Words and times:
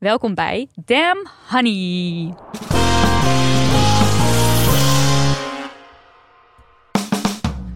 Welkom 0.00 0.34
bij 0.34 0.68
Damn 0.84 1.26
Honey. 1.48 2.34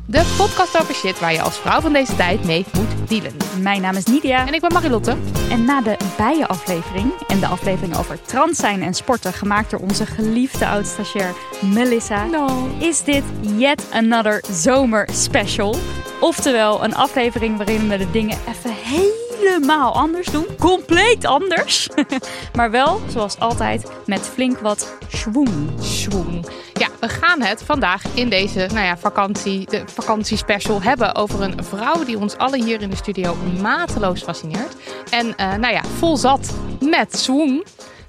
De 0.06 0.34
podcast 0.36 0.80
over 0.80 0.94
shit 0.94 1.20
waar 1.20 1.32
je 1.32 1.42
als 1.42 1.58
vrouw 1.58 1.80
van 1.80 1.92
deze 1.92 2.16
tijd 2.16 2.44
mee 2.44 2.64
moet 2.74 3.08
dealen. 3.08 3.32
Mijn 3.60 3.80
naam 3.80 3.96
is 3.96 4.04
Nidia. 4.04 4.46
En 4.46 4.54
ik 4.54 4.60
ben 4.60 4.72
Marilotte. 4.72 5.16
En 5.50 5.64
na 5.64 5.80
de 5.80 5.96
bijenaflevering 6.16 7.12
en 7.28 7.40
de 7.40 7.46
aflevering 7.46 7.96
over 7.96 8.22
trans 8.22 8.58
zijn 8.58 8.82
en 8.82 8.94
sporten, 8.94 9.32
gemaakt 9.32 9.70
door 9.70 9.80
onze 9.80 10.06
geliefde 10.06 10.66
oud-stagiair 10.66 11.34
Melissa, 11.72 12.26
is 12.78 13.02
dit 13.02 13.24
yet 13.40 13.90
another 13.92 14.44
zomer 14.50 15.08
special. 15.12 15.76
Oftewel 16.20 16.84
een 16.84 16.94
aflevering 16.94 17.56
waarin 17.56 17.88
we 17.88 17.96
de 17.96 18.10
dingen 18.10 18.38
even 18.48 18.74
helemaal 19.46 19.94
anders 19.94 20.26
doen. 20.26 20.46
Compleet 20.58 21.24
anders. 21.24 21.88
maar 22.56 22.70
wel, 22.70 23.00
zoals 23.08 23.38
altijd, 23.38 23.90
met 24.06 24.20
flink 24.20 24.58
wat 24.58 24.96
schwoen. 25.08 25.70
Schwoen. 25.80 26.44
Ja, 26.72 26.88
we 27.00 27.08
gaan 27.08 27.42
het 27.42 27.62
vandaag 27.62 28.02
in 28.14 28.28
deze 28.28 28.58
nou 28.58 28.86
ja, 28.86 28.98
vakantie, 28.98 29.66
de 29.66 29.82
vakantiespecial 29.86 30.82
hebben 30.82 31.14
over 31.14 31.42
een 31.42 31.64
vrouw 31.64 32.04
die 32.04 32.18
ons 32.18 32.36
allen 32.36 32.64
hier 32.64 32.80
in 32.80 32.90
de 32.90 32.96
studio 32.96 33.36
mateloos 33.60 34.22
fascineert. 34.22 34.76
En 35.10 35.36
eh, 35.36 35.54
nou 35.54 35.72
ja, 35.72 35.82
vol 35.98 36.16
zat 36.16 36.54
met 36.80 37.18
swoon. 37.18 37.64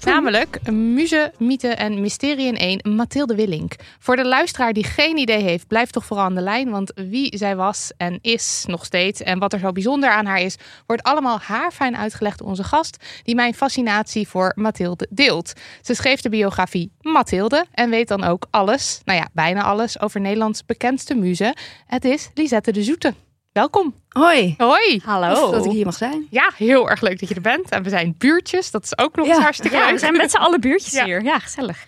Namelijk 0.06 0.70
Muze, 0.70 1.32
Mythe 1.38 1.68
en 1.68 2.00
Mysterie 2.00 2.46
in 2.46 2.56
één, 2.56 2.94
Mathilde 2.94 3.34
Willink. 3.34 3.74
Voor 3.98 4.16
de 4.16 4.24
luisteraar 4.24 4.72
die 4.72 4.84
geen 4.84 5.16
idee 5.16 5.42
heeft, 5.42 5.66
blijf 5.66 5.90
toch 5.90 6.04
vooral 6.04 6.24
aan 6.24 6.34
de 6.34 6.40
lijn. 6.40 6.70
Want 6.70 6.92
wie 6.94 7.36
zij 7.36 7.56
was 7.56 7.92
en 7.96 8.18
is 8.22 8.64
nog 8.66 8.84
steeds 8.84 9.22
en 9.22 9.38
wat 9.38 9.52
er 9.52 9.58
zo 9.58 9.72
bijzonder 9.72 10.10
aan 10.10 10.26
haar 10.26 10.40
is, 10.40 10.56
wordt 10.86 11.02
allemaal 11.02 11.38
haarfijn 11.38 11.96
uitgelegd 11.96 12.38
door 12.38 12.48
onze 12.48 12.64
gast, 12.64 13.04
die 13.22 13.34
mijn 13.34 13.54
fascinatie 13.54 14.28
voor 14.28 14.52
Mathilde 14.54 15.06
deelt. 15.10 15.52
Ze 15.82 15.94
schreef 15.94 16.20
de 16.20 16.28
biografie 16.28 16.92
Mathilde 17.00 17.66
en 17.72 17.90
weet 17.90 18.08
dan 18.08 18.24
ook 18.24 18.46
alles, 18.50 19.00
nou 19.04 19.18
ja, 19.18 19.28
bijna 19.32 19.62
alles, 19.62 20.00
over 20.00 20.20
Nederlands 20.20 20.64
bekendste 20.64 21.14
muze. 21.14 21.56
Het 21.86 22.04
is 22.04 22.30
Lisette 22.34 22.72
de 22.72 22.82
Zoete. 22.82 23.14
Welkom. 23.56 23.94
Hoi. 24.08 24.54
Hoi. 24.58 25.00
Hallo. 25.04 25.50
Dat 25.50 25.64
ik 25.64 25.70
hier 25.70 25.84
mag 25.84 25.94
zijn. 25.94 26.26
Ja, 26.30 26.50
heel 26.56 26.90
erg 26.90 27.00
leuk 27.00 27.20
dat 27.20 27.28
je 27.28 27.34
er 27.34 27.40
bent. 27.40 27.70
En 27.70 27.82
we 27.82 27.88
zijn 27.88 28.14
buurtjes. 28.18 28.70
Dat 28.70 28.84
is 28.84 28.98
ook 28.98 29.16
nog 29.16 29.26
eens 29.26 29.36
Ja. 29.36 29.42
hartstikke 29.42 29.76
Ja, 29.76 29.82
leuk. 29.84 29.92
we 29.92 29.98
zijn 29.98 30.16
met 30.16 30.30
z'n 30.30 30.36
allen 30.36 30.60
buurtjes 30.60 30.92
Ja. 30.92 31.04
hier. 31.04 31.22
Ja, 31.22 31.38
gezellig. 31.38 31.86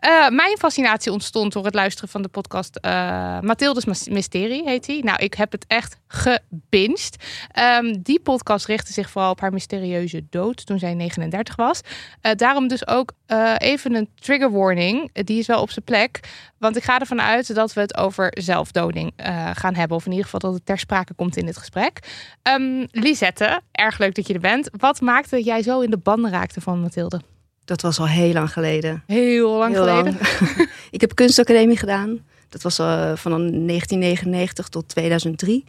Eh, 0.00 0.28
mijn 0.28 0.58
fascinatie 0.58 1.12
ontstond 1.12 1.52
door 1.52 1.64
het 1.64 1.74
luisteren 1.74 2.08
van 2.08 2.22
de 2.22 2.28
podcast 2.28 2.76
eh 2.76 3.40
Mathildes 3.40 4.08
Mysterie, 4.08 4.62
heet 4.64 4.86
die. 4.86 5.04
Nou, 5.04 5.18
ik 5.18 5.34
heb 5.34 5.52
het 5.52 5.64
echt 5.66 5.96
gebinged. 6.06 7.16
Ehm, 7.52 7.96
die 8.02 8.20
podcast 8.20 8.66
richtte 8.66 8.92
zich 8.92 9.10
vooral 9.10 9.30
op 9.30 9.40
haar 9.40 9.52
mysterieuze 9.52 10.26
dood 10.30 10.66
toen 10.66 10.78
zij 10.78 10.94
39 10.94 11.56
was. 11.56 11.80
Eh, 12.20 12.32
daarom 12.34 12.68
dus 12.68 12.86
ook 12.86 13.12
even 13.56 13.94
een 13.94 14.08
trigger 14.14 14.50
warning. 14.50 15.10
Die 15.12 15.38
is 15.38 15.46
wel 15.46 15.60
op 15.60 15.70
zijn 15.70 15.84
plek. 15.84 16.20
Want 16.58 16.76
ik 16.76 16.82
ga 16.82 16.98
ervan 16.98 17.20
uit 17.20 17.54
dat 17.54 17.72
we 17.72 17.80
het 17.80 17.96
over 17.96 18.32
zelfdoding 18.38 19.12
gaan 19.52 19.74
hebben. 19.74 19.96
Of 19.96 20.04
in 20.04 20.10
ieder 20.10 20.24
geval 20.24 20.40
dat 20.40 20.54
het 20.54 20.66
ter 20.66 20.78
sprake 20.78 21.14
komt 21.14 21.36
in 21.36 21.46
dit 21.46 21.56
gesprek. 21.56 21.98
Ehm, 22.42 22.86
Lisette, 22.90 23.60
erg 23.72 23.98
leuk 23.98 24.14
dat 24.14 24.26
je 24.26 24.34
er 24.34 24.40
bent. 24.40 24.70
Wat 24.76 25.00
maakte 25.00 25.42
jij 25.42 25.62
zo 25.62 25.80
in 25.80 25.90
de 25.90 25.98
banden 25.98 26.30
raakte 26.30 26.60
van 26.60 26.80
Mathilde? 26.80 27.20
Dat 27.64 27.80
was 27.80 27.98
al 27.98 28.08
heel 28.08 28.32
lang 28.32 28.52
geleden. 28.52 29.02
Heel 29.06 29.58
lang 29.58 29.72
Heel 29.72 29.82
geleden. 29.84 30.18
lang. 30.20 30.70
ik 30.90 31.00
heb 31.00 31.14
kunstacademie 31.14 31.76
gedaan. 31.76 32.18
Dat 32.48 32.62
was 32.62 32.78
eh, 32.78 32.86
van 33.14 33.30
1999 33.30 34.68
tot 34.68 34.88
2003. 34.88 35.64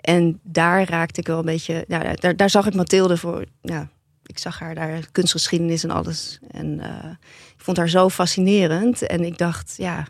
En 0.00 0.40
daar 0.42 0.88
raakte 0.88 1.20
ik 1.20 1.26
wel 1.26 1.38
een 1.38 1.44
beetje... 1.44 1.84
Ja, 1.88 2.14
daar, 2.14 2.36
daar 2.36 2.50
zag 2.50 2.66
ik 2.66 2.74
Mathilde 2.74 3.16
voor... 3.16 3.44
Ja, 3.60 3.88
ik 4.26 4.38
zag 4.38 4.58
haar 4.58 4.74
daar, 4.74 5.00
kunstgeschiedenis 5.12 5.84
en 5.84 5.90
alles. 5.90 6.38
En 6.50 6.80
eh, 6.80 7.10
ik 7.56 7.64
vond 7.64 7.76
haar 7.76 7.88
zo 7.88 8.08
fascinerend. 8.08 9.06
En 9.06 9.24
ik 9.24 9.38
dacht, 9.38 9.74
ja... 9.76 10.06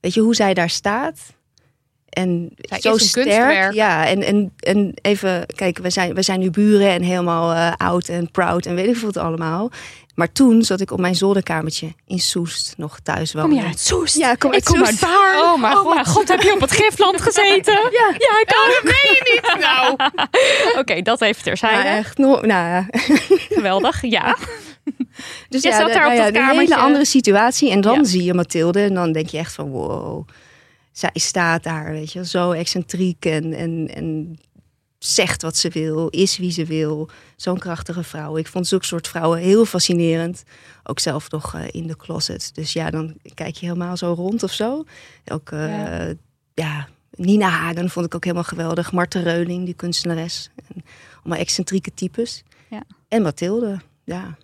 Weet 0.00 0.14
je 0.14 0.20
hoe 0.20 0.34
zij 0.34 0.54
daar 0.54 0.70
staat? 0.70 1.18
En 2.08 2.52
Zij 2.56 2.80
zo 2.80 2.96
sterk. 2.96 3.26
kunstwerk. 3.26 3.72
Ja, 3.72 4.06
en, 4.06 4.22
en, 4.22 4.52
en 4.58 4.94
even, 5.02 5.46
kijk, 5.46 5.78
we 5.78 5.90
zijn, 5.90 6.14
we 6.14 6.22
zijn 6.22 6.40
nu 6.40 6.50
buren 6.50 6.88
en 6.90 7.02
helemaal 7.02 7.52
eh, 7.52 7.72
oud 7.76 8.08
en 8.08 8.30
proud 8.30 8.66
en 8.66 8.74
weet 8.74 8.88
ik 8.88 8.96
veel 8.96 9.10
wat 9.12 9.22
allemaal. 9.24 9.70
Maar 10.18 10.32
toen 10.32 10.62
zat 10.62 10.80
ik 10.80 10.90
op 10.90 11.00
mijn 11.00 11.14
zolderkamertje 11.14 11.92
in 12.06 12.18
Soest 12.18 12.74
nog 12.76 13.00
thuis 13.02 13.32
wonen. 13.32 13.50
Kom 13.50 13.58
je 13.58 13.64
uit 13.66 13.78
Soest? 13.80 14.16
Ja, 14.16 14.30
ik 14.32 14.38
kom 14.38 14.48
ik 14.50 14.54
uit 14.54 14.64
kom 14.64 14.76
Soest. 14.78 14.88
uit 14.90 15.00
Baarn. 15.00 15.40
Oh, 15.42 15.60
mijn 15.60 15.74
god. 15.76 16.06
god, 16.08 16.28
heb 16.28 16.40
je 16.42 16.52
op 16.52 16.60
het 16.60 16.72
Gifland 16.72 17.20
gezeten? 17.22 17.72
ja. 17.74 18.14
ja, 18.18 18.40
ik 18.40 18.52
ook. 18.64 18.72
dat 18.74 18.82
meen 18.84 18.92
je 19.14 19.40
niet. 19.42 19.60
Nou, 19.60 19.96
Oké, 20.80 21.02
dat 21.02 21.20
even 21.20 21.36
Ja, 21.36 21.42
terzijde. 21.42 21.88
echt. 21.88 22.18
No, 22.18 22.26
nou, 22.40 22.42
ja. 22.68 22.86
Geweldig, 23.56 24.02
ja. 24.02 24.36
Dus 25.48 25.62
Je 25.62 25.68
ja, 25.68 25.76
zat 25.78 25.92
daar 25.92 26.06
op 26.06 26.12
nou 26.12 26.14
ja, 26.14 26.16
dat 26.16 26.26
een 26.26 26.32
kamertje. 26.32 26.60
hele 26.60 26.76
andere 26.76 27.04
situatie. 27.04 27.70
En 27.70 27.80
dan 27.80 27.96
Ja. 27.96 28.04
zie 28.04 28.22
je 28.24 28.34
Mathilde 28.34 28.80
en 28.80 28.94
dan 28.94 29.12
denk 29.12 29.28
je 29.28 29.38
echt 29.38 29.52
van 29.52 29.68
wow. 29.70 30.28
Zij 30.92 31.10
staat 31.12 31.62
daar, 31.62 31.90
weet 31.92 32.12
je, 32.12 32.26
zo 32.26 32.50
excentriek 32.50 33.24
en, 33.24 33.52
en, 33.52 33.90
en 33.94 34.38
zegt 34.98 35.42
wat 35.42 35.56
ze 35.56 35.68
wil, 35.68 36.08
is 36.08 36.36
wie 36.38 36.50
ze 36.50 36.64
wil. 36.64 37.08
Zo'n 37.36 37.58
krachtige 37.58 38.02
vrouw. 38.02 38.36
Ik 38.36 38.46
vond 38.46 38.66
zulke 38.66 38.84
soort 38.84 39.08
vrouwen 39.08 39.38
heel 39.38 39.64
fascinerend. 39.64 40.42
Ook 40.82 40.98
zelf 40.98 41.30
nog 41.30 41.54
eh, 41.54 41.62
in 41.70 41.86
de 41.86 41.96
closet. 41.96 42.50
Dus 42.54 42.72
ja, 42.72 42.90
dan 42.90 43.16
kijk 43.34 43.54
je 43.56 43.66
helemaal 43.66 43.96
zo 43.96 44.12
rond 44.12 44.42
of 44.42 44.52
zo. 44.52 44.84
Ook, 45.26 45.50
eh, 45.50 45.68
Ja. 45.68 46.14
ja. 46.54 46.88
Nina 47.10 47.48
Hagen 47.48 47.90
vond 47.90 48.06
ik 48.06 48.14
ook 48.14 48.24
helemaal 48.24 48.44
geweldig. 48.44 48.92
Marten 48.92 49.22
Reuning, 49.22 49.64
die 49.64 49.74
kunstenares. 49.74 50.50
En 50.68 50.84
allemaal 51.20 51.38
excentrieke 51.38 51.94
types. 51.94 52.42
Ja. 52.70 52.82
En 53.08 53.22
Mathilde, 53.22 53.80
ja. 54.04 54.36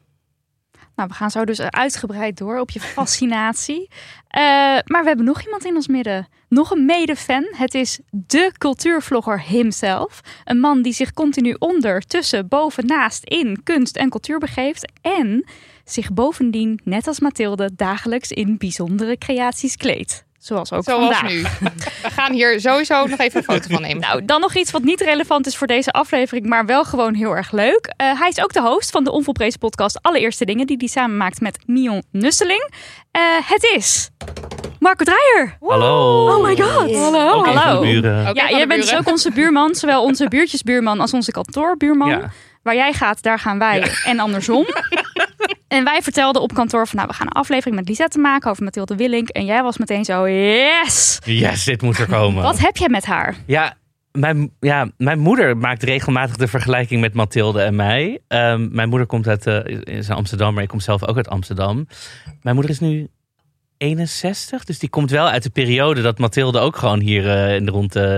Nou, 0.97 1.09
we 1.09 1.15
gaan 1.15 1.31
zo 1.31 1.45
dus 1.45 1.61
uitgebreid 1.61 2.39
door 2.39 2.59
op 2.59 2.71
je 2.71 2.81
fascinatie. 2.81 3.89
Eh, 4.35 4.41
maar 4.85 5.01
we 5.01 5.07
hebben 5.07 5.25
nog 5.25 5.45
iemand 5.45 5.65
in 5.65 5.75
ons 5.75 5.89
midden. 5.89 6.29
Nog 6.49 6.71
een 6.71 6.85
mede-fan. 6.85 7.47
Het 7.51 7.75
is 7.75 8.01
de 8.11 8.53
cultuurvlogger 8.59 9.43
himself. 9.43 10.21
Een 10.45 10.61
man 10.61 10.83
die 10.83 10.93
zich 10.93 11.13
continu 11.13 11.57
onder, 11.59 12.01
tussen, 12.01 12.49
boven, 12.49 12.87
naast, 12.87 13.25
in 13.25 13.61
kunst 13.63 13.97
en 13.97 14.11
cultuur 14.11 14.39
begeeft. 14.39 14.93
En 15.01 15.45
zich 15.85 16.13
bovendien, 16.13 16.81
net 16.85 17.07
als 17.07 17.21
Mathilde, 17.21 17.71
dagelijks 17.77 18.31
in 18.31 18.59
bijzondere 18.59 19.19
creaties 19.19 19.77
kleedt. 19.77 20.24
Zoals 20.45 20.73
ook 20.73 20.85
zoals 20.85 21.17
vandaag. 21.17 21.33
nu. 21.33 21.43
We 22.03 22.11
gaan 22.11 22.33
hier 22.33 22.61
sowieso 22.61 23.07
nog 23.07 23.19
even 23.19 23.39
een 23.39 23.45
foto 23.45 23.69
van 23.71 23.83
nemen. 23.83 24.01
Nou, 24.01 24.25
dan 24.25 24.41
nog 24.41 24.55
iets 24.55 24.71
wat 24.71 24.83
niet 24.83 25.01
relevant 25.01 25.47
is 25.47 25.57
voor 25.57 25.67
deze 25.67 25.91
aflevering, 25.91 26.47
maar 26.47 26.67
wel 26.67 26.85
gewoon 26.85 27.15
heel 27.15 27.37
erg 27.37 27.53
leuk. 27.53 27.93
Eh, 27.97 28.19
hij 28.21 28.29
is 28.29 28.43
ook 28.43 28.53
de 28.53 28.61
host 28.61 28.91
van 28.91 29.05
de 29.05 29.11
onvolprezen 29.11 29.59
podcast 29.59 29.99
Allereerste 30.03 30.45
Dingen, 30.45 30.67
die 30.67 30.77
hij 30.77 30.89
samen 30.89 31.17
maakt 31.17 31.41
met 31.41 31.59
Mion 31.67 32.03
Nusseling. 32.11 32.71
Eh, 33.11 33.23
het 33.45 33.73
is 33.77 34.11
Marco 34.79 35.05
Dreyer. 35.05 35.57
Hallo. 35.61 36.27
Oh 36.37 36.43
my 36.45 36.57
god. 36.57 36.95
Hallo. 36.95 37.45
Hallo. 37.45 37.85
Ja, 37.85 38.25
van 38.25 38.35
de 38.35 38.49
jij 38.51 38.67
bent 38.67 38.83
dus 38.83 38.97
ook 38.97 39.09
onze 39.09 39.31
buurman, 39.31 39.75
zowel 39.75 40.03
onze 40.03 40.29
buurtjesbuurman 40.29 41.01
als 41.01 41.13
onze 41.13 41.31
kantoorbuurman. 41.31 42.09
Ja. 42.09 42.31
Waar 42.63 42.75
jij 42.75 42.93
gaat, 42.93 43.23
daar 43.23 43.39
gaan 43.39 43.59
wij. 43.59 43.91
En 44.05 44.19
andersom. 44.19 44.67
en 45.75 45.85
wij 45.85 46.03
vertelden 46.03 46.43
op 46.43 46.55
kantoor 46.55 46.87
van, 46.87 46.97
nou, 46.97 47.09
we 47.09 47.15
gaan 47.15 47.27
een 47.27 47.33
aflevering 47.33 47.77
met 47.77 47.89
Lisette 47.89 48.19
maken 48.19 48.51
over 48.51 48.65
Mathilde 48.65 48.97
Willink. 48.97 49.29
En 49.29 49.45
jij 49.45 49.63
was 49.63 49.79
meteen 49.79 50.05
zo, 50.05 50.29
yes! 50.29 51.19
Yes, 51.25 51.65
dit 51.65 51.83
moet 51.83 51.99
er 51.99 52.07
komen. 52.07 52.43
Wat 52.43 52.59
heb 52.59 52.77
jij 52.77 52.89
met 52.89 53.05
haar? 53.05 53.37
Ja, 53.47 53.77
mijn, 54.13 54.51
ja, 54.61 54.91
mijn 54.97 55.19
moeder 55.19 55.57
maakt 55.57 55.83
regelmatig 55.83 56.37
de 56.37 56.49
vergelijking 56.49 57.01
met 57.01 57.15
Mathilde 57.15 57.63
en 57.63 57.75
mij. 57.75 58.21
Ehm, 58.29 58.69
mijn 58.71 58.89
moeder 58.89 59.07
komt 59.07 59.29
uit 59.29 59.47
uh, 59.47 59.65
is 59.85 60.11
Amsterdam, 60.11 60.55
maar 60.55 60.63
ik 60.63 60.69
kom 60.69 60.81
zelf 60.81 61.07
ook 61.07 61.17
uit 61.17 61.29
Amsterdam. 61.29 61.87
Mijn 62.43 62.55
moeder 62.55 62.73
is 62.73 62.81
nu 62.81 63.09
61, 63.77 64.65
dus 64.65 64.79
die 64.79 64.89
komt 64.89 65.11
wel 65.11 65.29
uit 65.29 65.43
de 65.43 65.51
periode 65.51 66.03
dat 66.03 66.19
Mathilde 66.19 66.59
ook 66.59 66.77
gewoon 66.77 67.01
hier 67.01 67.25
uh, 67.25 67.55
in 67.55 67.65
de 67.65 67.71
rond 67.71 67.97
uh, 67.97 68.17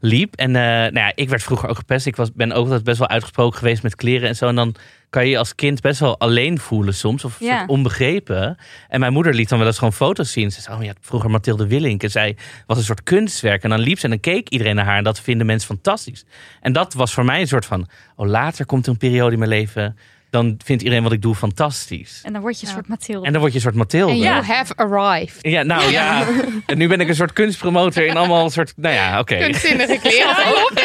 liep. 0.00 0.34
En 0.34 0.50
nou 0.50 0.94
ja, 0.94 1.12
ik 1.14 1.28
werd 1.28 1.42
vroeger 1.42 1.68
ook 1.68 1.76
gepest. 1.76 2.06
Ik 2.06 2.16
was, 2.16 2.32
ben 2.32 2.52
ook 2.52 2.64
altijd 2.64 2.84
best 2.84 2.98
wel 2.98 3.08
uitgesproken 3.08 3.58
geweest 3.58 3.82
met 3.82 3.94
kleren 3.94 4.28
en 4.28 4.36
zo. 4.36 4.46
En 4.46 4.54
dan 4.54 4.74
kan 5.10 5.24
je 5.24 5.30
je 5.30 5.38
als 5.38 5.54
kind 5.54 5.80
best 5.80 6.00
wel 6.00 6.18
alleen 6.18 6.58
voelen 6.58 6.94
soms. 6.94 7.24
Of 7.24 7.40
Ja. 7.40 7.64
onbegrepen. 7.66 8.56
En 8.88 9.00
mijn 9.00 9.12
moeder 9.12 9.34
liet 9.34 9.48
dan 9.48 9.58
wel 9.58 9.66
eens 9.66 9.78
gewoon 9.78 9.92
foto's 9.92 10.32
zien. 10.32 10.50
Ze 10.50 10.60
zei, 10.60 10.76
oh 10.76 10.84
ja, 10.84 10.92
vroeger 11.00 11.30
Mathilde 11.30 11.66
Willink. 11.66 12.02
En 12.02 12.10
zij 12.10 12.36
was 12.66 12.78
een 12.78 12.84
soort 12.84 13.02
kunstwerk. 13.02 13.62
En 13.62 13.70
dan 13.70 13.80
liep 13.80 13.98
ze 13.98 14.04
en 14.04 14.10
dan 14.10 14.20
keek 14.20 14.48
iedereen 14.48 14.74
naar 14.74 14.84
haar. 14.84 14.96
En 14.98 15.04
dat 15.04 15.20
vinden 15.20 15.46
mensen 15.46 15.68
fantastisch. 15.68 16.24
En 16.60 16.72
dat 16.72 16.94
was 16.94 17.14
voor 17.14 17.24
mij 17.24 17.40
een 17.40 17.48
soort 17.48 17.66
van... 17.66 17.88
Oh, 18.16 18.28
later 18.28 18.66
komt 18.66 18.86
er 18.86 18.92
een 18.92 18.98
periode 18.98 19.32
in 19.32 19.38
mijn 19.38 19.50
leven... 19.50 19.96
Dan 20.34 20.54
vindt 20.64 20.82
iedereen 20.82 21.02
wat 21.04 21.12
ik 21.12 21.22
doe 21.22 21.34
fantastisch. 21.34 22.20
En 22.24 22.32
dan 22.32 22.42
word 22.42 22.60
je 22.60 22.66
een 22.66 22.72
soort 22.72 22.88
Mathilde. 22.88 23.26
En 23.26 23.32
dan 23.32 23.40
word 23.40 23.52
je 23.52 23.58
een 23.58 23.64
soort 23.64 23.74
Mathilde. 23.74 24.12
And 24.12 24.22
Ja, 24.22 24.32
you 24.32 24.44
have 24.44 24.74
arrived. 24.76 25.66
nou 25.66 25.90
ja. 25.90 26.26
En 26.66 26.78
nu 26.78 26.88
ben 26.88 27.00
ik 27.00 27.08
een 27.08 27.14
soort 27.14 27.32
kunstpromotor 27.32 28.04
in 28.06 28.16
allemaal 28.16 28.44
een 28.44 28.50
soort... 28.50 28.72
Nou 28.76 28.94
ja, 28.94 29.18
oké. 29.18 29.36
Kunstzinnige 29.38 29.98
kleren. 29.98 30.36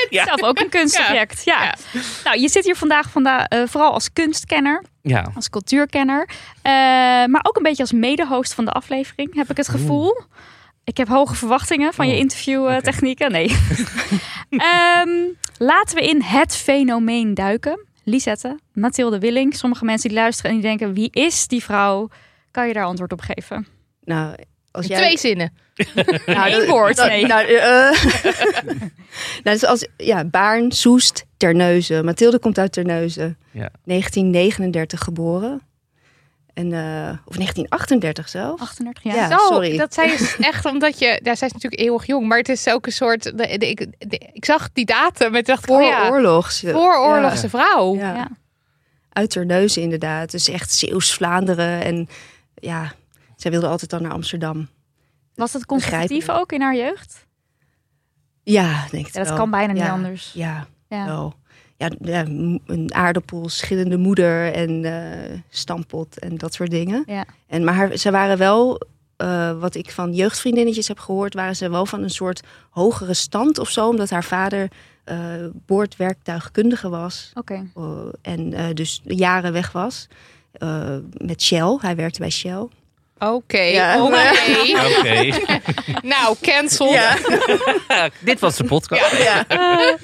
Ja. 0.10 0.24
Zelf 0.26 0.44
ook 0.44 0.60
een 0.60 0.70
kunstobject. 0.70 1.42
Ja. 1.46 1.64
Ja. 1.64 1.76
Nou, 2.24 2.40
je 2.40 2.50
zit 2.50 2.66
hier 2.66 2.76
vandaag 2.76 3.10
vanda 3.10 3.48
eh, 3.48 3.62
vooral 3.66 3.94
als 3.94 4.14
kunstkenner, 4.14 4.84
Ja. 5.02 5.32
als 5.36 5.50
cultuurkenner. 5.50 6.30
eh, 6.62 6.72
maar 7.26 7.42
ook 7.44 7.56
een 7.58 7.64
beetje 7.64 7.82
als 7.84 7.92
mede-host 7.92 8.54
van 8.54 8.66
de 8.66 8.72
aflevering, 8.72 9.36
heb 9.36 9.50
ik 9.50 9.58
het 9.58 9.70
gevoel. 9.70 10.22
Ik 10.84 10.98
heb 10.98 11.08
hoge 11.08 11.36
verwachtingen 11.36 11.94
van 11.94 12.08
je 12.08 12.14
Oh, 12.14 12.20
interviewtechnieken. 12.20 13.32
Nee. 13.32 13.48
Ehm, 14.50 15.10
laten 15.58 15.96
we 15.96 16.02
in 16.10 16.22
het 16.22 16.56
fenomeen 16.56 17.34
duiken. 17.34 17.88
Lisette, 18.10 18.60
Mathilde 18.74 19.20
Willing. 19.20 19.56
Sommige 19.56 19.86
mensen 19.86 20.10
die 20.10 20.18
luisteren 20.18 20.52
en 20.52 20.58
die 20.58 20.66
denken, 20.68 20.94
wie 20.94 21.10
is 21.12 21.48
die 21.48 21.64
vrouw? 21.64 22.10
Kan 22.52 22.68
je 22.68 22.74
daar 22.74 22.86
antwoord 22.86 23.12
op 23.12 23.22
geven? 23.22 23.68
Nou, 24.04 24.36
als 24.72 24.86
jij... 24.86 24.98
Twee 24.98 25.18
zinnen. 25.18 25.54
Nou, 26.26 26.52
dat- 26.52 26.68
woord, 26.68 26.96
dat- 26.96 27.08
nee. 27.08 27.26
Nou, 27.28 27.56
dus 29.44 29.66
als, 29.66 29.88
ja, 29.98 30.26
Baarn, 30.26 30.72
Soest, 30.72 31.26
Terneuzen. 31.38 32.06
Mathilde 32.06 32.40
komt 32.40 32.58
uit 32.58 32.72
Terneuzen. 32.72 33.38
Ja. 33.52 33.70
1939 33.84 35.00
geboren. 35.00 35.62
En, 36.60 36.74
eh, 36.74 37.18
of 37.26 37.36
1938 37.36 38.30
zelf. 38.30 38.60
38 38.62 39.04
jaar. 39.04 39.16
Ja. 39.16 39.30
Zo, 39.30 39.38
sorry. 39.38 39.78
dat 39.78 39.94
zij 39.94 40.14
is 40.14 40.38
echt 40.52 40.66
omdat 40.66 41.00
je... 41.00 41.20
Ja, 41.24 41.36
zij 41.36 41.48
is 41.48 41.54
natuurlijk 41.54 41.82
eeuwig 41.82 42.06
jong, 42.06 42.28
maar 42.28 42.38
het 42.38 42.50
is 42.50 42.68
ook 42.70 42.86
een 42.86 42.92
soort... 42.92 43.24
De, 43.24 43.32
de- 43.58 43.70
ik, 43.70 43.78
de- 44.10 44.30
ik 44.34 44.46
zag 44.46 44.70
die 44.74 44.86
datum 44.86 45.36
en 45.36 45.44
dacht 45.44 45.64
ik, 45.64 45.70
Voor 45.70 45.82
oh 45.82 45.88
ja, 45.88 46.10
oorlogs. 46.10 46.60
vooroorlogse 46.60 47.50
vrouw. 47.50 47.96
Ja. 47.96 48.16
Ja. 48.16 48.28
Uit 49.10 49.30
Terneuzen 49.30 49.82
inderdaad. 49.82 50.32
Dus 50.32 50.48
echt 50.50 50.72
Zeeuws-Vlaanderen. 50.72 51.82
En 51.84 52.08
ja, 52.56 52.92
zij 53.36 53.52
wilde 53.52 53.68
altijd 53.68 53.90
dan 53.90 54.02
naar 54.02 54.12
Amsterdam. 54.12 54.70
Was 55.36 55.54
het 55.54 55.66
conservatief 55.66 56.30
ook 56.30 56.52
in 56.52 56.62
haar 56.62 56.76
jeugd? 56.76 57.28
Ja, 58.44 58.86
denk 58.92 59.08
ik 59.08 59.14
Ja, 59.14 59.20
dat 59.20 59.28
wel. 59.30 59.38
kan 59.38 59.52
bijna 59.52 59.74
niet 59.74 59.84
anders. 59.84 60.32
Ja, 60.34 60.68
Ja. 60.88 61.06
wel. 61.06 61.34
Ja, 62.02 62.26
een 62.66 62.90
aardappel, 62.94 63.50
schillende 63.50 63.98
moeder 63.98 64.54
en 64.54 64.86
eh, 64.86 65.38
stampot 65.50 66.20
en 66.20 66.38
dat 66.38 66.54
soort 66.54 66.72
dingen. 66.72 67.04
Ja. 67.08 67.26
En, 67.48 67.64
maar 67.64 67.74
haar, 67.74 67.98
ze 67.98 68.12
waren 68.12 68.38
wel, 68.38 68.82
eh, 69.18 69.60
wat 69.60 69.76
ik 69.76 69.92
van 69.92 70.14
jeugdvriendinnetjes 70.14 70.88
heb 70.88 71.00
gehoord, 71.00 71.34
waren 71.34 71.56
ze 71.56 71.70
wel 71.70 71.86
van 71.86 72.04
een 72.04 72.10
soort 72.10 72.42
hogere 72.70 73.14
stand 73.14 73.58
of 73.60 73.70
zo. 73.70 73.88
Omdat 73.88 74.10
haar 74.10 74.24
vader 74.24 74.68
eh, 75.04 75.18
boordwerktuigkundige 75.66 76.90
was 76.90 77.32
Oké. 77.34 77.70
eh, 77.76 77.84
en 78.22 78.54
eh, 78.54 78.66
dus 78.74 79.02
jaren 79.04 79.54
weg 79.54 79.72
was. 79.72 80.08
eh, 80.52 80.96
met 81.18 81.42
Shell, 81.42 81.78
hij 81.82 81.96
werkte 81.96 82.20
bij 82.20 82.30
Shell. 82.30 82.68
Oké, 83.20 83.60
Ja. 83.62 84.04
oké. 84.04 84.18
Oké. 85.00 85.40
nou, 86.08 86.36
cancel. 86.42 86.96
Dit 88.24 88.40
was 88.40 88.56
de 88.58 88.64
podcast. 88.64 89.18
Ja. 89.18 89.46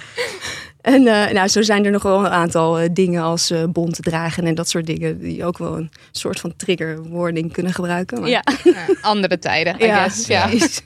En 0.86 1.08
eh, 1.08 1.34
nou, 1.34 1.48
zo 1.48 1.62
zijn 1.62 1.86
er 1.86 1.92
nog 1.92 2.04
wel 2.04 2.26
een 2.26 2.32
aantal 2.32 2.80
eh, 2.80 2.90
dingen 2.92 3.22
als 3.24 3.52
eh 3.52 3.64
bont 3.64 4.04
dragen 4.04 4.46
en 4.46 4.56
dat 4.56 4.70
soort 4.70 4.86
dingen. 4.86 5.20
Die 5.20 5.46
ook 5.46 5.58
wel 5.58 5.78
een 5.78 5.92
soort 6.12 6.40
van 6.40 6.56
trigger 6.56 7.10
warning 7.10 7.54
kunnen 7.54 7.74
gebruiken. 7.74 8.20
Maar, 8.20 8.30
Ja. 8.30 8.44
Ja, 8.64 8.86
andere 9.02 9.40
tijden, 9.40 9.82
I 9.82 9.86
ja, 9.86 10.04
guess. 10.04 10.28
Ja. 10.28 10.48
precies. 10.48 10.82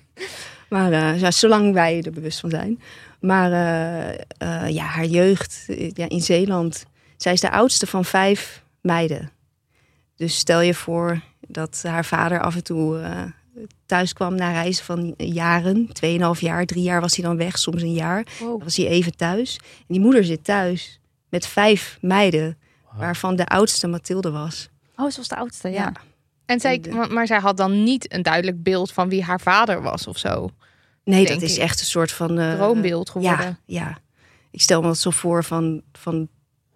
Maar 0.69 0.92
ja, 1.18 1.31
zolang 1.31 1.74
wij 1.74 2.01
er 2.04 2.12
bewust 2.12 2.40
van 2.40 2.50
zijn. 2.50 2.81
Maar 3.19 3.51
ja, 4.69 4.84
haar 4.84 5.06
jeugd 5.06 5.66
ja, 5.94 6.10
in 6.10 6.22
Zeeland. 6.22 6.86
Zij 7.18 7.34
is 7.34 7.42
de 7.42 7.51
oudste 7.51 7.88
van 7.88 8.06
vijf 8.06 8.63
meiden. 8.81 9.31
Dus 10.16 10.38
stel 10.38 10.62
je 10.62 10.74
voor 10.74 11.22
dat 11.48 11.84
haar 11.88 12.06
vader 12.06 12.42
af 12.42 12.56
en 12.56 12.63
toe 12.63 13.01
thuis 13.89 14.13
kwam 14.13 14.36
na 14.36 14.51
reizen 14.51 14.86
van 14.86 15.13
jaren. 15.18 15.89
Tweeënhalf 15.94 16.41
jaar, 16.41 16.65
drie 16.65 16.83
jaar 16.83 17.01
was 17.01 17.15
hij 17.15 17.25
dan 17.25 17.38
weg, 17.38 17.57
soms 17.57 17.81
een 17.81 17.94
jaar. 17.94 18.25
Dan 18.39 18.59
was 18.63 18.75
hij 18.75 18.88
even 18.88 19.15
thuis. 19.15 19.56
En 19.77 19.86
die 19.88 20.00
moeder 20.00 20.24
zit 20.24 20.44
thuis 20.44 21.00
met 21.30 21.47
vijf 21.47 21.97
meiden. 22.01 22.57
Waarvan 22.97 23.36
de 23.36 23.45
oudste 23.45 23.88
Mathilde 23.88 24.31
was. 24.31 24.69
Oh, 24.95 25.09
ze 25.09 25.18
was 25.18 25.27
de 25.27 25.36
oudste, 25.36 25.69
ja. 25.69 25.75
Ja. 25.75 25.94
En 26.45 26.59
zij, 26.59 26.81
maar, 27.09 27.27
zij 27.27 27.39
had 27.39 27.57
dan 27.57 27.83
niet 27.83 28.13
een 28.13 28.21
duidelijk 28.21 28.63
beeld 28.63 28.91
van 28.91 29.09
wie 29.09 29.24
haar 29.24 29.41
vader 29.41 29.81
was 29.81 30.07
of 30.07 30.18
zo. 30.18 30.50
Nee, 31.03 31.25
dat 31.27 31.41
is 31.41 31.56
ik. 31.56 31.62
echt 31.62 31.80
een 31.80 31.86
soort 31.86 32.12
van... 32.12 32.39
eh, 32.39 32.53
Droombeeld 32.53 33.09
geworden. 33.09 33.59
Ja, 33.65 33.80
ja. 33.81 33.97
Ik 34.51 34.62
stel 34.62 34.81
me 34.81 34.88
dat 34.88 34.97
zo 34.97 35.09
voor 35.09 35.44
van, 35.44 35.81
van 35.91 36.27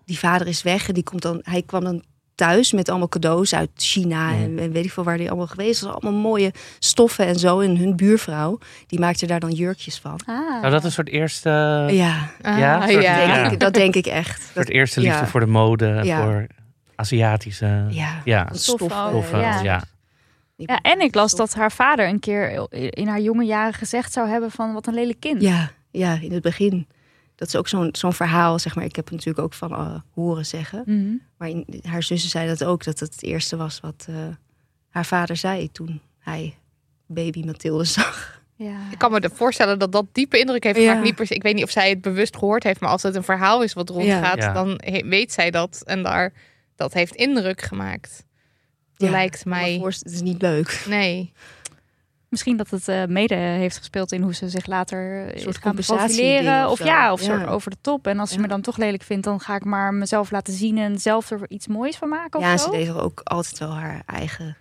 die 0.06 0.20
vader 0.20 0.48
is 0.48 0.62
weg 0.62 0.88
en 0.88 0.94
die 0.94 1.04
komt 1.04 1.22
dan, 1.22 1.40
hij 1.42 1.62
kwam 1.62 1.84
dan 1.84 2.04
thuis 2.36 2.72
met 2.72 2.90
allemaal 2.90 3.08
cadeaus 3.10 3.56
uit 3.56 3.70
China 3.76 4.32
en, 4.34 4.60
en 4.60 4.72
weet 4.72 4.86
ik 4.86 4.92
veel 4.92 5.04
waar 5.04 5.18
die 5.18 5.28
allemaal 5.28 5.48
geweest 5.48 5.82
was. 5.82 5.92
Allemaal 5.94 6.22
mooie 6.22 6.52
stoffen 6.80 7.26
en 7.26 7.36
zo. 7.40 7.60
En 7.60 7.78
hun 7.78 7.96
buurvrouw, 7.96 8.58
die 8.88 9.00
maakte 9.00 9.26
daar 9.28 9.40
dan 9.40 9.52
jurkjes 9.52 9.98
van. 10.00 10.20
Ah. 10.26 10.60
Zou 10.60 10.72
dat 10.72 10.84
een 10.84 10.92
soort 10.92 11.10
eerste, 11.10 11.50
Ja, 11.90 12.30
Ah, 12.42 12.58
Ja, 12.60 12.88
soort- 12.88 13.04
ja. 13.04 13.36
denk. 13.42 13.52
Ik, 13.52 13.60
dat 13.60 13.74
denk 13.74 13.96
ik 13.96 14.06
echt. 14.06 14.42
soort 14.42 14.54
Dat, 14.56 14.68
eerste 14.68 15.00
liefde 15.02 15.18
ja. 15.18 15.28
voor 15.28 15.40
de 15.40 15.46
mode, 15.46 16.00
Ja. 16.04 16.24
voor 16.24 16.48
Aziatische... 16.96 17.86
ja, 17.90 18.22
Stoffen, 18.52 18.88
stoffen. 18.90 19.14
of, 19.14 19.32
ja. 19.32 19.62
ja. 19.62 19.84
Ja, 20.56 20.80
en 20.82 21.00
ik 21.02 21.16
las 21.16 21.36
dat 21.36 21.54
haar 21.54 21.72
vader 21.72 22.08
een 22.08 22.20
keer 22.20 22.68
in 22.90 23.08
haar 23.08 23.20
jonge 23.22 23.44
jaren 23.46 23.74
gezegd 23.74 24.14
zou 24.14 24.28
hebben 24.30 24.52
van 24.52 24.74
wat 24.74 24.88
een 24.88 24.94
lelijk 24.94 25.20
kind. 25.20 25.42
Ja, 25.42 25.72
ja, 25.92 26.18
in 26.22 26.32
het 26.32 26.42
begin. 26.42 26.88
Dat 27.36 27.48
is 27.48 27.56
ook 27.56 27.68
zo'n 27.68 27.90
zo'n 27.92 28.14
verhaal, 28.14 28.60
zeg 28.60 28.76
maar. 28.76 28.86
Ik 28.86 28.96
heb 28.96 29.06
het 29.06 29.14
natuurlijk 29.14 29.46
ook 29.46 29.54
van 29.54 29.72
eh, 29.72 29.96
horen 30.14 30.46
zeggen. 30.46 30.84
Mhm. 30.86 31.14
Maar 31.38 31.50
in, 31.50 31.66
haar 31.84 32.04
zussen 32.04 32.30
zei 32.30 32.48
dat 32.48 32.64
ook, 32.64 32.84
dat 32.84 33.00
het 33.00 33.14
het 33.14 33.24
eerste 33.24 33.56
was 33.56 33.80
wat 33.80 34.06
eh, 34.10 34.16
haar 34.90 35.06
vader 35.06 35.36
zei 35.38 35.72
toen 35.72 36.02
hij 36.20 36.56
baby 37.06 37.44
Mathilde 37.46 37.84
zag. 37.84 38.42
ja. 38.56 38.78
Ik 38.92 38.98
kan 38.98 39.12
me 39.12 39.20
er 39.20 39.32
voorstellen 39.32 39.80
dat 39.80 39.92
dat 39.92 40.06
diepe 40.12 40.40
indruk 40.40 40.64
heeft 40.64 40.78
Ja. 40.78 40.84
gemaakt. 40.88 41.04
Niet 41.04 41.16
per 41.16 41.28
se, 41.28 41.34
ik 41.36 41.44
weet 41.44 41.56
niet 41.56 41.64
of 41.64 41.70
zij 41.72 41.90
het 41.90 42.02
bewust 42.02 42.38
gehoord 42.38 42.64
heeft, 42.64 42.80
maar 42.80 42.90
als 42.90 43.04
het 43.04 43.16
een 43.16 43.24
verhaal 43.24 43.64
is 43.64 43.74
wat 43.74 43.90
rondgaat, 43.90 44.38
Ja. 44.38 44.54
dan 44.54 44.82
weet 45.06 45.32
zij 45.34 45.52
dat. 45.52 45.82
En 45.86 46.04
daar, 46.04 46.34
dat 46.76 46.94
heeft 46.94 47.16
indruk 47.16 47.62
gemaakt. 47.62 48.24
Ja, 48.96 49.10
Lijkt 49.10 49.46
mij. 49.46 49.80
Het 49.84 50.06
is 50.06 50.22
niet 50.22 50.42
leuk. 50.42 50.84
Nee. 50.88 51.32
Misschien 52.34 52.58
dat 52.58 52.70
het 52.70 52.88
eh, 52.88 53.06
mede 53.06 53.36
heeft 53.36 53.78
gespeeld 53.78 54.12
in 54.12 54.22
hoe 54.22 54.34
ze 54.34 54.50
zich 54.50 54.66
later 54.66 55.34
is 55.36 55.42
soort 55.42 55.58
gaan 55.58 55.76
profileren. 55.76 56.66
of 56.66 56.72
Of 56.72 56.86
ja, 56.86 57.12
of 57.14 57.22
Ja. 57.22 57.26
soort 57.38 57.48
over 57.48 57.72
de 57.72 57.78
top. 57.82 58.08
En 58.08 58.20
als 58.20 58.30
ze 58.30 58.36
Ja. 58.36 58.42
me 58.42 58.48
dan 58.48 58.62
toch 58.62 58.78
lelijk 58.78 59.04
vindt, 59.04 59.24
dan 59.24 59.40
ga 59.40 59.56
ik 59.56 59.66
maar 59.66 59.94
mezelf 59.94 60.32
laten 60.32 60.54
zien 60.54 60.78
en 60.78 61.00
zelf 61.00 61.32
er 61.32 61.40
iets 61.48 61.68
moois 61.68 61.96
van 61.98 62.10
maken. 62.10 62.40
Of 62.40 62.46
Ja, 62.46 62.58
zo. 62.58 62.64
ze 62.72 62.78
deed 62.78 62.94
ook 62.94 63.22
altijd 63.24 63.58
wel 63.60 63.74
haar 63.74 64.04
eigen 64.06 64.58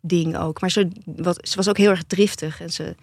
ding 0.00 0.36
ook. 0.38 0.60
Maar 0.60 0.70
ze, 0.70 0.88
wat, 1.04 1.48
ze 1.48 1.56
was 1.56 1.68
ook 1.68 1.78
heel 1.78 1.90
erg 1.90 2.02
driftig. 2.04 2.60
En 2.60 2.70
ze 2.70 2.94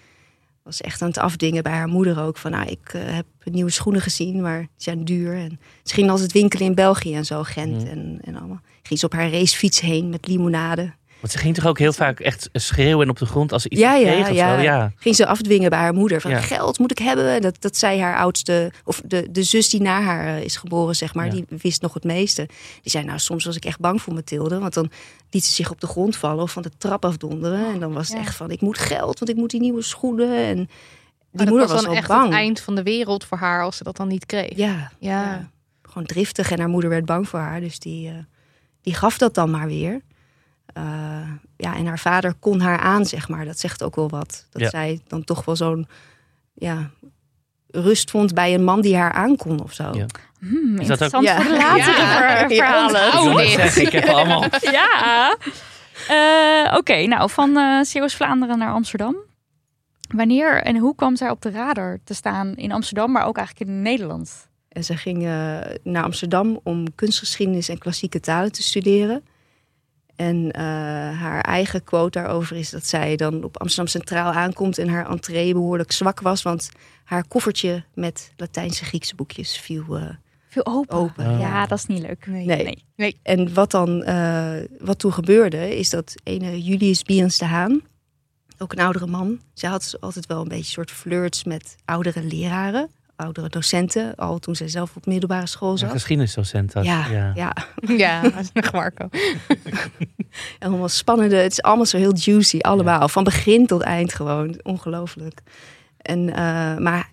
was 0.63 0.81
echt 0.81 1.01
aan 1.01 1.07
het 1.07 1.17
afdingen 1.17 1.63
bij 1.63 1.71
haar 1.73 1.87
moeder 1.87 2.19
ook. 2.21 2.37
Van, 2.37 2.51
nou, 2.51 2.67
ik 2.67 2.89
eh, 2.93 3.01
heb 3.05 3.25
nieuwe 3.43 3.71
schoenen 3.71 4.01
gezien, 4.01 4.41
maar 4.41 4.59
die 4.59 4.67
zijn 4.75 5.05
duur. 5.05 5.35
En 5.37 5.59
ze 5.83 5.93
ging 5.93 6.09
altijd 6.09 6.31
winkelen 6.31 6.65
in 6.67 6.75
België 6.75 7.15
en 7.15 7.25
zo, 7.25 7.43
Gent 7.43 7.77
Mhm. 7.77 7.87
en, 7.87 8.19
en 8.23 8.35
allemaal. 8.35 8.61
Ging 8.83 8.99
ze 8.99 9.05
op 9.05 9.13
haar 9.13 9.31
racefiets 9.31 9.79
heen 9.79 10.09
met 10.09 10.27
limonade. 10.27 10.93
Want 11.23 11.35
ze 11.35 11.41
ging 11.41 11.55
toch 11.55 11.65
ook 11.65 11.79
heel 11.79 11.93
vaak 11.93 12.19
echt 12.19 12.49
schreeuwen 12.53 13.09
op 13.09 13.17
de 13.17 13.25
grond 13.25 13.51
als 13.51 13.61
ze 13.61 13.69
iets 13.69 13.79
Ja, 13.81 13.93
ja, 13.95 14.11
kreeg 14.11 14.29
of 14.29 14.35
ja. 14.35 14.55
zo? 14.55 14.61
Ja. 14.61 14.91
Ging 14.95 15.15
ze 15.15 15.25
afdwingen 15.25 15.69
bij 15.69 15.79
haar 15.79 15.93
moeder. 15.93 16.21
Van 16.21 16.31
Ja. 16.31 16.39
geld 16.41 16.79
moet 16.79 16.91
ik 16.91 16.97
hebben. 16.97 17.41
Dat, 17.41 17.61
dat 17.61 17.77
zei 17.77 17.99
haar 18.01 18.17
oudste, 18.17 18.71
of 18.83 19.01
de, 19.05 19.27
de 19.31 19.43
zus 19.43 19.69
die 19.69 19.81
na 19.81 20.01
haar 20.01 20.25
eh, 20.37 20.43
is 20.43 20.55
geboren, 20.57 20.95
zeg 20.95 21.13
maar. 21.13 21.25
Ja. 21.25 21.31
Die 21.31 21.45
wist 21.61 21.81
nog 21.81 21.93
het 21.93 22.03
meeste. 22.03 22.45
Die 22.81 22.91
zei, 22.91 23.03
nou 23.03 23.19
soms 23.19 23.45
was 23.45 23.55
ik 23.55 23.65
echt 23.65 23.79
bang 23.79 24.01
voor 24.01 24.13
Mathilde. 24.13 24.59
Want 24.59 24.73
dan 24.73 24.91
liet 25.31 25.45
ze 25.45 25.51
zich 25.51 25.71
op 25.71 25.81
de 25.81 25.87
grond 25.87 26.15
vallen 26.15 26.43
of 26.43 26.51
van 26.51 26.61
de 26.61 26.71
trap 26.77 27.05
afdonderen. 27.05 27.73
En 27.73 27.79
dan 27.79 27.93
was 27.93 28.07
het 28.07 28.17
Ja. 28.17 28.23
echt 28.23 28.35
van, 28.35 28.51
ik 28.51 28.61
moet 28.61 28.77
geld, 28.77 29.19
want 29.19 29.31
ik 29.31 29.37
moet 29.37 29.49
die 29.49 29.59
nieuwe 29.61 29.81
schoenen. 29.81 30.35
En 30.37 30.55
die 30.55 30.65
Maar 30.65 31.45
dat 31.45 31.47
moeder 31.47 31.67
was 31.67 31.75
was 31.75 31.85
dan 31.85 31.95
echt 31.95 32.07
bang. 32.07 32.23
het 32.25 32.33
eind 32.33 32.59
van 32.59 32.75
de 32.75 32.83
wereld 32.83 33.23
voor 33.25 33.37
haar 33.37 33.63
als 33.63 33.77
ze 33.77 33.83
dat 33.83 33.95
dan 33.97 34.07
niet 34.07 34.25
kreeg. 34.25 34.55
Ja, 34.55 34.65
Ja. 34.75 34.91
ja. 34.99 35.49
gewoon 35.81 36.07
driftig 36.07 36.51
en 36.51 36.59
haar 36.59 36.69
moeder 36.69 36.89
werd 36.89 37.05
bang 37.05 37.27
voor 37.29 37.39
haar. 37.39 37.59
Dus 37.59 37.79
die, 37.79 38.07
eh, 38.09 38.13
die 38.81 38.93
gaf 38.93 39.17
dat 39.17 39.33
dan 39.33 39.51
maar 39.51 39.67
weer. 39.67 40.01
Eh, 40.73 40.83
ja, 41.57 41.75
en 41.75 41.85
haar 41.85 41.99
vader 41.99 42.33
kon 42.39 42.59
haar 42.59 42.77
aan, 42.79 43.05
zeg 43.05 43.27
maar. 43.29 43.45
Dat 43.45 43.59
zegt 43.59 43.83
ook 43.83 43.95
wel 43.95 44.09
wat. 44.09 44.47
Dat 44.49 44.61
Ja. 44.61 44.69
zij 44.69 45.01
dan 45.07 45.23
toch 45.23 45.45
wel 45.45 45.55
zo'n 45.55 45.87
ja, 46.53 46.89
rust 47.67 48.11
vond 48.11 48.33
bij 48.33 48.53
een 48.53 48.63
man 48.63 48.81
die 48.81 48.95
haar 48.95 49.11
aankon 49.11 49.61
of 49.63 49.73
zo. 49.73 49.83
Ja. 49.93 50.05
Hmm, 50.39 50.77
Is 50.79 50.87
dat 50.87 51.03
ook- 51.03 51.11
interessant 51.11 51.23
Ja. 51.25 51.35
voor 51.35 51.43
de 51.51 51.57
latere 51.57 51.77
Ja. 51.77 52.17
ver- 52.17 52.53
Ja, 52.53 52.65
verhalen. 52.89 53.07
Ik 53.75 53.87
Oh, 53.87 53.91
heb 53.93 54.05
allemaal... 54.05 54.43
Ja. 54.79 55.37
Eh, 56.07 56.77
Oké, 56.77 57.05
nou 57.05 57.29
van 57.29 57.57
eh 57.57 57.81
Zeeuws-Vlaanderen 57.83 58.57
naar 58.57 58.71
Amsterdam. 58.73 59.15
Wanneer 60.15 60.61
en 60.63 60.77
hoe 60.77 60.95
kwam 60.95 61.15
zij 61.15 61.29
op 61.29 61.41
de 61.41 61.51
radar 61.51 61.99
te 62.03 62.13
staan 62.13 62.55
in 62.55 62.71
Amsterdam, 62.71 63.11
maar 63.11 63.25
ook 63.25 63.37
eigenlijk 63.37 63.69
in 63.69 63.81
Nederland? 63.81 64.47
En 64.69 64.83
ze 64.83 64.97
ging 64.97 65.21
naar 65.83 66.03
Amsterdam 66.03 66.59
om 66.63 66.95
kunstgeschiedenis 66.95 67.69
en 67.69 67.77
klassieke 67.77 68.19
talen 68.19 68.51
te 68.51 68.63
studeren. 68.63 69.23
En 70.15 70.51
eh, 70.51 70.63
haar 71.19 71.41
eigen 71.41 71.83
quote 71.83 72.19
daarover 72.19 72.55
is 72.57 72.69
dat 72.69 72.85
zij 72.87 73.15
dan 73.15 73.43
op 73.43 73.59
Amsterdam 73.59 73.87
Centraal 73.91 74.31
aankomt 74.31 74.77
en 74.77 74.89
haar 74.89 75.09
entree 75.09 75.53
behoorlijk 75.53 75.91
zwak 75.91 76.21
was, 76.21 76.41
want 76.41 76.69
haar 77.03 77.27
koffertje 77.27 77.83
met 77.93 78.31
Latijnse 78.37 78.85
Griekse 78.85 79.15
boekjes 79.15 79.57
viel 79.57 79.97
eh, 79.97 80.09
Veel 80.49 80.65
open. 80.65 80.97
open. 80.97 81.31
Oh. 81.31 81.39
Ja, 81.39 81.65
dat 81.65 81.77
is 81.77 81.85
niet 81.85 82.01
leuk. 82.01 82.25
Nee. 82.27 82.83
nee. 82.95 83.19
En 83.23 83.53
wat 83.53 83.71
dan, 83.71 84.03
eh, 84.03 84.55
wat 84.79 84.99
toen 84.99 85.13
gebeurde, 85.13 85.77
is 85.77 85.89
dat 85.89 86.15
ene 86.23 86.63
Julius 86.63 87.03
Biens 87.03 87.37
de 87.37 87.45
Haan, 87.45 87.81
ook 88.57 88.71
een 88.71 88.79
oudere 88.79 89.07
man, 89.07 89.39
zij 89.53 89.69
had 89.69 89.95
altijd 89.99 90.25
wel 90.25 90.41
een 90.41 90.47
beetje 90.47 90.71
soort 90.71 90.91
flirts 90.91 91.43
met 91.43 91.75
oudere 91.85 92.23
leraren, 92.23 92.89
oudere 93.23 93.49
docenten, 93.49 94.15
al 94.15 94.39
toen 94.39 94.55
zij 94.55 94.67
zelf 94.67 94.95
op 94.95 95.05
middelbare 95.05 95.47
school 95.47 95.71
Een 95.71 95.77
zat. 95.77 95.91
geschiedenisdocent. 95.91 96.73
had- 96.73 96.85
Ja, 96.85 97.07
ja. 97.07 97.31
ja. 97.35 97.53
Ja, 97.97 98.21
dat 98.21 98.39
is 98.39 98.49
nog 98.53 98.71
Marco. 98.71 99.07
En 100.59 100.67
allemaal 100.69 100.89
spannende. 100.89 101.35
Het 101.35 101.51
is 101.51 101.61
allemaal 101.61 101.85
zo 101.85 101.97
heel 101.97 102.15
juicy, 102.15 102.57
allemaal. 102.59 103.07
Van 103.09 103.23
begin 103.23 103.65
tot 103.67 103.81
eind 103.81 104.13
gewoon. 104.13 104.59
Ongelooflijk. 104.63 105.41
En, 105.97 106.29
eh, 106.29 106.77
maar 106.77 107.09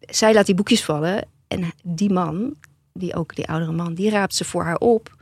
zij 0.00 0.34
laat 0.34 0.46
die 0.46 0.54
boekjes 0.54 0.84
vallen. 0.84 1.26
En 1.48 1.72
die 1.84 2.10
man, 2.12 2.54
die 2.92 3.14
ook 3.14 3.34
die 3.34 3.48
oudere 3.48 3.72
man, 3.72 3.94
die 3.94 4.10
raapt 4.10 4.34
ze 4.34 4.44
voor 4.44 4.64
haar 4.64 4.76
op. 4.78 5.16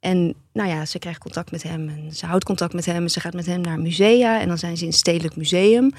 En 0.00 0.34
nou 0.52 0.68
ja, 0.68 0.84
ze 0.84 0.98
krijgt 0.98 1.18
contact 1.20 1.50
met 1.50 1.62
hem. 1.62 1.88
En 1.88 2.12
ze 2.14 2.26
houdt 2.26 2.44
contact 2.44 2.72
met 2.72 2.84
hem. 2.86 3.02
En 3.02 3.10
ze 3.10 3.20
gaat 3.20 3.34
met 3.34 3.46
hem 3.46 3.60
naar 3.60 3.80
musea. 3.80 4.40
En 4.40 4.48
dan 4.48 4.58
zijn 4.58 4.76
ze 4.76 4.82
in 4.82 4.88
het 4.88 4.98
Stedelijk 4.98 5.36
Museum. 5.36 5.90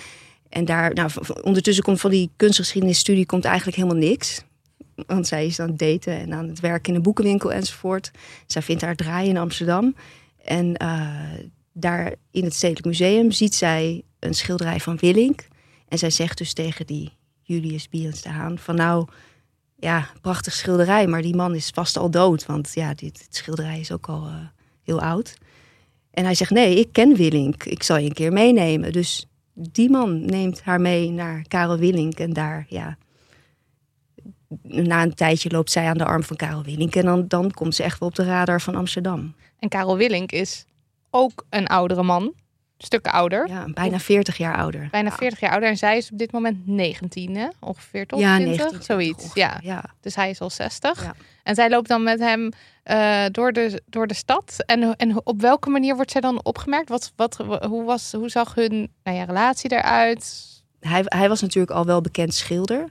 En 0.50 0.66
daar, 0.66 0.94
nou, 0.94 1.12
ondertussen 1.42 1.84
komt 1.84 2.00
van 2.00 2.12
die 2.12 2.30
kunstgeschiedenisstudie 2.36 3.26
komt 3.26 3.46
eigenlijk 3.46 3.78
helemaal 3.78 4.02
niks. 4.02 4.44
Want 5.06 5.28
zij 5.28 5.46
is 5.46 5.60
aan 5.60 5.68
het 5.68 5.80
daten 5.80 6.18
en 6.18 6.34
aan 6.34 6.48
het 6.48 6.60
werken 6.60 6.90
in 6.90 6.96
een 6.96 7.02
boekenwinkel 7.02 7.52
enzovoort. 7.52 8.12
Zij 8.46 8.62
vindt 8.62 8.82
haar 8.82 8.96
draai 8.96 9.30
in 9.30 9.38
Amsterdam. 9.38 9.96
En 10.44 10.76
eh, 10.76 11.10
daar 11.74 12.14
in 12.32 12.44
het 12.44 12.54
Stedelijk 12.54 12.86
Museum 12.86 13.32
ziet 13.32 13.56
zij 13.56 14.04
een 14.20 14.34
schilderij 14.34 14.80
van 14.80 14.98
Willink. 14.98 15.48
En 15.88 15.98
zij 15.98 16.10
zegt 16.10 16.38
dus 16.38 16.54
tegen 16.54 16.86
die 16.86 17.12
Julius 17.42 17.90
Biens 17.90 18.22
de 18.22 18.30
Haan 18.30 18.58
van 18.58 18.76
nou, 18.76 19.08
ja, 19.76 20.10
prachtig 20.22 20.54
schilderij, 20.54 21.08
maar 21.08 21.22
die 21.22 21.36
man 21.36 21.56
is 21.56 21.70
vast 21.74 21.98
al 21.98 22.12
dood. 22.12 22.46
Want 22.46 22.72
ja, 22.74 22.94
dit, 22.94 23.18
dit 23.18 23.36
schilderij 23.36 23.80
is 23.80 23.92
ook 23.92 24.08
al 24.08 24.26
eh, 24.26 24.34
heel 24.84 25.02
oud. 25.02 25.38
En 26.12 26.24
hij 26.24 26.36
zegt 26.36 26.52
nee, 26.52 26.80
ik 26.80 26.92
ken 26.92 27.16
Willink, 27.16 27.64
ik 27.64 27.84
zal 27.84 27.98
je 27.98 28.08
een 28.08 28.14
keer 28.14 28.34
meenemen. 28.34 28.92
Dus 28.92 29.28
die 29.60 29.90
man 29.90 30.26
neemt 30.26 30.64
haar 30.64 30.82
mee 30.82 31.12
naar 31.12 31.42
Karel 31.48 31.78
Willink 31.78 32.20
en 32.20 32.34
daar, 32.34 32.66
ja... 32.70 32.98
Na 34.62 35.04
een 35.04 35.14
tijdje 35.14 35.50
loopt 35.50 35.72
zij 35.72 35.88
aan 35.88 35.98
de 35.98 36.06
arm 36.06 36.24
van 36.24 36.36
Karel 36.36 36.64
Willink. 36.64 36.96
En 36.96 37.06
dan, 37.06 37.28
dan 37.28 37.52
komt 37.52 37.76
ze 37.76 37.84
echt 37.84 38.00
wel 38.00 38.10
op 38.10 38.16
de 38.16 38.24
radar 38.24 38.62
van 38.62 38.76
Amsterdam. 38.76 39.36
En 39.60 39.70
Karel 39.70 39.98
Willink 39.98 40.32
is 40.32 40.66
ook 41.10 41.46
een 41.50 41.68
oudere 41.68 42.04
man. 42.04 42.34
Stukken 42.78 43.12
ouder. 43.12 43.48
Ja, 43.48 43.66
bijna 43.74 44.00
40 44.00 44.38
jaar 44.38 44.58
ouder. 44.58 44.88
Bijna 44.92 45.12
40 45.12 45.40
jaar 45.40 45.52
ouder. 45.52 45.70
En 45.70 45.78
zij 45.78 45.98
is 45.98 46.12
op 46.12 46.18
dit 46.18 46.32
moment 46.32 46.68
19, 46.68 47.36
hè? 47.36 47.48
Ongeveer 47.60 48.06
toch? 48.06 48.20
Ja, 48.20 48.36
20? 48.36 48.58
19, 48.58 48.84
Zoiets. 48.84 49.24
ongeveer. 49.24 49.44
Ja. 49.44 49.60
ja. 49.62 49.84
Dus 50.02 50.16
hij 50.16 50.30
is 50.30 50.42
al 50.42 50.50
60. 50.50 51.04
Ja. 51.04 51.14
En 51.44 51.56
zij 51.56 51.70
loopt 51.70 51.88
dan 51.88 52.04
met 52.04 52.20
hem 52.20 52.52
eh, 52.84 53.26
door, 53.32 53.52
de, 53.52 53.82
door 53.86 54.08
de 54.08 54.14
stad. 54.14 54.64
En, 54.66 54.96
en 54.96 55.26
op 55.26 55.42
welke 55.42 55.70
manier 55.70 55.96
wordt 55.96 56.12
zij 56.12 56.22
dan 56.22 56.44
opgemerkt? 56.44 56.90
Wat, 56.90 57.12
wat, 57.16 57.38
hoe, 57.68 57.84
was, 57.84 58.12
hoe 58.12 58.30
zag 58.30 58.56
hun 58.56 58.92
nou 59.04 59.18
ja, 59.18 59.24
relatie 59.24 59.72
eruit? 59.72 60.46
Hij, 60.80 61.02
hij 61.06 61.30
was 61.30 61.42
natuurlijk 61.42 61.72
al 61.72 61.86
wel 61.86 62.02
bekend 62.02 62.34
schilder. 62.34 62.90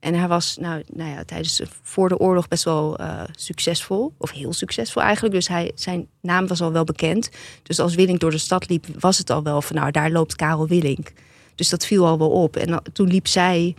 En 0.00 0.14
hij 0.14 0.28
was 0.28 0.56
nou, 0.56 0.82
nou 0.92 1.10
ja, 1.10 1.24
tijdens 1.24 1.62
voor 1.82 2.08
de 2.08 2.18
oorlog 2.18 2.48
best 2.48 2.64
wel 2.64 2.96
eh, 2.98 3.22
succesvol. 3.30 4.14
Of 4.18 4.30
heel 4.30 4.52
succesvol 4.52 5.02
eigenlijk. 5.02 5.34
Dus 5.34 5.48
hij, 5.48 5.72
zijn 5.74 6.08
naam 6.20 6.46
was 6.46 6.60
al 6.60 6.72
wel 6.72 6.84
bekend. 6.84 7.30
Dus 7.62 7.80
als 7.80 7.94
Willink 7.94 8.20
door 8.20 8.30
de 8.30 8.38
stad 8.38 8.68
liep, 8.68 8.86
was 8.98 9.18
het 9.18 9.30
al 9.30 9.42
wel 9.42 9.62
van 9.62 9.76
nou, 9.76 9.90
daar 9.90 10.10
loopt 10.10 10.36
Karel 10.36 10.68
Willink. 10.68 11.12
Dus 11.54 11.68
dat 11.68 11.86
viel 11.86 12.06
al 12.06 12.18
wel 12.18 12.30
op. 12.30 12.56
En 12.56 12.82
toen 12.92 13.08
liep 13.08 13.26
zij, 13.26 13.74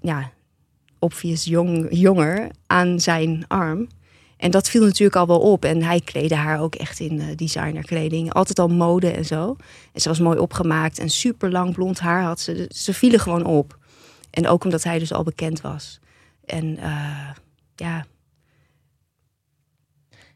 ja, 0.00 0.30
obvious 0.98 1.44
jong, 1.44 1.86
jonger, 1.90 2.50
aan 2.66 3.00
zijn 3.00 3.44
arm. 3.48 3.88
En 4.36 4.50
dat 4.50 4.68
viel 4.68 4.84
natuurlijk 4.84 5.16
al 5.16 5.26
wel 5.26 5.40
op. 5.40 5.64
En 5.64 5.82
hij 5.82 6.00
kleedde 6.00 6.34
haar 6.34 6.60
ook 6.60 6.74
echt 6.74 7.00
in 7.00 7.20
eh, 7.20 7.26
designerkleding. 7.36 8.32
Altijd 8.32 8.58
al 8.58 8.68
mode 8.68 9.10
en 9.10 9.24
zo. 9.24 9.56
En 9.92 10.00
ze 10.00 10.08
was 10.08 10.18
mooi 10.18 10.38
opgemaakt 10.38 10.98
en 10.98 11.08
super 11.10 11.50
lang 11.50 11.74
blond 11.74 11.98
haar 11.98 12.22
had 12.22 12.40
ze. 12.40 12.54
Dus 12.54 12.84
Ze 12.84 12.94
vielen 12.94 13.20
gewoon 13.20 13.44
op. 13.44 13.78
En 14.30 14.48
ook 14.48 14.64
omdat 14.64 14.82
hij 14.82 14.98
dus 14.98 15.12
al 15.12 15.22
bekend 15.22 15.60
was. 15.60 15.98
En 16.44 16.78
eh, 16.78 17.30
ja, 17.74 18.04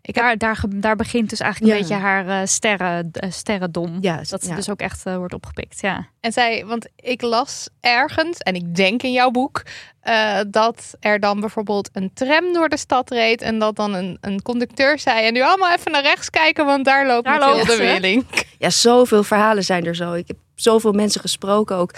Ik 0.02 0.14
Daar, 0.14 0.38
daar, 0.38 0.64
daar 0.68 0.96
begint 0.96 1.30
dus 1.30 1.40
eigenlijk 1.40 1.72
een 1.72 1.78
beetje 1.78 1.94
haar 1.94 2.28
eh, 2.28 2.46
sterren, 2.46 3.10
eh, 3.12 3.30
sterrendom. 3.30 3.98
ja, 4.00 4.16
Dat 4.28 4.42
ze 4.42 4.48
ja. 4.48 4.54
dus 4.54 4.70
ook 4.70 4.80
echt 4.80 5.02
wordt 5.02 5.34
opgepikt. 5.34 5.80
Ja. 5.80 6.06
en 6.20 6.32
zij, 6.32 6.66
want 6.66 6.88
ik 6.96 7.22
las 7.22 7.68
ergens, 7.80 8.38
en 8.38 8.54
ik 8.54 8.74
denk 8.74 9.02
in 9.02 9.12
jouw 9.12 9.30
boek, 9.30 9.62
eh, 10.04 10.40
dat 10.48 10.96
er 11.00 11.20
dan 11.20 11.40
bijvoorbeeld 11.40 11.90
een 11.92 12.10
tram 12.14 12.52
door 12.52 12.68
de 12.68 12.76
stad 12.76 13.10
reed. 13.10 13.42
En 13.42 13.58
dat 13.58 13.76
dan 13.76 13.94
een, 13.94 14.18
een 14.20 14.42
conducteur 14.42 14.98
zei: 14.98 15.26
En 15.26 15.32
nu 15.32 15.42
allemaal 15.42 15.72
even 15.72 15.92
naar 15.92 16.02
rechts 16.02 16.30
kijken, 16.30 16.66
want 16.66 16.84
daar 16.84 17.06
loopt 17.06 17.24
Daar 17.24 17.40
loopt. 17.40 17.76
Willink. 17.76 18.44
ja, 18.58 18.70
zoveel 18.70 19.22
verhalen 19.22 19.64
zijn 19.64 19.86
er 19.86 19.94
zo. 19.94 20.12
Ik 20.12 20.28
heb 20.28 20.36
zoveel 20.54 20.92
mensen 20.92 21.20
gesproken 21.20 21.76
ook. 21.76 21.92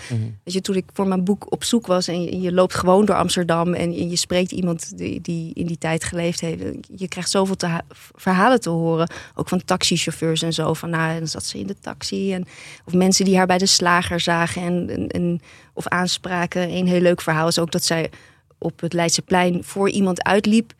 Weet 0.44 0.54
je, 0.54 0.60
toen 0.60 0.74
ik 0.76 0.84
voor 0.92 1.06
mijn 1.08 1.24
boek 1.24 1.52
op 1.52 1.64
zoek 1.64 1.86
was 1.86 2.08
en 2.08 2.22
je, 2.22 2.40
je 2.40 2.52
loopt 2.52 2.74
gewoon 2.74 3.04
door 3.04 3.16
Amsterdam 3.16 3.74
en 3.74 4.08
je, 4.08 4.16
spreekt 4.16 4.52
iemand 4.52 4.98
die, 4.98 5.20
die 5.20 5.54
in 5.54 5.66
die 5.66 5.78
tijd 5.78 6.04
geleefd 6.04 6.40
heeft. 6.40 6.62
Je 6.96 7.08
krijgt 7.08 7.30
zoveel 7.30 7.56
te 7.56 7.80
verhalen 8.14 8.60
te 8.60 8.70
horen. 8.70 9.10
Ook 9.34 9.48
van 9.48 9.64
taxichauffeurs 9.64 10.42
en 10.42 10.52
zo. 10.52 10.74
Van 10.74 10.90
nou, 10.90 11.18
dan 11.18 11.28
zat 11.28 11.44
ze 11.44 11.58
in 11.58 11.66
de 11.66 11.76
taxi. 11.80 12.32
En, 12.32 12.44
of 12.84 12.92
mensen 12.92 13.24
die 13.24 13.36
haar 13.36 13.46
bij 13.46 13.58
de 13.58 13.66
slager 13.66 14.20
zagen 14.20 14.62
en, 14.62 14.88
en, 14.90 15.08
en- 15.08 15.40
of 15.74 15.86
aanspraken. 15.88 16.70
Een 16.70 16.86
heel 16.86 17.00
leuk 17.00 17.20
verhaal 17.20 17.48
is 17.48 17.58
ook 17.58 17.72
dat 17.72 17.84
zij 17.84 18.10
op 18.58 18.80
het 18.80 18.92
Leidseplein 18.92 19.64
voor 19.64 19.90
iemand 19.90 20.22
uitliep. 20.22 20.72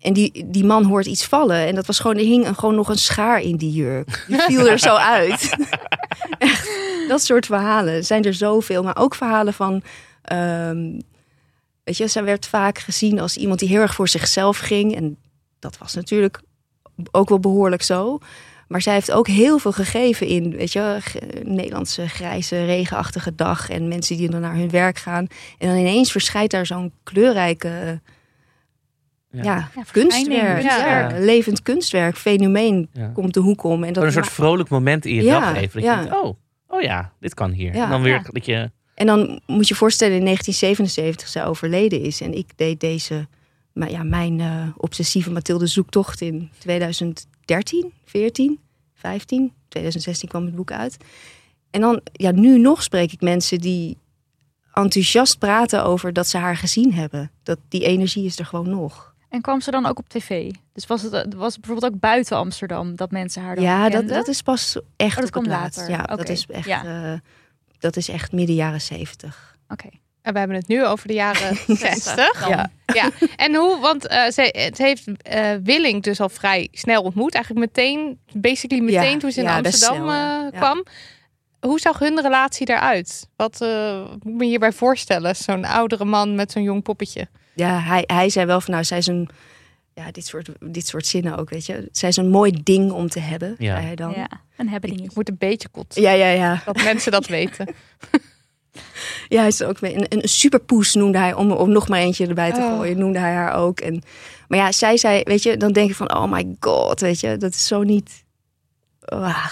En 0.00 0.12
die, 0.12 0.44
die 0.46 0.64
man 0.64 0.84
hoort 0.84 1.06
iets 1.06 1.24
vallen. 1.24 1.66
En 1.66 1.74
dat 1.74 1.86
was 1.86 1.98
gewoon, 1.98 2.16
er 2.16 2.22
hing 2.22 2.46
een, 2.46 2.54
gewoon 2.54 2.74
nog 2.74 2.88
een 2.88 2.98
schaar 2.98 3.40
in 3.40 3.56
die 3.56 3.72
jurk. 3.72 4.24
Die 4.28 4.40
viel 4.40 4.68
er 4.68 4.78
zo 4.78 4.94
uit. 4.94 5.56
Dat 7.08 7.22
soort 7.22 7.46
verhalen 7.46 8.04
zijn 8.04 8.24
er 8.24 8.34
zoveel. 8.34 8.82
Maar 8.82 8.96
ook 8.96 9.14
verhalen 9.14 9.54
van... 9.54 9.82
ehm, 10.22 11.00
weet 11.84 11.96
je, 11.96 12.08
zij 12.08 12.24
werd 12.24 12.46
vaak 12.46 12.78
gezien 12.78 13.20
als 13.20 13.36
iemand 13.36 13.58
die 13.58 13.68
heel 13.68 13.80
erg 13.80 13.94
voor 13.94 14.08
zichzelf 14.08 14.58
ging. 14.58 14.96
En 14.96 15.16
dat 15.58 15.78
was 15.78 15.94
natuurlijk 15.94 16.40
ook 17.10 17.28
wel 17.28 17.40
behoorlijk 17.40 17.82
zo. 17.82 18.18
Maar 18.68 18.82
zij 18.82 18.92
heeft 18.94 19.12
ook 19.12 19.26
heel 19.26 19.58
veel 19.58 19.72
gegeven 19.72 20.26
in, 20.26 20.56
weet 20.56 20.72
je, 20.72 20.98
Nederlandse 21.44 22.08
grijze, 22.08 22.64
regenachtige 22.64 23.34
dag. 23.34 23.70
En 23.70 23.88
mensen 23.88 24.16
die 24.16 24.30
dan 24.30 24.40
naar 24.40 24.54
hun 24.54 24.70
werk 24.70 24.98
gaan. 24.98 25.26
En 25.58 25.68
dan 25.68 25.76
ineens 25.76 26.12
verschijnt 26.12 26.50
daar 26.50 26.66
zo'n 26.66 26.92
kleurrijke 27.02 28.00
Ja. 29.30 29.42
ja. 29.42 29.70
Ja, 29.74 29.82
kunstwerk. 29.92 30.62
Ja. 30.62 31.08
levend 31.18 31.62
kunstwerk, 31.62 32.16
fenomeen 32.16 32.88
Ja. 32.92 33.06
komt 33.06 33.34
de 33.34 33.40
hoek 33.40 33.62
om. 33.62 33.84
En 33.84 33.92
dat 33.92 34.04
een 34.04 34.12
soort 34.12 34.28
vrolijk 34.28 34.68
moment 34.68 35.04
in 35.04 35.14
je 35.14 35.22
Ja, 35.22 35.40
dag 35.40 35.56
even. 35.56 35.80
Dat 35.80 35.90
ja. 35.90 36.00
je 36.00 36.08
denkt, 36.08 36.24
oh, 36.24 36.34
oh 36.68 36.80
ja, 36.82 37.12
dit 37.20 37.34
kan 37.34 37.50
hier. 37.50 37.74
Ja. 37.74 37.84
en 37.84 37.90
dan 37.90 38.02
weer 38.02 38.12
Ja. 38.12 38.22
dat 38.30 38.44
je... 38.46 38.70
En 38.94 39.06
dan 39.06 39.40
moet 39.46 39.68
je 39.68 39.74
voorstellen 39.74 40.16
in 40.16 40.24
1977 40.24 41.28
zij 41.28 41.44
overleden 41.46 42.00
is. 42.02 42.20
En 42.20 42.34
ik 42.34 42.50
deed 42.56 42.80
deze, 42.80 43.26
maar 43.72 43.90
ja, 43.90 44.02
mijn 44.02 44.40
eh, 44.40 44.68
obsessieve 44.76 45.30
Mathilde 45.30 45.66
zoektocht 45.66 46.20
in 46.20 46.50
2013, 46.58 47.92
14, 48.04 48.58
15, 48.94 49.52
2016 49.68 50.28
kwam 50.28 50.44
het 50.44 50.54
boek 50.54 50.72
uit. 50.72 50.96
En 51.70 51.80
dan, 51.80 52.00
ja, 52.12 52.30
nu 52.30 52.58
nog 52.58 52.82
spreek 52.82 53.12
ik 53.12 53.20
mensen 53.20 53.58
die 53.58 53.98
enthousiast 54.72 55.38
praten 55.38 55.84
over 55.84 56.12
dat 56.12 56.26
ze 56.28 56.38
haar 56.38 56.56
gezien 56.56 56.92
hebben. 56.94 57.30
Dat 57.42 57.58
die 57.68 57.84
energie 57.84 58.24
is 58.24 58.38
er 58.38 58.46
gewoon 58.46 58.70
nog. 58.70 59.09
En 59.30 59.40
kwam 59.40 59.60
ze 59.60 59.70
dan 59.70 59.86
ook 59.86 59.98
op 59.98 60.08
tv? 60.08 60.50
Dus 60.72 60.86
was 60.86 61.02
het, 61.02 61.12
eh, 61.12 61.22
was 61.36 61.52
het 61.52 61.60
bijvoorbeeld 61.60 61.92
ook 61.92 62.00
buiten 62.00 62.36
Amsterdam 62.36 62.96
dat 62.96 63.10
mensen 63.10 63.42
haar 63.42 63.54
dan 63.54 63.64
Ja, 63.64 63.88
dat, 63.88 64.08
dat 64.08 64.28
is 64.28 64.42
pas 64.42 64.78
echt 64.96 65.16
Oh, 65.16 65.16
dat 65.16 65.16
op 65.16 65.22
het 65.22 65.30
kwam 65.30 65.60
laatst. 65.60 65.78
later. 65.78 65.94
Ja, 65.94 66.02
dat 66.16 66.28
is 66.28 66.46
echt, 66.46 66.66
ja. 66.66 66.84
eh, 67.12 67.18
dat 67.78 67.96
is 67.96 68.08
echt 68.08 68.32
midden 68.32 68.54
jaren 68.54 68.80
zeventig. 68.80 69.56
Oké. 69.68 69.88
En 70.22 70.32
we 70.32 70.38
hebben 70.38 70.56
het 70.56 70.68
nu 70.68 70.86
over 70.86 71.06
de 71.08 71.14
jaren 71.14 71.56
60. 71.76 72.48
Ja. 72.48 72.70
Ja, 72.94 73.10
en 73.36 73.54
hoe, 73.54 73.78
want 73.80 74.06
eh, 74.06 74.30
ze, 74.30 74.54
het 74.58 74.78
heeft 74.78 75.22
eh 75.22 75.54
Willink 75.62 76.04
dus 76.04 76.20
al 76.20 76.28
vrij 76.28 76.68
snel 76.72 77.02
ontmoet. 77.02 77.34
Eigenlijk 77.34 77.66
meteen, 77.66 78.18
basically 78.32 78.82
meteen 78.82 79.10
Ja, 79.12 79.18
toen 79.18 79.32
ze 79.32 79.38
in 79.40 79.46
ja, 79.46 79.56
Amsterdam 79.56 79.94
snel, 79.96 80.12
eh, 80.12 80.58
kwam. 80.60 80.84
Hoe 81.60 81.80
zag 81.80 81.98
hun 81.98 82.20
relatie 82.20 82.68
eruit? 82.70 83.28
Wat 83.36 83.60
eh, 83.60 84.00
moet 84.08 84.32
ik 84.32 84.38
me 84.38 84.44
hierbij 84.44 84.72
voorstellen? 84.72 85.36
Zo'n 85.36 85.64
oudere 85.64 86.04
man 86.04 86.34
met 86.34 86.52
zo'n 86.52 86.62
jong 86.62 86.82
poppetje. 86.82 87.28
Ja, 87.54 87.78
hij, 87.80 88.04
hij 88.06 88.28
zei 88.30 88.46
wel 88.46 88.60
van 88.60 88.72
nou, 88.72 88.84
zij 88.84 88.98
is 88.98 89.06
een. 89.06 89.28
Ja, 89.94 90.10
dit 90.10 90.26
soort, 90.26 90.48
dit 90.60 90.86
soort 90.86 91.06
zinnen 91.06 91.36
ook, 91.38 91.50
weet 91.50 91.66
je. 91.66 91.88
Zij 91.92 92.08
is 92.08 92.16
een 92.16 92.28
mooi 92.30 92.60
ding 92.62 92.90
om 92.90 93.08
te 93.08 93.20
hebben, 93.20 93.54
Ja. 93.58 93.74
zei 93.74 93.86
hij 93.86 93.94
dan. 93.94 94.12
Ja, 94.16 94.28
een 94.56 94.68
hebben 94.68 95.02
Ik 95.02 95.14
moet 95.14 95.28
een 95.28 95.36
beetje 95.38 95.68
kotsen. 95.68 96.02
Ja, 96.02 96.10
ja, 96.12 96.28
ja. 96.28 96.62
Dat 96.64 96.82
mensen 96.82 97.12
dat 97.12 97.26
weten. 97.26 97.66
Ja, 99.28 99.38
hij 99.38 99.48
is 99.48 99.62
ook 99.62 99.80
mee. 99.80 99.94
Een, 99.94 100.06
een 100.08 100.28
superpoes 100.28 100.94
noemde 100.94 101.18
hij, 101.18 101.34
om, 101.34 101.50
om 101.52 101.70
nog 101.70 101.88
maar 101.88 101.98
eentje 102.00 102.26
erbij 102.26 102.52
te 102.52 102.60
Oh. 102.60 102.76
gooien, 102.76 102.98
noemde 102.98 103.18
hij 103.18 103.32
haar 103.32 103.52
ook. 103.54 103.80
En, 103.80 104.02
maar 104.48 104.58
ja, 104.58 104.72
zij 104.72 104.96
zei, 104.96 105.22
weet 105.24 105.42
je, 105.42 105.56
dan 105.56 105.72
denk 105.72 105.88
je 105.88 105.94
van, 105.94 106.14
oh 106.14 106.30
my 106.32 106.54
god, 106.60 107.00
weet 107.00 107.20
je, 107.20 107.36
dat 107.36 107.54
is 107.54 107.66
zo 107.66 107.82
niet... 107.82 108.24
Ah. 109.10 109.46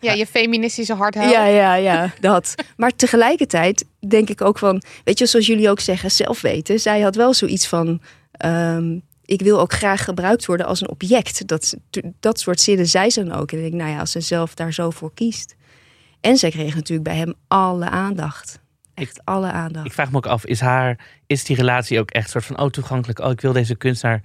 Ja, 0.00 0.12
je 0.12 0.26
feministische 0.26 0.94
hart. 0.94 1.14
Ja, 1.14 1.46
ja, 1.46 1.74
ja, 1.74 2.12
dat. 2.20 2.54
Maar 2.76 2.96
tegelijkertijd 2.96 3.84
denk 4.08 4.28
ik 4.28 4.40
ook 4.40 4.58
van, 4.58 4.82
weet 5.04 5.18
je, 5.18 5.26
zoals 5.26 5.46
jullie 5.46 5.70
ook 5.70 5.80
zeggen, 5.80 6.10
zelf 6.10 6.40
weten. 6.40 6.80
Zij 6.80 7.00
had 7.00 7.16
wel 7.16 7.34
zoiets 7.34 7.66
van, 7.66 8.00
ehm, 8.32 8.98
ik 9.24 9.42
wil 9.42 9.60
ook 9.60 9.72
graag 9.72 10.04
gebruikt 10.04 10.46
worden 10.46 10.66
als 10.66 10.80
een 10.80 10.90
object. 10.90 11.46
Dat, 11.46 11.76
dat 12.20 12.40
soort 12.40 12.60
zinnen 12.60 12.86
zei 12.86 13.10
ze 13.10 13.24
dan 13.24 13.38
ook. 13.38 13.52
En 13.52 13.56
ik 13.56 13.62
denk, 13.62 13.74
nou 13.74 13.90
ja, 13.90 13.98
als 13.98 14.10
ze 14.10 14.20
zelf 14.20 14.54
daar 14.54 14.72
zo 14.72 14.90
voor 14.90 15.14
kiest. 15.14 15.54
En 16.20 16.36
zij 16.36 16.50
kreeg 16.50 16.74
natuurlijk 16.74 17.08
bij 17.08 17.16
hem 17.16 17.34
alle 17.48 17.88
aandacht. 17.88 18.60
Echt 18.94 19.20
alle 19.24 19.50
aandacht. 19.50 19.86
Ik 19.86 19.92
vraag 19.92 20.10
me 20.10 20.16
ook 20.16 20.26
af, 20.26 20.44
is, 20.44 20.60
haar, 20.60 20.98
is 21.26 21.44
die 21.44 21.56
relatie 21.56 22.00
ook 22.00 22.10
echt 22.10 22.30
soort 22.30 22.44
van, 22.44 22.58
oh 22.58 22.68
toegankelijk, 22.68 23.18
oh 23.18 23.30
ik 23.30 23.40
wil 23.40 23.52
deze 23.52 23.76
kunstenaar 23.76 24.22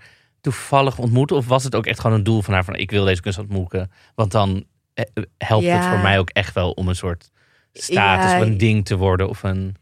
toevallig 0.51 0.97
ontmoeten? 0.97 1.35
Of 1.35 1.47
was 1.47 1.63
het 1.63 1.75
ook 1.75 1.85
echt 1.85 1.99
gewoon 1.99 2.17
een 2.17 2.23
doel 2.23 2.41
van 2.41 2.53
haar 2.53 2.65
van, 2.65 2.75
ik 2.75 2.91
wil 2.91 3.05
deze 3.05 3.21
kunstenaar 3.21 3.49
ontmoeten? 3.51 3.91
Want 4.15 4.31
dan 4.31 4.63
eh, 4.93 5.05
helpt 5.37 5.65
het 5.67 5.85
voor 5.85 5.99
mij 5.99 6.19
ook 6.19 6.29
echt 6.29 6.53
wel 6.53 6.71
om 6.71 6.87
een 6.87 6.95
soort 6.95 7.29
status 7.73 8.31
Ja. 8.31 8.37
of 8.37 8.45
een 8.47 8.57
ding 8.57 8.85
te 8.85 8.95
worden. 8.97 9.29
Of 9.29 9.43
een, 9.43 9.75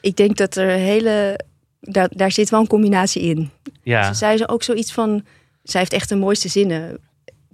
Ik 0.00 0.16
denk 0.16 0.36
dat 0.36 0.56
er 0.56 0.68
hele. 0.68 1.40
Daar, 1.80 2.08
daar 2.16 2.32
zit 2.32 2.50
wel 2.50 2.60
een 2.60 2.66
combinatie 2.66 3.22
in. 3.22 3.50
ja, 3.82 4.02
Ze 4.12 4.14
zei 4.14 4.36
ze 4.36 4.48
ook 4.48 4.62
zoiets 4.62 4.92
van. 4.92 5.24
Zij 5.62 5.80
heeft 5.80 5.92
echt 5.92 6.08
de 6.08 6.16
mooiste 6.16 6.48
zinnen. 6.48 6.98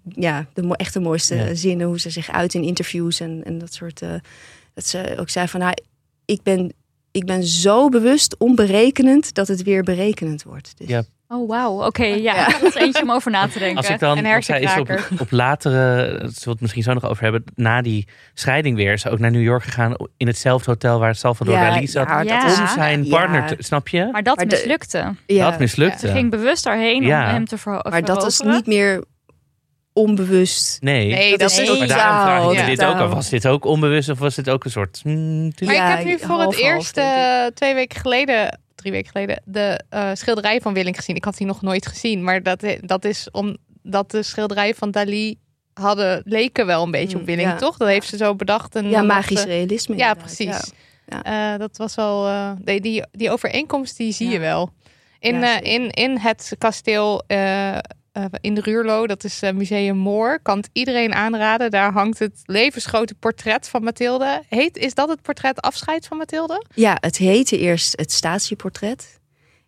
Ja, 0.09 0.47
de 0.55 0.77
echt 0.77 0.93
de 0.93 1.01
mooiste 1.01 1.35
Ja. 1.35 1.55
zinnen. 1.55 1.87
Hoe 1.87 2.01
ze 2.01 2.11
zich 2.11 2.31
uit 2.31 2.55
in 2.55 2.63
interviews 2.63 3.21
en, 3.21 3.45
en 3.45 3.59
dat 3.59 3.75
soort. 3.75 4.03
eh, 4.03 4.15
dat 4.75 4.87
ze 4.87 5.15
ook 5.19 5.29
zei 5.29 5.49
van. 5.49 5.61
Nou, 5.61 5.73
ik 6.25 6.43
ben, 6.43 6.73
ik 7.11 7.25
ben 7.27 7.45
zo 7.45 7.89
bewust 7.89 8.37
onberekenend 8.39 9.35
dat 9.35 9.49
het 9.49 9.63
weer 9.63 9.83
berekenend 9.83 10.43
wordt. 10.43 10.79
Dus, 10.79 10.89
Ja. 10.89 11.03
Oh, 11.29 11.49
wauw. 11.49 11.85
Oké, 11.87 12.05
ja. 12.05 12.47
Dat 12.49 12.63
is 12.63 12.75
eentje 12.75 13.03
om 13.03 13.11
over 13.11 13.31
na 13.31 13.47
te 13.49 13.59
denken. 13.59 13.77
Als 13.77 13.89
ik 13.89 13.99
dan, 13.99 14.19
Een 14.19 14.25
want 14.25 14.45
zij 14.45 14.61
is 14.61 14.77
op, 14.79 14.91
op 15.21 15.31
latere, 15.31 15.75
daar 15.97 16.11
zullen 16.19 16.31
we 16.45 16.51
het 16.51 16.61
misschien 16.61 16.83
zo 16.83 16.93
nog 16.93 17.05
over 17.05 17.23
hebben, 17.23 17.45
na 17.55 17.83
die 17.83 18.09
scheiding 18.35 18.77
weer, 18.77 18.93
is 18.93 19.01
ze 19.03 19.11
ook 19.11 19.19
naar 19.19 19.31
New 19.31 19.43
York 19.43 19.63
gegaan 19.63 19.95
in 20.17 20.27
hetzelfde 20.27 20.71
hotel 20.71 20.99
waar 20.99 21.15
Salvador 21.15 21.55
Ja, 21.55 21.71
Dali 21.71 21.87
zat. 21.87 22.09
ja, 22.25 22.45
om 22.61 22.67
zijn 22.69 23.05
ja. 23.05 23.11
partner, 23.11 23.47
te, 23.47 23.57
snap 23.59 23.89
je? 23.89 24.09
Maar 24.13 24.23
dat 24.23 24.37
Maar 24.37 24.47
mislukte. 24.47 25.15
Ja, 25.27 25.51
Dat 25.51 25.59
mislukte. 25.59 26.07
Ze 26.07 26.13
ging 26.13 26.31
bewust 26.31 26.65
daarheen 26.65 27.03
Ja. 27.03 27.25
om 27.27 27.33
hem 27.33 27.45
te 27.47 27.59
ver 27.59 27.87
maar 27.91 28.05
dat 28.05 28.27
is 28.27 28.41
niet 28.41 28.67
meer 28.67 29.05
onbewust. 29.93 30.83
Nee. 30.83 31.09
Nee, 31.13 31.39
dat, 31.39 31.51
is 31.51 31.59
is 31.59 31.69
maar 31.69 31.79
niet. 31.79 31.89
daarom 31.89 32.21
vraag 32.23 32.43
ik 32.43 32.49
me 32.49 32.55
Ja. 32.55 32.67
dit 32.67 32.85
ook 32.85 32.97
af. 32.97 33.13
Was 33.13 33.29
dit 33.29 33.47
ook 33.47 33.65
onbewust 33.65 34.09
of 34.09 34.19
was 34.19 34.35
dit 34.35 34.51
ook 34.51 34.65
een 34.65 34.71
soort... 34.71 35.01
hmm, 35.03 35.53
Maar 35.65 35.75
Ja, 35.75 35.91
ik 35.91 35.97
heb 36.09 36.21
nu 36.21 36.27
voor 36.27 36.41
het 36.41 36.57
eerst 36.57 36.97
eh, 36.97 37.47
twee 37.55 37.75
weken 37.75 38.01
geleden, 38.01 38.59
drie 38.79 38.93
weken 38.93 39.11
geleden, 39.11 39.43
de 39.45 39.81
eh, 39.89 40.11
schilderij 40.15 40.61
van 40.61 40.75
Willink 40.75 40.97
gezien. 40.97 41.17
Ik 41.17 41.25
had 41.25 41.37
die 41.37 41.47
nog 41.47 41.63
nooit 41.63 41.87
gezien, 41.87 42.25
maar 42.25 42.43
dat, 42.43 42.65
dat 42.81 43.05
is 43.05 43.31
omdat 43.31 44.11
de 44.11 44.23
schilderijen 44.23 44.75
van 44.75 44.91
Dali 44.91 45.39
hadden, 45.75 46.23
leken 46.25 46.67
wel 46.67 46.83
een 46.85 46.91
beetje 46.91 47.15
Mm, 47.15 47.21
op 47.21 47.27
Willink, 47.27 47.49
ja. 47.49 47.57
toch? 47.57 47.77
Dat 47.77 47.89
heeft 47.89 48.09
ze 48.09 48.17
zo 48.17 48.35
bedacht. 48.35 48.75
En 48.77 48.89
Ja, 48.89 49.03
magisch 49.03 49.41
ze- 49.41 49.47
realisme. 49.47 49.97
Ja, 49.97 50.09
inderdaad. 50.09 50.35
precies. 50.35 50.73
Ja. 51.07 51.53
Eh, 51.55 51.59
dat 51.59 51.77
was 51.77 51.95
wel. 51.95 52.27
eh, 52.27 52.51
die, 52.61 52.81
die, 52.81 53.05
die 53.13 53.31
overeenkomst 53.31 53.97
die 53.97 54.13
zie 54.13 54.29
je 54.29 54.39
wel. 54.39 54.71
In, 55.19 55.43
eh, 55.43 55.73
in, 55.75 55.91
in 55.91 56.19
het 56.19 56.55
kasteel 56.59 57.23
eh, 58.19 58.25
in 58.41 58.55
de 58.55 58.61
Ruurlo, 58.61 59.07
dat 59.07 59.25
is 59.25 59.43
eh, 59.43 59.53
Museum 59.53 59.97
Moor, 59.97 60.41
kan 60.43 60.57
het 60.57 60.71
iedereen 60.73 61.15
aanraden. 61.15 61.71
Daar 61.71 61.93
hangt 61.93 62.19
het 62.19 62.41
levensgrote 62.45 63.15
portret 63.15 63.69
van 63.69 63.83
Mathilde. 63.83 64.43
Heet, 64.49 64.77
is 64.77 64.95
dat 64.95 65.09
het 65.09 65.23
portret 65.23 65.61
Afscheid 65.61 66.07
van 66.07 66.17
Mathilde? 66.17 66.65
Ja, 66.75 66.97
het 67.01 67.17
heette 67.17 67.59
eerst 67.59 67.99
het 67.99 68.13
statieportret. 68.13 69.17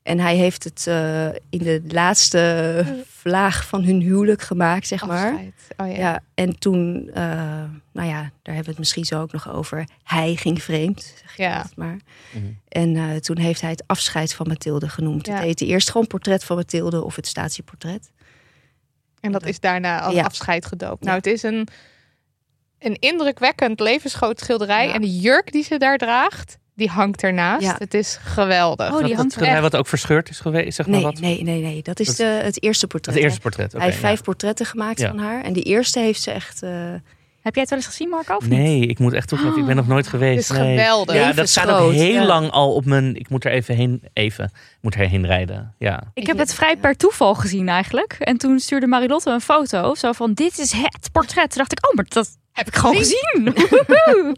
En 0.02 0.18
hij 0.18 0.36
heeft 0.36 0.64
het 0.64 0.86
eh, 0.86 1.26
in 1.28 1.58
de 1.58 1.82
laatste 1.88 2.84
vlaag 3.06 3.66
van 3.66 3.82
hun 3.84 4.00
huwelijk 4.00 4.42
gemaakt, 4.42 4.86
zeg 4.86 5.06
maar. 5.06 5.30
Afscheid. 5.32 5.54
Oh, 5.76 5.86
ja. 5.88 5.96
Ja. 5.98 6.20
en 6.34 6.58
toen, 6.58 7.10
eh, 7.14 7.22
nou 7.92 8.08
ja, 8.08 8.20
daar 8.42 8.54
hebben 8.54 8.64
we 8.64 8.70
het 8.70 8.78
misschien 8.78 9.04
zo 9.04 9.20
ook 9.20 9.32
nog 9.32 9.52
over. 9.52 9.88
Hij 10.02 10.34
ging 10.36 10.62
vreemd, 10.62 11.14
zeg 11.20 11.36
Ja. 11.36 11.66
maar. 11.76 11.96
Mhm. 12.32 12.44
En 12.68 12.96
eh, 12.96 13.16
toen 13.16 13.38
heeft 13.38 13.60
hij 13.60 13.70
het 13.70 13.84
afscheid 13.86 14.34
van 14.34 14.48
Mathilde 14.48 14.88
genoemd. 14.88 15.26
Ja. 15.26 15.32
Het 15.34 15.42
heette 15.42 15.66
eerst 15.66 15.90
gewoon 15.90 16.06
portret 16.06 16.44
van 16.44 16.56
Mathilde 16.56 17.04
of 17.04 17.16
het 17.16 17.26
statieportret. 17.26 18.10
En 19.20 19.32
dat 19.32 19.46
is 19.46 19.60
daarna 19.60 20.00
als 20.00 20.14
Ja. 20.14 20.22
afscheid 20.24 20.66
gedoopt. 20.66 20.98
Ja. 21.04 21.04
Nou, 21.04 21.16
het 21.16 21.26
is 21.26 21.42
een, 21.42 21.68
een 22.78 22.96
indrukwekkend 22.98 23.80
levensgroot 23.80 24.40
schilderij. 24.40 24.86
Ja. 24.86 24.94
En 24.94 25.00
de 25.00 25.18
jurk 25.18 25.52
die 25.52 25.62
ze 25.64 25.76
daar 25.78 25.98
draagt, 25.98 26.58
die 26.74 26.88
hangt 26.88 27.22
ernaast. 27.22 27.62
Ja. 27.64 27.74
Het 27.78 27.94
is 27.94 28.18
geweldig. 28.22 28.92
Oh, 28.94 29.04
die 29.04 29.14
hangt 29.14 29.60
wat 29.60 29.76
ook 29.76 29.86
verscheurd 29.86 30.28
is 30.28 30.40
geweest, 30.40 30.76
zeg 30.76 30.86
maar 30.86 30.94
Nee, 30.94 31.04
wat? 31.04 31.20
nee, 31.20 31.42
nee, 31.42 31.62
nee. 31.62 31.82
Dat 31.82 32.00
is 32.00 32.06
Dat- 32.06 32.16
de, 32.16 32.24
het 32.24 32.62
eerste 32.62 32.86
portret. 32.86 33.14
Het 33.14 33.24
eerste 33.24 33.40
portret, 33.40 33.72
hij 33.72 33.80
heeft 33.82 33.94
ja. 33.94 34.00
vijf 34.00 34.22
portretten 34.22 34.66
gemaakt 34.66 35.00
Ja. 35.00 35.08
van 35.08 35.18
haar. 35.18 35.42
En 35.44 35.52
die 35.52 35.62
eerste 35.62 35.98
heeft 36.00 36.22
ze 36.22 36.30
echt... 36.30 36.62
eh, 36.62 36.70
Heb 37.40 37.52
jij 37.54 37.62
het 37.62 37.70
wel 37.70 37.78
eens 37.78 37.88
gezien, 37.88 38.08
Marco? 38.08 38.34
Of 38.36 38.48
niet? 38.48 38.58
Nee, 38.58 38.86
ik 38.86 38.98
moet 38.98 39.12
echt 39.12 39.28
toegeven, 39.28 39.58
ik 39.58 39.66
ben 39.66 39.76
nog 39.76 39.86
nooit 39.86 40.04
Het 40.04 40.14
geweest. 40.14 40.50
is 40.50 40.56
nee. 40.56 40.76
geweldig. 40.78 41.14
Ja, 41.16 41.32
dat 41.32 41.48
staat 41.48 41.68
ook 41.70 41.92
heel 41.92 42.12
ja. 42.12 42.24
lang 42.24 42.50
al 42.50 42.74
op 42.74 42.84
mijn... 42.84 43.16
Ik 43.16 43.28
moet 43.28 43.44
er 43.44 43.52
even 43.52 43.74
heen, 43.74 44.02
even, 44.12 44.44
ik 44.44 44.78
moet 44.80 44.94
erheen 44.94 45.26
rijden. 45.26 45.74
Ja. 45.78 46.02
Ik 46.14 46.26
heb 46.26 46.38
het 46.38 46.54
vrij 46.54 46.76
per 46.76 46.96
toeval 46.96 47.34
gezien 47.34 47.68
eigenlijk. 47.68 48.12
En 48.18 48.36
toen 48.36 48.58
stuurde 48.58 48.86
Marilotte 48.86 49.30
een 49.30 49.40
foto. 49.40 49.94
Zo 49.94 50.12
van, 50.12 50.32
dit 50.32 50.58
is 50.58 50.72
het 50.72 51.08
portret. 51.12 51.50
Toen 51.50 51.58
dacht 51.58 51.72
ik, 51.72 51.88
oh, 51.88 51.94
maar 51.94 52.04
dat 52.08 52.28
heb 52.52 52.66
ik 52.66 52.74
gewoon 52.76 52.96
gezien. 52.96 53.54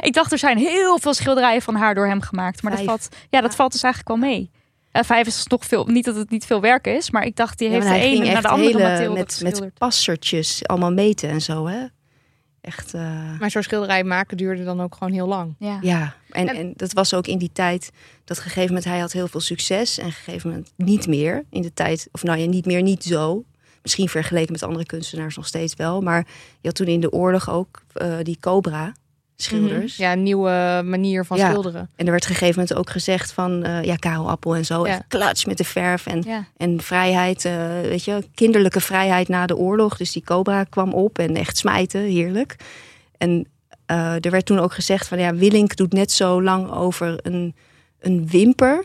Ik 0.00 0.12
dacht, 0.14 0.32
er 0.32 0.38
zijn 0.38 0.58
heel 0.58 0.98
veel 0.98 1.14
schilderijen 1.14 1.62
van 1.62 1.74
haar 1.74 1.94
door 1.94 2.06
hem 2.06 2.20
gemaakt. 2.20 2.62
Maar 2.62 2.76
dat 2.76 2.84
valt, 2.84 3.08
ja, 3.30 3.40
dat 3.40 3.54
valt 3.54 3.72
dus 3.72 3.82
eigenlijk 3.82 4.20
wel 4.20 4.30
mee. 4.30 4.50
Eh, 4.92 5.02
vijf 5.04 5.26
is 5.26 5.46
nog 5.46 5.64
veel, 5.64 5.86
niet 5.86 6.04
dat 6.04 6.16
het 6.16 6.30
niet 6.30 6.46
veel 6.46 6.60
werk 6.60 6.86
is. 6.86 7.10
Maar 7.10 7.24
ik 7.24 7.36
dacht, 7.36 7.58
die 7.58 7.68
Ja, 7.68 7.74
heeft 7.74 7.86
maar 7.86 7.98
de 7.98 8.04
ene 8.04 8.32
naar 8.32 8.42
de 8.42 8.48
andere 8.48 8.78
hele- 8.78 8.88
Mathilde 8.90 9.14
met, 9.44 9.60
met 9.60 9.74
passertjes 9.78 10.66
allemaal 10.66 10.92
meten 10.92 11.28
en 11.28 11.40
zo, 11.40 11.66
hè? 11.66 11.78
Echt, 12.68 12.94
eh, 12.94 13.38
Maar 13.38 13.50
zo'n 13.50 13.62
schilderij 13.62 14.04
maken 14.04 14.36
duurde 14.36 14.64
dan 14.64 14.80
ook 14.80 14.94
gewoon 14.94 15.12
heel 15.12 15.26
lang. 15.26 15.54
Ja. 15.58 15.78
ja. 15.82 16.14
En, 16.30 16.48
En- 16.48 16.56
en 16.56 16.72
dat 16.76 16.92
was 16.92 17.14
ook 17.14 17.26
in 17.26 17.38
die 17.38 17.50
tijd 17.52 17.90
dat 18.24 18.38
gegeven 18.38 18.66
moment 18.66 18.84
hij 18.84 18.98
had 18.98 19.12
heel 19.12 19.28
veel 19.28 19.40
succes 19.40 19.98
en 19.98 20.04
op 20.06 20.10
een 20.10 20.16
gegeven 20.16 20.50
moment 20.50 20.72
niet 20.76 21.06
meer 21.06 21.44
in 21.50 21.62
de 21.62 21.72
tijd, 21.74 22.08
of 22.12 22.22
nou 22.22 22.38
ja, 22.38 22.46
niet 22.46 22.66
meer, 22.66 22.82
niet 22.82 23.04
zo. 23.04 23.44
Misschien 23.82 24.08
vergeleken 24.08 24.52
met 24.52 24.62
andere 24.62 24.86
kunstenaars 24.86 25.36
nog 25.36 25.46
steeds 25.46 25.74
wel, 25.74 26.00
maar 26.00 26.26
je 26.60 26.66
had 26.68 26.74
toen 26.74 26.86
in 26.86 27.00
de 27.00 27.12
oorlog 27.12 27.50
ook 27.50 27.82
eh, 27.92 28.16
die 28.22 28.36
Cobra 28.40 28.92
schilders. 29.42 29.96
Ja, 29.96 30.12
een 30.12 30.22
nieuwe 30.22 30.82
manier 30.84 31.24
van 31.24 31.36
Ja. 31.36 31.48
schilderen. 31.50 31.90
En 31.96 32.04
er 32.04 32.10
werd 32.10 32.22
op 32.24 32.28
een 32.30 32.36
gegeven 32.36 32.60
moment 32.60 32.78
ook 32.78 32.90
gezegd 32.90 33.32
van, 33.32 33.62
eh, 33.62 33.82
ja, 33.82 33.96
Karel 33.96 34.30
Appel 34.30 34.54
en 34.56 34.64
zo, 34.64 34.86
Ja. 34.86 34.92
echt 34.92 35.04
klats 35.08 35.44
met 35.44 35.56
de 35.58 35.64
verf 35.64 36.06
en 36.06 36.22
Ja. 36.26 36.44
En 36.56 36.80
vrijheid, 36.80 37.44
eh, 37.44 37.52
weet 37.82 38.04
je, 38.04 38.24
kinderlijke 38.34 38.80
vrijheid 38.80 39.28
na 39.28 39.46
de 39.46 39.56
oorlog. 39.56 39.96
Dus 39.96 40.12
die 40.12 40.24
Cobra 40.24 40.64
kwam 40.64 40.92
op 40.92 41.18
en 41.18 41.36
echt 41.36 41.56
smijten, 41.56 42.00
heerlijk. 42.00 42.56
En 43.18 43.46
eh, 43.86 44.24
er 44.24 44.30
werd 44.30 44.46
toen 44.46 44.58
ook 44.58 44.72
gezegd 44.72 45.08
van 45.08 45.18
ja, 45.18 45.34
Willink 45.34 45.76
doet 45.76 45.92
net 45.92 46.12
zo 46.12 46.42
lang 46.42 46.70
over 46.72 47.18
een, 47.22 47.54
een 48.00 48.28
wimper 48.28 48.84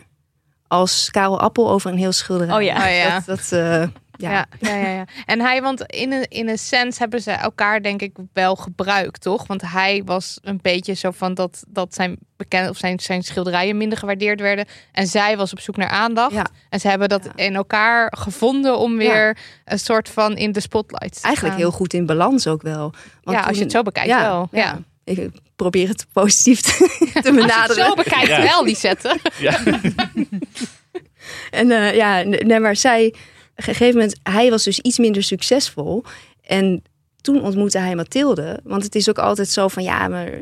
als 0.68 1.08
Karel 1.10 1.40
Appel 1.40 1.70
over 1.70 1.90
een 1.90 1.98
heel 1.98 2.12
schilderij. 2.12 2.56
Oh 2.56 2.62
ja. 2.62 2.76
Oh 2.86 2.96
ja. 3.02 3.22
Dat, 3.26 3.48
dat, 3.50 3.90
ja. 4.16 4.30
Ja. 4.30 4.46
Ja, 4.60 4.88
ja, 4.88 5.04
En 5.26 5.40
hij, 5.40 5.62
want 5.62 5.80
in 5.92 6.12
een, 6.12 6.26
in 6.28 6.48
een 6.48 6.58
sens 6.58 6.98
hebben 6.98 7.20
ze 7.22 7.30
elkaar 7.30 7.82
denk 7.82 8.02
ik 8.02 8.16
wel 8.32 8.56
gebruikt, 8.56 9.20
toch? 9.20 9.46
Want 9.46 9.62
hij 9.62 10.02
was 10.04 10.38
een 10.42 10.58
beetje 10.62 10.94
zo 10.94 11.10
van 11.10 11.34
dat, 11.34 11.64
dat 11.68 11.94
zijn 11.94 12.16
bekend 12.36 12.70
of 12.70 12.76
zijn, 12.76 13.00
zijn 13.00 13.22
schilderijen 13.22 13.76
minder 13.76 13.98
gewaardeerd 13.98 14.40
werden. 14.40 14.66
En 14.92 15.06
zij 15.06 15.36
was 15.36 15.52
op 15.52 15.60
zoek 15.60 15.76
naar 15.76 15.88
aandacht. 15.88 16.32
Ja. 16.34 16.46
En 16.68 16.80
ze 16.80 16.88
hebben 16.88 17.08
dat 17.08 17.24
Ja. 17.24 17.44
in 17.44 17.54
elkaar 17.54 18.12
gevonden 18.18 18.78
om 18.78 18.96
weer 18.96 19.38
een 19.64 19.78
soort 19.78 20.08
van 20.08 20.36
in 20.36 20.52
de 20.52 20.60
spotlight 20.60 21.14
te 21.14 21.22
Eigenlijk 21.26 21.56
heel 21.56 21.70
goed 21.70 21.92
in 21.94 22.06
balans 22.06 22.46
ook 22.46 22.62
wel. 22.62 22.92
Want 23.22 23.38
Ja, 23.38 23.44
als 23.44 23.56
je 23.56 23.62
het 23.62 23.72
zo 23.72 23.82
bekijkt 23.82 24.14
wel. 24.20 24.48
Ja. 24.52 24.78
Ik 25.04 25.30
probeer 25.56 25.88
het 25.88 26.06
positief 26.12 26.60
te, 26.60 26.70
te 26.78 26.84
Als 26.90 26.98
je 26.98 27.10
het 27.20 27.34
benaderen. 27.34 27.84
zo 27.84 27.94
bekijkt 27.94 28.26
Ja. 28.26 28.42
wel, 28.42 28.64
Lisette. 28.64 29.18
Ja. 29.38 29.60
En 31.50 31.70
eh, 31.70 31.94
ja, 31.94 32.22
nee, 32.22 32.60
maar 32.60 32.76
zij, 32.76 33.14
een 33.54 33.64
gegeven 33.64 33.94
moment, 33.94 34.18
hij 34.22 34.50
was 34.50 34.64
dus 34.64 34.78
iets 34.78 34.98
minder 34.98 35.22
succesvol. 35.22 36.04
En 36.42 36.82
toen 37.20 37.42
ontmoette 37.42 37.78
hij 37.78 37.94
Mathilde. 37.94 38.60
Want 38.64 38.82
het 38.82 38.94
is 38.94 39.08
ook 39.08 39.18
altijd 39.18 39.48
zo 39.48 39.68
van, 39.68 39.82
ja, 39.82 40.08
maar 40.08 40.40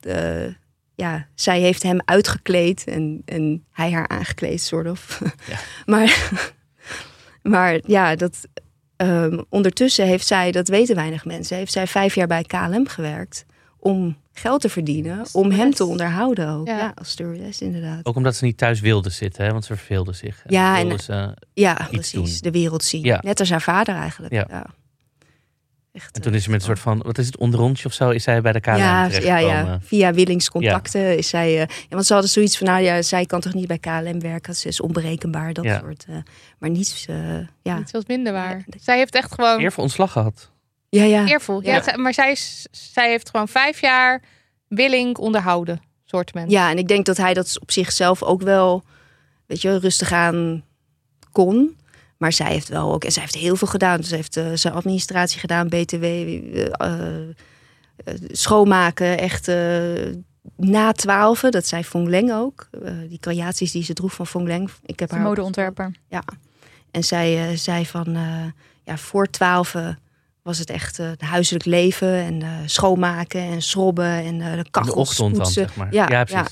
eh, 0.00 0.46
ja, 0.94 1.28
zij 1.34 1.60
heeft 1.60 1.82
hem 1.82 1.98
uitgekleed 2.04 2.84
en, 2.84 3.22
en 3.24 3.64
hij 3.70 3.92
haar 3.92 4.08
aangekleed, 4.08 4.60
soort 4.60 4.88
of. 4.90 5.20
Ja. 5.46 5.58
maar, 5.92 6.30
maar 7.42 7.80
ja, 7.86 8.16
dat, 8.16 8.46
ehm, 8.96 9.42
ondertussen 9.48 10.06
heeft 10.06 10.26
zij, 10.26 10.52
dat 10.52 10.68
weten 10.68 10.94
weinig 10.94 11.24
mensen, 11.24 11.56
heeft 11.56 11.72
zij 11.72 11.86
vijf 11.86 12.14
jaar 12.14 12.26
bij 12.26 12.42
KLM 12.42 12.88
gewerkt 12.88 13.44
om 13.78 14.16
geld 14.36 14.60
te 14.60 14.68
verdienen, 14.68 15.24
om 15.32 15.50
hem 15.50 15.70
te 15.74 15.84
onderhouden 15.84 16.48
ook. 16.48 16.66
Ja. 16.66 16.78
Ja, 16.78 16.92
als 16.94 17.08
stewardess 17.10 17.60
inderdaad. 17.60 18.06
Ook 18.06 18.16
omdat 18.16 18.36
ze 18.36 18.44
niet 18.44 18.56
thuis 18.58 18.80
wilde 18.80 19.10
zitten, 19.10 19.44
hè? 19.44 19.52
want 19.52 19.64
ze 19.64 19.76
verveelde 19.76 20.12
zich. 20.12 20.42
Ja, 20.46 20.78
en- 20.78 20.98
ze- 21.00 21.34
Ja, 21.54 21.88
precies. 21.90 22.12
doen. 22.40 22.52
De 22.52 22.58
wereld 22.58 22.84
zien. 22.84 23.02
Ja. 23.04 23.20
Net 23.24 23.40
als 23.40 23.50
haar 23.50 23.62
vader 23.62 23.94
eigenlijk. 23.94 24.32
Ja. 24.32 24.44
Ja. 24.48 24.66
Echt, 25.92 26.16
en 26.16 26.22
toen 26.22 26.34
is 26.34 26.42
ze 26.44 26.50
met 26.50 26.60
een 26.60 26.66
soort 26.66 26.78
van, 26.78 27.02
wat 27.02 27.18
is 27.18 27.26
het, 27.26 27.36
onderrondje 27.36 27.86
of 27.86 27.92
zo, 27.92 28.10
is 28.10 28.22
zij 28.22 28.40
bij 28.40 28.52
de 28.52 28.60
KLM 28.60 28.76
ja, 28.76 29.02
ja, 29.04 29.08
terechtgekomen. 29.08 29.64
ja, 29.72 29.78
via 29.82 30.12
Willings 30.12 30.50
contacten 30.50 31.16
is 31.18 31.28
zij. 31.28 31.48
eh, 31.52 31.58
ja, 31.58 31.88
want 31.88 32.06
ze 32.06 32.12
hadden 32.12 32.30
zoiets 32.30 32.58
van, 32.58 32.66
nou 32.66 32.82
ja, 32.82 33.02
zij 33.02 33.26
kan 33.26 33.40
toch 33.40 33.54
niet 33.54 33.66
bij 33.66 33.78
KLM 33.78 34.20
werken, 34.20 34.54
ze 34.56 34.68
is 34.68 34.80
onberekenbaar, 34.80 35.52
dat 35.52 35.64
Ja. 35.64 35.78
soort. 35.78 36.04
eh, 36.08 36.16
maar 36.58 36.70
niets, 36.70 37.06
eh, 37.06 37.16
ja. 37.62 37.78
Iets 37.78 37.92
was 37.92 38.02
minder 38.06 38.32
waar. 38.32 38.56
Ja, 38.58 38.62
dat- 38.66 38.82
Zij 38.82 38.96
heeft 38.96 39.14
echt 39.14 39.34
gewoon 39.34 39.58
Eervol 39.60 39.82
ontslag 39.82 40.12
gehad. 40.12 40.50
Ja, 40.94 41.04
ja. 41.04 41.26
eervol. 41.26 41.62
Ja. 41.62 41.82
Ja. 41.86 41.96
maar 41.96 42.14
zij, 42.14 42.30
is, 42.30 42.66
zij 42.70 43.08
heeft 43.10 43.30
gewoon 43.30 43.48
vijf 43.48 43.80
jaar 43.80 44.22
willing 44.68 45.16
onderhouden. 45.16 45.80
Soort 46.04 46.34
mensen. 46.34 46.52
Ja, 46.52 46.70
en 46.70 46.78
ik 46.78 46.88
denk 46.88 47.06
dat 47.06 47.16
hij 47.16 47.34
dat 47.34 47.58
op 47.60 47.70
zichzelf 47.70 48.22
ook 48.22 48.42
wel, 48.42 48.84
weet 49.46 49.62
je, 49.62 49.78
rustig 49.78 50.12
aan 50.12 50.64
kon. 51.32 51.76
Maar 52.16 52.32
zij 52.32 52.52
heeft 52.52 52.68
wel 52.68 52.92
ook, 52.92 53.04
en 53.04 53.12
zij 53.12 53.22
heeft 53.22 53.34
heel 53.34 53.56
veel 53.56 53.68
gedaan. 53.68 54.02
Ze 54.04 54.14
heeft 54.14 54.36
eh, 54.36 54.46
zijn 54.54 54.74
administratie 54.74 55.40
gedaan, 55.40 55.68
BTW, 55.68 56.04
eh, 56.04 57.28
eh, 57.96 58.14
schoonmaken, 58.30 59.18
echt 59.18 59.48
eh, 59.48 59.56
na 60.56 60.92
twaalfen. 60.92 61.50
Dat 61.50 61.66
zei 61.66 61.84
Fong 61.84 62.08
Leng 62.08 62.32
ook. 62.32 62.68
Die 63.08 63.18
creaties 63.18 63.72
die 63.72 63.84
ze 63.84 63.92
droeg 63.92 64.12
van 64.12 64.26
Fong 64.26 64.46
Leng. 64.46 64.70
Ik 64.84 65.00
heb 65.00 65.10
haar 65.10 65.20
ook 65.20 65.26
modeontwerper. 65.26 65.92
En 66.90 67.04
zij 67.04 67.56
zei 67.56 67.86
van, 67.86 68.06
eh, 68.06 68.44
ja, 68.84 68.96
voor 68.96 69.26
twaalf 69.26 69.76
was 70.44 70.58
het 70.58 70.70
echt 70.70 70.98
eh, 70.98 71.06
het 71.08 71.20
huiselijk 71.20 71.64
leven 71.64 72.14
en 72.14 72.42
eh, 72.42 72.48
schoonmaken 72.66 73.40
en 73.40 73.62
schrobben 73.62 74.06
en 74.24 74.40
eh, 74.40 74.52
de 74.52 74.66
In 74.80 74.82
de 74.86 74.94
ochtend 74.94 75.36
dan, 75.36 75.46
zeg 75.46 75.76
maar. 75.76 75.92
Ja, 75.92 76.24
Ja. 76.28 76.46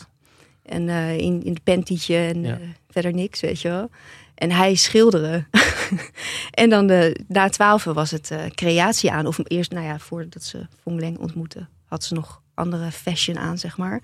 En 0.63 0.89
eh, 0.89 1.19
in, 1.19 1.45
in 1.45 1.53
het 1.53 1.65
pantietje 1.65 2.17
en 2.17 2.43
Ja. 2.43 2.55
eh, 2.55 2.61
verder 2.91 3.13
niks, 3.15 3.41
weet 3.41 3.61
je 3.61 3.69
wel. 3.69 3.91
En 4.35 4.51
hij 4.51 4.75
schilderen. 4.75 5.49
en 6.63 6.71
dan 6.71 6.87
de, 6.87 7.21
na 7.29 7.49
twaalf 7.49 7.85
was 7.85 8.11
het 8.11 8.31
eh, 8.31 8.39
creatie 8.47 9.11
aan. 9.13 9.27
Of 9.27 9.39
eerst, 9.45 9.71
nou 9.73 9.87
ja, 9.87 9.99
voordat 9.99 10.43
ze 10.43 10.67
Fong 10.83 11.01
Leng 11.01 11.19
ontmoette, 11.19 11.67
had 11.87 12.05
ze 12.05 12.15
nog 12.15 12.41
andere 12.55 12.91
fashion 12.93 13.39
aan, 13.39 13.59
zeg 13.59 13.77
maar. 13.77 14.01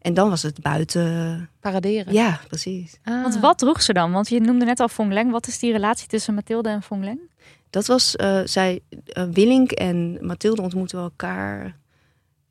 En 0.00 0.14
dan 0.14 0.28
was 0.28 0.42
het 0.42 0.60
buiten. 0.62 1.48
Paraderen. 1.60 2.12
Ja, 2.12 2.40
precies. 2.48 2.98
Ah. 3.04 3.22
Want 3.22 3.40
wat 3.40 3.58
droeg 3.58 3.82
ze 3.82 3.92
dan? 3.92 4.12
Want 4.12 4.28
je 4.28 4.40
noemde 4.40 4.64
net 4.64 4.80
al 4.80 4.88
Fong 4.88 5.12
Leng. 5.12 5.30
Wat 5.30 5.46
is 5.46 5.58
die 5.58 5.72
relatie 5.72 6.08
tussen 6.08 6.34
Mathilde 6.34 6.68
en 6.68 6.82
Fong 6.82 7.04
Leng? 7.04 7.20
Dat 7.70 7.86
was, 7.86 8.16
eh, 8.16 8.40
zij, 8.44 8.80
eh, 9.06 9.24
Willink 9.32 9.70
en 9.70 10.18
Mathilde 10.26 10.62
ontmoeten 10.62 10.98
elkaar 10.98 11.76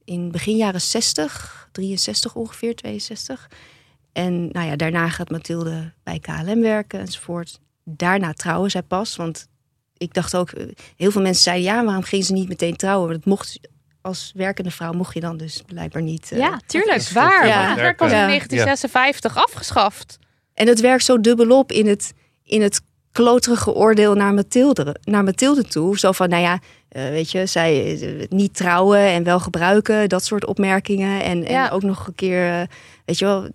in 0.04 0.32
begin 0.32 0.56
jaren 0.56 0.82
60, 0.82 1.70
63 1.72 2.36
ongeveer, 2.36 2.76
62. 2.76 3.50
En 4.14 4.48
nou 4.52 4.68
ja, 4.68 4.76
daarna 4.76 5.10
gaat 5.10 5.30
Mathilde 5.30 5.94
bij 6.04 6.20
KLM 6.20 6.62
werken 6.62 7.00
enzovoort. 7.00 7.60
Daarna 7.84 8.34
trouwen 8.34 8.72
zij 8.72 8.82
pas, 8.84 9.16
want 9.16 9.48
ik 9.98 10.14
dacht 10.14 10.36
ook, 10.36 10.50
eh, 10.50 10.66
heel 10.96 11.12
veel 11.12 11.22
mensen 11.22 11.44
zeiden 11.44 11.66
ja, 11.66 11.86
waarom 11.86 12.04
ging 12.04 12.26
ze 12.26 12.34
niet 12.34 12.48
meteen 12.48 12.76
trouwen? 12.76 13.08
Want 13.10 13.20
dat 13.20 13.28
mocht, 13.34 13.60
als 14.02 14.32
werkende 14.36 14.72
vrouw 14.72 14.92
mocht 14.94 15.14
je 15.14 15.20
dan 15.20 15.38
dus 15.38 15.62
blijkbaar 15.66 16.02
niet. 16.02 16.32
ja, 16.36 16.60
tuurlijk. 16.66 17.10
waar. 17.10 17.48
Ja. 17.48 17.70
het 17.70 17.80
werd 17.80 17.98
pas 17.98 18.12
Ja. 18.12 18.22
in 18.22 18.28
1956 18.28 19.38
afgeschaft. 19.38 20.20
En 20.54 20.68
het 20.68 20.80
werkt 20.80 21.04
zo 21.04 21.22
dubbelop 21.22 21.72
in 21.72 21.88
het, 21.88 22.14
in 22.44 22.62
het 22.62 22.82
kloterige 23.18 23.74
oordeel 23.74 24.14
naar 24.14 24.34
Mathilde, 24.34 24.96
naar 25.04 25.24
Mathilde 25.24 25.64
toe. 25.64 26.00
Zo 26.00 26.12
van, 26.12 26.30
nou 26.30 26.42
ja, 26.42 26.60
eh, 26.90 27.10
weet 27.10 27.32
je, 27.32 27.46
zij 27.46 28.00
eh, 28.02 28.26
niet 28.30 28.56
trouwen 28.56 29.00
en 29.00 29.24
wel 29.24 29.40
gebruiken, 29.40 30.10
dat 30.10 30.26
soort 30.26 30.46
opmerkingen. 30.46 31.24
En, 31.24 31.46
en 31.46 31.52
Ja. 31.52 31.70
ook 31.70 31.84
nog 31.84 32.08
een 32.08 32.16
keer, 32.16 32.48
eh, 32.48 32.68
weet 33.06 33.20
je 33.20 33.26
wel, 33.26 33.48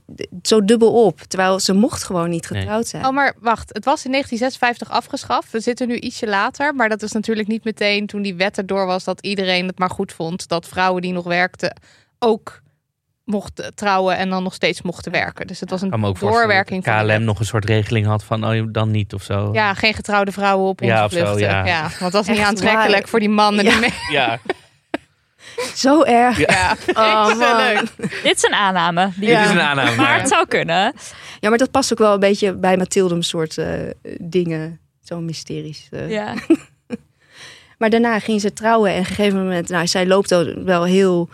zo 0.42 0.64
dubbel 0.64 1.04
op. 1.04 1.20
Terwijl 1.20 1.60
ze 1.60 1.72
mocht 1.72 2.04
gewoon 2.04 2.30
niet 2.30 2.50
Nee. 2.50 2.60
getrouwd 2.60 2.86
zijn. 2.86 3.06
Oh, 3.06 3.12
maar 3.12 3.34
wacht. 3.40 3.70
Het 3.72 3.84
was 3.84 4.04
in 4.04 4.10
1956 4.10 4.90
afgeschaft. 4.90 5.50
We 5.50 5.60
zitten 5.60 5.88
nu 5.88 5.96
ietsje 5.98 6.26
later. 6.28 6.74
Maar 6.74 6.88
dat 6.88 7.02
is 7.02 7.12
natuurlijk 7.12 7.48
niet 7.48 7.64
meteen 7.64 8.06
toen 8.06 8.22
die 8.22 8.34
wet 8.34 8.58
erdoor 8.58 8.86
was... 8.86 9.04
dat 9.04 9.20
iedereen 9.20 9.66
het 9.66 9.78
maar 9.78 9.90
goed 9.90 10.12
vond. 10.12 10.48
Dat 10.48 10.68
vrouwen 10.68 11.02
die 11.02 11.12
nog 11.12 11.24
werkten 11.24 11.80
ook 12.18 12.61
mochten 13.32 13.74
trouwen... 13.74 14.16
en 14.16 14.28
dan 14.30 14.42
nog 14.42 14.54
steeds 14.54 14.82
mochten 14.82 15.12
werken. 15.12 15.46
Dus 15.46 15.60
het 15.60 15.70
was 15.70 15.82
een 15.82 15.92
ook 15.92 16.00
voorstellen 16.00 16.32
doorwerking 16.34 16.84
dat 16.84 17.04
KLM 17.06 17.24
nog 17.24 17.38
een 17.38 17.44
soort 17.46 17.64
regeling 17.64 18.06
had 18.06 18.24
van, 18.24 18.46
oh, 18.46 18.66
dan 18.68 18.90
niet 18.90 19.14
of 19.14 19.22
zo. 19.22 19.50
Ja, 19.52 19.74
geen 19.74 19.94
getrouwde 19.94 20.32
vrouwen 20.32 20.68
op 20.68 20.80
onze 20.82 20.94
Ja, 20.94 21.04
of 21.04 21.12
zo, 21.12 21.38
ja. 21.38 21.64
ja. 21.66 21.88
want 22.00 22.12
dat 22.12 22.22
is 22.22 22.28
niet 22.36 22.46
aantrekkelijk 22.46 23.00
waar. 23.00 23.08
voor 23.08 23.20
die 23.20 23.28
mannen. 23.28 23.64
Ja. 23.64 23.80
Die. 23.80 23.92
Ja. 24.10 24.38
Zo 25.74 26.02
erg. 26.02 26.38
Ja. 26.38 26.46
ja. 26.48 26.76
Oh, 26.92 27.38
man. 27.38 27.88
Dit 28.22 28.36
is 28.36 28.42
een 28.42 28.54
aanname. 28.54 29.10
Die 29.16 29.28
Dit 29.28 29.38
is 29.38 29.50
een 29.50 29.60
aanname. 29.60 29.96
Maar 29.96 30.18
het 30.18 30.28
zou 30.28 30.46
kunnen. 30.46 30.92
Ja, 31.40 31.48
maar 31.48 31.58
dat 31.58 31.70
past 31.70 31.92
ook 31.92 31.98
wel 31.98 32.14
een 32.14 32.20
beetje 32.20 32.54
bij 32.54 32.76
Mathilde, 32.76 33.14
een 33.14 33.22
soort 33.22 33.58
eh, 33.58 33.68
dingen. 34.20 34.80
Zo 35.04 35.20
mysterisch. 35.20 35.88
eh. 35.90 36.10
Ja. 36.10 36.34
Maar 37.78 37.90
daarna 37.90 38.18
ging 38.18 38.40
ze 38.40 38.52
trouwen 38.52 38.90
en 38.90 39.00
op 39.00 39.06
een 39.08 39.14
gegeven 39.14 39.38
moment, 39.38 39.68
nou, 39.68 39.86
zij 39.86 40.06
loopt 40.06 40.34
ook 40.34 40.48
wel 40.64 40.84
heel 40.84 41.28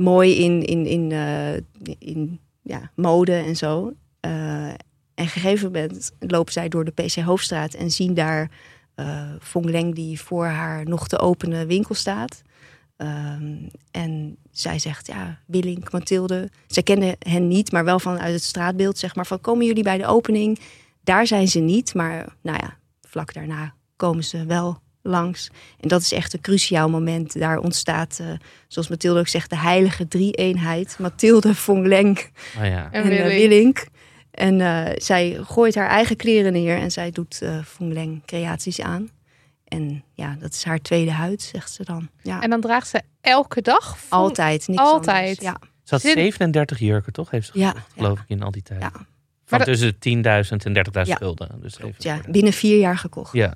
mooi 0.00 0.34
in, 0.44 0.62
in, 0.62 0.86
in, 0.86 1.12
eh, 1.12 1.52
in 1.98 2.40
ja, 2.62 2.90
mode 2.94 3.34
en 3.34 3.56
zo. 3.56 3.92
Eh, 4.20 4.68
en 5.14 5.28
gegeven 5.28 5.72
moment 5.72 6.12
lopen 6.18 6.52
zij 6.52 6.68
door 6.68 6.84
de 6.84 6.90
PC 6.90 7.14
Hoofdstraat 7.14 7.74
en 7.74 7.90
zien 7.90 8.14
daar 8.14 8.50
eh 8.94 9.30
Fong 9.40 9.64
Leng 9.64 9.94
die 9.94 10.20
voor 10.20 10.46
haar 10.46 10.84
nog 10.84 11.08
te 11.08 11.18
openen 11.18 11.66
winkel 11.66 11.94
staat. 11.94 12.42
Ehm, 12.96 13.56
en 13.90 14.36
zij 14.50 14.78
zegt, 14.78 15.06
ja, 15.06 15.40
Willink, 15.46 15.92
Mathilde. 15.92 16.50
Zij 16.66 16.82
kenden 16.82 17.16
hen 17.18 17.48
niet, 17.48 17.72
maar 17.72 17.84
wel 17.84 18.00
vanuit 18.00 18.32
het 18.32 18.42
straatbeeld, 18.42 18.98
zeg 18.98 19.14
maar. 19.14 19.26
Van, 19.26 19.40
komen 19.40 19.66
jullie 19.66 19.82
bij 19.82 19.98
de 19.98 20.06
opening? 20.06 20.58
Daar 21.02 21.26
zijn 21.26 21.48
ze 21.48 21.58
niet, 21.58 21.94
maar 21.94 22.36
nou 22.42 22.58
ja, 22.60 22.76
vlak 23.00 23.34
daarna 23.34 23.74
komen 23.96 24.24
ze 24.24 24.44
wel 24.44 24.78
langs. 25.02 25.50
En 25.80 25.88
dat 25.88 26.00
is 26.00 26.12
echt 26.12 26.32
een 26.32 26.40
cruciaal 26.40 26.88
moment. 26.90 27.38
Daar 27.40 27.58
ontstaat, 27.58 28.18
eh, 28.20 28.26
zoals 28.68 28.88
Mathilde 28.88 29.20
ook 29.20 29.28
zegt, 29.28 29.50
de 29.50 29.56
heilige 29.56 30.08
drie-eenheid. 30.08 30.96
Mathilde, 30.98 31.52
Leng 31.66 32.18
Oh, 32.58 32.64
ja. 32.66 32.88
En 32.92 33.02
en 33.02 33.10
eh, 33.10 33.24
Willink. 33.24 33.86
En 34.30 34.60
eh, 34.60 34.92
zij 34.96 35.38
gooit 35.42 35.74
haar 35.74 35.88
eigen 35.88 36.16
kleren 36.16 36.52
neer 36.52 36.78
en 36.78 36.90
zij 36.90 37.10
doet 37.10 37.42
eh 37.42 37.58
Fong 37.64 37.92
Leng 37.92 38.22
creaties 38.26 38.80
aan. 38.80 39.10
En 39.64 40.04
ja, 40.14 40.36
dat 40.40 40.52
is 40.52 40.64
haar 40.64 40.78
tweede 40.80 41.10
huid, 41.10 41.42
zegt 41.42 41.72
ze 41.72 41.84
dan. 41.84 42.08
Ja, 42.22 42.42
En 42.42 42.50
dan 42.50 42.60
draagt 42.60 42.88
ze 42.88 43.02
elke 43.20 43.60
dag... 43.62 43.98
Fong- 43.98 44.10
altijd. 44.22 44.68
Niks 44.68 44.80
Altijd. 44.82 45.18
anders. 45.28 45.38
Ja, 45.40 45.56
Ze 45.84 45.94
had 45.94 46.00
Zin- 46.00 46.12
37 46.12 46.78
jurken, 46.78 47.12
toch? 47.12 47.30
Heeft 47.30 47.46
ze 47.52 47.58
Ja, 47.58 47.68
gekocht, 47.68 47.86
geloof 47.96 48.18
ik, 48.18 48.24
in 48.28 48.42
al 48.42 48.50
die 48.50 48.62
tijd. 48.62 48.80
Ja. 48.80 48.90
Van 48.90 49.04
Maar 49.58 49.58
dat- 49.58 49.68
tussen 49.68 49.98
10.000 49.98 50.64
en 50.64 50.72
30.000 50.72 51.06
Ja. 51.08 51.16
gulden. 51.16 51.48
Dus 51.60 51.78
even 51.78 51.94
ja, 51.98 52.20
binnen 52.28 52.52
vier 52.52 52.78
jaar 52.78 52.98
gekocht. 52.98 53.32
ja. 53.32 53.54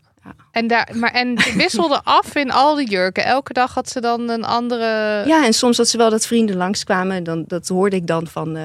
En, 0.50 0.66
daar, 0.66 0.90
maar, 0.94 1.12
en 1.12 1.38
ze 1.38 1.56
wisselde 1.56 2.00
af 2.20 2.34
in 2.34 2.50
al 2.50 2.74
die 2.74 2.88
jurken. 2.88 3.24
Elke 3.24 3.52
dag 3.52 3.74
had 3.74 3.88
ze 3.88 4.00
dan 4.00 4.28
een 4.28 4.44
andere... 4.44 5.22
Ja, 5.26 5.44
en 5.44 5.52
soms 5.52 5.76
dat 5.76 5.88
ze 5.88 5.96
wel 5.96 6.10
dat 6.10 6.26
vrienden 6.26 6.56
langskwamen. 6.56 7.24
Dan, 7.24 7.44
dat 7.46 7.68
hoorde 7.68 7.96
ik 7.96 8.06
dan 8.06 8.26
van... 8.26 8.56
eh, 8.56 8.62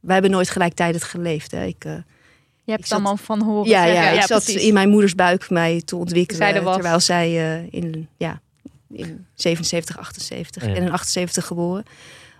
wij 0.00 0.12
hebben 0.12 0.30
nooit 0.30 0.50
gelijktijdig 0.50 1.10
geleefd. 1.10 1.50
Hè. 1.50 1.64
Ik, 1.64 1.84
eh, 1.84 1.92
Je 1.92 2.70
hebt 2.70 2.78
Ik 2.78 2.84
het 2.84 2.92
allemaal 2.92 3.16
van 3.16 3.42
horen 3.42 3.68
ja, 3.70 3.84
zeggen. 3.84 4.02
ja, 4.04 4.10
ik 4.10 4.22
zat 4.22 4.44
precies. 4.44 4.62
in 4.62 4.74
mijn 4.74 4.88
moeders 4.88 5.14
buik 5.14 5.50
mij 5.50 5.82
te 5.84 5.96
ontwikkelen. 5.96 6.54
Er. 6.54 6.72
Terwijl 6.72 7.00
zij 7.00 7.26
eh, 7.26 7.66
in, 7.70 8.08
ja, 8.16 8.40
in 8.92 9.26
77, 9.34 9.98
78 9.98 10.64
Ja. 10.66 10.74
en 10.74 10.82
in 10.82 10.90
78 10.92 11.46
geboren. 11.46 11.84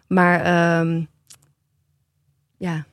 Maar 0.06 0.40
ehm, 0.40 1.02
ja, 2.56 2.84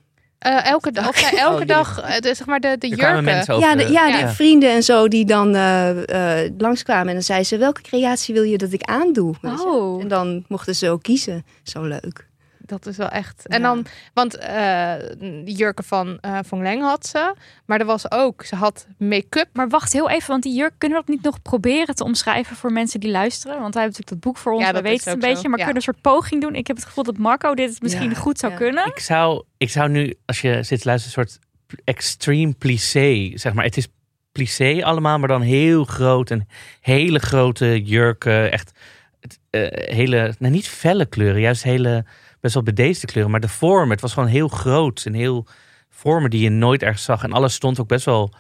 Eh, 0.46 0.66
elke 0.66 0.92
dag, 0.92 1.08
of 1.10 1.18
zij 1.18 1.38
elke 1.38 1.62
Oh, 1.62 1.68
dag, 1.68 2.02
eh, 2.02 2.20
de, 2.20 2.34
zeg 2.34 2.48
maar 2.48 2.60
de, 2.60 2.76
de 2.80 2.88
jurken. 2.88 3.60
ja, 3.60 3.76
de, 3.76 3.92
ja, 3.92 4.08
ja. 4.08 4.26
de 4.26 4.34
vrienden 4.34 4.72
en 4.72 4.84
zo 4.84 5.08
die 5.08 5.26
dan 5.26 5.56
eh, 5.56 6.44
eh, 6.44 6.52
langskwamen. 6.58 7.08
En 7.08 7.14
dan 7.14 7.24
zei 7.24 7.44
ze, 7.44 7.58
welke 7.58 7.82
creatie 7.82 8.34
wil 8.34 8.44
je 8.44 8.58
dat 8.58 8.72
ik 8.72 8.82
aandoe? 8.82 9.36
Oh. 9.42 10.02
En 10.02 10.08
dan 10.08 10.46
mochten 10.48 10.76
ze 10.76 10.90
ook 10.90 11.04
kiezen. 11.04 11.46
Zo 11.64 11.84
leuk. 11.84 12.28
Dat 12.66 12.86
is 12.86 12.98
wel 12.98 13.10
echt. 13.10 13.48
En 13.48 13.62
Ja. 13.62 13.68
dan, 13.68 13.86
want 14.14 14.38
eh 14.38 14.94
die 15.20 15.56
jurken 15.56 15.84
van 15.84 16.18
eh 16.22 16.40
Van 16.44 16.62
Leng 16.62 16.82
had 16.82 17.06
ze. 17.06 17.34
Maar 17.66 17.80
er 17.80 17.86
was 17.86 18.12
ook, 18.12 18.44
ze 18.44 18.56
had 18.56 18.88
make-up. 18.98 19.48
Maar 19.54 19.70
wacht 19.70 19.94
heel 19.94 20.10
even, 20.10 20.28
want 20.30 20.44
die 20.44 20.56
jurk 20.58 20.74
kunnen 20.78 20.98
we 21.00 21.04
dat 21.06 21.16
niet 21.16 21.24
nog 21.24 21.42
proberen 21.42 21.96
te 21.96 22.04
omschrijven 22.04 22.56
voor 22.56 22.72
mensen 22.72 23.00
die 23.00 23.12
luisteren? 23.12 23.60
Want 23.62 23.74
hij 23.74 23.84
heeft 23.84 23.98
natuurlijk 23.98 24.24
dat 24.24 24.32
boek 24.34 24.42
voor 24.44 24.52
ons, 24.54 24.64
Ja, 24.64 24.72
we 24.74 24.82
weten 24.82 24.98
het 25.12 25.16
een 25.16 25.22
zo. 25.22 25.34
beetje, 25.34 25.50
maar 25.50 25.60
Ja. 25.60 25.66
kunnen 25.66 25.84
we 25.84 25.88
een 25.90 25.94
soort 26.02 26.16
poging 26.16 26.42
doen? 26.42 26.56
Ik 26.56 26.68
heb 26.68 26.76
het 26.76 26.86
gevoel 26.86 27.04
dat 27.04 27.18
Marco 27.18 27.54
dit 27.56 27.82
misschien 27.82 28.10
Ja, 28.10 28.16
goed 28.16 28.40
zou 28.40 28.52
ja. 28.52 28.58
kunnen. 28.58 28.86
Ik 28.86 29.00
zou, 29.00 29.44
ik 29.58 29.70
zou 29.70 29.90
nu, 29.90 30.14
als 30.26 30.42
je 30.42 30.64
zit 30.64 30.82
te 30.82 30.88
luisteren, 30.88 31.18
een 31.24 31.30
soort 31.30 31.40
extreme 31.84 32.54
plissé, 32.54 33.32
zeg 33.34 33.54
maar. 33.54 33.64
Het 33.66 33.78
is 33.78 33.88
plissé 34.32 34.80
allemaal, 34.84 35.20
maar 35.20 35.28
dan 35.28 35.42
heel 35.42 35.84
groot 35.84 36.32
en 36.32 36.48
hele 36.82 37.20
grote 37.20 37.82
jurken. 37.84 38.52
Echt 38.52 38.72
het, 39.20 39.40
eh, 39.50 39.96
hele, 39.96 40.34
nou 40.40 40.54
niet 40.54 40.68
felle 40.68 41.06
kleuren, 41.06 41.42
juist 41.42 41.64
hele 41.64 42.06
best 42.46 42.54
wel 42.66 42.76
bedeesde 42.76 43.08
kleuren. 43.08 43.32
Maar 43.32 43.40
de 43.42 43.48
vorm, 43.48 43.90
het 43.90 44.02
was 44.02 44.14
gewoon 44.14 44.30
heel 44.30 44.48
groot 44.48 45.04
en 45.06 45.14
heel 45.14 45.46
vormen 45.90 46.30
die 46.30 46.42
je 46.42 46.50
nooit 46.50 46.84
ergens 46.84 47.04
zag. 47.04 47.24
En 47.24 47.32
alles 47.34 47.54
stond 47.54 47.80
ook 47.80 47.88
best 47.88 48.06
wel 48.06 48.34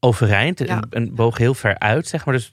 overeind 0.00 0.58
Ja. 0.58 0.66
en, 0.66 0.86
en 0.90 1.14
boog 1.14 1.38
heel 1.38 1.54
ver 1.54 1.78
uit, 1.78 2.06
zeg 2.08 2.24
maar. 2.24 2.34
Dus 2.34 2.52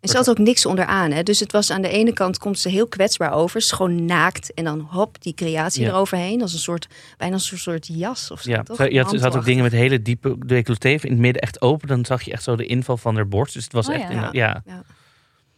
Er 0.00 0.08
zat 0.08 0.30
ook 0.30 0.38
niks 0.38 0.66
onderaan. 0.66 1.10
Hè? 1.10 1.22
Dus 1.22 1.40
het 1.40 1.52
was 1.52 1.70
aan 1.70 1.82
de 1.82 1.88
ene 1.88 2.12
kant 2.12 2.38
komt 2.38 2.58
ze 2.58 2.68
heel 2.68 2.86
kwetsbaar 2.88 3.32
over. 3.32 3.60
Ze 3.60 3.66
is 3.66 3.72
gewoon 3.72 4.04
naakt. 4.04 4.54
En 4.54 4.64
dan 4.64 4.80
hop, 4.80 5.22
die 5.22 5.34
creatie 5.34 5.82
Ja. 5.82 5.88
eroverheen. 5.88 6.42
Als 6.42 6.52
een 6.52 6.58
soort, 6.58 6.88
bijna 7.16 7.34
een 7.34 7.40
soort, 7.40 7.86
jas 7.86 8.30
of 8.30 8.40
zo. 8.40 8.50
ja, 8.50 8.62
toch? 8.62 8.76
ze, 8.76 8.98
had, 8.98 9.10
ze 9.10 9.18
had 9.20 9.36
ook 9.36 9.44
dingen 9.44 9.62
met 9.62 9.72
hele 9.72 10.02
diepe 10.02 10.36
decolleté 10.46 10.88
in 10.88 10.98
het 11.10 11.18
midden 11.18 11.42
echt 11.42 11.60
open. 11.62 11.88
Dan 11.88 12.04
zag 12.04 12.22
je 12.22 12.32
echt 12.32 12.42
zo 12.42 12.56
de 12.56 12.66
inval 12.66 12.96
van 12.96 13.14
haar 13.14 13.28
borst. 13.28 13.54
Dus 13.54 13.64
het 13.64 13.72
was 13.72 13.88
Oh, 13.88 13.94
echt, 13.94 14.12
ja. 14.12 14.26
in- 14.26 14.38
ja. 14.38 14.62
Ja. 14.66 14.82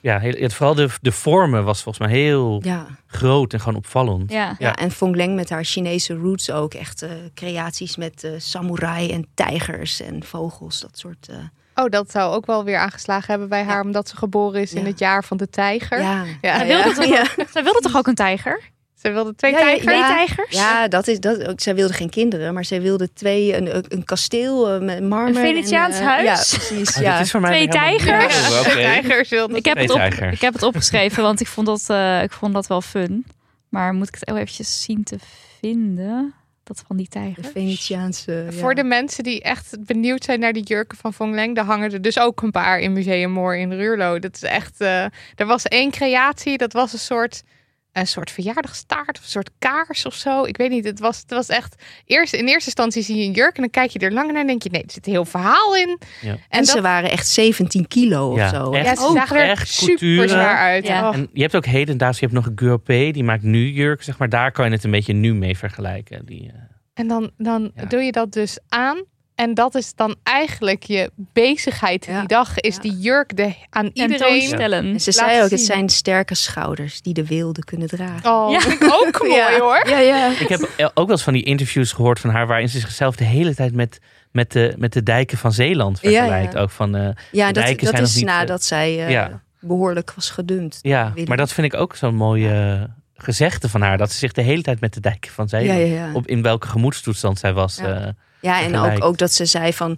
Ja. 0.03 0.19
Heel, 0.19 0.35
het, 0.39 0.55
vooral 0.55 0.75
de, 0.75 0.89
de 1.01 1.13
vormen 1.13 1.65
was 1.65 1.83
volgens 1.83 2.07
mij 2.09 2.17
heel 2.19 2.61
Ja. 2.65 2.87
groot 3.07 3.53
en 3.53 3.61
gewoon 3.61 3.77
opvallend. 3.79 4.31
Ja. 4.31 4.45
Ja, 4.45 4.55
Ja. 4.59 4.75
en 4.77 4.91
Fong 4.91 5.17
Leng 5.17 5.35
met 5.35 5.51
haar 5.51 5.65
Chinese 5.65 6.15
roots 6.15 6.51
ook. 6.51 6.75
Echt 6.75 7.03
eh, 7.03 7.11
creaties 7.35 7.97
met 7.97 8.25
eh, 8.25 8.31
samurai 8.39 9.11
en 9.13 9.27
tijgers 9.35 10.01
en 10.01 10.25
vogels. 10.25 10.81
Dat 10.81 10.99
soort... 10.99 11.29
eh, 11.31 11.37
Oh, 11.75 11.89
dat 11.89 12.11
zou 12.11 12.35
ook 12.35 12.47
wel 12.47 12.65
weer 12.65 12.79
aangeslagen 12.79 13.27
hebben 13.31 13.49
bij 13.49 13.63
haar, 13.63 13.83
omdat 13.83 14.09
ze 14.09 14.17
geboren 14.17 14.61
is 14.61 14.73
in 14.73 14.87
het 14.87 14.99
jaar 14.99 15.25
van 15.25 15.37
de 15.37 15.49
tijger. 15.51 16.01
ja. 16.01 16.25
Ja, 16.43 16.57
Zij 16.59 16.67
wilde, 16.67 16.89
ja. 16.89 16.95
toch, 16.95 17.37
Ja. 17.37 17.45
zij 17.53 17.63
wilde 17.63 17.81
toch 17.81 17.97
ook 17.97 18.07
een 18.07 18.15
tijger? 18.15 18.61
Ze 19.03 19.11
wilde 19.11 19.35
twee 19.35 19.53
Ja, 19.53 19.59
ja, 19.59 19.65
tijgers. 19.65 19.85
Twee 19.87 19.97
ja. 19.99 20.15
tijgers? 20.15 20.57
Ja, 20.57 20.89
dat 20.89 21.09
is 21.09 21.21
dat. 21.21 21.47
ook. 21.49 21.61
Zij 21.61 21.75
wilde 21.75 21.93
geen 21.93 22.11
kinderen, 22.11 22.55
maar 22.55 22.65
zij 22.65 22.81
wilde 22.83 23.13
twee 23.13 23.57
een, 23.57 23.85
een 23.89 24.05
kasteel 24.05 24.69
eh, 24.71 24.81
met 24.81 25.03
marmer. 25.03 25.29
Een 25.29 25.35
Venetiaans 25.55 25.97
en, 25.97 26.03
eh, 26.03 26.09
huis? 26.09 26.25
Ja, 26.51 26.57
precies. 26.57 26.97
Oh, 26.97 27.03
ja. 27.03 27.17
dit 27.17 27.25
is 27.25 27.31
voor 27.31 27.41
mij 27.41 27.51
Twee 27.51 27.69
tijgers? 27.69 28.49
Ja, 28.49 28.63
tijgers 28.63 29.29
wilde 29.29 29.57
Ik 29.57 29.65
heb, 29.65 29.75
Twee 29.75 29.87
het 29.87 29.95
op, 29.95 30.01
tijgers. 30.01 30.33
ik 30.35 30.41
heb 30.41 30.53
het 30.53 30.63
opgeschreven, 30.63 31.23
want 31.23 31.41
ik 31.41 31.47
vond, 31.47 31.67
dat, 31.67 31.85
eh, 31.87 32.23
ik 32.23 32.33
vond 32.33 32.53
dat 32.55 32.67
wel 32.67 32.81
fun. 32.81 33.27
Maar 33.69 33.93
moet 33.95 34.09
ik 34.09 34.15
het 34.15 34.29
heel 34.29 34.37
eventjes 34.37 34.83
zien 34.83 35.03
te 35.05 35.17
vinden? 35.61 36.35
Dat 36.65 36.83
van 36.87 36.97
die 36.97 37.07
De 37.11 37.11
tijgers. 37.11 37.49
Venetiaanse. 37.53 38.33
ja. 38.51 38.53
Voor 38.53 38.75
de 38.75 38.85
mensen 38.85 39.25
die 39.25 39.43
echt 39.43 39.77
benieuwd 39.87 40.25
zijn 40.25 40.41
naar 40.41 40.53
die 40.53 40.63
jurken 40.63 40.99
van 40.99 41.15
Fong 41.15 41.35
Leng, 41.35 41.55
daar 41.55 41.65
hangen 41.65 41.93
er 41.93 42.03
dus 42.03 42.19
ook 42.19 42.43
een 42.43 42.51
paar 42.51 42.79
in 42.79 42.93
Museum 42.93 43.31
Moor 43.31 43.57
in 43.57 43.73
Ruurlo. 43.73 44.19
Dat 44.19 44.35
is 44.35 44.43
echt. 44.43 44.81
eh, 44.81 45.05
er 45.35 45.47
was 45.47 45.65
één 45.67 45.91
creatie, 45.91 46.59
dat 46.59 46.73
was 46.73 46.93
een 46.93 46.99
soort. 46.99 47.43
Een 47.93 48.07
soort 48.07 48.31
verjaardagstaart 48.31 49.19
of 49.19 49.25
een 49.25 49.31
soort 49.31 49.51
kaars 49.59 50.07
of 50.07 50.15
zo. 50.15 50.45
Ik 50.45 50.57
weet 50.57 50.71
niet. 50.71 50.85
Het 50.85 51.01
was, 51.01 51.19
het 51.19 51.31
was 51.31 51.49
echt. 51.49 51.83
Eerst, 52.07 52.33
in 52.35 52.47
eerste 52.47 52.65
instantie 52.65 53.03
zie 53.03 53.17
je 53.17 53.25
een 53.25 53.33
jurk 53.33 53.55
en 53.57 53.61
dan 53.63 53.71
kijk 53.71 53.91
je 53.91 53.99
er 53.99 54.13
langer 54.13 54.33
naar 54.33 54.41
en 54.41 54.47
denk 54.47 54.63
je: 54.63 54.71
nee, 54.71 54.83
er 54.83 54.91
zit 54.91 55.07
een 55.07 55.13
heel 55.13 55.25
verhaal 55.25 55.77
in. 55.77 55.99
Ja. 56.21 56.31
En, 56.31 56.39
En 56.49 56.65
ze 56.65 56.81
waren 56.81 57.11
echt 57.11 57.29
17 57.29 57.89
kilo 57.89 58.37
Ja, 58.37 58.45
of 58.45 58.51
zo. 58.55 58.73
echt. 58.73 58.87
Ja, 58.87 58.95
ze 58.97 59.03
Ook 59.07 59.17
zagen 59.17 59.37
er 59.37 59.49
echt 59.49 59.69
super 59.69 59.97
couture. 59.97 60.29
zwaar 60.29 60.57
uit. 60.59 60.87
Ja. 60.87 61.13
En 61.13 61.29
je 61.33 61.43
hebt 61.43 61.57
ook 61.57 61.67
hedendaags, 61.67 62.19
je 62.19 62.25
hebt 62.27 62.37
nog 62.37 62.47
een 62.47 62.59
Guropé, 62.59 63.11
die 63.11 63.25
maakt 63.25 63.43
nu 63.43 63.69
jurken, 63.71 64.05
zeg 64.05 64.19
maar. 64.19 64.29
Daar 64.29 64.53
kan 64.53 64.65
je 64.67 64.71
het 64.73 64.85
een 64.85 64.91
beetje 64.91 65.13
nu 65.13 65.35
mee 65.35 65.57
vergelijken. 65.57 66.27
Die, 66.27 66.49
eh, 66.49 66.61
En 66.95 67.09
dan, 67.09 67.31
dan 67.37 67.73
Ja. 67.75 67.85
doe 67.85 68.03
je 68.03 68.13
dat 68.13 68.33
dus 68.33 68.59
aan. 68.69 69.05
En 69.43 69.55
dat 69.55 69.75
is 69.75 69.95
dan 69.95 70.15
eigenlijk 70.23 70.83
je 70.83 71.11
bezigheid 71.17 72.05
Ja. 72.07 72.19
die 72.19 72.29
dag. 72.29 72.59
Is 72.59 72.75
Ja. 72.75 72.81
die 72.81 72.99
jurk 72.99 73.37
de, 73.37 73.55
aan 73.71 73.91
iedereen. 73.93 74.19
Tentoonstellen. 74.19 74.85
En 74.85 75.01
ze 75.01 75.13
Laat 75.17 75.29
zei 75.29 75.43
ook, 75.43 75.51
het 75.51 75.61
zijn 75.61 75.89
sterke 75.89 76.35
schouders 76.35 77.03
die 77.03 77.15
de 77.15 77.27
wilde 77.27 77.65
kunnen 77.65 77.89
dragen. 77.89 78.31
Oh, 78.31 78.51
Ja. 78.51 78.61
vind 78.61 78.83
ik 78.83 78.93
ook 78.93 79.19
mooi 79.29 79.35
ja. 79.41 79.59
hoor. 79.59 79.89
Ja, 79.89 79.99
ja. 79.99 80.31
Ik 80.41 80.49
heb 80.49 80.61
ook 80.95 81.07
wel 81.07 81.11
eens 81.11 81.23
van 81.23 81.33
die 81.33 81.43
interviews 81.43 81.93
gehoord 81.93 82.21
van 82.21 82.31
haar, 82.31 82.47
waarin 82.47 82.69
ze 82.69 82.79
zichzelf 82.79 83.17
de 83.17 83.25
hele 83.25 83.55
tijd 83.55 83.75
met, 83.75 83.99
met, 84.33 84.53
de, 84.53 84.75
met 84.79 84.93
de 84.93 85.03
dijken 85.03 85.39
van 85.39 85.53
Zeeland 85.53 85.99
Ja, 86.03 86.11
ja. 86.11 86.17
vergelijkt. 86.19 86.57
Ook 86.57 86.71
van, 86.71 86.97
eh, 86.97 87.09
Ja, 87.33 87.47
De 87.47 87.53
dat, 87.53 87.65
dijken 87.65 87.93
dat 87.93 88.01
is 88.01 88.15
niet, 88.15 88.27
eh, 88.27 88.31
nadat 88.35 88.65
zij 88.65 89.05
eh, 89.05 89.11
ja. 89.11 89.43
behoorlijk 89.61 90.13
was 90.15 90.31
gedumpt. 90.31 90.79
ja, 90.83 91.13
maar 91.27 91.37
dat 91.37 91.53
vind 91.53 91.73
ik 91.73 91.81
ook 91.81 91.97
zo'n 91.97 92.15
mooie 92.15 92.89
gezegde 93.17 93.69
van 93.69 93.81
haar. 93.83 93.99
Dat 93.99 94.13
ze 94.13 94.19
zich 94.19 94.33
de 94.33 94.43
hele 94.43 94.63
tijd 94.63 94.81
met 94.81 94.95
de 94.95 95.01
dijken 95.01 95.33
van 95.33 95.49
Zeeland, 95.49 95.79
ja, 95.79 95.85
ja. 95.85 96.13
op 96.13 96.27
in 96.27 96.43
welke 96.43 96.67
gemoedstoestand 96.67 97.39
zij 97.39 97.53
was. 97.53 97.77
Ja. 97.77 98.15
Ja 98.43 98.63
en 98.63 98.77
ook, 98.77 99.05
ook 99.05 99.19
dat 99.19 99.33
ze 99.33 99.45
zei 99.45 99.73
van... 99.73 99.91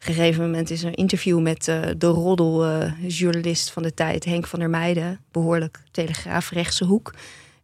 Op 0.00 0.06
een 0.08 0.14
gegeven 0.14 0.42
moment 0.42 0.70
is 0.70 0.80
er 0.82 0.88
een 0.88 0.94
interview 0.94 1.40
met 1.40 1.68
eh, 1.68 1.80
de 1.96 2.06
roddeljournalist 2.06 3.70
van 3.70 3.82
de 3.82 3.94
tijd, 3.94 4.24
Henk 4.24 4.46
van 4.46 4.58
der 4.58 4.70
Meijden, 4.70 5.20
behoorlijk 5.32 5.80
telegraaf 5.90 6.50
rechtse 6.50 6.84
hoek, 6.84 7.14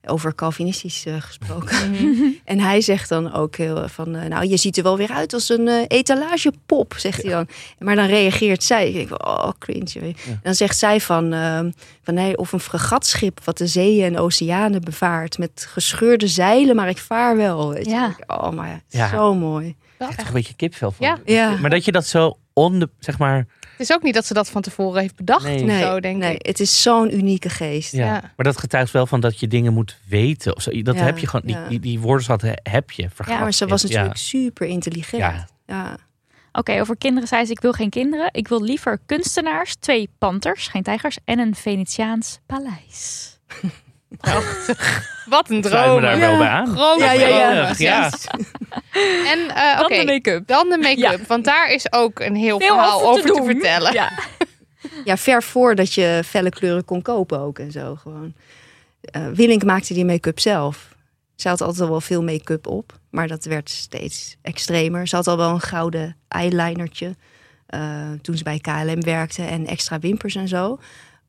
over 0.07 0.35
Calvinistisch 0.35 1.07
eh, 1.07 1.15
gesproken. 1.21 1.91
Mhm. 1.91 2.23
en 2.45 2.61
hij 2.61 2.81
zegt 2.81 3.09
dan 3.09 3.33
ook 3.33 3.57
heel 3.57 3.89
van, 3.89 4.15
eh, 4.17 4.29
nou 4.29 4.47
je 4.49 4.57
ziet 4.57 4.77
er 4.77 4.83
wel 4.83 4.97
weer 4.97 5.11
uit 5.11 5.33
als 5.33 5.49
een 5.49 5.69
etalagepop, 5.89 6.95
zegt 6.97 7.23
hij 7.23 7.31
dan. 7.31 7.47
Maar 7.79 7.97
dan 7.97 8.07
reageert 8.07 8.63
zij, 8.63 8.89
ik 8.89 8.95
denk, 8.95 9.27
oh 9.27 9.49
cringe. 9.59 9.87
je. 9.93 10.01
En 10.01 10.41
dan 10.43 10.55
zegt 10.55 10.79
zij 10.79 11.01
van, 11.01 11.33
eh, 11.33 11.61
van 12.03 12.15
nee, 12.15 12.37
of 12.37 12.53
een 12.53 12.61
fregatschip 12.61 13.41
wat 13.45 13.59
de 13.59 13.67
zeeën 13.67 14.05
en 14.15 14.19
oceanen 14.19 14.81
bevaart 14.81 15.39
met 15.39 15.67
gescheurde 15.69 16.29
zeilen, 16.29 16.77
maar 16.77 16.89
ik 16.89 16.99
vaar 16.99 17.37
wel. 17.37 17.73
Weet 17.73 17.85
je. 17.85 17.91
Ja. 17.91 18.07
Denk, 18.07 18.43
Oh, 18.43 18.51
maar 18.51 18.83
Ja. 18.89 19.09
zo 19.09 19.35
mooi. 19.35 19.77
Echt 19.99 20.27
een 20.27 20.33
beetje 20.33 20.55
kipvel 20.55 20.91
van. 20.91 21.07
Ja. 21.07 21.19
Ja. 21.25 21.57
Maar 21.57 21.71
dat 21.71 21.85
je 21.85 21.93
dat 21.93 22.07
zo 22.07 22.39
on 22.53 22.79
the, 22.81 22.89
zeg 22.99 23.19
maar, 23.19 23.37
Het 23.61 23.81
is 23.89 23.93
ook 23.93 24.03
niet 24.03 24.15
dat 24.15 24.27
ze 24.27 24.35
dat 24.35 24.51
van 24.51 24.63
tevoren 24.63 25.01
heeft 25.01 25.17
bedacht 25.17 25.45
Nee. 25.45 25.81
zo, 25.83 26.01
denk 26.01 26.17
nee, 26.19 26.35
ik. 26.35 26.47
het 26.47 26.61
is 26.61 26.83
zo'n 26.83 27.15
unieke 27.17 27.49
geest. 27.49 27.93
ja. 27.93 28.05
Ja. 28.07 28.21
Maar 28.37 28.47
dat 28.47 28.59
getuigt 28.59 28.91
wel 28.93 29.07
van 29.07 29.21
dat 29.21 29.41
je 29.41 29.49
dingen 29.49 29.73
moet 29.73 29.99
weten. 30.09 30.57
Of 30.57 30.63
zo. 30.63 30.83
Dat 30.83 30.95
Ja, 30.95 31.03
heb 31.03 31.19
je 31.19 31.27
gewoon, 31.27 31.47
die, 31.47 31.57
ja. 31.57 31.69
die, 31.69 31.81
die 31.81 32.01
woordenschat 32.01 32.43
heb 32.63 32.91
je. 32.91 33.09
Ja, 33.27 33.39
maar 33.39 33.53
ze 33.53 33.67
was 33.67 33.83
Ja. 33.83 33.89
natuurlijk 33.89 34.17
super 34.17 34.67
intelligent. 34.67 35.23
Ja. 35.23 35.47
Ja. 35.67 35.97
Oké, 36.53 36.81
over 36.81 36.97
kinderen 36.97 37.29
zei 37.29 37.45
ze, 37.45 37.53
ik 37.53 37.61
wil 37.61 37.73
geen 37.73 37.91
kinderen. 37.91 38.29
Ik 38.33 38.49
wil 38.49 38.63
liever 38.63 38.99
kunstenaars, 39.07 39.75
twee 39.75 40.09
panters, 40.19 40.67
geen 40.69 40.83
tijgers, 40.83 41.19
en 41.25 41.39
een 41.39 41.55
Venetiaans 41.55 42.39
paleis. 42.47 43.39
Wat 45.27 45.51
een 45.51 45.65
Sluit 45.65 45.85
me 45.85 45.91
droom. 45.91 46.01
daar 46.01 46.19
Ja. 46.19 46.29
wel 46.29 46.39
bij 46.39 46.49
aan. 46.49 46.67
Grote 46.67 47.05
Ja, 47.05 47.13
ja, 47.13 47.73
ja. 47.79 48.11
En 49.27 49.49
eh, 49.55 49.77
Dan 49.77 49.85
oké, 49.85 49.99
de 49.99 50.05
make-up. 50.05 50.47
dan 50.47 50.69
de 50.69 50.79
make-up. 50.79 51.27
Want 51.27 51.45
daar 51.45 51.71
is 51.73 51.93
ook 51.93 52.21
een 52.21 52.35
heel 52.37 52.59
Veel 52.59 52.69
verhaal 52.69 53.01
over 53.09 53.31
over 53.31 53.35
te 53.35 53.43
vertellen. 53.45 53.93
Ja. 53.93 54.13
ja, 55.05 55.17
ver 55.17 55.43
voordat 55.43 55.95
je 55.95 56.23
felle 56.27 56.49
kleuren 56.51 56.85
kon 56.85 57.03
kopen 57.03 57.39
ook 57.39 57.59
en 57.59 57.73
zo 57.73 57.95
gewoon. 58.03 58.35
Eh 59.01 59.27
Willink 59.35 59.65
maakte 59.65 59.95
die 59.95 60.05
make-up 60.05 60.41
zelf. 60.41 60.93
Ze 61.37 61.49
had 61.49 61.61
altijd 61.61 61.81
al 61.81 61.89
wel 61.89 62.01
veel 62.01 62.23
make-up 62.23 62.67
op, 62.67 62.93
maar 63.11 63.29
dat 63.29 63.45
werd 63.45 63.71
steeds 63.71 64.37
extremer. 64.43 65.07
Ze 65.09 65.17
had 65.17 65.27
al 65.27 65.37
wel 65.37 65.51
een 65.51 65.61
gouden 65.61 66.17
eyelinertje 66.29 67.17
eh, 67.67 67.81
toen 68.23 68.37
ze 68.37 68.45
bij 68.45 68.59
KLM 68.59 69.01
werkte 69.03 69.43
en 69.43 69.67
extra 69.67 69.99
wimpers 69.99 70.35
en 70.35 70.49
zo. 70.49 70.79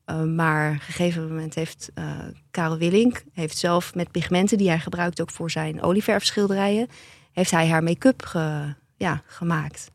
Eh, 0.06 0.24
maar 0.24 0.68
op 0.68 0.74
een 0.76 0.80
gegeven 0.82 1.28
moment 1.28 1.56
heeft 1.56 1.90
eh 1.94 2.10
Karel 2.52 2.78
Willink 2.78 3.24
heeft 3.34 3.58
zelf 3.58 3.96
met 3.96 4.12
pigmenten 4.12 4.58
die 4.58 4.70
hij 4.70 4.80
gebruikt 4.80 5.22
ook 5.22 5.32
voor 5.32 5.52
zijn 5.52 5.82
olieverfschilderijen, 5.82 6.88
heeft 7.34 7.52
hij 7.52 7.68
haar 7.68 7.84
make-up 7.84 8.26
ge- 8.26 8.74
ja, 8.98 9.22
gemaakt. 9.26 9.92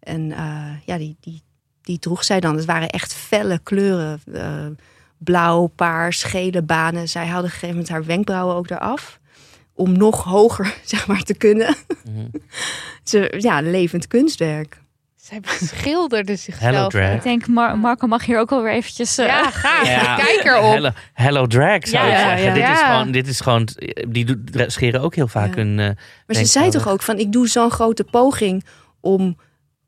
En 0.00 0.32
eh, 0.32 0.70
ja, 0.84 0.98
die, 0.98 1.16
die, 1.20 1.42
die 1.82 1.98
droeg 1.98 2.24
zij 2.24 2.40
dan. 2.40 2.56
Het 2.56 2.64
waren 2.64 2.88
echt 2.90 3.14
felle 3.14 3.58
kleuren. 3.62 4.20
blauw, 5.18 5.66
paars, 5.66 6.22
gele 6.22 6.62
banen. 6.62 7.08
Zij 7.08 7.26
haalde 7.26 7.38
op 7.38 7.44
een 7.44 7.50
gegeven 7.50 7.68
moment 7.68 7.88
haar 7.88 8.04
wenkbrauwen 8.04 8.54
ook 8.56 8.70
eraf. 8.70 9.20
Om 9.74 9.96
nog 9.98 10.24
hoger, 10.24 10.74
zeg 10.84 11.06
maar, 11.06 11.22
te 11.22 11.34
kunnen. 11.34 11.74
Ze, 13.04 13.34
ja, 13.38 13.60
levend 13.60 14.06
kunstwerk. 14.06 14.82
Zij 15.24 15.40
beschilderde 15.40 16.36
zichzelf. 16.36 16.72
Hello 16.74 16.88
drag. 16.88 17.14
Ik 17.14 17.22
denk, 17.22 17.46
Mar 17.46 17.78
Marco 17.78 18.06
mag 18.06 18.24
hier 18.24 18.38
ook 18.38 18.50
wel 18.50 18.62
weer 18.62 18.72
eventjes... 18.72 19.18
eh, 19.18 19.26
Ja. 19.26 19.50
Ja. 19.84 20.14
Kijk 20.16 20.40
erop. 20.44 20.72
Hello, 20.72 20.90
hello 21.12 21.46
drag 21.46 21.86
zou 21.88 22.06
Ja, 22.06 22.12
ik 22.12 22.18
ja, 22.18 22.28
zeggen. 22.28 22.44
ja. 22.60 22.66
Dit, 22.68 22.76
is 22.76 22.80
gewoon, 22.82 23.10
dit 23.12 23.28
is 23.28 23.40
gewoon, 23.40 23.68
die 24.08 24.24
doet- 24.24 24.72
scheren 24.72 25.00
ook 25.00 25.14
heel 25.14 25.28
vaak 25.28 25.54
Ja. 25.54 25.62
hun... 25.62 25.78
eh, 25.78 25.86
Maar 26.26 26.36
ze 26.36 26.44
zei 26.44 26.70
toch 26.70 26.88
ook 26.88 27.02
van, 27.02 27.18
ik 27.18 27.32
doe 27.32 27.48
zo'n 27.48 27.70
grote 27.70 28.04
poging 28.04 28.64
om, 29.00 29.36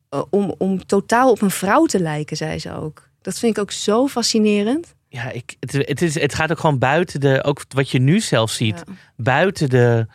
eh, 0.09 0.23
om, 0.31 0.55
om 0.59 0.87
totaal 0.87 1.31
op 1.31 1.43
een 1.43 1.51
vrouw 1.51 1.85
te 1.85 2.01
lijken, 2.01 2.37
zei 2.37 2.59
ze 2.59 2.73
ook. 2.75 3.09
Dat 3.23 3.39
vind 3.39 3.57
ik 3.57 3.63
ook 3.63 3.71
zo 3.73 4.07
fascinerend. 4.07 4.95
ja, 5.09 5.31
ik, 5.31 5.57
het, 5.61 5.73
het, 5.73 6.03
is, 6.03 6.21
het 6.21 6.35
gaat 6.35 6.51
ook 6.51 6.59
gewoon 6.59 6.79
buiten 6.79 7.21
de... 7.21 7.43
Ook 7.45 7.63
wat 7.69 7.91
je 7.91 7.99
nu 7.99 8.21
zelf 8.21 8.51
ziet. 8.51 8.83
Ja. 8.87 8.93
Buiten 9.17 9.69
de... 9.69 10.07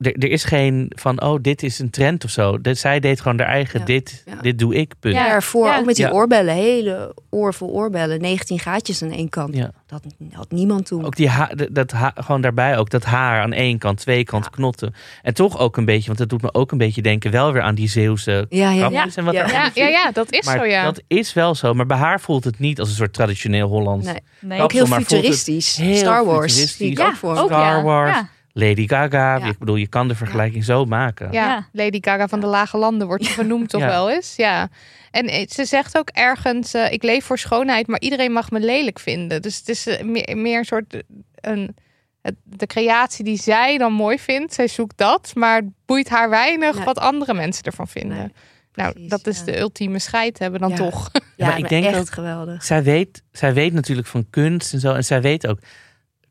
Er, 0.00 0.12
er 0.18 0.30
is 0.30 0.44
geen 0.44 0.92
van, 0.94 1.22
oh, 1.22 1.38
dit 1.42 1.62
is 1.62 1.78
een 1.78 1.90
trend 1.90 2.24
of 2.24 2.30
zo. 2.30 2.60
De, 2.60 2.74
zij 2.74 3.00
deed 3.00 3.20
gewoon 3.20 3.38
haar 3.38 3.48
eigen, 3.48 3.78
Ja. 3.78 3.84
dit, 3.84 4.22
Ja. 4.26 4.34
dit 4.40 4.58
doe 4.58 4.74
ik, 4.74 4.92
punt. 5.00 5.14
Ja, 5.14 5.26
Ja. 5.26 5.32
ervoor 5.32 5.66
Ja. 5.66 5.78
ook 5.78 5.84
met 5.84 5.96
die 5.96 6.04
Ja. 6.04 6.10
oorbellen, 6.12 6.54
hele 6.54 7.14
oor 7.30 7.54
vol 7.54 7.68
oorbellen, 7.70 8.20
19 8.20 8.58
gaatjes 8.58 9.02
aan 9.02 9.10
één 9.10 9.28
kant. 9.28 9.56
Dat 9.86 10.02
had 10.32 10.50
niemand 10.50 10.86
toen. 10.86 11.04
Ook 11.04 11.16
die 11.16 11.30
dat 11.72 11.90
ha- 11.90 12.12
gewoon 12.14 12.40
daarbij 12.40 12.78
ook 12.78 12.90
dat 12.90 13.04
haar 13.04 13.42
aan 13.42 13.52
één 13.52 13.78
kant, 13.78 13.98
twee 13.98 14.24
kant 14.24 14.44
Ja. 14.44 14.50
knotten. 14.50 14.94
En 15.22 15.34
toch 15.34 15.58
ook 15.58 15.76
een 15.76 15.84
beetje, 15.84 16.06
want 16.06 16.18
dat 16.18 16.28
doet 16.28 16.42
me 16.42 16.54
ook 16.54 16.72
een 16.72 16.78
beetje 16.78 17.02
denken, 17.02 17.30
wel 17.30 17.52
weer 17.52 17.62
aan 17.62 17.74
die 17.74 17.88
Zeeuwse 17.88 18.46
Ja, 18.48 18.70
ja, 18.70 18.88
kapjes 18.88 19.16
en 19.16 19.24
wat 19.24 19.34
Ja. 19.34 19.48
Ja, 19.48 19.70
ja, 19.74 19.86
ja, 19.88 20.10
dat 20.12 20.32
is 20.32 20.46
Maar 20.46 20.58
zo, 20.58 20.64
ja. 20.64 20.82
dat 20.84 21.02
is 21.06 21.32
wel 21.32 21.54
zo. 21.54 21.74
Maar 21.74 21.86
bij 21.86 21.96
haar 21.96 22.20
voelt 22.20 22.44
het 22.44 22.58
niet 22.58 22.78
als 22.80 22.88
een 22.88 22.94
soort 22.94 23.12
traditioneel 23.12 23.68
Hollands. 23.68 24.06
Nee. 24.06 24.16
Nee. 24.40 24.60
Ook 24.60 24.72
heel 24.72 24.86
futuristisch. 24.86 25.76
heel 25.76 25.96
Star 25.96 26.24
Wars. 26.24 26.52
futuristisch. 26.52 26.96
Ja, 26.98 27.06
ook 27.06 27.14
voor. 27.16 27.36
Star 27.36 27.76
ja. 27.76 27.82
Wars. 27.82 28.18
Lady 28.52 28.88
Gaga. 28.88 29.36
Ja. 29.36 29.46
Ik 29.46 29.58
bedoel, 29.58 29.76
je 29.76 29.86
kan 29.88 30.08
de 30.08 30.14
vergelijking 30.14 30.64
zo 30.64 30.84
maken. 30.84 31.32
Ja, 31.32 31.44
Ja. 31.46 31.66
Lady 31.72 31.98
Gaga 32.00 32.28
van 32.28 32.40
de 32.40 32.46
Lage 32.46 32.76
Landen 32.76 33.06
wordt 33.06 33.24
ze 33.24 33.30
genoemd 33.32 33.68
toch 33.68 33.80
Ja. 33.80 33.86
wel 33.86 34.10
eens. 34.10 34.36
Ja. 34.36 34.68
En 35.10 35.26
eh, 35.26 35.46
ze 35.48 35.64
zegt 35.64 35.98
ook 35.98 36.08
ergens, 36.08 36.74
eh, 36.74 36.92
ik 36.92 37.02
leef 37.02 37.24
voor 37.24 37.38
schoonheid, 37.38 37.86
maar 37.86 38.00
iedereen 38.00 38.32
mag 38.32 38.50
me 38.50 38.60
lelijk 38.60 38.98
vinden. 38.98 39.42
Dus 39.42 39.56
het 39.58 39.68
is 39.68 39.86
eh, 39.86 40.04
meer, 40.04 40.36
meer 40.36 40.58
een 40.58 40.64
soort, 40.64 41.02
een, 41.34 41.76
het, 42.22 42.34
de 42.44 42.66
creatie 42.66 43.24
die 43.24 43.38
zij 43.38 43.78
dan 43.78 43.92
mooi 43.92 44.18
vindt, 44.18 44.54
zij 44.54 44.68
zoekt 44.68 44.96
dat, 44.98 45.30
maar 45.34 45.56
het 45.56 45.68
boeit 45.86 46.08
haar 46.08 46.30
weinig 46.30 46.76
Nee. 46.76 46.84
wat 46.84 46.98
andere 46.98 47.34
mensen 47.34 47.64
ervan 47.64 47.88
vinden. 47.88 48.16
Nee, 48.18 48.28
nou, 48.74 48.92
precies, 48.92 49.10
dat 49.10 49.26
is 49.26 49.38
ja. 49.38 49.44
de 49.44 49.58
ultieme 49.58 49.98
scheid 49.98 50.38
hebben 50.38 50.60
dan 50.60 50.70
Ja. 50.70 50.76
toch. 50.76 51.10
Ja, 51.36 51.46
maar 51.46 51.54
ik 51.54 51.60
maar 51.60 51.70
denk 51.70 51.84
echt 51.84 51.98
ook- 51.98 52.10
geweldig. 52.10 52.64
Zij 52.64 52.82
weet, 52.82 53.22
zij 53.32 53.52
weet 53.54 53.72
natuurlijk 53.72 54.08
van 54.08 54.26
kunst 54.30 54.72
en 54.72 54.80
zo. 54.80 54.94
En 54.94 55.04
zij 55.04 55.20
weet 55.20 55.46
ook, 55.46 55.58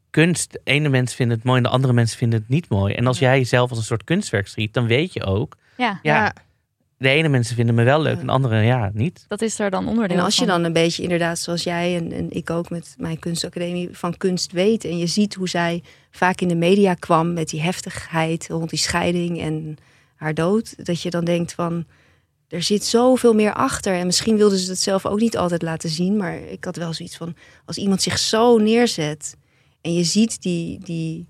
kunst, 0.09 0.51
de 0.51 0.61
ene 0.63 0.89
mens 0.89 1.13
vindt 1.15 1.33
het 1.33 1.43
mooi 1.43 1.57
en 1.57 1.63
de 1.63 1.69
andere 1.69 1.93
mensen 1.93 2.17
vinden 2.17 2.39
het 2.39 2.49
niet 2.49 2.69
mooi. 2.69 2.93
En 2.93 3.07
als 3.07 3.19
jij 3.19 3.37
jezelf 3.37 3.69
als 3.69 3.79
een 3.79 3.85
soort 3.85 4.03
kunstwerk 4.03 4.47
ziet, 4.47 4.73
dan 4.73 4.87
weet 4.87 5.13
je 5.13 5.23
ook, 5.23 5.55
Ja, 5.77 5.99
ja, 6.03 6.33
de 6.97 7.09
ene 7.09 7.27
mensen 7.27 7.55
vinden 7.55 7.75
me 7.75 7.83
wel 7.83 8.01
leuk 8.01 8.19
en 8.19 8.25
de 8.25 8.31
andere 8.31 8.61
ja, 8.61 8.91
niet. 8.93 9.25
dat 9.27 9.41
is 9.41 9.59
er 9.59 9.69
dan 9.69 9.87
onderdeel 9.87 10.17
En 10.17 10.23
als 10.23 10.35
je 10.35 10.45
van. 10.45 10.47
dan 10.49 10.63
een 10.63 10.73
beetje 10.73 11.03
inderdaad 11.03 11.39
zoals 11.39 11.63
jij 11.63 11.95
en, 11.95 12.11
en 12.11 12.31
ik 12.31 12.49
ook 12.49 12.69
met 12.69 12.95
mijn 12.97 13.19
kunstacademie 13.19 13.89
van 13.91 14.17
kunst 14.17 14.51
weet. 14.51 14.83
En 14.85 14.97
je 14.97 15.07
ziet 15.07 15.33
hoe 15.33 15.49
zij 15.49 15.83
vaak 16.11 16.41
in 16.41 16.47
de 16.47 16.55
media 16.55 16.93
kwam 16.93 17.33
met 17.33 17.49
die 17.49 17.61
heftigheid 17.61 18.47
rond 18.47 18.69
die 18.69 18.79
scheiding 18.79 19.39
en 19.41 19.77
haar 20.15 20.33
dood. 20.33 20.85
Dat 20.85 21.01
je 21.01 21.09
dan 21.09 21.25
denkt 21.25 21.53
van, 21.53 21.85
er 22.47 22.63
zit 22.63 22.83
zoveel 22.85 23.33
meer 23.33 23.53
achter. 23.53 23.93
En 23.93 24.05
misschien 24.05 24.37
wilden 24.37 24.57
ze 24.57 24.69
het 24.69 24.79
zelf 24.79 25.05
ook 25.05 25.19
niet 25.19 25.37
altijd 25.37 25.61
laten 25.61 25.89
zien. 25.89 26.17
Maar 26.17 26.37
ik 26.37 26.63
had 26.63 26.75
wel 26.75 26.93
zoiets 26.93 27.17
van, 27.17 27.35
als 27.65 27.77
iemand 27.77 28.01
zich 28.01 28.17
zo 28.19 28.57
neerzet. 28.57 29.35
En 29.81 29.93
je 29.93 30.03
ziet 30.03 30.41
die, 30.41 30.79
die 30.79 31.27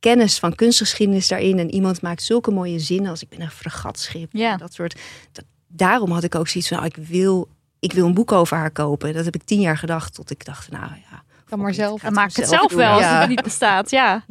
kennis 0.00 0.38
van 0.38 0.54
kunstgeschiedenis 0.54 1.28
daarin. 1.28 1.58
En 1.58 1.70
iemand 1.74 2.02
maakt 2.02 2.22
zulke 2.22 2.50
mooie 2.50 2.78
zinnen 2.78 3.10
als 3.10 3.22
ik 3.22 3.28
ben 3.28 3.40
een 3.40 3.50
fregatschip. 3.50 4.32
Ja. 4.32 4.52
en 4.52 4.58
Dat 4.58 4.72
soort. 4.74 5.00
Dat, 5.32 5.44
daarom 5.68 6.10
had 6.10 6.22
ik 6.24 6.34
ook 6.34 6.48
zoiets 6.48 6.68
van, 6.68 6.78
nou, 6.78 6.90
ik 6.96 7.06
wil 7.08 7.48
ik 7.78 7.92
wil 7.92 8.06
een 8.06 8.14
boek 8.14 8.32
over 8.32 8.56
haar 8.56 8.70
kopen. 8.70 9.14
Dat 9.14 9.24
heb 9.24 9.34
ik 9.34 9.42
tien 9.42 9.60
jaar 9.60 9.78
gedacht 9.78 10.14
tot 10.14 10.30
ik 10.30 10.44
dacht, 10.44 10.70
nou 10.70 10.84
ja. 11.10 11.22
Kan 11.44 11.58
maar 11.58 11.74
zelf. 11.74 12.00
Dan 12.00 12.12
maak 12.12 12.32
het 12.36 12.48
zelf 12.48 12.72
wel 12.72 12.92
als 12.92 13.00
Ja. 13.02 13.20
het 13.20 13.28
niet 13.28 13.42
bestaat. 13.42 13.90
Ja. 14.00 14.24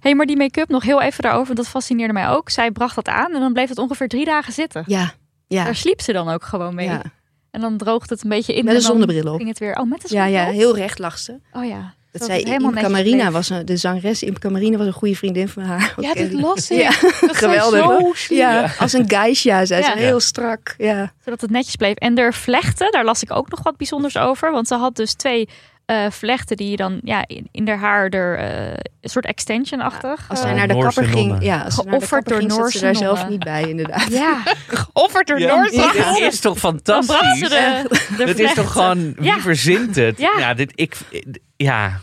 hey, 0.00 0.14
maar 0.14 0.26
die 0.26 0.36
make-up 0.36 0.68
nog 0.68 0.82
heel 0.82 1.02
even 1.02 1.22
daarover. 1.22 1.54
Dat 1.54 1.68
fascineerde 1.68 2.12
mij 2.12 2.28
ook. 2.28 2.50
Zij 2.50 2.70
bracht 2.70 2.94
dat 2.94 3.08
aan 3.08 3.34
en 3.34 3.40
dan 3.40 3.52
bleef 3.52 3.68
het 3.68 3.78
ongeveer 3.78 4.08
drie 4.08 4.24
dagen 4.24 4.52
zitten. 4.52 4.84
Ja, 4.86 5.14
ja. 5.46 5.64
Daar 5.64 5.76
sliep 5.76 6.00
ze 6.00 6.12
dan 6.12 6.28
ook 6.28 6.44
gewoon 6.44 6.74
mee. 6.74 6.86
ja. 6.88 7.02
En 7.50 7.60
dan 7.60 7.76
droogt 7.76 8.10
het 8.10 8.22
een 8.22 8.28
beetje 8.28 8.54
in. 8.54 8.64
Met 8.64 8.68
en 8.74 8.78
een 8.80 8.84
zonnebril 8.86 9.32
op. 9.32 9.36
Ging 9.36 9.48
het 9.48 9.58
weer. 9.58 9.76
Oh, 9.78 9.90
met 9.90 10.10
een 10.10 10.16
Ja, 10.16 10.22
zonnebril? 10.24 10.52
ja, 10.52 10.58
heel 10.58 10.76
recht 10.76 10.98
lag 10.98 11.18
ze. 11.18 11.40
Oh 11.52 11.64
ja. 11.64 11.94
Dat 12.18 12.28
zei 12.28 12.42
Imke 12.42 12.88
Marina, 12.88 13.30
was 13.30 13.50
een, 13.50 13.66
de 13.66 13.76
zangeres 13.76 14.22
Imke 14.22 14.50
Marina 14.50 14.76
was 14.76 14.86
een 14.86 14.92
goede 14.92 15.16
vriendin 15.16 15.48
van 15.48 15.62
haar. 15.62 15.94
Ja, 16.00 16.14
dit 16.14 16.28
Ken- 16.30 16.40
las 16.40 16.70
ik. 16.70 16.80
Ja, 16.80 16.90
Dat 17.26 17.36
geweldig. 17.36 18.18
Zo. 18.18 18.34
Ja, 18.34 18.70
als 18.78 18.92
een 18.92 19.08
geisha, 19.08 19.64
zei 19.64 19.82
ze. 19.82 19.88
Ja. 19.88 19.94
Heel 19.96 20.20
strak. 20.20 20.74
Ja. 20.78 21.12
Zodat 21.24 21.40
het 21.40 21.50
netjes 21.50 21.76
bleef. 21.76 21.94
En 21.94 22.14
de 22.14 22.32
vlechten, 22.32 22.92
daar 22.92 23.04
las 23.04 23.22
ik 23.22 23.32
ook 23.32 23.50
nog 23.50 23.62
wat 23.62 23.76
bijzonders 23.76 24.16
over. 24.18 24.50
Want 24.52 24.68
ze 24.68 24.74
had 24.74 24.96
dus 24.96 25.14
twee 25.14 25.48
eh, 25.86 26.10
vlechten 26.10 26.56
die 26.56 26.70
je 26.70 26.76
dan 26.76 27.00
ja, 27.02 27.24
in, 27.26 27.48
in 27.50 27.68
haar 27.68 27.78
haar 27.78 28.08
er 28.08 28.38
eh, 28.38 28.66
een 29.00 29.10
soort 29.10 29.24
extension-achtig. 29.26 30.26
Als 30.28 30.38
eh, 30.38 30.44
zij 30.44 30.54
naar 30.54 30.68
de 30.68 30.74
Noorse 30.74 31.00
kapper 31.00 31.18
ging, 31.18 31.42
ja, 31.42 31.62
als 31.62 31.74
ze 31.74 31.82
naar 31.82 31.92
de 31.92 31.96
Geofferd 31.98 32.24
kapper 32.24 32.40
ging, 32.40 32.50
door 32.50 32.70
zat 32.70 32.72
ze 32.72 32.78
daar 32.80 32.92
Noorse 32.92 33.04
zelf 33.04 33.28
niet 33.28 33.44
bij, 33.44 33.68
inderdaad. 33.68 34.10
Ja, 34.10 34.42
Offert 34.92 35.26
door 35.26 35.38
Ja. 35.40 35.62
Dit 35.62 36.32
is 36.32 36.40
toch 36.40 36.58
fantastisch? 36.58 37.40
de, 37.40 37.84
de 38.16 38.24
Het 38.26 38.38
is 38.38 38.54
toch 38.54 38.72
gewoon, 38.72 39.14
wie 39.14 39.24
Ja. 39.24 39.38
verzint 39.38 39.96
het? 39.96 40.18
Ja. 40.18 40.32
Ja, 40.38 40.54
dit, 40.54 40.72
ik, 40.74 40.96
ja. 41.56 42.00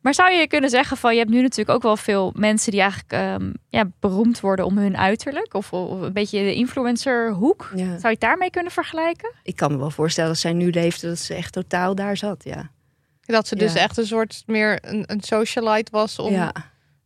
Maar 0.00 0.14
zou 0.14 0.32
je 0.32 0.46
kunnen 0.46 0.70
zeggen 0.70 0.96
van 0.96 1.12
je 1.12 1.18
hebt 1.18 1.30
nu 1.30 1.42
natuurlijk 1.42 1.76
ook 1.76 1.82
wel 1.82 1.96
veel 1.96 2.32
mensen 2.36 2.70
die 2.70 2.80
eigenlijk 2.80 3.12
ehm, 3.12 3.50
ja, 3.68 3.84
beroemd 4.00 4.40
worden 4.40 4.64
om 4.64 4.78
hun 4.78 4.96
uiterlijk 4.96 5.54
of, 5.54 5.72
of 5.72 6.00
een 6.00 6.12
beetje 6.12 6.38
de 6.38 6.54
influencerhoek. 6.54 7.70
Ja. 7.74 7.84
Zou 7.86 8.00
je 8.02 8.08
het 8.08 8.20
daarmee 8.20 8.50
kunnen 8.50 8.72
vergelijken? 8.72 9.32
Ik 9.42 9.56
kan 9.56 9.72
me 9.72 9.78
wel 9.78 9.90
voorstellen 9.90 10.30
als 10.30 10.40
zij 10.40 10.52
nu 10.52 10.70
leefde, 10.70 11.08
dat 11.08 11.18
ze 11.18 11.34
echt 11.34 11.52
totaal 11.52 11.94
daar 11.94 12.16
zat. 12.16 12.44
Ja. 12.44 12.70
Dat 13.32 13.48
ze 13.48 13.56
dus 13.56 13.72
Ja. 13.72 13.80
echt 13.80 13.96
een 13.98 14.06
soort 14.06 14.42
meer 14.46 14.78
een, 14.82 15.04
een 15.06 15.20
socialite 15.20 15.90
was 15.90 16.18
om. 16.18 16.32
Ja. 16.32 16.52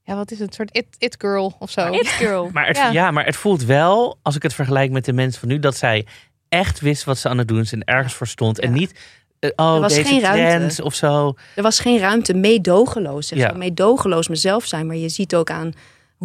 Ja. 0.03 0.17
wat 0.17 0.31
is 0.31 0.39
het? 0.39 0.49
Een 0.49 0.55
soort 0.55 0.77
it, 0.77 0.87
it 0.99 1.15
girl 1.19 1.57
of 1.59 1.71
zo. 1.71 1.93
It 1.93 2.09
girl. 2.09 2.51
Maar, 2.53 2.67
het, 2.67 2.77
Ja. 2.77 2.91
ja. 2.91 3.11
maar 3.11 3.25
het 3.25 3.37
voelt 3.37 3.65
wel, 3.65 4.19
als 4.23 4.37
ik 4.37 4.43
het 4.43 4.55
vergelijk 4.55 4.91
met 4.91 5.05
de 5.05 5.12
mensen 5.12 5.41
van 5.41 5.49
nu, 5.49 5.59
dat 5.59 5.77
zij 5.77 6.07
echt 6.49 6.81
wist 6.81 7.05
wat 7.05 7.19
ze 7.19 7.29
aan 7.29 7.39
het 7.39 7.49
doen 7.49 7.61
is 7.61 7.73
en 7.73 7.85
ergens 7.85 8.15
voor 8.15 8.27
stond. 8.27 8.59
En 8.61 8.73
niet, 8.73 8.99
eh, 9.39 9.51
oh, 9.57 9.75
Er 9.75 9.81
was 9.81 9.95
deze 9.95 10.09
geen 10.09 10.21
ruimte. 10.21 10.57
trends 10.57 10.81
of 10.81 10.95
zo. 10.95 11.35
Er 11.57 11.62
was 11.62 11.81
geen 11.81 11.99
ruimte, 11.99 12.35
meedogenloos. 12.35 13.27
Zeg 13.27 13.39
Ja. 13.39 13.53
meedogenloos 13.53 14.29
mezelf 14.29 14.65
zijn. 14.67 14.87
Maar 14.87 14.97
je 14.97 15.09
ziet 15.09 15.35
ook 15.35 15.51
aan 15.51 15.73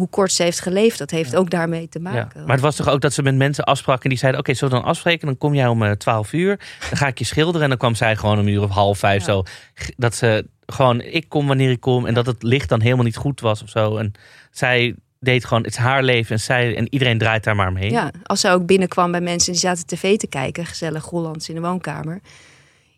hoe 0.02 0.10
kort 0.10 0.32
ze 0.32 0.42
heeft 0.42 0.60
geleefd. 0.60 0.98
Dat 0.98 1.10
heeft 1.10 1.36
ook 1.36 1.50
daarmee 1.50 1.88
te 1.88 1.98
Ja. 2.02 2.10
maken. 2.12 2.40
Maar 2.40 2.52
het 2.52 2.60
was 2.60 2.76
toch 2.76 2.88
ook 2.88 3.00
dat 3.00 3.12
ze 3.12 3.22
met 3.22 3.34
mensen 3.34 3.64
afsprak 3.64 4.02
en 4.02 4.08
die 4.08 4.18
zeiden: 4.18 4.40
Oké, 4.40 4.54
zullen 4.54 4.74
we 4.74 4.80
dan 4.80 4.88
afspreken? 4.90 5.26
Dan 5.26 5.38
kom 5.38 5.54
jij 5.54 5.66
om 5.66 5.82
eh, 5.82 5.90
12 5.90 6.32
uur. 6.32 6.56
Dan 6.88 6.98
ga 6.98 7.06
ik 7.06 7.18
je 7.18 7.24
schilderen. 7.24 7.62
En 7.62 7.68
dan 7.68 7.78
kwam 7.78 7.94
zij 7.94 8.16
gewoon 8.16 8.38
om 8.38 8.46
een 8.46 8.52
uur 8.52 8.62
of 8.62 8.70
half 8.70 8.98
vijf 8.98 9.22
zo. 9.24 9.42
Dat 9.96 10.14
ze 10.14 10.46
gewoon, 10.66 11.00
ik 11.00 11.28
kom 11.28 11.46
wanneer 11.46 11.70
ik 11.70 11.80
kom. 11.80 12.06
En 12.06 12.14
dat 12.14 12.26
het 12.26 12.42
licht 12.42 12.68
dan 12.68 12.80
helemaal 12.80 13.04
niet 13.04 13.16
goed 13.16 13.40
was 13.40 13.62
of 13.62 13.68
zo. 13.68 13.96
En 13.96 14.12
zij 14.50 14.94
deed 15.20 15.44
gewoon, 15.44 15.62
het 15.62 15.72
is 15.72 15.78
haar 15.78 16.02
leven. 16.02 16.32
En, 16.34 16.40
zij, 16.40 16.76
en 16.76 16.86
iedereen 16.92 17.18
draait 17.18 17.44
daar 17.44 17.56
maar 17.56 17.68
omheen. 17.68 17.90
Ja, 17.90 18.10
als 18.22 18.40
zij 18.40 18.52
ook 18.52 18.66
binnenkwam 18.66 19.10
bij 19.10 19.20
mensen 19.20 19.52
die 19.52 19.60
zaten 19.60 19.86
tv 19.86 20.16
te 20.16 20.26
kijken, 20.26 20.66
gezellig 20.66 21.04
Hollands 21.04 21.48
in 21.48 21.54
de 21.54 21.60
woonkamer. 21.60 22.20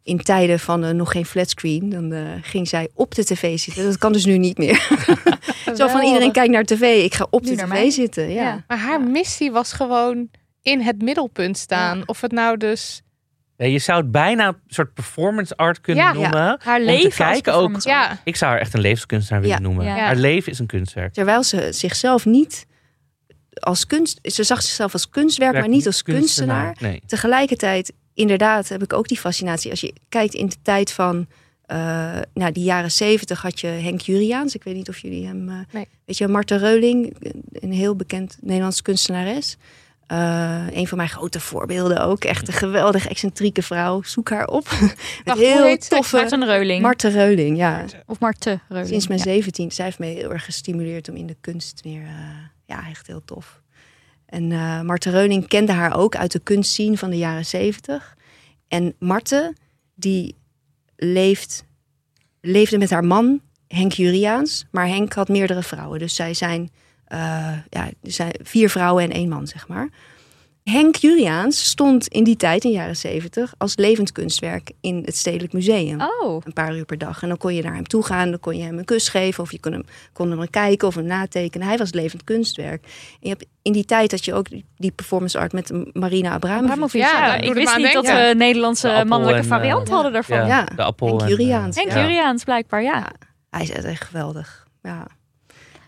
In 0.05 0.19
tijden 0.23 0.61
van 0.61 0.85
eh, 0.85 0.91
nog 0.91 1.13
geen 1.13 1.27
flatscreen, 1.27 1.89
dan 1.89 2.13
eh, 2.13 2.21
ging 2.43 2.69
zij 2.69 2.89
op 2.95 3.15
de 3.15 3.25
tv 3.25 3.59
zitten. 3.59 3.85
Dat 3.85 3.99
kan 3.99 4.13
dus 4.13 4.25
nu 4.25 4.39
niet 4.39 4.59
meer. 4.59 4.87
Zo 5.77 5.89
van 5.89 6.03
iedereen 6.05 6.33
kijkt 6.33 6.53
naar 6.53 6.65
tv, 6.65 7.05
ik 7.05 7.15
ga 7.15 7.27
op 7.31 7.43
Nu 7.43 7.51
de 7.51 7.57
tv 7.57 7.67
mij. 7.69 7.91
zitten. 7.91 8.31
Ja. 8.31 8.43
Ja. 8.43 8.65
Maar 8.67 8.79
haar 8.79 9.01
missie 9.03 9.53
was 9.53 9.73
gewoon 9.73 10.29
in 10.63 10.81
het 10.81 11.03
middelpunt 11.03 11.59
staan. 11.59 11.99
Ja. 11.99 12.03
Of 12.07 12.21
het 12.21 12.33
nou 12.33 12.57
dus. 12.57 13.03
Ja, 13.57 13.67
je 13.67 13.79
zou 13.79 14.01
het 14.03 14.11
bijna 14.11 14.47
een 14.47 14.55
soort 14.67 14.95
performance 14.95 15.57
art 15.57 15.81
kunnen 15.81 16.05
Ja. 16.05 16.13
noemen. 16.13 16.59
Haar 16.63 16.79
Om 16.81 16.85
leven 16.87 17.11
te 17.11 17.17
kijken 17.17 17.55
ook. 17.55 17.77
Ik 18.25 18.37
zou 18.37 18.51
haar 18.53 18.61
echt 18.61 18.75
een 18.75 18.81
levenskunstenaar 18.81 19.43
willen 19.43 19.57
Ja. 19.57 19.63
noemen. 19.63 19.85
Ja. 19.85 19.97
Haar 19.97 20.17
leven 20.17 20.53
is 20.53 20.59
een 20.59 20.67
kunstwerk. 20.67 21.13
Terwijl 21.13 21.43
ze 21.43 21.69
zichzelf 21.73 22.25
niet 22.25 22.67
als 23.55 23.87
kunst, 23.87 24.19
ze 24.23 24.43
zag 24.45 24.63
zichzelf 24.63 24.93
als 24.93 25.09
kunstwerk, 25.09 25.53
maar 25.53 25.69
niet 25.69 25.87
als 25.87 26.03
kunstenaar. 26.03 26.77
Nee. 26.81 27.03
Tegelijkertijd, 27.07 27.93
inderdaad, 28.15 28.69
heb 28.69 28.83
ik 28.83 28.93
ook 28.93 29.09
die 29.09 29.19
fascinatie. 29.19 29.71
Als 29.71 29.81
je 29.81 29.93
kijkt 30.09 30.35
in 30.35 30.47
de 30.49 30.57
tijd 30.63 30.93
van 30.93 31.27
eh 31.67 32.19
nou, 32.35 32.53
die 32.53 32.65
jaren 32.65 32.91
zeventig 32.93 33.43
had 33.43 33.61
je 33.61 33.67
Henk 33.67 34.01
Juriaans. 34.01 34.55
Ik 34.55 34.65
weet 34.65 34.75
niet 34.75 34.89
of 34.89 34.99
jullie 34.99 35.27
hem... 35.27 35.49
eh, 35.49 35.57
Nee. 35.73 35.89
Weet 36.05 36.19
je, 36.19 36.29
Marta 36.29 36.57
Reuling, 36.57 37.17
een 37.53 37.73
heel 37.73 37.97
bekend 37.97 38.39
Nederlands 38.41 38.83
kunstenares. 38.83 39.57
Eh, 40.07 40.67
een 40.73 40.87
van 40.89 40.97
mijn 40.97 41.09
grote 41.09 41.41
voorbeelden 41.41 42.01
ook. 42.03 42.25
Echt 42.25 42.49
een 42.49 42.55
geweldige, 42.55 43.09
excentrieke 43.09 43.63
vrouw. 43.63 44.03
Zoek 44.03 44.31
haar 44.31 44.47
op. 44.47 44.69
Wacht, 45.25 45.39
hoe 45.39 45.47
heel 45.47 45.65
heet 45.65 45.91
toffe... 45.91 46.27
Reuling. 46.45 46.83
Marta 46.83 47.09
Reuling, 47.09 47.57
ja. 47.57 47.85
of 48.07 48.19
Marte 48.19 48.61
Reuling. 48.69 48.89
Sinds 48.89 49.07
mijn 49.07 49.19
Ja. 49.19 49.25
17. 49.25 49.73
Zij 49.73 49.85
heeft 49.85 49.99
me 49.99 50.07
heel 50.07 50.33
erg 50.33 50.45
gestimuleerd 50.45 51.09
om 51.09 51.17
in 51.17 51.27
de 51.27 51.37
kunst 51.41 51.81
weer... 51.83 52.03
eh, 52.03 52.09
ja, 52.67 52.89
echt 52.89 53.07
heel 53.07 53.23
tof. 53.25 53.61
En 54.35 54.87
Marta 54.87 55.11
Reuling 55.11 55.49
kende 55.49 55.73
haar 55.73 55.97
ook 55.97 56.17
uit 56.17 56.33
de 56.33 56.39
kunstscene 56.39 56.99
van 56.99 57.11
de 57.11 57.17
jaren 57.17 57.47
70. 57.47 58.17
En 58.69 58.95
Marte, 58.99 59.55
die 59.95 60.35
leeft, 60.97 61.65
leefde 62.41 62.79
met 62.79 62.91
haar 62.91 63.05
man, 63.05 63.41
Henk 63.69 63.93
Juriaans. 63.93 64.67
Maar 64.71 64.89
Henk 64.89 65.13
had 65.13 65.29
meerdere 65.29 65.63
vrouwen. 65.63 65.99
Dus 65.99 66.15
zij 66.15 66.35
zijn, 66.35 66.71
eh, 67.05 67.19
ja, 67.69 67.91
er 68.01 68.35
vier 68.43 68.71
vrouwen 68.71 69.05
en 69.05 69.11
één 69.11 69.29
man, 69.29 69.47
zeg 69.47 69.69
maar. 69.69 69.89
Henk 70.71 70.97
Juriaans 70.97 71.65
stond 71.65 72.09
in 72.09 72.25
die 72.25 72.37
tijd, 72.37 72.65
in 72.65 72.71
de 72.71 72.77
jaren 72.77 72.97
70, 72.97 73.55
als 73.59 73.77
levend 73.77 74.13
kunstwerk 74.13 74.73
in 74.81 75.03
het 75.05 75.17
Stedelijk 75.17 75.53
Museum 75.53 76.01
Oh, 76.23 76.43
een 76.45 76.53
paar 76.53 76.77
uur 76.77 76.85
per 76.85 76.99
dag. 76.99 77.23
En 77.23 77.29
dan 77.29 77.37
kon 77.37 77.55
je 77.55 77.63
naar 77.63 77.75
hem 77.75 77.87
toe 77.87 78.05
gaan, 78.05 78.31
dan 78.31 78.41
kon 78.41 78.57
je 78.57 78.63
hem 78.63 78.79
een 78.79 78.85
kus 78.85 79.09
geven... 79.09 79.43
of 79.43 79.53
je 79.53 79.61
kon 79.61 79.73
hem, 79.73 79.85
kon 80.13 80.31
hem 80.31 80.51
kijken 80.51 80.89
of 80.89 80.95
hem 80.95 81.05
natekenen. 81.05 81.67
Hij 81.67 81.77
was 81.77 81.93
levend 81.93 82.25
kunstwerk. 82.25 82.83
En 82.85 82.91
je 83.21 83.29
hebt, 83.29 83.47
in 83.63 83.73
die 83.73 83.85
tijd 83.85 84.11
had 84.11 84.25
je 84.25 84.35
ook 84.35 84.47
die- 84.77 84.93
performance 84.95 85.39
art 85.39 85.53
met 85.53 85.73
Marina 85.93 86.31
Abramovic. 86.33 86.71
Abramovic. 86.71 87.01
Ja, 87.01 87.35
ik 87.35 87.55
wist 87.55 87.77
niet 87.77 87.93
dat 87.93 88.07
we 88.07 88.35
Nederlandse 88.37 89.05
mannelijke 89.07 89.41
en, 89.41 89.47
variant 89.49 89.89
eh, 89.89 89.95
hadden 89.95 90.13
daarvan. 90.13 90.37
Ja, 90.39 90.47
Ja. 90.47 90.65
de 90.77 90.83
appel. 90.83 91.07
Henk 91.09 91.21
en, 91.21 91.29
Juriaans. 91.29 91.77
eh, 91.77 91.83
Henk 91.83 91.97
ja. 91.97 92.03
Juriaans 92.03 92.45
blijkbaar, 92.45 92.83
ja. 92.83 92.95
Ja. 92.97 93.13
Hij 93.51 93.63
is 93.63 93.71
echt 93.71 94.05
geweldig. 94.05 94.67
Ja. 94.83 95.07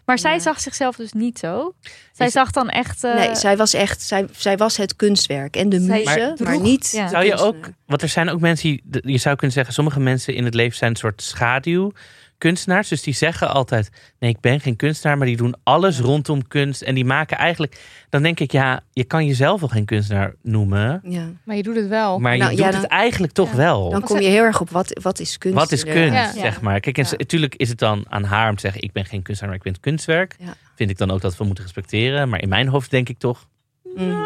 Maar 0.06 0.18
zij 0.18 0.38
zag 0.38 0.60
zichzelf 0.60 0.96
dus 0.96 1.12
niet 1.12 1.38
zo. 1.38 1.74
Zij 2.12 2.30
zag 2.30 2.50
dan 2.50 2.68
echt... 2.68 3.04
eh, 3.04 3.14
nee, 3.14 3.34
zij 3.34 3.56
was 3.56 3.74
echt, 3.74 4.02
zij, 4.02 4.26
zij 4.36 4.56
was 4.56 4.76
het 4.76 4.96
kunstwerk 4.96 5.56
en 5.56 5.68
de 5.68 5.80
muze, 5.80 6.02
maar, 6.04 6.34
droeg- 6.34 6.62
niet. 6.62 6.90
ja. 6.90 7.08
Zou 7.08 7.24
je 7.24 7.36
ook, 7.36 7.68
want 7.86 8.02
er 8.02 8.08
zijn 8.08 8.28
ook 8.28 8.40
mensen 8.40 8.68
die, 8.68 9.00
je 9.12 9.18
zou 9.18 9.36
kunnen 9.36 9.54
zeggen, 9.56 9.74
sommige 9.74 10.00
mensen 10.00 10.34
in 10.34 10.44
het 10.44 10.54
leven 10.54 10.76
zijn 10.76 10.90
een 10.90 10.96
soort 10.96 11.22
schaduwkunstenaars. 12.38 12.88
Dus 12.88 13.02
die 13.02 13.14
zeggen 13.14 13.50
altijd, 13.50 13.90
nee, 14.18 14.30
ik 14.30 14.40
ben 14.40 14.60
geen 14.60 14.76
kunstenaar, 14.76 15.18
maar 15.18 15.26
die 15.26 15.36
doen 15.36 15.54
alles 15.62 16.00
rondom 16.00 16.48
kunst. 16.48 16.82
En 16.82 16.94
die 16.94 17.04
maken 17.04 17.36
eigenlijk, 17.38 17.80
dan 18.10 18.22
denk 18.22 18.40
ik, 18.40 18.52
ja, 18.52 18.80
je 18.92 19.04
kan 19.04 19.26
jezelf 19.26 19.60
wel 19.60 19.68
geen 19.68 19.84
kunstenaar 19.84 20.34
noemen. 20.42 21.00
Ja. 21.04 21.26
maar 21.44 21.56
je 21.56 21.62
doet 21.62 21.76
het 21.76 21.88
wel. 21.88 22.18
Maar 22.18 22.32
je 22.32 22.38
Nou, 22.38 22.50
doet 22.50 22.60
ja, 22.60 22.70
dan- 22.70 22.80
het 22.80 22.90
eigenlijk 22.90 23.32
toch 23.32 23.50
Ja. 23.50 23.56
wel. 23.56 23.90
Dan 23.90 24.02
kom 24.02 24.20
je 24.20 24.28
heel 24.28 24.42
erg 24.42 24.60
op 24.60 24.70
wat, 24.70 24.98
wat 25.02 25.20
is 25.20 25.38
kunst. 25.38 25.56
Wat 25.58 25.72
is 25.72 25.84
kunst, 25.84 26.12
Ja. 26.12 26.32
zeg 26.32 26.60
maar. 26.60 26.80
Kijk, 26.80 26.98
en 26.98 27.04
Ja. 27.04 27.10
natuurlijk 27.16 27.54
is 27.54 27.68
het 27.68 27.78
dan 27.78 28.04
aan 28.08 28.24
haar 28.24 28.48
om 28.48 28.54
te 28.54 28.60
zeggen, 28.60 28.82
ik 28.82 28.92
ben 28.92 29.04
geen 29.04 29.22
kunstenaar, 29.22 29.48
maar 29.56 29.58
ik 29.58 29.64
ben 29.64 29.72
het 29.72 29.82
kunstwerk. 29.82 30.36
Ja. 30.38 30.54
Vind 30.74 30.90
ik 30.90 30.98
dan 30.98 31.10
ook 31.10 31.20
dat 31.20 31.36
we 31.36 31.44
moeten 31.44 31.64
respecteren. 31.64 32.28
Maar 32.28 32.40
in 32.42 32.48
mijn 32.48 32.68
hoofd 32.68 32.90
denk 32.90 33.08
ik 33.08 33.18
toch, 33.18 33.46
Mm. 33.96 34.24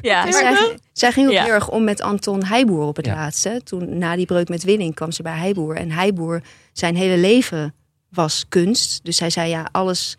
Ja, 0.00 0.32
zij, 0.32 0.78
zij 0.92 1.12
ging 1.12 1.26
ook 1.26 1.32
Ja. 1.32 1.42
heel 1.44 1.52
erg 1.52 1.68
om 1.70 1.84
met 1.84 2.00
Anton 2.00 2.44
Heijboer 2.44 2.86
op 2.86 2.96
het 2.96 3.06
Ja. 3.06 3.14
laatste. 3.14 3.60
Toen 3.64 3.98
na 3.98 4.16
die 4.16 4.26
breuk 4.26 4.48
met 4.48 4.62
Winning 4.62 4.94
kwam 4.94 5.12
ze 5.12 5.22
bij 5.22 5.36
Heijboer. 5.38 5.76
En 5.76 5.90
Heijboer, 5.90 6.42
zijn 6.72 6.96
hele 6.96 7.16
leven 7.16 7.74
was 8.10 8.44
kunst. 8.48 9.00
Dus 9.04 9.20
hij 9.20 9.30
zei 9.30 9.48
ja, 9.48 9.68
alles 9.72 10.16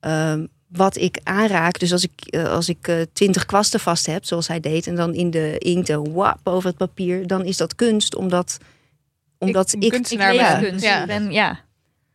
ehm, 0.00 0.46
wat 0.68 0.96
ik 0.96 1.20
aanraak. 1.22 1.78
Dus 1.78 1.92
als 1.92 2.04
ik, 2.04 2.10
eh, 2.26 2.44
als 2.44 2.68
ik 2.68 2.88
eh, 2.88 2.96
twintig 3.12 3.46
kwasten 3.46 3.80
vast 3.80 4.06
heb, 4.06 4.24
zoals 4.24 4.48
hij 4.48 4.60
deed, 4.60 4.86
en 4.86 4.94
dan 4.94 5.14
in 5.14 5.30
de 5.30 5.58
inkt 5.58 5.88
en 5.88 6.12
wap 6.12 6.38
over 6.44 6.68
het 6.68 6.76
papier, 6.76 7.26
dan 7.26 7.44
is 7.44 7.56
dat 7.56 7.74
kunst, 7.74 8.14
omdat, 8.14 8.58
omdat 9.38 9.74
ik, 9.78 9.90
kunstenaar 9.90 10.34
ik 10.34 10.40
ja, 10.40 10.60
ben. 10.60 10.70
kunst. 10.70 11.06
Ben, 11.06 11.30
ja. 11.30 11.60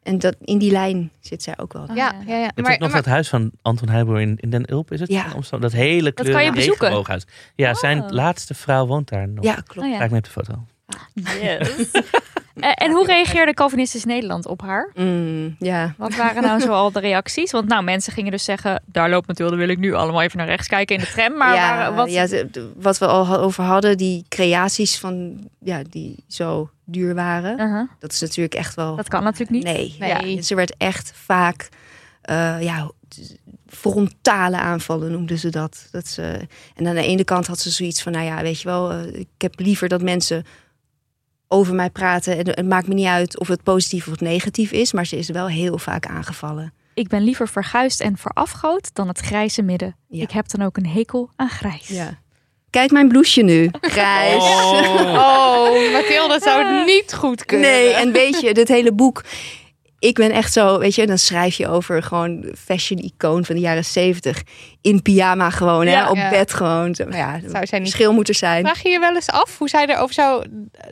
En 0.03 0.19
dat 0.19 0.35
in 0.41 0.57
die 0.57 0.71
lijn 0.71 1.11
zit 1.19 1.43
zij 1.43 1.53
ook 1.57 1.73
wel. 1.73 1.81
Oh, 1.83 1.95
Ja, 1.95 2.13
ja, 2.27 2.33
ja. 2.33 2.37
Je 2.37 2.43
hebt 2.43 2.61
Maar, 2.61 2.77
nog 2.79 2.87
maar- 2.87 2.97
het 2.97 3.05
huis 3.05 3.29
van 3.29 3.51
Anton 3.61 3.89
Heijboer 3.89 4.21
in, 4.21 4.37
in 4.39 4.49
Den 4.49 4.71
Ulp, 4.71 4.91
is 4.91 4.99
het? 4.99 5.09
Ja. 5.09 5.25
Dat 5.59 5.71
hele 5.71 6.11
kan 6.11 6.25
kleur 6.25 6.41
je 6.41 6.51
bezoeken? 6.51 6.79
regenbooghuis. 6.81 7.25
Ja, 7.55 7.73
zijn 7.73 8.01
Oh. 8.03 8.09
laatste 8.09 8.53
vrouw 8.53 8.85
woont 8.85 9.09
daar 9.09 9.27
nog. 9.27 9.43
Ja, 9.43 9.53
klopt. 9.53 9.87
Oh, 9.87 9.93
ja. 9.93 9.97
Kijk 9.97 10.11
op 10.11 10.23
de 10.23 10.29
foto. 10.29 10.65
Yes. 11.41 11.91
Eh, 12.55 12.71
en 12.73 12.91
hoe 12.91 13.05
reageerde 13.05 13.53
Calvinistisch 13.53 14.05
Nederland 14.05 14.45
op 14.45 14.61
haar? 14.61 14.89
Mm, 14.93 15.55
ja. 15.59 15.93
Wat 15.97 16.15
waren 16.15 16.41
nou 16.43 16.61
zoal 16.61 16.91
de 16.91 16.99
reacties? 16.99 17.51
Want 17.51 17.67
nou, 17.67 17.83
mensen 17.83 18.13
gingen 18.13 18.31
dus 18.31 18.43
zeggen, 18.43 18.83
daar 18.85 19.09
loopt 19.09 19.27
Mathilde, 19.27 19.55
wil 19.55 19.69
ik 19.69 19.77
nu 19.77 19.93
allemaal 19.93 20.21
even 20.21 20.37
naar 20.37 20.47
rechts 20.47 20.67
kijken 20.67 20.95
in 20.95 21.01
de 21.01 21.07
tram. 21.07 21.37
Maar 21.37 21.55
ja, 21.55 21.93
wat... 21.93 22.11
ja, 22.11 22.27
wat 22.75 22.97
we 22.97 23.07
al 23.07 23.37
over 23.37 23.63
hadden, 23.63 23.97
die 23.97 24.25
creaties 24.29 24.97
van 24.99 25.47
ja, 25.59 25.81
die 25.89 26.23
zo 26.27 26.69
duur 26.85 27.15
waren, 27.15 27.59
Uh-huh. 27.59 27.89
dat 27.99 28.11
is 28.11 28.21
natuurlijk 28.21 28.55
echt 28.55 28.75
wel. 28.75 28.95
Dat 28.95 29.07
kan 29.07 29.23
natuurlijk 29.23 29.51
niet. 29.51 29.63
Nee, 29.63 29.95
Nee. 29.99 30.35
Ja, 30.35 30.41
ze 30.41 30.55
werd 30.55 30.73
echt 30.77 31.11
vaak 31.15 31.69
eh, 32.21 32.61
ja, 32.61 32.91
frontale 33.67 34.57
aanvallen 34.57 35.11
noemden 35.11 35.37
ze 35.37 35.49
dat. 35.49 35.87
dat 35.91 36.07
ze, 36.07 36.47
en 36.75 36.87
aan 36.87 36.95
de 36.95 37.05
ene 37.05 37.23
kant 37.23 37.47
had 37.47 37.59
ze 37.59 37.69
zoiets 37.69 38.01
van, 38.01 38.11
nou 38.11 38.25
ja, 38.25 38.41
weet 38.41 38.61
je 38.61 38.67
wel, 38.67 38.91
eh, 38.91 39.13
ik 39.13 39.27
heb 39.37 39.59
liever 39.59 39.87
dat 39.87 40.01
mensen 40.01 40.45
over 41.53 41.75
mij 41.75 41.89
praten. 41.89 42.37
En 42.37 42.47
het 42.47 42.67
maakt 42.67 42.87
me 42.87 42.93
niet 42.93 43.07
uit 43.07 43.39
of 43.39 43.47
het 43.47 43.63
positief 43.63 44.07
of 44.07 44.19
negatief 44.19 44.71
is, 44.71 44.93
maar 44.93 45.05
ze 45.05 45.17
is 45.17 45.29
wel 45.29 45.47
heel 45.47 45.77
vaak 45.77 46.05
aangevallen. 46.05 46.73
Ik 46.93 47.07
ben 47.07 47.23
liever 47.23 47.47
verguisd 47.47 48.01
en 48.01 48.17
verafgoot 48.17 48.89
dan 48.93 49.07
het 49.07 49.19
grijze 49.19 49.61
midden. 49.61 49.95
Ja. 50.09 50.21
Ik 50.21 50.31
heb 50.31 50.49
dan 50.49 50.65
ook 50.65 50.77
een 50.77 50.87
hekel 50.87 51.29
aan 51.35 51.49
grijs. 51.49 51.87
Ja. 51.87 52.21
Kijk 52.69 52.91
mijn 52.91 53.07
blouseje 53.07 53.43
nu, 53.45 53.69
grijs. 53.81 54.43
Oh, 54.43 55.91
Mathilde 55.91 56.39
zou 56.41 56.65
het 56.65 56.85
niet 56.85 57.13
goed 57.13 57.45
kunnen. 57.45 57.69
Nee, 57.69 57.93
en 57.93 58.11
weet 58.11 58.39
je, 58.39 58.53
dit 58.53 58.67
hele 58.67 58.93
boek. 58.93 59.23
Ik 60.03 60.15
ben 60.15 60.31
echt 60.31 60.53
zo, 60.53 60.79
weet 60.79 60.95
je, 60.95 61.07
dan 61.07 61.17
schrijf 61.17 61.55
je 61.55 61.67
over 61.67 62.03
gewoon 62.03 62.45
fashion-icoon 62.57 63.45
van 63.45 63.55
de 63.55 63.61
jaren 63.61 63.85
zeventig. 63.85 64.41
In 64.81 65.01
pyjama 65.01 65.49
gewoon, 65.49 65.87
hè, 65.87 66.09
op 66.09 66.15
Ja. 66.15 66.29
bed 66.29 66.53
gewoon. 66.53 66.95
Zo, 66.95 67.05
Ja, 67.09 67.39
Zou 67.47 67.65
zij 67.65 67.79
niet 67.79 67.87
verschil 67.89 68.13
moet 68.13 68.27
er 68.29 68.35
zijn. 68.35 68.63
Vraag 68.65 68.83
je 68.83 68.89
je 68.89 68.99
wel 68.99 69.15
eens 69.15 69.29
af 69.29 69.57
hoe 69.57 69.69
zij 69.69 69.85
erover 69.87 70.13
zou... 70.13 70.45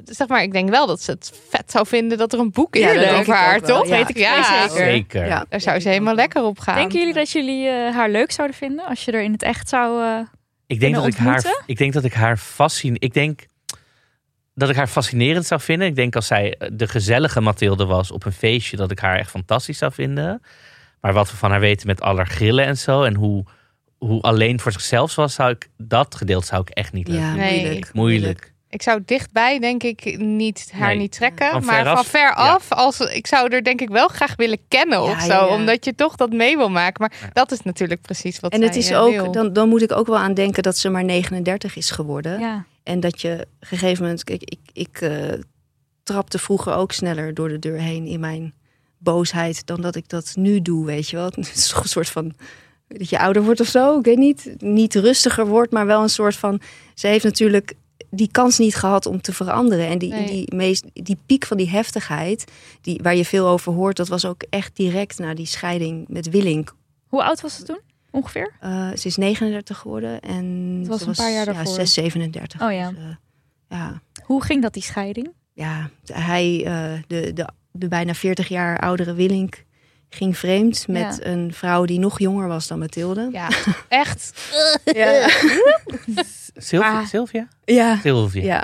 Zeg 0.05 0.27
maar, 0.27 0.41
ik 0.41 0.51
denk 0.51 0.69
wel 0.69 0.87
dat 0.87 1.01
ze 1.01 1.11
het 1.11 1.31
vet 1.49 1.71
zou 1.71 1.87
vinden 1.87 2.17
dat 2.17 2.33
er 2.33 2.39
een 2.39 2.51
boek 2.51 2.75
Ja, 2.75 2.93
denk 2.93 3.17
over 3.19 3.33
haar, 3.35 3.61
toch? 3.61 3.87
ja. 3.87 3.95
Weet 3.97 4.09
ik 4.09 4.17
Ja, 4.17 4.67
zeker. 4.69 4.85
Zeker. 4.85 5.25
Ja. 5.25 5.45
Daar 5.49 5.61
zou 5.61 5.79
ze 5.79 5.89
helemaal 5.89 6.15
lekker 6.15 6.43
op 6.43 6.59
gaan. 6.59 6.75
Denken 6.75 6.99
jullie 6.99 7.13
dat 7.13 7.31
jullie 7.31 7.67
eh, 7.67 7.95
haar 7.95 8.09
leuk 8.09 8.31
zouden 8.31 8.57
vinden 8.57 8.85
als 8.85 9.05
je 9.05 9.11
er 9.11 9.21
in 9.21 9.31
het 9.31 9.43
echt 9.43 9.69
zou... 9.69 10.03
eh, 10.03 10.19
Ik 10.67 10.79
denk, 10.79 10.95
dat 10.95 11.05
ik, 11.07 11.15
haar, 11.15 11.43
ik 11.65 11.77
denk 11.77 11.93
dat 11.93 12.03
ik 12.03 12.13
haar 12.13 12.37
fascine. 12.37 12.95
Ik 12.99 13.13
denk 13.13 13.39
dat 14.61 14.69
ik 14.69 14.75
haar 14.75 14.87
fascinerend 14.87 15.45
zou 15.45 15.61
vinden. 15.61 15.87
Ik 15.87 15.95
denk 15.95 16.15
als 16.15 16.27
zij 16.27 16.55
eh, 16.57 16.69
de 16.73 16.87
gezellige 16.87 17.41
Mathilde 17.41 17.85
was 17.85 18.11
op 18.11 18.25
een 18.25 18.31
feestje, 18.31 18.77
dat 18.77 18.91
ik 18.91 18.99
haar 18.99 19.17
echt 19.17 19.29
fantastisch 19.29 19.77
zou 19.77 19.91
vinden. 19.93 20.41
Maar 21.01 21.13
wat 21.13 21.31
we 21.31 21.37
van 21.37 21.51
haar 21.51 21.59
weten 21.59 21.87
met 21.87 22.01
alle 22.01 22.25
grillen 22.25 22.65
en 22.65 22.77
zo. 22.77 23.03
En 23.03 23.15
hoe, 23.15 23.43
hoe 23.97 24.21
alleen 24.21 24.59
voor 24.59 24.71
zichzelf 24.71 25.15
was, 25.15 25.33
zou 25.33 25.51
ik 25.51 25.69
dat 25.77 26.15
gedeelte 26.15 26.45
zou 26.45 26.61
ik 26.61 26.69
echt 26.69 26.93
niet 26.93 27.07
leuk 27.07 27.19
Ja, 27.19 27.25
vinden. 27.27 27.45
Nee. 27.45 27.61
moeilijk. 27.61 27.93
Moeilijk. 27.93 28.49
Ik 28.69 28.81
zou 28.81 29.01
dichtbij 29.05 29.59
denk 29.59 29.83
ik 29.83 30.17
niet 30.17 30.71
haar 30.73 30.87
Nee. 30.87 30.97
niet 30.97 31.11
trekken. 31.11 31.51
Van 31.51 31.65
maar 31.65 31.85
van 31.85 32.05
ver 32.05 32.33
af, 32.33 32.71
als, 32.71 32.99
ik 32.99 33.27
zou 33.27 33.53
er 33.55 33.63
denk 33.63 33.81
ik 33.81 33.89
wel 33.89 34.07
graag 34.07 34.35
willen 34.35 34.57
kennen 34.67 35.03
Ja, 35.03 35.11
of 35.11 35.21
zo. 35.21 35.27
ja, 35.27 35.33
ja. 35.33 35.47
Omdat 35.47 35.85
je 35.85 35.95
toch 35.95 36.15
dat 36.15 36.29
mee 36.31 36.57
wil 36.57 36.69
maken. 36.69 36.95
Maar 37.01 37.13
Ja. 37.21 37.29
dat 37.33 37.51
is 37.51 37.61
natuurlijk 37.61 38.01
precies 38.01 38.39
wat 38.39 38.51
En 38.53 38.61
het 38.61 38.75
is 38.75 38.89
eh, 38.89 39.01
ook, 39.01 39.11
wil. 39.11 39.31
dan, 39.31 39.53
dan 39.53 39.69
moet 39.69 39.81
ik 39.81 39.91
ook 39.91 40.07
wel 40.07 40.17
aan 40.17 40.33
denken 40.33 40.63
dat 40.63 40.77
ze 40.77 40.89
maar 40.89 41.03
39 41.03 41.75
is 41.75 41.91
geworden. 41.91 42.39
ja. 42.39 42.65
En 42.83 42.99
dat 42.99 43.21
je 43.21 43.31
op 43.33 43.47
een 43.59 43.67
gegeven 43.67 44.03
moment, 44.03 44.23
kijk, 44.23 44.43
ik, 44.43 44.59
ik 44.73 45.01
eh, 45.01 45.39
trapte 46.03 46.39
vroeger 46.39 46.73
ook 46.73 46.91
sneller 46.91 47.33
door 47.33 47.49
de 47.49 47.59
deur 47.59 47.79
heen 47.79 48.05
in 48.05 48.19
mijn 48.19 48.53
boosheid 48.97 49.65
dan 49.65 49.81
dat 49.81 49.95
ik 49.95 50.09
dat 50.09 50.33
nu 50.35 50.61
doe, 50.61 50.85
weet 50.85 51.09
je 51.09 51.15
wel. 51.15 51.25
Het 51.35 51.51
is 51.55 51.67
toch 51.67 51.83
een 51.83 51.89
soort 51.89 52.09
van 52.09 52.33
dat 52.87 53.09
je 53.09 53.19
ouder 53.19 53.43
wordt 53.43 53.59
of 53.59 53.67
zo, 53.67 53.99
ik 53.99 54.05
weet 54.05 54.17
niet. 54.17 54.55
Niet 54.57 54.95
rustiger 54.95 55.47
wordt, 55.47 55.71
maar 55.71 55.85
wel 55.85 56.01
een 56.01 56.09
soort 56.09 56.35
van. 56.35 56.61
Ze 56.93 57.07
heeft 57.07 57.23
natuurlijk 57.23 57.73
die 58.09 58.31
kans 58.31 58.57
niet 58.57 58.75
gehad 58.75 59.05
om 59.05 59.21
te 59.21 59.33
veranderen. 59.33 59.87
En 59.87 59.97
die, 59.97 60.09
Nee. 60.09 60.25
die, 60.25 60.55
meest, 60.55 60.85
die 60.93 61.17
piek 61.25 61.45
van 61.45 61.57
die 61.57 61.69
heftigheid, 61.69 62.51
die, 62.81 62.99
waar 63.03 63.15
je 63.15 63.25
veel 63.25 63.47
over 63.47 63.73
hoort, 63.73 63.97
dat 63.97 64.07
was 64.07 64.25
ook 64.25 64.43
echt 64.49 64.75
direct 64.75 65.19
na 65.19 65.33
die 65.33 65.45
scheiding 65.45 66.05
met 66.07 66.29
Willink. 66.29 66.75
Hoe 67.07 67.23
oud 67.23 67.41
was 67.41 67.55
ze 67.55 67.63
toen? 67.63 67.79
Ongeveer? 68.11 68.51
Uh, 68.63 68.89
ze 68.95 69.07
is 69.07 69.17
39 69.17 69.77
geworden 69.77 70.19
en 70.21 70.75
Het 70.79 70.87
was 70.87 71.01
ze 71.01 71.07
een 71.07 71.13
paar 71.15 71.31
jaar 71.31 71.45
ja, 71.45 71.53
daarvoor. 71.53 71.73
6, 71.75 71.93
37. 71.93 72.61
Oh 72.61 72.71
ja. 72.73 72.89
Dus, 72.89 72.97
uh, 72.99 73.05
ja, 73.69 74.01
Hoe 74.23 74.43
ging 74.43 74.61
dat, 74.61 74.73
die 74.73 74.83
scheiding? 74.83 75.29
ja, 75.53 75.89
hij, 76.13 76.53
uh, 76.65 76.99
de, 77.07 77.33
de, 77.33 77.47
de 77.71 77.87
bijna 77.87 78.13
40 78.13 78.47
jaar 78.47 78.79
oudere 78.79 79.13
Willink, 79.13 79.63
ging 80.09 80.37
vreemd 80.37 80.87
met 80.87 81.19
Ja. 81.23 81.29
een 81.31 81.53
vrouw 81.53 81.85
die 81.85 81.99
nog 81.99 82.19
jonger 82.19 82.47
was 82.47 82.67
dan 82.67 82.79
Mathilde. 82.79 83.29
Ja, 83.31 83.47
echt. 83.87 84.51
Ja. 84.83 85.29
Sylvia? 86.61 86.99
Ah. 86.99 87.05
Sylvia? 87.05 87.47
Ja. 87.65 87.99
Sylvia. 88.01 88.43
Ja. 88.43 88.63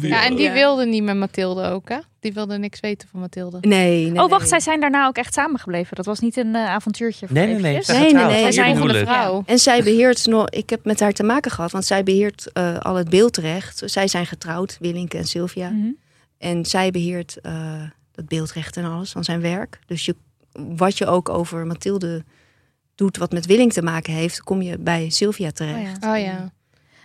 Ja, 0.00 0.24
en 0.24 0.34
die 0.34 0.44
Ja. 0.46 0.52
wilde 0.52 0.86
niet 0.86 1.02
met 1.02 1.16
Mathilde 1.16 1.68
ook, 1.68 1.88
hè? 1.88 1.98
Die 2.20 2.32
wilde 2.32 2.58
niks 2.58 2.80
weten 2.80 3.08
van 3.08 3.20
Mathilde. 3.20 3.58
Nee, 3.60 4.06
nee. 4.10 4.22
oh, 4.22 4.28
wacht, 4.28 4.40
nee. 4.40 4.48
zij 4.48 4.60
zijn 4.60 4.80
daarna 4.80 5.06
ook 5.06 5.16
echt 5.16 5.34
samengebleven. 5.34 5.96
Dat 5.96 6.06
was 6.06 6.20
niet 6.20 6.36
een 6.36 6.54
eh, 6.54 6.64
avontuurtje 6.64 7.26
voor 7.26 7.36
Nee, 7.36 7.46
nee, 7.46 7.54
nee. 7.54 7.62
Nee, 7.86 8.14
nee, 8.14 8.40
Zij 8.40 8.52
zijn 8.52 8.76
van 8.76 8.88
de. 8.88 8.98
Vrouw. 8.98 9.42
En 9.46 9.58
zij 9.58 9.82
beheert 9.82 10.26
nog, 10.26 10.50
ik 10.50 10.70
heb 10.70 10.84
met 10.84 11.00
haar 11.00 11.12
te 11.12 11.22
maken 11.22 11.50
gehad, 11.50 11.70
want 11.70 11.84
zij 11.84 12.02
beheert 12.02 12.52
eh, 12.52 12.78
al 12.78 12.94
het 12.94 13.08
beeldrecht. 13.08 13.82
Zij 13.84 14.08
zijn 14.08 14.26
getrouwd, 14.26 14.76
Willink 14.80 15.14
en 15.14 15.24
Sylvia. 15.24 15.68
Mhm. 15.70 15.90
En 16.38 16.64
zij 16.66 16.90
beheert 16.90 17.40
eh 17.40 17.52
het 18.14 18.28
beeldrecht 18.28 18.76
en 18.76 18.84
alles 18.84 19.10
van 19.10 19.24
zijn 19.24 19.40
werk. 19.40 19.78
Dus 19.86 20.04
je, 20.04 20.16
wat 20.52 20.98
je 20.98 21.06
ook 21.06 21.28
over 21.28 21.66
Mathilde 21.66 22.24
doet, 22.94 23.16
wat 23.16 23.32
met 23.32 23.46
Willink 23.46 23.72
te 23.72 23.82
maken 23.82 24.12
heeft, 24.12 24.42
kom 24.42 24.62
je 24.62 24.78
bij 24.78 25.10
Sylvia 25.10 25.50
terecht. 25.50 25.96
Oh 25.96 26.02
ja. 26.02 26.12
Oh 26.14 26.20
ja. 26.20 26.52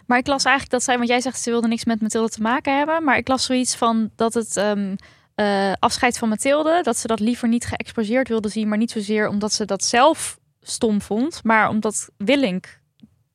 Maar 0.07 0.17
ik 0.17 0.27
las 0.27 0.43
eigenlijk 0.43 0.73
dat 0.73 0.83
zij, 0.83 0.97
want 0.97 1.09
jij 1.09 1.21
zegt 1.21 1.41
ze 1.41 1.49
wilde 1.49 1.67
niks 1.67 1.85
met 1.85 2.01
Mathilde 2.01 2.29
te 2.29 2.41
maken 2.41 2.77
hebben. 2.77 3.03
Maar 3.03 3.17
ik 3.17 3.27
las 3.27 3.45
zoiets 3.45 3.75
van 3.75 4.09
dat 4.15 4.33
het 4.33 4.57
ehm, 4.57 4.95
eh, 5.35 5.73
afscheid 5.79 6.17
van 6.17 6.29
Mathilde, 6.29 6.79
dat 6.83 6.97
ze 6.97 7.07
dat 7.07 7.19
liever 7.19 7.47
niet 7.47 7.65
geëxposeerd 7.65 8.27
wilde 8.27 8.49
zien. 8.49 8.67
Maar 8.67 8.77
niet 8.77 8.91
zozeer 8.91 9.27
omdat 9.27 9.53
ze 9.53 9.65
dat 9.65 9.83
zelf 9.83 10.39
stom 10.61 11.01
vond, 11.01 11.43
maar 11.43 11.69
omdat 11.69 12.09
Willink 12.17 12.81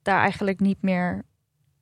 daar 0.03 0.21
eigenlijk 0.21 0.61
niet 0.61 0.83
meer. 0.83 1.25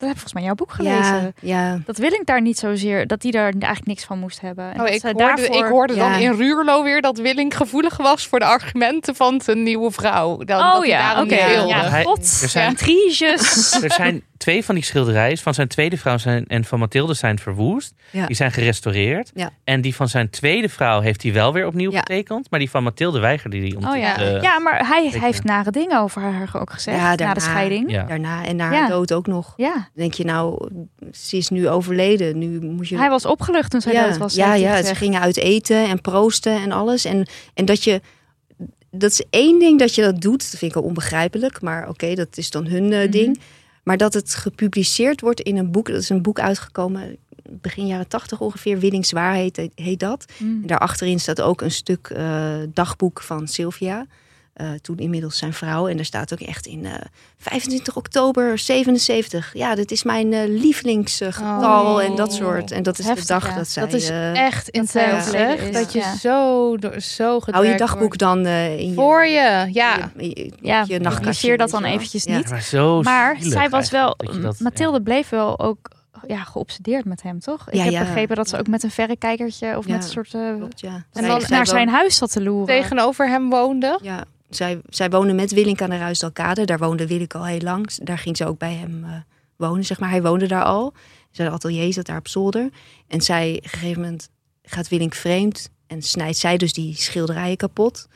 Dat 0.01 0.09
heb 0.09 0.19
ik 0.19 0.25
volgens 0.25 0.33
mij 0.33 0.43
jouw 0.43 0.55
boek 0.55 0.73
gelezen. 0.73 1.35
Ja, 1.41 1.67
ja. 1.69 1.79
Dat 1.85 1.97
Willink 1.99 2.27
daar 2.27 2.41
niet 2.41 2.59
zozeer, 2.59 3.07
dat 3.07 3.21
die 3.21 3.33
daar 3.33 3.43
eigenlijk 3.53 3.87
niks 3.87 4.05
van 4.05 4.19
moest 4.19 4.41
hebben. 4.41 4.65
En 4.65 4.81
Oh, 4.81 4.87
dat 4.87 4.95
ik, 4.95 5.03
hoorde, 5.03 5.19
daarvoor- 5.19 5.57
ik 5.57 5.65
hoorde 5.65 5.95
Ja. 5.95 6.11
dan 6.11 6.21
in 6.21 6.33
Ruurlo 6.37 6.83
weer 6.83 7.01
dat 7.03 7.19
Willink 7.19 7.55
gevoelig 7.55 7.97
was 7.97 8.27
voor 8.27 8.39
de 8.39 8.45
argumenten 8.45 9.15
van 9.15 9.41
zijn 9.41 9.63
nieuwe 9.63 9.91
vrouw. 9.91 10.37
Dan, 10.37 10.47
dat 10.47 10.61
Oh 10.75 10.79
hij 10.79 10.89
ja, 10.89 11.23
oké. 11.23 11.47
wilde. 11.49 11.69
Ja, 11.69 12.03
god. 12.03 12.19
er 12.43 12.49
zijn-. 12.49 12.77
Er 13.83 13.93
zijn 13.93 14.23
twee 14.37 14.65
van 14.65 14.75
die 14.75 14.85
schilderijen 14.85 15.39
van 15.39 15.55
zijn 15.55 15.69
tweede 15.69 15.97
vrouw 15.97 16.17
zijn, 16.19 16.47
en 16.47 16.65
van 16.65 16.79
Mathilde 16.79 17.15
zijn 17.15 17.39
verwoest. 17.39 17.95
Ja. 18.11 18.27
Die 18.27 18.37
zijn 18.37 18.53
gerestaureerd. 18.53 19.31
Ja. 19.35 19.51
En 19.65 19.81
die 19.81 19.95
van 19.95 20.09
zijn 20.09 20.31
tweede 20.31 20.69
vrouw 20.69 21.01
heeft 21.01 21.23
hij 21.23 21.33
wel 21.33 21.53
weer 21.53 21.67
opnieuw 21.67 21.91
Ja. 21.91 21.99
getekend. 21.99 22.51
Maar 22.51 22.59
die 22.61 22.71
van 22.71 22.83
Mathilde 22.83 23.19
weigerde 23.21 23.59
hij 23.59 23.75
om 23.77 23.85
Oh 23.85 23.91
te 23.93 23.99
ja. 23.99 24.19
ja, 24.43 24.59
maar 24.59 24.87
hij, 24.89 25.09
hij 25.11 25.21
heeft 25.21 25.45
nare 25.45 25.71
dingen 25.71 26.01
over 26.01 26.23
haar 26.23 26.51
ook 26.53 26.71
gezegd. 26.73 26.97
Ja, 26.97 27.03
na 27.03 27.17
daarna. 27.17 27.35
de 27.35 27.41
scheiding. 27.41 27.91
Ja. 27.91 28.03
Daarna 28.05 28.45
en 28.45 28.57
na 28.57 28.73
Ja. 28.73 28.79
haar 28.79 28.89
dood 28.89 29.13
ook 29.13 29.27
nog. 29.27 29.55
Ja, 29.57 29.89
denk 29.95 30.15
je 30.15 30.25
nou, 30.25 30.69
ze 31.13 31.37
is 31.37 31.49
nu 31.49 31.69
overleden. 31.69 32.39
Nu 32.39 32.61
moet 32.61 32.89
je. 32.89 32.97
hij 32.97 33.09
was 33.09 33.25
opgelucht 33.27 33.71
toen 33.71 33.81
zij 33.81 33.93
ja, 33.93 34.09
dood 34.09 34.19
was. 34.19 34.35
ja, 34.35 34.55
ja, 34.55 34.83
ze 34.83 34.95
gingen 34.95 35.21
uit 35.21 35.37
eten 35.37 35.89
en 35.89 36.01
proosten 36.01 36.53
en 36.63 36.73
alles. 36.73 37.05
En, 37.05 37.27
en 37.55 37.65
dat 37.65 37.85
je. 37.85 38.01
Dat 38.91 39.11
is 39.11 39.23
één 39.31 39.59
ding 39.59 39.79
dat 39.79 39.95
je 39.95 40.03
dat 40.03 40.21
doet. 40.21 40.51
Dat 40.51 40.59
vind 40.61 40.71
ik 40.71 40.77
al 40.77 40.83
onbegrijpelijk. 40.89 41.61
Maar 41.63 41.89
oké, 41.89 42.15
dat 42.15 42.37
is 42.37 42.51
dan 42.51 42.67
hun 42.67 42.93
eh, 42.93 42.99
Mhm. 43.01 43.11
ding. 43.11 43.41
Maar 43.83 43.97
dat 43.97 44.15
het 44.15 44.35
gepubliceerd 44.35 45.21
wordt 45.21 45.41
in 45.41 45.57
een 45.57 45.71
boek. 45.71 45.87
Dat 45.87 46.01
is 46.01 46.09
een 46.09 46.23
boek 46.23 46.41
uitgekomen 46.41 47.17
begin 47.51 47.87
jaren 47.87 48.09
tachtig 48.09 48.41
ongeveer. 48.41 48.79
Willings 48.79 49.13
Waarheid 49.13 49.57
heet, 49.57 49.73
heet 49.75 50.01
dat. 50.01 50.25
Mm. 50.39 50.61
En 50.63 50.67
daarachterin 50.67 51.21
staat 51.21 51.41
ook 51.41 51.61
een 51.61 51.71
stuk 51.71 52.11
eh, 52.15 52.55
dagboek 52.73 53.21
van 53.23 53.49
Sylvia. 53.49 54.07
Eh, 54.53 54.71
toen 54.83 54.99
inmiddels 54.99 55.39
zijn 55.39 55.53
vrouw. 55.53 55.89
En 55.89 55.97
daar 55.97 56.05
staat 56.05 56.33
ook 56.33 56.41
echt 56.41 56.67
in 56.67 56.85
eh, 56.85 56.93
25 57.39 57.97
oktober 57.97 58.59
77. 58.59 59.51
Ja, 59.55 59.75
dit 59.75 59.91
is 59.91 60.03
mijn 60.03 60.33
eh, 60.33 60.49
lievelingsgetal 60.49 61.95
Oh. 61.95 62.03
en 62.03 62.15
dat 62.15 62.33
soort. 62.33 62.71
En 62.71 62.83
dat 62.83 62.99
is 62.99 63.05
Heftig, 63.07 63.27
de 63.27 63.33
dag 63.33 63.49
ja. 63.49 63.55
dat 63.55 63.69
zij... 63.69 63.83
Dat 63.83 63.93
is 63.93 64.09
echt 64.33 64.65
dat 64.67 64.75
intens. 64.75 65.31
Dat 65.73 65.93
je 65.93 65.99
Ja. 65.99 66.17
zo, 66.17 66.77
door- 66.77 67.01
zo 67.01 67.41
hou 67.45 67.67
je 67.67 67.77
dagboek 67.77 68.01
wordt. 68.01 68.19
dan 68.19 68.45
eh, 68.47 68.79
in 68.79 68.89
je, 68.89 68.95
Voor 68.95 69.25
je, 69.27 69.69
ja. 69.73 70.11
je, 70.17 70.53
Ja, 70.61 70.85
je 70.87 70.99
nachtkastje. 70.99 71.21
publiceer 71.21 71.57
dat 71.59 71.71
dan 71.71 71.83
je 71.83 71.89
eventjes 71.89 72.25
Ja. 72.25 72.37
niet. 72.37 72.51
Maar 72.51 72.63
zo 72.63 73.03
Maar 73.03 73.37
zielig 73.37 73.53
zij 73.53 73.69
was 73.69 73.91
wel, 73.91 74.15
dat 74.17 74.35
je 74.35 74.41
dat- 74.41 74.59
Mathilde 74.61 75.03
bleef 75.03 75.29
wel 75.29 75.59
ook 75.61 75.91
ja, 76.27 76.43
geobsedeerd 76.45 77.05
met 77.05 77.23
hem, 77.23 77.41
toch? 77.41 77.69
Ik 77.69 77.75
Ja, 77.75 77.83
heb 77.83 77.93
ja. 77.93 78.01
begrepen 78.01 78.37
dat 78.37 78.49
ze 78.49 78.59
ook 78.59 78.67
met 78.67 78.83
een 78.83 78.91
verrekijkertje 78.91 79.77
of 79.77 79.87
Ja, 79.87 79.93
met 79.95 80.05
een 80.05 80.11
soort... 80.11 80.35
eh, 80.35 80.55
Klopt, 80.57 80.81
ja. 80.81 81.05
en 81.13 81.27
dan 81.27 81.43
naar 81.49 81.67
zijn 81.67 81.89
huis 81.89 82.17
zat 82.17 82.33
te 82.33 82.43
loeren. 82.43 82.67
Tegenover 82.81 83.29
hem 83.29 83.51
woonde. 83.51 83.99
Ja, 84.03 84.25
zij, 84.51 84.81
zij 84.89 85.11
woonde 85.11 85.33
met 85.33 85.53
Willink 85.53 85.83
aan 85.83 85.91
de 85.91 85.99
Ruisdalkade. 85.99 86.65
Daar 86.65 86.79
woonde 86.79 87.07
Willink 87.07 87.35
al 87.35 87.45
heel 87.45 87.61
lang. 87.61 87.95
Daar 87.95 88.19
ging 88.19 88.37
ze 88.37 88.47
ook 88.47 88.59
bij 88.59 88.75
hem 88.75 89.05
eh, 89.05 89.11
wonen, 89.57 89.85
zeg 89.85 90.01
maar. 90.01 90.11
Hij 90.11 90.23
woonde 90.23 90.47
daar 90.47 90.65
al. 90.65 90.93
Zijn 91.31 91.51
atelier 91.51 91.93
zat 91.93 92.07
daar 92.07 92.19
op 92.19 92.29
zolder. 92.29 92.71
En 93.09 93.21
zij, 93.21 93.55
op 93.57 93.65
een 93.65 93.71
gegeven 93.71 94.03
moment, 94.03 94.29
gaat 94.63 94.89
Willink 94.89 95.15
vreemd. 95.15 95.71
En 95.87 96.03
snijdt 96.03 96.37
zij 96.37 96.57
dus 96.57 96.73
die 96.73 96.95
schilderijen 96.95 97.57
kapot. 97.57 98.09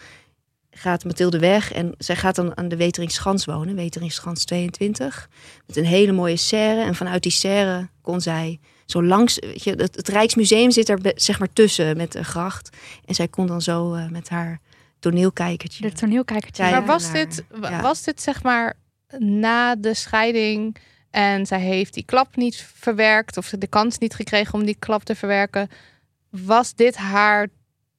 Gaat 0.70 1.04
Mathilde 1.04 1.38
weg 1.38 1.72
en 1.72 1.94
zij 1.98 2.16
gaat 2.16 2.34
dan 2.34 2.56
aan 2.56 2.68
de 2.68 2.76
Weteringschans 2.76 3.44
wonen. 3.44 3.74
Weteringschans 3.74 4.44
22. 4.44 5.28
Met 5.66 5.76
een 5.76 5.84
hele 5.84 6.12
mooie 6.12 6.36
serre. 6.36 6.82
En 6.82 6.94
vanuit 6.94 7.22
die 7.22 7.32
serre 7.32 7.88
kon 8.00 8.20
zij 8.20 8.60
zo 8.86 9.04
langs... 9.04 9.38
Weet 9.38 9.64
je, 9.64 9.70
het, 9.70 9.96
het 9.96 10.08
Rijksmuseum 10.08 10.70
zit 10.70 10.88
er 10.88 10.98
zeg 11.14 11.38
maar 11.38 11.52
tussen 11.52 11.96
met 11.96 12.14
een 12.14 12.24
gracht. 12.24 12.76
En 13.04 13.14
zij 13.14 13.28
kon 13.28 13.46
dan 13.46 13.62
zo 13.62 13.94
eh, 13.94 14.08
met 14.08 14.28
haar 14.28 14.60
toneelkijkertje... 15.10 15.82
De 15.82 15.92
toneelkijkertje. 15.92 16.64
Ja, 16.64 16.70
maar 16.70 16.86
was 16.86 17.12
dit, 17.12 17.44
ja. 17.60 17.80
was 17.80 18.02
dit 18.02 18.20
zeg 18.20 18.42
maar 18.42 18.74
na 19.18 19.76
de 19.76 19.94
scheiding 19.94 20.76
en 21.10 21.46
zij 21.46 21.60
heeft 21.60 21.94
die 21.94 22.04
klap 22.04 22.36
niet 22.36 22.56
verwerkt 22.74 23.36
of 23.36 23.48
de 23.58 23.66
kans 23.66 23.98
niet 23.98 24.14
gekregen 24.14 24.54
om 24.54 24.64
die 24.64 24.76
klap 24.78 25.02
te 25.02 25.14
verwerken? 25.14 25.68
Was 26.30 26.74
dit 26.74 26.96
haar 26.96 27.48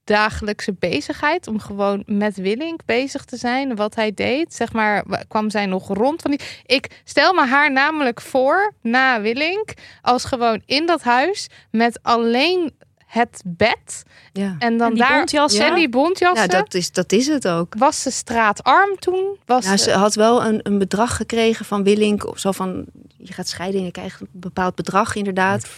dagelijkse 0.04 0.72
bezigheid 0.72 1.46
om 1.46 1.58
gewoon 1.58 2.02
met 2.06 2.36
Willink 2.36 2.80
bezig 2.84 3.24
te 3.24 3.36
zijn, 3.36 3.76
wat 3.76 3.94
hij 3.94 4.14
deed? 4.14 4.54
Zeg 4.54 4.72
maar, 4.72 5.02
wa- 5.06 5.24
kwam 5.28 5.50
zij 5.50 5.66
nog 5.66 5.88
rond 5.88 6.22
van 6.22 6.30
die... 6.30 6.40
Ik 6.66 7.00
stel 7.04 7.34
me 7.34 7.46
haar 7.46 7.72
namelijk 7.72 8.20
voor, 8.20 8.72
na 8.82 9.20
Willink, 9.20 9.72
als 10.02 10.24
gewoon 10.24 10.62
in 10.66 10.86
dat 10.86 11.02
huis 11.02 11.48
met 11.70 11.98
alleen 12.02 12.74
het 13.16 13.42
bed 13.44 14.02
Ja. 14.32 14.56
en 14.58 14.76
dan 14.78 14.88
En 14.88 14.94
die 14.94 15.02
daar... 15.02 15.16
bontjassen? 15.16 15.66
En 15.66 15.74
die 15.74 15.88
bontjassen. 15.88 16.50
Ja, 16.50 16.60
dat 16.62 16.74
is, 16.74 16.92
dat 16.92 17.12
is 17.12 17.26
het 17.26 17.48
ook. 17.48 17.74
Was 17.78 18.02
ze 18.02 18.10
straatarm 18.10 18.98
toen? 18.98 19.36
Was 19.46 19.64
Nou, 19.64 19.76
ze... 19.76 19.82
ze 19.84 19.90
had 19.90 20.14
wel 20.14 20.44
een, 20.44 20.60
een 20.62 20.78
bedrag 20.78 21.16
gekregen 21.16 21.64
van 21.64 21.82
Willink. 21.84 22.26
Of 22.26 22.38
zo 22.38 22.52
van, 22.52 22.84
je 23.16 23.32
gaat 23.32 23.48
scheiden 23.48 23.80
en 23.80 23.86
je 23.86 23.92
krijgt 23.92 24.20
een 24.20 24.28
bepaald 24.32 24.74
bedrag 24.74 25.14
inderdaad. 25.14 25.66
75.000 25.68 25.72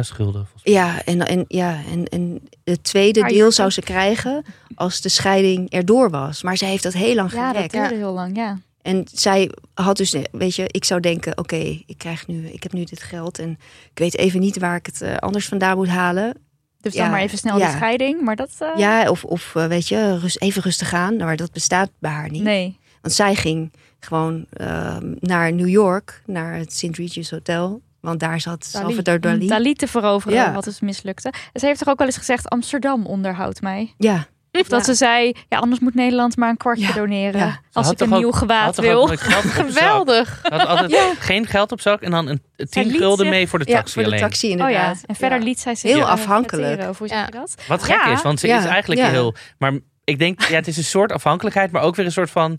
schulden. 0.00 0.46
volgens 0.46 0.62
mij. 0.64 0.72
Ja, 0.72 1.02
en, 1.04 1.26
en, 1.26 1.44
ja, 1.48 1.76
en, 1.90 2.04
en 2.04 2.40
het 2.64 2.84
tweede 2.84 3.22
deel 3.22 3.50
zou 3.52 3.70
ze 3.70 3.80
krijgen 3.80 4.44
als 4.74 5.00
de 5.00 5.08
scheiding 5.08 5.70
erdoor 5.70 6.10
was. 6.10 6.42
Maar 6.42 6.56
zij 6.56 6.68
heeft 6.68 6.82
dat 6.82 6.92
heel 6.92 7.14
lang 7.14 7.32
Ja, 7.32 7.46
dat 7.46 7.54
gerekt. 7.54 7.72
duurde 7.72 7.94
heel 7.94 8.12
lang, 8.12 8.36
ja. 8.36 8.58
En 8.82 9.06
zij 9.12 9.50
had 9.74 9.96
dus, 9.96 10.14
weet 10.32 10.54
je, 10.54 10.64
ik 10.66 10.84
zou 10.84 11.00
denken, 11.00 11.38
oké, 11.38 11.56
ik 11.86 11.94
krijg 11.98 12.26
nu, 12.26 12.46
ik 12.48 12.62
heb 12.62 12.72
nu 12.72 12.84
dit 12.84 13.02
geld 13.02 13.38
en 13.38 13.50
ik 13.92 13.98
weet 13.98 14.16
even 14.16 14.40
niet 14.40 14.58
waar 14.58 14.76
ik 14.76 14.86
het 14.86 15.02
eh, 15.02 15.16
anders 15.16 15.48
vandaan 15.48 15.76
moet 15.76 15.88
halen. 15.88 16.34
Dus 16.80 16.94
Ja, 16.94 17.02
dan 17.02 17.10
maar 17.10 17.20
even 17.20 17.38
snel 17.38 17.58
ja. 17.58 17.66
de 17.70 17.76
scheiding. 17.76 18.20
Maar 18.20 18.36
dat... 18.36 18.50
eh, 18.58 18.68
Ja, 18.76 19.10
of, 19.10 19.24
of 19.24 19.54
eh, 19.54 19.66
weet 19.66 19.88
je, 19.88 20.18
rust, 20.18 20.40
even 20.40 20.62
rustig 20.62 20.92
aan. 20.94 21.16
Maar 21.16 21.36
dat 21.36 21.52
bestaat 21.52 21.90
bij 21.98 22.10
haar 22.10 22.30
niet. 22.30 22.42
Nee. 22.42 22.78
Want 23.02 23.14
zij 23.14 23.34
ging 23.34 23.72
gewoon 24.00 24.46
ehm, 24.52 25.14
naar 25.20 25.52
New 25.52 25.68
York, 25.68 26.22
naar 26.26 26.54
het 26.54 26.72
St. 26.72 26.96
Regis 26.96 27.30
Hotel. 27.30 27.82
Want 28.00 28.20
daar 28.20 28.40
zat 28.40 28.68
Dali. 28.72 28.84
Salvador 28.86 29.20
Dali. 29.20 29.40
Om 29.40 29.46
Dali 29.46 29.74
te 29.74 29.86
veroveren, 29.86 30.36
Ja. 30.38 30.52
wat 30.52 30.64
dus 30.64 30.80
mislukte. 30.80 31.32
En 31.52 31.60
ze 31.60 31.66
heeft 31.66 31.78
toch 31.78 31.88
ook 31.88 31.98
wel 31.98 32.06
eens 32.06 32.16
gezegd, 32.16 32.48
Amsterdam 32.48 33.06
onderhoudt 33.06 33.62
mij. 33.62 33.94
Ja, 33.96 34.26
dat 34.66 34.78
Ja. 34.78 34.84
ze 34.84 34.94
zei, 34.94 35.32
ja, 35.48 35.58
anders 35.58 35.80
moet 35.80 35.94
Nederland 35.94 36.36
maar 36.36 36.48
een 36.48 36.56
kwartje 36.56 36.86
Ja. 36.86 36.92
doneren. 36.92 37.60
Als 37.72 37.90
ik 37.90 38.00
een 38.00 38.08
nieuw 38.10 38.30
gewaad 38.30 38.76
wil. 38.76 39.06
Geweldig. 39.06 40.40
Had 40.42 40.66
altijd 40.66 40.94
geen 41.18 41.46
geld 41.46 41.72
op 41.72 41.80
zak 41.80 42.00
en 42.00 42.10
dan 42.10 42.26
een 42.28 42.42
Zij 42.56 42.66
10 42.66 42.86
liet 42.86 42.96
gulden 43.00 43.18
zich- 43.26 43.34
mee 43.34 43.48
voor 43.48 43.58
de 43.58 43.64
ja 43.68 43.76
taxi 43.76 43.92
voor 43.92 44.02
de 44.02 44.08
alleen. 44.08 44.20
taxi 44.20 44.46
Oh 44.46 44.52
inderdaad. 44.52 44.96
ja, 44.96 45.06
en 45.06 45.14
verder 45.14 45.38
Ja. 45.38 45.44
liet 45.44 45.60
zij 45.60 45.74
zich 45.74 45.92
Heel 45.92 46.08
afhankelijk. 46.08 46.82
hoe 46.98 47.08
zeg 47.08 47.24
je 47.24 47.30
dat? 47.32 47.54
Wat 47.68 47.82
gek 47.82 47.94
Ja. 47.96 48.12
is, 48.12 48.22
want 48.22 48.40
ze 48.40 48.46
Ja, 48.46 48.58
is 48.58 48.64
eigenlijk 48.64 49.00
ja. 49.00 49.08
heel... 49.08 49.34
Maar 49.58 49.72
ik 50.04 50.18
denk, 50.18 50.42
ja, 50.42 50.54
het 50.54 50.66
is 50.68 50.76
een 50.76 50.84
soort 50.84 51.12
afhankelijkheid, 51.12 51.70
maar 51.70 51.82
ook 51.82 51.96
weer 51.96 52.06
een 52.06 52.12
soort 52.12 52.30
van... 52.30 52.58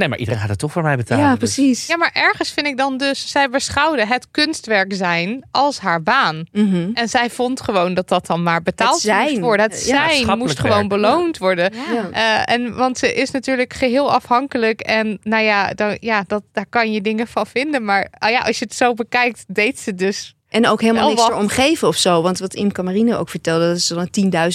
Nee, 0.00 0.08
maar 0.08 0.18
iedereen 0.18 0.40
gaat 0.40 0.48
het 0.48 0.58
toch 0.58 0.72
voor 0.72 0.82
mij 0.82 0.96
betalen. 0.96 1.24
Ja, 1.24 1.30
dus- 1.30 1.38
precies. 1.38 1.86
Ja, 1.86 1.96
maar 1.96 2.10
ergens 2.12 2.50
vind 2.50 2.66
ik 2.66 2.76
dan 2.76 2.96
dus, 2.96 3.30
zij 3.30 3.48
beschouwde 3.48 4.06
het 4.06 4.26
kunstwerk 4.30 4.94
zijn 4.94 5.44
als 5.50 5.78
haar 5.78 6.02
baan. 6.02 6.44
Mhm. 6.52 6.90
En 6.94 7.08
zij 7.08 7.30
vond 7.30 7.60
gewoon 7.60 7.94
dat 7.94 8.08
dat 8.08 8.26
dan 8.26 8.42
maar 8.42 8.62
betaald 8.62 9.04
moest 9.04 9.38
worden. 9.38 9.70
Het 9.70 9.86
Ja, 9.86 10.08
zijn 10.08 10.38
moest 10.38 10.58
gewoon 10.58 10.88
beloond 10.88 11.38
worden. 11.38 11.72
Ja. 11.92 12.10
Eh, 12.10 12.54
en 12.54 12.76
want 12.76 12.98
ze 12.98 13.14
is 13.14 13.30
natuurlijk 13.30 13.72
geheel 13.74 14.12
afhankelijk. 14.12 14.80
En 14.80 15.18
nou 15.22 15.44
ja, 15.44 15.72
dan, 15.74 15.96
ja 16.00 16.24
dat, 16.26 16.42
daar 16.52 16.66
kan 16.66 16.92
je 16.92 17.00
dingen 17.00 17.26
van 17.26 17.46
vinden. 17.46 17.84
Maar 17.84 18.08
ah 18.18 18.30
ja, 18.30 18.40
als 18.40 18.58
je 18.58 18.64
het 18.64 18.74
zo 18.74 18.94
bekijkt, 18.94 19.44
deed 19.48 19.78
ze 19.78 19.94
dus. 19.94 20.34
En 20.50 20.66
ook 20.68 20.80
helemaal 20.80 21.02
Wel 21.02 21.10
niks 21.10 21.22
wat. 21.22 21.30
erom 21.30 21.48
geven 21.48 21.88
of 21.88 21.96
zo. 21.96 22.22
Want 22.22 22.38
wat 22.38 22.54
Imke 22.54 22.82
Marine 22.82 23.16
ook 23.16 23.28
vertelde, 23.28 23.68
dat 23.68 23.80
ze 23.80 23.94
dan 23.94 24.08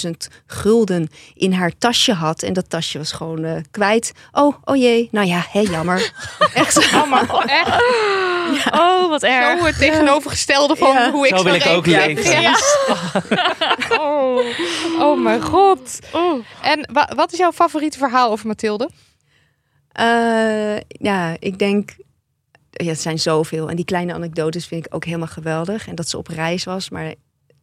10.000 0.07 0.11
gulden 0.47 1.09
in 1.33 1.53
haar 1.53 1.71
tasje 1.77 2.13
had. 2.13 2.41
En 2.43 2.53
dat 2.53 2.69
tasje 2.69 2.97
was 2.97 3.11
gewoon 3.11 3.43
eh, 3.43 3.55
kwijt. 3.71 4.11
Oh, 4.31 4.55
oh 4.63 4.75
jee. 4.75 5.07
Nou 5.11 5.27
ja, 5.27 5.45
hé, 5.51 5.59
jammer. 5.59 6.11
Echt 6.53 6.73
zo. 6.73 6.79
Oh, 6.79 7.43
echt 7.45 7.81
Oh, 8.73 9.09
wat 9.09 9.23
erg. 9.23 9.59
zo 9.59 9.65
het 9.65 9.77
tegenovergestelde 9.77 10.75
van 10.75 10.93
Ja. 10.93 11.11
hoe 11.11 11.27
ik 11.27 11.37
Zo 11.37 11.43
wil 11.43 11.53
ik 11.53 11.65
ook 11.65 11.85
leven. 11.85 12.41
Ja. 12.41 12.55
Oh. 13.99 14.45
oh 14.99 15.21
mijn 15.23 15.41
god. 15.41 15.99
En 16.61 16.89
wa- 16.93 17.11
wat 17.15 17.31
is 17.31 17.37
jouw 17.37 17.51
favoriete 17.51 17.97
verhaal 17.97 18.31
over 18.31 18.47
Mathilde? 18.47 18.89
Eh, 19.91 20.77
ja, 20.87 21.35
ik 21.39 21.59
denk. 21.59 21.95
Ja, 22.83 22.89
het 22.89 23.01
zijn 23.01 23.19
zoveel. 23.19 23.69
En 23.69 23.75
die 23.75 23.85
kleine 23.85 24.13
anekdotes 24.13 24.65
vind 24.65 24.85
ik 24.85 24.95
ook 24.95 25.05
helemaal 25.05 25.27
geweldig. 25.27 25.87
En 25.87 25.95
dat 25.95 26.09
ze 26.09 26.17
op 26.17 26.27
reis 26.27 26.63
was. 26.63 26.89
Maar 26.89 27.13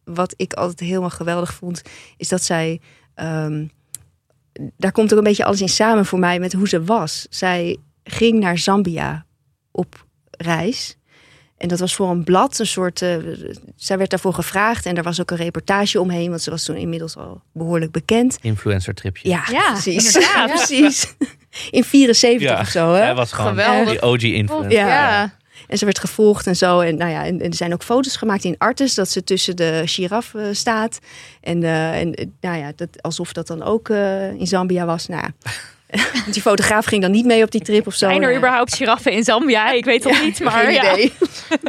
wat 0.03 0.33
ik 0.37 0.53
altijd 0.53 0.79
helemaal 0.79 1.09
geweldig 1.09 1.53
vond, 1.53 1.81
is 2.17 2.27
dat 2.27 2.43
zij. 2.43 2.81
ehm, 3.15 3.65
daar 4.77 4.91
komt 4.91 5.11
ook 5.11 5.17
een 5.17 5.23
beetje 5.23 5.45
alles 5.45 5.61
in 5.61 5.69
samen 5.69 6.05
voor 6.05 6.19
mij 6.19 6.39
met 6.39 6.53
hoe 6.53 6.67
ze 6.67 6.83
was. 6.83 7.27
Zij 7.29 7.77
ging 8.03 8.39
naar 8.39 8.57
Zambia 8.57 9.25
op 9.71 10.05
reis. 10.31 10.97
En 11.57 11.67
dat 11.67 11.79
was 11.79 11.95
voor 11.95 12.09
een 12.09 12.23
blad, 12.23 12.59
een 12.59 12.65
soort. 12.67 13.01
eh, 13.01 13.17
zij 13.75 13.97
werd 13.97 14.09
daarvoor 14.09 14.33
gevraagd 14.33 14.85
en 14.85 14.97
er 14.97 15.03
was 15.03 15.21
ook 15.21 15.31
een 15.31 15.37
reportage 15.37 15.99
omheen, 16.01 16.29
want 16.29 16.41
ze 16.41 16.49
was 16.49 16.63
toen 16.63 16.75
inmiddels 16.75 17.17
al 17.17 17.41
behoorlijk 17.53 17.91
bekend. 17.91 18.37
Influencer 18.41 18.93
tripje. 18.93 19.29
Ja, 19.29 19.43
Ja, 19.51 19.71
precies. 19.71 20.05
inderdaad. 20.15 20.49
precies. 20.55 21.15
In 21.71 21.83
74 21.83 22.49
Ja, 22.49 22.59
of 22.59 22.67
zo, 22.67 22.91
hè? 22.93 23.01
Hij 23.01 23.15
was 23.15 23.31
gewoon 23.31 23.49
Geweldig. 23.49 23.89
die 23.89 24.01
OG 24.01 24.21
influencer. 24.21 24.71
Ja. 24.71 25.35
En 25.67 25.77
ze 25.77 25.85
werd 25.85 25.99
gevolgd 25.99 26.47
en 26.47 26.55
zo. 26.55 26.79
En, 26.79 26.97
nou 26.97 27.11
ja, 27.11 27.25
en, 27.25 27.41
en 27.41 27.49
er 27.49 27.55
zijn 27.55 27.73
ook 27.73 27.83
foto's 27.83 28.15
gemaakt 28.15 28.43
in 28.43 28.55
Artes 28.57 28.93
dat 28.93 29.09
ze 29.09 29.23
tussen 29.23 29.55
de 29.55 29.81
giraf 29.85 30.33
eh, 30.33 30.45
staat. 30.51 30.99
En, 31.41 31.63
eh, 31.63 31.99
en 31.99 32.13
eh, 32.13 32.25
nou 32.41 32.57
ja, 32.57 32.71
dat, 32.75 33.01
alsof 33.01 33.33
dat 33.33 33.47
dan 33.47 33.63
ook 33.63 33.89
eh, 33.89 34.31
in 34.31 34.47
Zambia 34.47 34.85
was. 34.85 35.07
Nou, 35.07 35.21
ja. 35.21 35.49
die 36.31 36.41
fotograaf 36.41 36.85
ging 36.85 37.01
dan 37.01 37.11
niet 37.11 37.25
mee 37.25 37.43
op 37.43 37.51
die 37.51 37.61
trip 37.61 37.87
of 37.87 37.93
zo. 37.93 38.05
Zijn 38.05 38.21
er 38.21 38.27
Nou, 38.27 38.37
überhaupt 38.37 38.75
giraffen 38.75 39.11
in 39.11 39.23
Zambia? 39.23 39.71
Ik 39.71 39.85
weet 39.85 40.03
het 40.03 40.21
niet, 40.23 40.39
maar 40.39 40.51
geen 40.51 40.73
ja. 40.73 40.93
idee. 40.93 41.13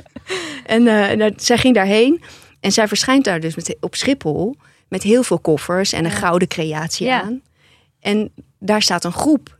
en 0.77 0.83
nou, 1.19 1.33
zij 1.37 1.59
ging 1.59 1.75
daarheen. 1.75 2.23
En 2.61 2.73
zij 2.73 2.89
verschijnt 2.89 3.25
daar 3.25 3.41
dus 3.41 3.55
met, 3.55 3.77
op 3.81 3.95
Schiphol 3.95 4.57
met 4.89 5.03
heel 5.03 5.23
veel 5.23 5.39
koffers 5.39 5.93
en 5.93 6.05
een 6.05 6.11
gouden 6.11 6.49
creatie 6.49 7.07
Ja. 7.07 7.23
aan. 7.23 7.41
En 8.01 8.33
daar 8.59 8.83
staat 8.83 9.05
een 9.05 9.13
groep. 9.13 9.59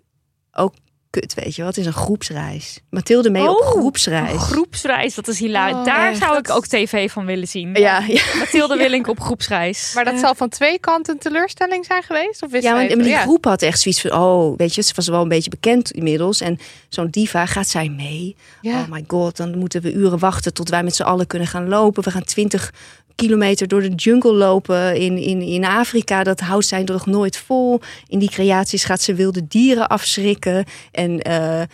Ook 0.55 0.75
kut, 1.11 1.35
weet 1.35 1.55
je 1.57 1.63
wat? 1.63 1.71
Het 1.77 1.81
is 1.81 1.87
een 1.87 1.99
groepsreis. 1.99 2.81
Mathilde 2.91 3.31
mee 3.31 3.49
op 3.49 3.57
Oh, 3.61 3.67
groepsreis. 3.67 4.33
Een 4.33 4.39
groepsreis, 4.39 5.15
dat 5.15 5.29
is 5.29 5.39
hilarisch. 5.39 5.75
Oh, 5.77 5.85
Daar 5.85 6.09
echt, 6.11 6.19
zou 6.19 6.39
ik 6.39 6.51
ook 6.51 6.67
tv 6.67 7.11
van 7.11 7.25
willen 7.27 7.49
zien. 7.49 7.75
Ja, 7.75 8.05
ja. 8.09 8.23
Mathilde 8.39 8.77
Willink 8.83 9.07
op 9.09 9.21
groepsreis. 9.21 9.93
Maar 9.95 10.05
dat 10.05 10.19
zal 10.19 10.35
van 10.35 10.49
twee 10.49 10.79
kanten 10.79 11.13
een 11.15 11.21
teleurstelling 11.21 11.85
zijn 11.85 12.03
geweest? 12.03 12.43
Of 12.43 12.51
wist 12.51 12.65
Ja, 12.65 12.77
het? 12.79 12.89
die 12.99 13.09
Ja. 13.09 13.21
groep 13.21 13.45
had 13.45 13.63
echt 13.63 13.81
zoiets 13.81 14.01
van, 14.01 14.13
oh, 14.13 14.57
weet 14.57 14.75
je, 14.75 14.83
ze 14.83 14.93
was 14.95 15.09
wel 15.09 15.23
een 15.23 15.29
beetje 15.29 15.51
bekend 15.51 15.91
inmiddels. 15.91 16.41
En 16.41 16.59
zo'n 16.89 17.11
diva, 17.11 17.47
gaat 17.47 17.69
zij 17.69 17.89
mee? 17.89 18.37
Ja. 18.61 18.81
Oh 18.81 18.89
my 18.89 19.05
god, 19.07 19.37
dan 19.37 19.59
moeten 19.59 19.83
we 19.83 19.93
uren 19.93 20.19
wachten 20.19 20.55
tot 20.55 20.69
wij 20.69 20.83
met 20.83 20.95
z'n 20.95 21.03
allen 21.03 21.27
kunnen 21.27 21.49
gaan 21.49 21.69
lopen. 21.69 22.03
We 22.05 22.11
gaan 22.11 22.25
twintig 22.25 22.73
kilometer 23.15 23.69
door 23.69 23.81
de 23.81 23.95
jungle 23.95 24.33
lopen 24.33 24.97
in, 24.97 25.19
in, 25.19 25.43
in 25.43 25.65
Afrika. 25.65 26.23
Dat 26.23 26.41
houdt 26.41 26.67
zij 26.67 26.83
nog 26.83 27.07
nooit 27.07 27.37
vol. 27.37 27.81
In 28.09 28.19
die 28.19 28.31
creaties 28.31 28.85
gaat 28.85 29.01
ze 29.03 29.15
wilde 29.15 29.47
dieren 29.47 29.89
afschrikken. 29.89 30.65
En 30.91 31.21
eh, 31.23 31.61
eh, 31.63 31.67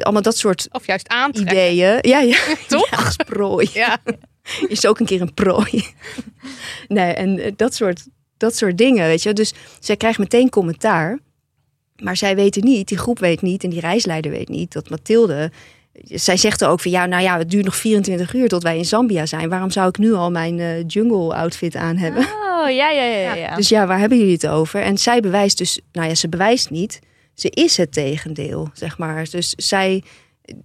allemaal 0.00 0.22
dat 0.22 0.36
soort 0.36 0.68
Of 0.72 0.86
juist 0.86 1.08
aantrekken. 1.08 1.56
ideeën. 1.56 1.98
Ja, 2.00 2.20
ja. 2.20 2.38
Toch? 2.68 2.90
Ja, 2.90 3.24
prooi. 3.24 3.68
Ja. 3.72 3.98
is 4.68 4.86
ook 4.86 4.98
een 4.98 5.06
keer 5.06 5.20
een 5.20 5.34
prooi. 5.34 5.84
nee, 6.88 7.12
en 7.12 7.38
eh, 7.38 7.52
dat 7.56 7.74
soort, 7.74 8.06
dat 8.36 8.56
soort 8.56 8.78
dingen, 8.78 9.06
weet 9.06 9.22
je. 9.22 9.32
Dus 9.32 9.52
zij 9.80 9.96
krijgt 9.96 10.18
meteen 10.18 10.48
commentaar. 10.48 11.18
Maar 11.94 12.16
zij 12.16 12.36
weten 12.36 12.64
niet, 12.64 12.88
die 12.88 12.98
groep 12.98 13.18
weet 13.18 13.42
niet 13.42 13.64
en 13.64 13.70
die 13.70 13.80
reisleider 13.80 14.30
weet 14.30 14.48
niet 14.48 14.72
dat 14.72 14.90
Mathilde. 14.90 15.50
Zij 16.02 16.36
zegt 16.36 16.60
er 16.60 16.68
ook 16.68 16.80
van 16.80 16.90
ja, 16.90 17.06
nou 17.06 17.22
ja, 17.22 17.38
het 17.38 17.50
duurt 17.50 17.64
nog 17.64 17.76
24 17.76 18.34
uur 18.34 18.48
tot 18.48 18.62
wij 18.62 18.76
in 18.76 18.84
Zambia 18.84 19.26
zijn. 19.26 19.48
Waarom 19.48 19.70
zou 19.70 19.88
ik 19.88 19.98
nu 19.98 20.12
al 20.12 20.30
mijn 20.30 20.58
eh, 20.58 20.86
jungle 20.86 21.34
outfit 21.34 21.76
aan 21.76 21.96
hebben? 21.96 22.22
Oh, 22.22 22.70
ja, 22.70 22.90
ja, 22.90 23.02
ja. 23.02 23.34
ja. 23.34 23.56
Dus 23.56 23.68
ja, 23.68 23.86
waar 23.86 23.98
hebben 23.98 24.18
jullie 24.18 24.32
het 24.32 24.46
over? 24.46 24.80
En 24.80 24.98
zij 24.98 25.20
bewijst 25.20 25.58
dus, 25.58 25.80
nou 25.92 26.08
ja, 26.08 26.14
ze 26.14 26.28
bewijst 26.28 26.70
niet. 26.70 26.98
Ze 27.34 27.50
is 27.50 27.76
het 27.76 27.92
tegendeel, 27.92 28.70
zeg 28.72 28.98
maar. 28.98 29.26
Dus 29.30 29.54
zij 29.56 30.02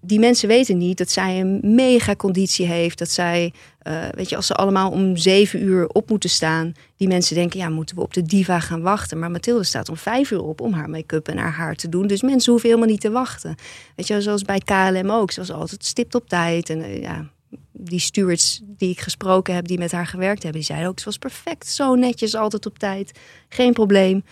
die 0.02 0.20
mensen 0.20 0.48
weten 0.48 0.78
niet 0.78 0.98
dat 0.98 1.10
zij 1.10 1.40
een 1.40 1.60
mega 1.64 2.16
conditie 2.16 2.66
heeft. 2.66 2.98
Dat 2.98 3.10
zij, 3.10 3.54
eh, 3.80 4.08
weet 4.12 4.30
je, 4.30 4.36
als 4.36 4.46
ze 4.46 4.54
allemaal 4.54 4.92
om 4.92 5.18
zeven 5.18 5.62
uur 5.62 5.88
op 5.88 6.10
moeten 6.10 6.30
staan. 6.30 6.74
Die 6.98 7.08
mensen 7.08 7.36
denken, 7.36 7.60
ja, 7.60 7.70
moeten 7.70 7.96
we 7.96 8.02
op 8.02 8.14
de 8.14 8.22
diva 8.22 8.60
gaan 8.60 8.82
wachten. 8.82 9.20
Maar 9.20 9.32
Mathilde 9.32 9.64
staat 9.64 9.90
om 9.90 9.98
vijf 9.98 10.32
uur 10.32 10.44
op 10.44 10.62
om 10.62 10.74
haar 10.74 10.90
make-up 10.90 11.28
en 11.28 11.38
haar 11.38 11.54
haar 11.54 11.76
te 11.76 11.90
doen. 11.90 12.08
Dus 12.08 12.22
mensen 12.22 12.52
hoeven 12.52 12.70
helemaal 12.70 12.92
niet 12.92 13.02
te 13.02 13.12
wachten. 13.12 13.56
Weet 13.96 14.08
je, 14.08 14.22
zoals 14.22 14.42
bij 14.42 14.60
KLM 14.60 15.10
ook. 15.10 15.32
Ze 15.32 15.40
was 15.40 15.52
altijd 15.52 15.86
stipt 15.86 16.16
op 16.16 16.30
tijd. 16.30 16.70
En 16.70 16.82
eh, 16.82 17.02
ja, 17.02 17.30
die 17.72 18.00
stewards 18.00 18.62
die 18.64 18.90
ik 18.90 19.00
gesproken 19.00 19.56
heb, 19.56 19.68
die 19.68 19.78
met 19.78 19.92
haar 19.92 20.08
gewerkt 20.08 20.44
hebben, 20.44 20.62
die 20.62 20.70
zeiden 20.70 20.90
ook, 20.90 21.00
ze 21.00 21.06
was 21.06 21.18
perfect. 21.18 21.68
Zo 21.68 21.96
netjes, 21.96 22.36
altijd 22.36 22.66
op 22.66 22.80
tijd. 22.80 23.20
Geen 23.50 23.74
probleem. 23.74 24.24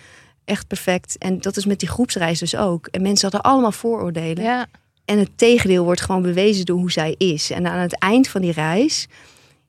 Echt 0.44 0.66
perfect. 0.66 1.18
En 1.18 1.40
dat 1.40 1.56
is 1.56 1.66
met 1.66 1.80
die 1.80 1.88
groepsreis 1.88 2.38
dus 2.38 2.56
ook. 2.56 2.86
En 2.86 3.02
mensen 3.02 3.30
hadden 3.30 3.50
allemaal 3.50 3.72
vooroordelen. 3.72 4.44
Ja. 4.44 4.66
En 5.08 5.18
het 5.18 5.30
tegendeel 5.38 5.84
wordt 5.84 6.00
gewoon 6.00 6.22
bewezen 6.22 6.64
door 6.64 6.78
hoe 6.78 6.92
zij 6.92 7.14
is. 7.18 7.50
En 7.50 7.66
aan 7.66 7.78
het 7.78 7.98
eind 7.98 8.28
van 8.28 8.40
die 8.40 8.52
reis 8.52 9.06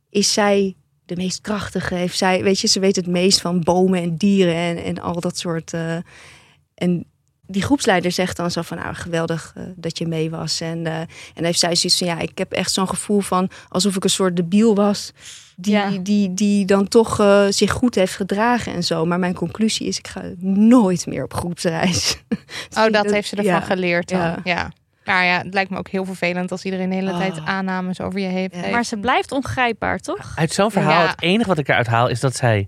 is 0.10 0.34
zij 0.34 0.76
de 1.06 1.16
meest 1.16 1.42
krachtige. 1.42 1.96
Heeft 1.96 2.18
zij, 2.18 2.44
weet 2.44 2.60
je, 2.60 2.68
ze 2.68 2.80
weet 2.80 2.96
het 2.96 3.08
meest 3.08 3.42
van 3.42 3.64
bomen 3.64 4.02
en 4.02 4.16
dieren 4.18 4.56
en, 4.56 4.78
en 4.84 5.00
al 5.02 5.20
dat 5.20 5.38
soort. 5.38 5.74
eh, 5.74 5.96
en 6.76 7.06
die 7.48 7.62
groepsleider 7.62 8.12
zegt 8.12 8.38
dan 8.38 8.52
zo 8.52 8.62
van, 8.62 8.78
nou 8.78 8.94
geweldig 8.96 9.54
eh, 9.56 9.64
dat 9.76 9.98
je 9.98 10.08
mee 10.08 10.30
was. 10.30 10.62
En, 10.62 10.86
eh, 10.86 11.00
en 11.34 11.44
heeft 11.44 11.60
zij 11.60 11.76
zoiets 11.76 11.98
van, 11.98 12.08
ja, 12.08 12.20
ik 12.20 12.38
heb 12.38 12.52
echt 12.52 12.72
zo'n 12.74 12.90
gevoel 12.90 13.20
van 13.20 13.50
alsof 13.70 13.96
ik 13.96 14.04
een 14.04 14.10
soort 14.10 14.36
debiel 14.36 14.76
was. 14.76 15.12
Die, 15.56 15.74
Ja. 15.74 15.90
die, 16.02 16.34
die 16.34 16.66
dan 16.66 16.88
toch 16.88 17.16
zich 17.50 17.72
goed 17.72 17.96
heeft 17.96 18.16
gedragen 18.16 18.74
en 18.74 18.84
zo. 18.84 19.06
Maar 19.06 19.20
mijn 19.20 19.34
conclusie 19.34 19.88
is, 19.88 19.98
ik 19.98 20.08
ga 20.08 20.22
nooit 20.40 21.06
meer 21.08 21.24
op 21.24 21.34
groepsreis. 21.34 22.18
Oh, 22.78 22.92
dat 22.92 23.12
heeft 23.12 23.28
ze 23.28 23.36
ervan 23.36 23.52
Ja. 23.54 23.60
geleerd 23.62 24.10
dan. 24.10 24.20
Ja. 24.20 24.40
Ja. 24.44 24.72
Nou 25.04 25.24
ja, 25.26 25.38
het 25.38 25.54
lijkt 25.54 25.70
me 25.70 25.78
ook 25.78 25.88
heel 25.88 26.06
vervelend 26.06 26.52
als 26.52 26.64
iedereen 26.66 26.90
de 26.90 26.96
hele 26.96 27.12
Oh. 27.12 27.18
tijd 27.18 27.40
aannames 27.46 28.02
over 28.02 28.20
je 28.20 28.28
heeft. 28.28 28.56
Ja. 28.56 28.70
Maar 28.70 28.84
ze 28.86 28.98
blijft 28.98 29.32
ongrijpbaar, 29.32 30.00
toch? 30.00 30.32
Uit 30.36 30.52
zo'n 30.52 30.72
verhaal, 30.72 31.04
Ja. 31.04 31.10
het 31.10 31.22
enige 31.22 31.50
wat 31.50 31.58
ik 31.58 31.68
eruit 31.68 31.88
haal 31.88 32.08
is 32.08 32.20
dat 32.20 32.36
zij 32.36 32.68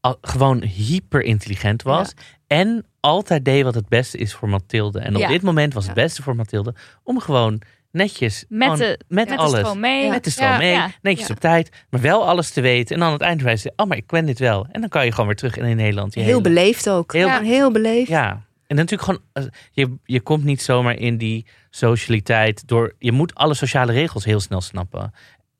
al, 0.00 0.18
gewoon 0.20 0.62
hyper 0.62 1.22
intelligent 1.22 1.82
was. 1.82 2.12
En 2.46 2.86
altijd 3.00 3.44
deed 3.44 3.62
wat 3.64 3.74
het 3.74 3.88
beste 3.88 4.18
is 4.18 4.34
voor 4.34 4.48
Mathilde. 4.48 4.98
En 5.00 5.14
op 5.14 5.20
Ja. 5.20 5.28
dit 5.28 5.42
moment 5.42 5.74
was 5.74 5.84
het 5.86 5.94
beste 5.94 6.22
voor 6.22 6.36
Mathilde 6.36 6.74
om 7.02 7.20
gewoon 7.20 7.60
netjes 7.90 8.44
Met 8.48 8.76
de, 8.76 8.84
met, 8.86 9.04
met 9.08 9.28
de 9.28 9.36
alles. 9.36 9.58
stroom 9.58 9.80
mee. 9.80 10.08
Met 10.10 10.24
de 10.24 10.30
stroom 10.30 10.50
Ja. 10.50 10.56
mee, 10.58 10.70
Ja. 10.72 10.90
netjes 11.02 11.26
Ja. 11.28 11.34
op 11.34 11.40
tijd, 11.40 11.84
maar 11.90 12.00
wel 12.00 12.26
alles 12.28 12.50
te 12.50 12.60
weten. 12.60 12.94
En 12.94 12.98
dan 13.00 13.06
aan 13.08 13.14
het 13.14 13.22
eind 13.22 13.42
wijzen, 13.42 13.72
oh, 13.76 13.86
maar 13.86 13.96
ik 13.96 14.06
ken 14.06 14.26
dit 14.26 14.38
wel. 14.38 14.66
En 14.72 14.80
dan 14.80 14.88
kan 14.90 15.04
je 15.04 15.10
gewoon 15.10 15.26
weer 15.26 15.36
terug 15.36 15.56
in 15.56 15.76
Nederland. 15.76 16.14
Heel 16.14 16.24
hele- 16.24 16.40
beleefd 16.40 16.88
ook. 16.90 17.12
Heel- 17.12 17.28
Heel, 17.30 17.40
heel 17.40 17.70
beleefd. 17.72 18.08
Ja, 18.08 18.42
en 18.68 18.76
natuurlijk 18.76 19.02
gewoon, 19.02 19.20
eh, 19.32 19.44
je, 19.72 19.94
je 20.04 20.20
komt 20.20 20.44
niet 20.44 20.62
zomaar 20.62 20.94
in 20.96 21.16
die 21.18 21.46
socialiteit 21.70 22.68
door, 22.68 22.94
je 22.98 23.12
moet 23.12 23.34
alle 23.34 23.54
sociale 23.54 23.92
regels 23.92 24.24
heel 24.24 24.40
snel 24.40 24.60
snappen. 24.60 25.12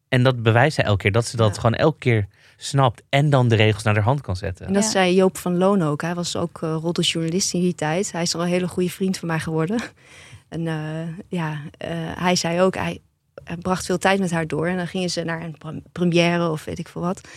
En 0.09 0.23
dat 0.23 0.43
bewijst 0.43 0.75
zij 0.75 0.85
elke 0.85 1.03
keer, 1.03 1.13
dat 1.13 1.27
ze 1.27 1.37
dat 1.37 1.49
Ja. 1.55 1.61
gewoon 1.61 1.75
elke 1.75 1.99
keer 1.99 2.27
snapt 2.57 3.03
en 3.09 3.31
dan 3.31 3.49
de 3.49 3.55
regels 3.57 3.83
naar 3.83 3.95
de 3.95 4.01
hand 4.01 4.21
kan 4.21 4.37
zetten. 4.37 4.67
En 4.67 4.73
dat 4.73 4.83
Ja. 4.83 4.91
zei 4.91 5.15
Joop 5.15 5.37
van 5.39 5.57
Loon 5.57 5.83
ook. 5.83 6.03
Hij 6.03 6.15
was 6.15 6.37
ook 6.37 6.61
uh, 6.65 6.77
roddeljournalist 6.81 7.55
in 7.55 7.61
die 7.61 7.75
tijd. 7.75 8.13
Hij 8.13 8.23
is 8.23 8.35
al 8.35 8.43
een 8.43 8.49
hele 8.49 8.69
goede 8.69 8.91
vriend 8.91 9.19
van 9.19 9.29
mij 9.29 9.41
geworden. 9.41 9.81
En 10.49 10.67
eh, 10.67 11.09
ja, 11.29 11.61
eh, 11.79 11.89
hij 12.15 12.37
zei 12.37 12.61
ook, 12.61 12.75
hij, 12.75 12.99
hij 13.45 13.57
bracht 13.57 13.85
veel 13.87 13.99
tijd 13.99 14.21
met 14.21 14.31
haar 14.31 14.47
door. 14.47 14.67
En 14.67 14.77
dan 14.77 14.87
gingen 14.87 15.11
ze 15.11 15.25
naar 15.25 15.43
een 15.43 15.59
pre- 15.59 15.83
première 15.93 16.49
of 16.51 16.65
weet 16.65 16.79
ik 16.79 16.89
veel 16.89 17.01
wat. 17.03 17.29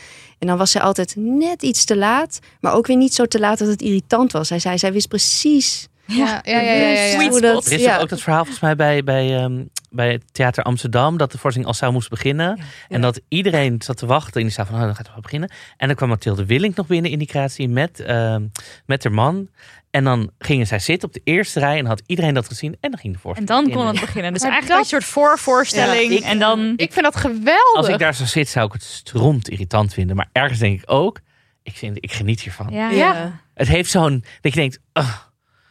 En 0.41 0.47
dan 0.47 0.57
was 0.57 0.71
zij 0.71 0.81
altijd 0.81 1.15
net 1.17 1.63
iets 1.63 1.85
te 1.85 1.97
laat. 1.97 2.39
Maar 2.59 2.73
ook 2.73 2.87
weer 2.87 2.97
niet 2.97 3.13
zo 3.13 3.25
te 3.25 3.39
laat 3.39 3.57
dat 3.59 3.67
het 3.67 3.81
irritant 3.81 4.31
was. 4.31 4.49
Hij 4.49 4.59
zei, 4.59 4.77
zij 4.77 4.93
wist 4.93 5.07
precies 5.07 5.87
Ja, 6.05 6.41
ja, 6.43 6.59
ja, 6.59 6.61
ja, 6.61 6.73
ja, 6.73 6.87
ja. 6.87 7.13
Sweet 7.13 7.29
hoe 7.29 7.41
dat... 7.41 7.65
Er 7.65 7.79
is 7.79 7.99
ook 7.99 8.09
dat 8.09 8.21
verhaal 8.21 8.39
volgens 8.39 8.59
mij 8.59 8.75
bij, 8.75 9.03
bij, 9.03 9.37
ehm, 9.37 9.63
bij 9.89 10.11
het 10.11 10.23
Theater 10.31 10.63
Amsterdam, 10.63 11.17
dat 11.17 11.31
de 11.31 11.37
voorstelling 11.37 11.71
al 11.71 11.77
zou 11.77 11.91
moest 11.91 12.09
beginnen. 12.09 12.59
En 12.89 13.01
dat 13.01 13.21
iedereen 13.27 13.81
zat 13.81 13.97
te 13.97 14.05
wachten 14.05 14.33
en 14.33 14.41
die 14.41 14.51
zei 14.51 14.67
van, 14.67 14.75
oh, 14.75 14.81
dan 14.81 14.95
gaat 14.95 15.05
het 15.05 15.13
wel 15.13 15.21
beginnen. 15.21 15.51
En 15.77 15.87
dan 15.87 15.95
kwam 15.95 16.09
Mathilde 16.09 16.45
Willink 16.45 16.75
nog 16.75 16.87
binnen 16.87 17.11
in 17.11 17.17
die 17.17 17.27
creatie 17.27 17.69
met, 17.69 17.99
ehm, 17.99 18.43
met 18.85 19.03
haar 19.03 19.13
man. 19.13 19.47
En 19.91 20.03
dan 20.03 20.31
gingen 20.39 20.67
zij 20.67 20.79
zitten 20.79 21.07
op 21.07 21.13
de 21.13 21.21
eerste 21.23 21.59
rij 21.59 21.77
en 21.77 21.85
had 21.85 22.01
iedereen 22.05 22.33
dat 22.33 22.47
gezien. 22.47 22.77
En 22.79 22.91
dan 22.91 22.99
ging 22.99 23.13
de 23.13 23.19
En 23.19 23.23
voorstelling 23.23 23.65
dan 23.67 23.77
kon 23.77 23.87
het 23.87 23.99
beginnen. 23.99 24.33
Dus 24.33 24.41
Maar 24.41 24.51
eigenlijk 24.51 24.81
dat- 24.81 24.91
een 24.93 24.99
soort 25.01 25.11
voorvoorstelling. 25.13 26.11
Ja, 26.11 26.17
ik- 26.17 26.23
en 26.23 26.39
dan... 26.39 26.73
Ik 26.75 26.93
vind 26.93 27.05
dat 27.05 27.15
geweldig. 27.15 27.73
Als 27.73 27.87
ik 27.87 27.99
daar 27.99 28.15
zo 28.15 28.25
zit, 28.25 28.49
zou 28.49 28.65
ik 28.65 28.73
het 28.73 28.83
stront 28.83 29.49
irritant 29.49 29.93
vinden. 29.93 30.15
Maar 30.15 30.29
ergens 30.31 30.59
denk 30.59 30.81
ik 30.81 30.91
ook, 30.91 31.19
ik, 31.63 31.75
vind, 31.75 31.97
ik 31.99 32.11
geniet 32.11 32.41
hiervan. 32.41 32.67
ja. 32.71 32.89
Ja. 32.89 33.39
Het 33.53 33.67
heeft 33.67 33.89
zo'n, 33.91 34.23
dat 34.41 34.53
je 34.53 34.59
denkt, 34.59 34.79
ugh, 34.93 35.17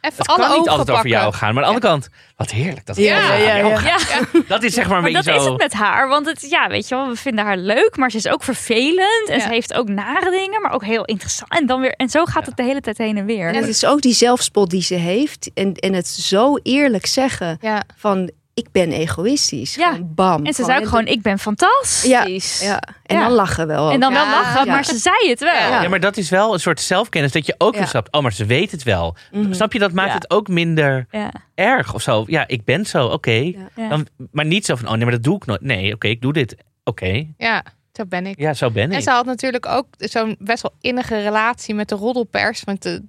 Even 0.01 0.17
het 0.17 0.27
alle 0.27 0.47
kan 0.47 0.57
niet 0.57 0.69
altijd 0.69 0.89
over 0.97 1.07
jou 1.07 1.33
gaan. 1.33 1.53
Maar 1.53 1.63
aan 1.63 1.69
de 1.73 1.75
andere 1.75 1.93
kant, 1.93 2.09
wat 2.35 2.51
heerlijk. 2.51 2.85
Dat 2.85 2.95
het 2.95 3.05
Ja, 3.05 3.23
over 3.23 3.37
ja, 3.45 3.57
jou 3.57 3.69
ja. 3.69 3.77
gaat. 3.77 4.27
Ja, 4.33 4.39
Dat 4.47 4.63
is 4.63 4.73
zeg 4.73 4.87
maar 4.87 4.97
een 4.97 5.03
maar 5.11 5.23
dat 5.23 5.35
is 5.35 5.43
het 5.45 5.57
met 5.57 5.73
haar. 5.73 6.07
Want 6.07 6.25
het, 6.25 6.49
ja, 6.49 6.67
weet 6.67 6.87
je 6.87 6.95
wel, 6.95 7.07
we 7.07 7.15
vinden 7.15 7.45
haar 7.45 7.57
leuk, 7.57 7.97
maar 7.97 8.11
ze 8.11 8.17
is 8.17 8.27
ook 8.27 8.43
vervelend. 8.43 9.27
En 9.29 9.35
Ja. 9.37 9.41
ze 9.41 9.47
heeft 9.49 9.73
ook 9.73 9.87
nare 9.87 10.29
dingen, 10.31 10.61
maar 10.61 10.73
ook 10.73 10.83
heel 10.85 11.05
interessant. 11.05 11.51
En, 11.51 11.65
dan 11.65 11.81
weer, 11.81 11.93
en 11.93 12.09
zo 12.09 12.25
gaat 12.25 12.45
het 12.45 12.57
de 12.57 12.63
hele 12.63 12.81
tijd 12.81 12.97
heen 12.97 13.17
en 13.17 13.25
weer. 13.25 13.47
En 13.47 13.55
het 13.55 13.67
is 13.67 13.85
ook 13.85 14.01
die 14.01 14.13
zelfspot 14.13 14.69
die 14.69 14.81
ze 14.83 14.95
heeft. 14.95 15.49
En, 15.53 15.73
en 15.73 15.93
het 15.93 16.07
zo 16.07 16.57
eerlijk 16.63 17.05
zeggen 17.05 17.57
Ja. 17.61 17.83
van, 17.97 18.31
ik 18.61 18.71
ben 18.71 18.91
egoïstisch. 18.91 19.75
Ja. 19.75 19.91
Gewoon 19.91 20.11
bam. 20.15 20.45
En 20.45 20.53
ze 20.53 20.63
zei 20.63 20.79
ook 20.79 20.87
gewoon, 20.87 21.05
ik 21.07 21.21
ben 21.21 21.39
fantastisch. 21.39 22.59
Ja, 22.61 22.79
en 23.05 23.15
Ja. 23.17 23.21
dan 23.23 23.31
lachen 23.31 23.67
wel. 23.67 23.91
En 23.91 23.99
dan 23.99 24.13
wel 24.13 24.25
lachen, 24.29 24.65
Ja. 24.65 24.71
maar 24.71 24.85
ze 24.85 24.97
zei 24.97 25.29
het 25.29 25.39
wel. 25.39 25.53
Ja. 25.53 25.81
Ja, 25.81 25.89
maar 25.89 25.99
dat 25.99 26.17
is 26.17 26.29
wel 26.29 26.53
een 26.53 26.59
soort 26.59 26.81
zelfkennis. 26.81 27.31
Dat 27.31 27.45
je 27.45 27.55
ook 27.57 27.75
Ja. 27.75 27.85
snapt, 27.85 28.11
oh, 28.11 28.21
maar 28.21 28.33
ze 28.33 28.45
weet 28.45 28.71
het 28.71 28.83
wel. 28.83 29.15
Mhm. 29.31 29.53
Snap 29.53 29.73
je, 29.73 29.79
dat 29.79 29.91
maakt 29.91 30.07
Ja. 30.09 30.13
het 30.15 30.29
ook 30.31 30.47
minder 30.47 31.07
Ja. 31.11 31.31
erg 31.55 31.93
of 31.93 32.01
zo. 32.01 32.23
Ja, 32.27 32.47
ik 32.47 32.63
ben 32.65 32.85
zo, 32.85 33.05
oké. 33.07 33.31
Ja. 33.75 33.87
Dan- 33.89 34.07
Maar 34.31 34.45
niet 34.45 34.65
zo 34.65 34.75
van, 34.75 34.85
oh 34.87 34.93
nee, 34.93 35.03
maar 35.03 35.11
dat 35.13 35.23
doe 35.23 35.35
ik 35.35 35.45
nooit. 35.45 35.61
Nee, 35.61 35.93
oké, 35.93 36.07
ik 36.07 36.21
doe 36.21 36.33
dit. 36.33 36.55
Oké, 36.83 37.25
ja, 37.37 37.63
zo 37.93 38.05
ben 38.05 38.25
ik. 38.25 38.39
ja, 38.39 38.53
zo 38.53 38.71
ben 38.71 38.83
En 38.91 38.97
ik. 38.97 39.01
ze 39.03 39.09
had 39.09 39.25
natuurlijk 39.25 39.65
ook 39.65 39.85
zo'n 39.97 40.35
best 40.39 40.61
wel 40.61 40.73
innige 40.81 41.21
relatie 41.21 41.75
met 41.75 41.89
de 41.89 41.95
roddelpers. 41.95 42.63
Want 42.63 42.81
de, 42.81 43.03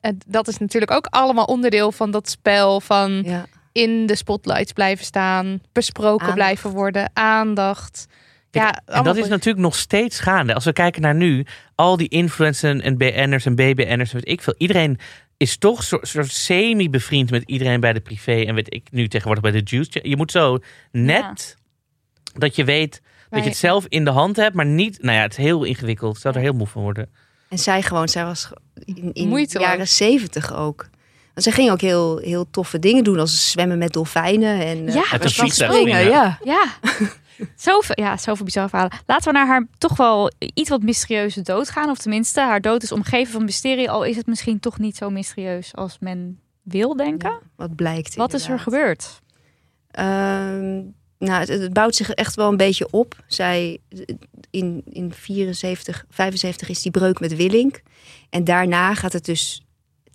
het- 0.00 0.24
dat 0.26 0.48
is 0.48 0.58
natuurlijk 0.58 0.92
ook 0.92 1.06
allemaal 1.10 1.44
onderdeel 1.44 1.92
van 1.92 2.10
dat 2.10 2.28
spel. 2.28 2.80
Van 2.80 3.22
Ja. 3.24 3.44
In 3.76 4.06
de 4.06 4.14
spotlights 4.14 4.72
blijven 4.72 5.04
staan, 5.04 5.60
besproken 5.72 6.20
Aandacht. 6.20 6.34
blijven 6.34 6.70
worden, 6.70 7.10
aandacht. 7.12 8.06
Ja, 8.50 8.82
en 8.86 9.04
dat 9.04 9.16
is 9.16 9.28
natuurlijk 9.28 9.64
nog 9.64 9.76
steeds 9.76 10.20
gaande. 10.20 10.54
Als 10.54 10.64
we 10.64 10.72
kijken 10.72 11.02
naar 11.02 11.14
nu, 11.14 11.46
al 11.74 11.96
die 11.96 12.08
influencers 12.08 12.80
en 12.80 12.96
BN'ers 12.96 13.46
en 13.46 13.54
BBN'ers, 13.54 14.12
weet 14.12 14.28
ik 14.28 14.42
veel. 14.42 14.54
Iedereen 14.58 14.98
is 15.36 15.56
toch 15.56 15.82
soort, 15.82 16.08
soort 16.08 16.32
semi-bevriend 16.32 17.30
met 17.30 17.42
iedereen 17.46 17.80
bij 17.80 17.92
de 17.92 18.00
privé. 18.00 18.44
En 18.44 18.54
weet 18.54 18.74
ik 18.74 18.88
nu 18.90 19.08
tegenwoordig 19.08 19.52
bij 19.52 19.60
de 19.60 19.70
juice. 19.70 20.00
Je 20.02 20.16
moet 20.16 20.30
zo 20.30 20.58
net 20.90 21.56
dat 22.34 22.56
je 22.56 22.64
weet 22.64 23.02
dat 23.28 23.42
je 23.42 23.48
het 23.48 23.58
zelf 23.58 23.84
in 23.88 24.04
de 24.04 24.10
hand 24.10 24.36
hebt, 24.36 24.54
maar 24.54 24.66
niet. 24.66 25.02
Nou 25.02 25.16
ja, 25.16 25.22
het 25.22 25.32
is 25.32 25.44
heel 25.44 25.64
ingewikkeld. 25.64 26.14
Ik 26.14 26.22
zou 26.22 26.34
er 26.34 26.40
heel 26.40 26.52
moe 26.52 26.66
van 26.66 26.82
worden. 26.82 27.08
En 27.48 27.58
zij 27.58 27.82
gewoon, 27.82 28.08
zij 28.08 28.24
was 28.24 28.50
in, 28.84 29.12
in 29.12 29.30
de 29.30 29.58
jaren 29.58 29.88
zeventig 29.88 30.54
ook. 30.54 30.88
Want 31.36 31.48
zij 31.48 31.52
ging 31.52 31.70
ook 31.70 31.80
heel, 31.80 32.18
heel 32.18 32.50
toffe 32.50 32.78
dingen 32.78 33.04
doen, 33.04 33.18
als 33.18 33.50
zwemmen 33.50 33.78
met 33.78 33.92
dolfijnen 33.92 34.60
en 34.60 34.88
eh, 34.88 34.94
Ja, 34.94 35.02
vliegtuig 35.02 35.72
springen. 35.72 36.04
Ja. 36.04 36.38
Ja. 36.42 36.66
Zoveel, 37.56 38.04
ja, 38.04 38.16
zoveel 38.16 38.44
bizarre 38.44 38.68
verhalen. 38.68 38.98
Laten 39.06 39.32
we 39.32 39.38
naar 39.38 39.46
haar 39.46 39.66
toch 39.78 39.96
wel 39.96 40.32
iets 40.38 40.68
wat 40.68 40.82
mysterieuze 40.82 41.42
dood 41.42 41.70
gaan. 41.70 41.90
Of 41.90 41.98
tenminste, 41.98 42.40
haar 42.40 42.60
dood 42.60 42.82
is 42.82 42.92
omgeven 42.92 43.32
van 43.32 43.44
mysterie. 43.44 43.90
Al 43.90 44.04
is 44.04 44.16
het 44.16 44.26
misschien 44.26 44.60
toch 44.60 44.78
niet 44.78 44.96
zo 44.96 45.10
mysterieus 45.10 45.74
als 45.74 45.96
men 46.00 46.40
wil 46.62 46.96
denken. 46.96 47.40
Wat 47.56 47.74
blijkt 47.74 48.14
Wat 48.14 48.34
is 48.34 48.48
er 48.48 48.58
gebeurd? 48.58 49.20
Ehm, 49.90 50.74
nou, 51.18 51.40
het, 51.40 51.48
het 51.48 51.72
bouwt 51.72 51.94
zich 51.94 52.10
echt 52.10 52.34
wel 52.34 52.48
een 52.48 52.56
beetje 52.56 52.88
op. 52.90 53.14
Zij, 53.26 53.78
in, 54.50 54.82
in 54.90 55.12
74, 55.12 56.04
75 56.10 56.68
is 56.68 56.82
die 56.82 56.92
breuk 56.92 57.20
met 57.20 57.36
Willink. 57.36 57.82
En 58.30 58.44
daarna 58.44 58.94
gaat 58.94 59.12
het 59.12 59.24
dus 59.24 59.65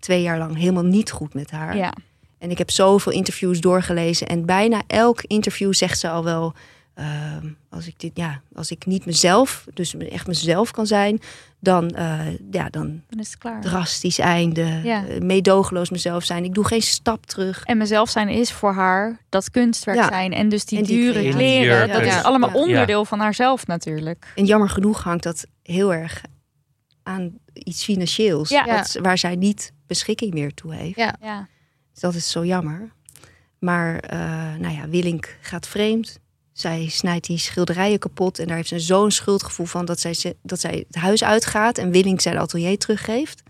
twee 0.02 0.22
jaar 0.22 0.38
lang 0.38 0.58
helemaal 0.58 0.84
niet 0.84 1.12
goed 1.12 1.34
met 1.34 1.52
haar. 1.52 1.78
Ja. 1.78 1.93
En 2.38 2.49
ik 2.52 2.58
heb 2.58 2.72
zoveel 2.72 3.12
interviews 3.12 3.60
doorgelezen. 3.60 4.28
En 4.28 4.45
bijna 4.45 4.82
elk 4.88 5.22
interview 5.22 5.74
zegt 5.74 5.99
ze 5.99 6.10
al 6.10 6.24
wel... 6.24 6.54
ehm, 6.93 7.47
als, 7.70 7.88
ik 7.88 7.99
dit, 7.99 8.12
ja, 8.14 8.41
als 8.56 8.72
ik 8.72 8.86
niet 8.86 9.06
mezelf, 9.06 9.66
dus 9.74 9.97
echt 9.97 10.28
mezelf 10.28 10.72
kan 10.72 10.86
zijn... 10.88 11.20
dan, 11.60 11.89
eh, 11.89 12.20
ja, 12.52 12.70
dan 12.70 13.02
Dan 13.10 13.20
is 13.20 13.28
het 13.30 13.38
klaar. 13.38 13.62
drastisch 13.62 14.20
einde. 14.20 14.80
Ja. 14.84 15.06
eh, 15.08 15.20
meedogenloos 15.20 15.89
mezelf 15.89 16.24
zijn. 16.24 16.43
Ik 16.43 16.54
doe 16.54 16.66
geen 16.68 16.82
stap 16.82 17.26
terug. 17.26 17.64
En 17.64 17.78
mezelf 17.78 18.10
zijn 18.10 18.30
is 18.30 18.52
voor 18.52 18.74
haar 18.74 19.20
dat 19.30 19.52
kunstwerk 19.52 19.97
Ja. 19.97 20.08
zijn. 20.08 20.34
En 20.34 20.49
dus 20.49 20.66
die 20.66 20.78
En 20.80 20.84
die 20.84 20.97
dure 21.02 21.14
kleren. 21.14 21.32
kleren. 21.38 21.78
Jurken. 21.78 21.93
Dat 21.93 22.02
is 22.02 22.14
Ja. 22.14 22.22
allemaal 22.22 22.49
Ja. 22.49 22.56
onderdeel 22.56 23.06
van 23.06 23.20
haarzelf 23.20 23.68
natuurlijk. 23.68 24.32
En 24.36 24.45
jammer 24.45 24.70
genoeg 24.70 25.04
hangt 25.04 25.24
dat 25.24 25.45
heel 25.64 25.93
erg 25.93 26.22
aan 27.04 27.34
iets 27.54 27.84
financieels. 27.84 28.49
Ja. 28.49 28.66
wat- 28.66 28.97
waar 29.02 29.18
zij 29.18 29.36
niet 29.36 29.72
beschikking 29.88 30.34
meer 30.34 30.54
toe 30.54 30.74
heeft. 30.74 30.97
Ja. 30.97 31.16
Ja. 31.22 31.47
Dus 31.91 32.02
dat 32.02 32.16
is 32.16 32.32
zo 32.32 32.45
jammer. 32.45 32.91
Maar 33.60 33.99
eh, 33.99 34.20
nou 34.60 34.74
ja, 34.76 34.88
Willink 34.89 35.38
gaat 35.41 35.68
vreemd. 35.68 36.20
Zij 36.54 36.88
snijdt 36.89 37.28
die 37.28 37.38
schilderijen 37.38 37.99
kapot. 37.99 38.39
En 38.39 38.47
daar 38.47 38.56
heeft 38.56 38.68
ze 38.70 38.80
zo'n 38.80 39.12
schuldgevoel 39.12 39.66
van 39.66 39.86
dat 39.86 39.99
zij, 39.99 40.14
ze- 40.14 40.36
dat 40.43 40.60
zij 40.60 40.86
het 40.88 40.95
huis 41.02 41.24
uitgaat. 41.24 41.78
En 41.78 41.91
Willink 41.91 42.22
zijn 42.22 42.38
atelier 42.38 42.78
teruggeeft. 42.78 43.41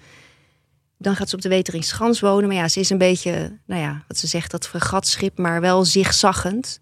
dan 0.98 1.16
gaat 1.16 1.30
ze 1.30 1.36
op 1.36 1.42
de 1.42 1.50
Weteringschans 1.50 2.20
wonen. 2.20 2.48
Maar 2.48 2.58
ja, 2.58 2.68
ze 2.68 2.80
is 2.80 2.90
een 2.90 2.98
beetje, 2.98 3.58
nou 3.66 3.82
ja, 3.82 4.04
wat 4.08 4.18
ze 4.18 4.28
zegt, 4.28 4.52
dat 4.52 4.68
fregatschip, 4.68 5.38
maar 5.38 5.62
wel 5.62 5.86
zigzaggend. 5.86 6.78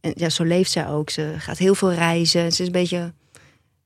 En 0.00 0.12
ja, 0.16 0.28
zo 0.28 0.44
leeft 0.44 0.70
zij 0.70 0.88
ook. 0.88 1.10
Ze 1.10 1.34
gaat 1.38 1.58
heel 1.58 1.74
veel 1.74 1.92
reizen. 1.92 2.52
Ze 2.52 2.60
is 2.60 2.66
een 2.66 2.72
beetje, 2.72 3.12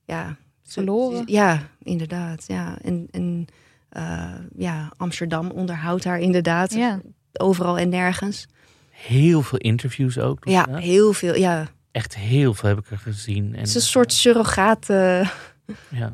ja... 0.05 0.37
Verloren. 0.67 1.23
ja, 1.25 1.61
inderdaad. 1.83 2.43
Ja. 2.47 2.77
En, 2.81 3.07
en 3.11 3.47
eh, 3.89 4.29
ja, 4.57 4.91
Amsterdam 4.97 5.49
onderhoudt 5.51 6.03
haar 6.03 6.19
inderdaad. 6.19 6.73
Ja. 6.73 6.99
Overal 7.33 7.77
en 7.77 7.89
nergens. 7.89 8.47
Heel 8.89 9.41
veel 9.41 9.59
interviews 9.59 10.19
ook. 10.19 10.45
Ja, 10.45 10.65
heel 10.71 11.13
veel. 11.13 11.35
Ja, 11.35 11.67
Echt 11.91 12.15
heel 12.15 12.53
veel 12.53 12.69
heb 12.69 12.77
ik 12.77 12.91
er 12.91 12.97
gezien. 12.97 13.53
En, 13.53 13.59
het 13.59 13.67
is 13.67 13.75
een 13.75 13.81
soort 13.81 14.13
surrogaat. 14.13 14.89
eh, 14.89 15.29
ja. 15.89 16.13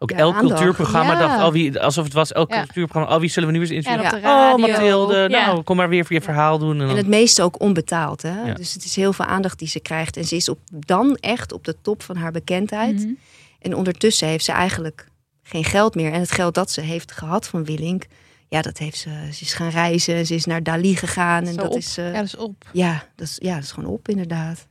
Ook 0.00 0.10
Ja, 0.10 0.16
elk 0.16 0.34
aandacht. 0.34 0.54
cultuurprogramma 0.54 1.12
Ja. 1.12 1.18
dacht, 1.18 1.46
oh, 1.46 1.52
wie, 1.52 1.80
alsof 1.80 2.04
het 2.04 2.12
was, 2.12 2.32
elk 2.32 2.50
Ja. 2.50 2.62
cultuurprogramma, 2.64 3.14
oh, 3.14 3.20
wie 3.20 3.30
zullen 3.30 3.48
we 3.48 3.54
nu 3.54 3.60
eens 3.60 3.70
interviewen? 3.70 4.06
op 4.14 4.20
de 4.22 4.26
Ja. 4.26 4.52
Oh, 4.52 4.60
radio. 4.60 4.66
Mathilde, 4.74 5.16
Ja. 5.16 5.26
nou, 5.46 5.62
kom 5.62 5.76
maar 5.76 5.88
weer 5.88 6.04
voor 6.04 6.16
je 6.16 6.22
verhaal 6.22 6.58
doen. 6.58 6.72
En 6.72 6.78
dan, 6.78 6.88
En 6.88 6.96
het 6.96 7.06
meeste 7.06 7.42
ook 7.42 7.60
onbetaald. 7.60 8.22
Hè? 8.22 8.42
Ja. 8.42 8.54
Dus 8.54 8.72
het 8.74 8.84
is 8.84 8.96
heel 8.96 9.12
veel 9.12 9.24
aandacht 9.24 9.58
die 9.58 9.68
ze 9.68 9.80
krijgt. 9.80 10.16
En 10.16 10.24
ze 10.24 10.36
is 10.36 10.48
op, 10.48 10.58
dan 10.72 11.16
echt 11.20 11.52
op 11.52 11.64
de 11.64 11.76
top 11.82 12.02
van 12.02 12.16
haar 12.16 12.32
bekendheid. 12.32 12.94
Mhm. 12.94 13.12
En 13.58 13.74
ondertussen 13.74 14.28
heeft 14.28 14.44
ze 14.44 14.52
eigenlijk 14.52 15.08
geen 15.42 15.64
geld 15.64 15.94
meer. 15.94 16.12
En 16.12 16.20
het 16.20 16.30
geld 16.30 16.54
dat 16.54 16.70
ze 16.70 16.80
heeft 16.80 17.12
gehad 17.12 17.48
van 17.48 17.64
Willink, 17.64 18.06
ja, 18.48 18.62
dat 18.62 18.78
heeft 18.78 18.98
ze. 18.98 19.28
Ze 19.32 19.42
is 19.44 19.54
gaan 19.54 19.68
reizen, 19.68 20.26
ze 20.26 20.34
is 20.34 20.44
naar 20.44 20.62
Dali 20.62 20.96
gegaan. 20.96 21.46
En 21.46 21.54
Zo 21.54 21.60
dat 21.62 21.70
op. 21.70 21.76
is, 21.76 21.98
eh, 21.98 22.12
Ja, 22.12 22.16
dat 22.18 22.24
is 22.24 22.36
op. 22.36 22.70
ja, 22.72 23.08
dat 23.16 23.26
is, 23.26 23.36
ja, 23.40 23.54
dat 23.54 23.62
is 23.64 23.72
gewoon 23.72 23.90
op, 23.90 24.08
inderdaad. 24.08 24.66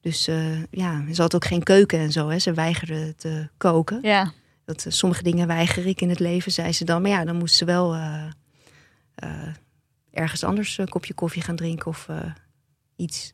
Dus 0.00 0.28
eh, 0.28 0.62
ja, 0.70 1.04
ze 1.12 1.22
had 1.22 1.34
ook 1.34 1.44
geen 1.44 1.62
keuken 1.62 1.98
en 1.98 2.12
zo. 2.12 2.28
Hè. 2.28 2.38
Ze 2.38 2.52
weigerde 2.52 3.14
te 3.14 3.48
koken. 3.56 3.98
Ja. 4.02 4.32
Dat, 4.64 4.86
eh, 4.86 4.92
sommige 4.92 5.22
dingen 5.22 5.46
weiger 5.46 5.86
ik 5.86 6.00
in 6.00 6.08
het 6.08 6.18
leven, 6.18 6.52
zei 6.52 6.72
ze 6.72 6.84
dan. 6.84 7.02
Maar 7.02 7.10
ja, 7.10 7.24
dan 7.24 7.36
moest 7.36 7.54
ze 7.54 7.64
wel 7.64 7.96
ergens 10.10 10.44
anders 10.44 10.78
een 10.78 10.88
kopje 10.88 11.14
koffie 11.14 11.42
gaan 11.42 11.56
drinken 11.56 11.86
of 11.86 12.08
iets. 12.96 13.32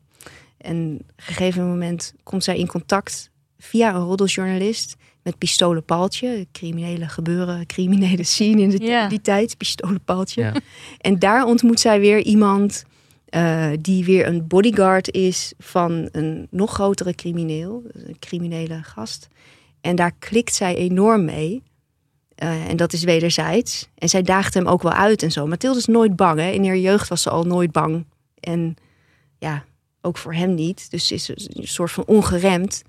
En 0.57 0.93
op 1.01 1.11
een 1.15 1.23
gegeven 1.23 1.67
moment 1.67 2.13
komt 2.23 2.43
zij 2.43 2.57
in 2.57 2.67
contact 2.67 3.31
via 3.63 3.95
een 3.95 4.01
roddeljournalist 4.03 4.95
met 5.23 5.37
Pistolen 5.37 5.83
Paaltje. 5.83 6.47
Criminele 6.51 7.07
gebeuren, 7.07 7.65
criminele 7.65 8.23
scene 8.23 8.61
in 8.61 8.69
de, 8.69 8.83
Ja. 8.85 9.07
die 9.07 9.21
tijd. 9.21 9.57
Pistolen 9.57 10.03
Paaltje. 10.03 10.41
Ja. 10.41 10.53
En 10.97 11.19
daar 11.19 11.45
ontmoet 11.45 11.79
zij 11.79 11.99
weer 11.99 12.19
iemand 12.19 12.83
eh, 13.25 13.69
die 13.79 14.05
weer 14.05 14.27
een 14.27 14.47
bodyguard 14.47 15.11
is 15.11 15.53
van 15.57 16.09
een 16.11 16.47
nog 16.49 16.71
grotere 16.73 17.13
crimineel. 17.15 17.83
Een 17.91 18.19
criminele 18.19 18.83
gast. 18.83 19.27
En 19.81 19.95
daar 19.95 20.11
klikt 20.19 20.53
zij 20.55 20.75
enorm 20.75 21.25
mee. 21.25 21.63
Eh, 22.35 22.69
en 22.69 22.77
dat 22.77 22.93
is 22.93 23.03
wederzijds. 23.03 23.87
En 23.95 24.09
zij 24.09 24.21
daagt 24.21 24.53
hem 24.53 24.67
ook 24.67 24.81
wel 24.81 24.91
uit 24.93 25.23
en 25.23 25.31
zo. 25.31 25.47
Mathilde 25.47 25.79
is 25.79 25.85
nooit 25.85 26.15
bang. 26.15 26.39
Hè? 26.39 26.49
In 26.49 26.65
haar 26.65 26.77
jeugd 26.77 27.07
was 27.07 27.21
ze 27.21 27.29
al 27.29 27.43
nooit 27.43 27.71
bang. 27.71 28.05
En 28.39 28.75
ja, 29.37 29.63
ook 30.01 30.17
voor 30.17 30.33
hem 30.33 30.53
niet. 30.53 30.91
Dus 30.91 31.07
ze 31.07 31.13
is 31.13 31.29
een 31.29 31.67
soort 31.67 31.91
van 31.91 32.05
ongeremd. 32.05 32.81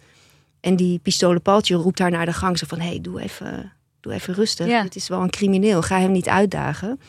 En 0.64 0.76
die 0.76 0.98
pistolenpaaltje 0.98 1.74
roept 1.74 1.98
haar 1.98 2.10
naar 2.10 2.26
de 2.26 2.32
gang. 2.32 2.58
Zo 2.58 2.66
van, 2.68 2.80
hé, 2.80 2.88
hey, 2.88 3.00
doe, 3.00 3.20
even, 3.20 3.72
doe 4.00 4.12
even 4.12 4.34
rustig. 4.34 4.66
Ja. 4.66 4.82
Het 4.82 4.96
is 4.96 5.08
wel 5.08 5.22
een 5.22 5.30
crimineel. 5.30 5.82
Ga 5.82 6.00
hem 6.00 6.12
niet 6.12 6.28
uitdagen. 6.28 7.00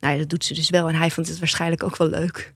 Nou 0.00 0.12
ja, 0.12 0.20
dat 0.20 0.28
doet 0.28 0.44
ze 0.44 0.54
dus 0.54 0.70
wel. 0.70 0.88
En 0.88 0.94
hij 0.94 1.10
vond 1.10 1.28
het 1.28 1.38
waarschijnlijk 1.38 1.82
ook 1.82 1.96
wel 1.96 2.08
leuk. 2.08 2.54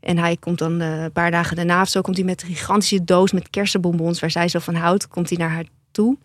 En 0.00 0.18
hij 0.18 0.36
komt 0.36 0.58
dan 0.58 0.80
eh, 0.80 1.02
een 1.02 1.12
paar 1.12 1.30
dagen 1.30 1.56
daarna 1.56 1.80
of 1.80 1.88
zo... 1.88 2.00
komt 2.00 2.16
hij 2.16 2.24
met 2.24 2.42
een 2.42 2.48
gigantische 2.48 3.04
doos 3.04 3.32
met 3.32 3.50
kersenbonbons... 3.50 4.20
waar 4.20 4.30
zij 4.30 4.48
zo 4.48 4.58
van 4.58 4.74
houdt, 4.74 5.08
komt 5.08 5.28
hij 5.28 5.38
naar 5.38 5.50
haar 5.50 5.66
toe. 5.90 6.16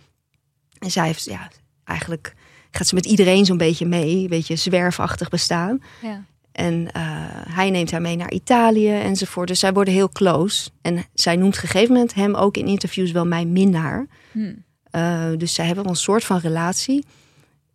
En 0.79 0.91
zij 0.91 1.05
heeft, 1.05 1.23
ja, 1.23 1.51
eigenlijk 1.83 2.33
gaat 2.71 2.87
ze 2.87 2.95
met 2.95 3.05
iedereen 3.05 3.45
zo'n 3.45 3.57
beetje 3.57 3.85
mee. 3.85 4.15
Een 4.15 4.27
beetje 4.27 4.55
zwerfachtig 4.55 5.29
bestaan. 5.29 5.81
Ja. 6.01 6.23
En 6.59 6.91
eh, 6.91 7.01
hij 7.49 7.69
neemt 7.69 7.91
haar 7.91 8.01
mee 8.01 8.15
naar 8.15 8.31
Italië 8.31 8.89
enzovoort. 8.89 9.47
Dus 9.47 9.59
zij 9.59 9.73
worden 9.73 9.93
heel 9.93 10.09
close. 10.09 10.69
En 10.81 11.03
zij 11.13 11.35
noemt 11.35 11.55
op 11.57 11.63
een 11.63 11.69
gegeven 11.69 11.93
moment 11.93 12.13
hem 12.13 12.35
ook 12.35 12.57
in 12.57 12.67
interviews 12.67 13.11
wel 13.11 13.25
mijn 13.25 13.51
minnaar. 13.51 14.07
Hm. 14.31 14.53
Eh, 14.91 15.25
dus 15.37 15.53
zij 15.53 15.65
hebben 15.65 15.83
wel 15.83 15.93
een 15.93 15.99
soort 15.99 16.23
van 16.23 16.37
relatie. 16.39 17.05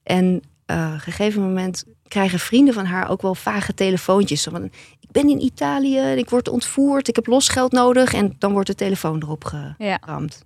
En 0.03 0.43
eh, 0.67 0.87
op 0.87 0.93
een 0.93 1.01
gegeven 1.01 1.43
moment 1.43 1.85
krijgen 2.09 2.39
vrienden 2.39 2.75
van 2.75 2.85
haar 2.85 3.11
ook 3.11 3.23
wel 3.23 3.35
vage 3.35 3.75
telefoontjes. 3.75 4.43
Van, 4.43 4.65
ik 5.01 5.11
ben 5.11 5.29
in 5.29 5.43
Italië, 5.43 5.99
ik 5.99 6.31
word 6.31 6.49
ontvoerd, 6.49 7.09
ik 7.09 7.17
heb 7.17 7.27
losgeld 7.27 7.73
nodig. 7.73 8.15
En 8.15 8.37
dan 8.39 8.53
wordt 8.53 8.67
de 8.67 8.75
telefoon 8.75 9.23
erop 9.23 9.53
Ja. 9.79 9.99
geramd. 10.01 10.45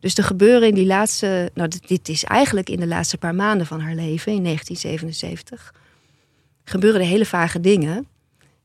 Dus 0.00 0.16
er 0.16 0.24
gebeuren 0.24 0.68
in 0.68 0.74
die 0.74 0.86
laatste, 0.86 1.50
nou 1.54 1.68
dit, 1.68 1.88
dit 1.88 2.08
is 2.08 2.24
eigenlijk 2.24 2.68
in 2.68 2.80
de 2.80 2.86
laatste 2.86 3.18
paar 3.18 3.34
maanden 3.34 3.66
van 3.66 3.80
haar 3.80 3.94
leven, 3.94 4.32
in 4.32 4.42
1977, 4.42 5.74
gebeuren 6.64 7.00
er 7.00 7.06
hele 7.06 7.26
vage 7.26 7.60
dingen. 7.60 8.06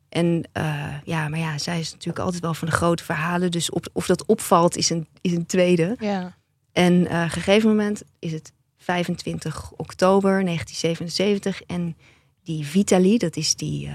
En 0.10 0.44
eh, 0.52 0.86
ja, 1.04 1.28
maar 1.28 1.40
ja, 1.40 1.58
zij 1.58 1.80
is 1.80 1.92
natuurlijk 1.92 2.20
altijd 2.26 2.42
wel 2.42 2.54
van 2.54 2.68
de 2.68 2.74
grote 2.74 3.04
verhalen. 3.04 3.52
Dus 3.52 3.70
op, 3.70 3.88
of 3.94 4.06
dat 4.06 4.26
opvalt 4.26 4.78
is 4.78 4.90
een, 4.90 5.08
is 5.22 5.32
een 5.32 5.46
tweede. 5.46 5.96
Ja. 6.00 6.38
En 6.72 7.02
op 7.02 7.10
een 7.12 7.30
gegeven 7.30 7.70
moment 7.70 8.04
is 8.20 8.32
het 8.32 8.52
25 8.78 9.72
oktober 9.76 10.44
1977. 10.44 11.62
En 11.62 11.96
die 12.44 12.66
Vitali, 12.66 13.18
dat 13.18 13.36
is 13.36 13.56
die 13.56 13.88
eh, 13.88 13.94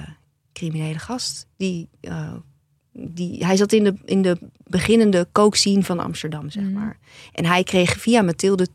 criminele 0.53 0.99
gast, 0.99 1.47
die, 1.57 1.89
die, 2.93 3.45
hij 3.45 3.57
zat 3.57 3.73
in 3.73 3.85
de, 3.85 3.95
in 4.05 4.23
de 4.23 4.39
beginnende 4.67 5.27
kookscene 5.33 5.83
van 5.83 5.99
Amsterdam, 6.01 6.51
zeg 6.51 6.63
Mhm. 6.65 6.73
maar. 6.73 6.99
En 7.33 7.45
hij 7.45 7.63
kreeg 7.63 7.99
via 8.01 8.23
Mathilde 8.23 8.69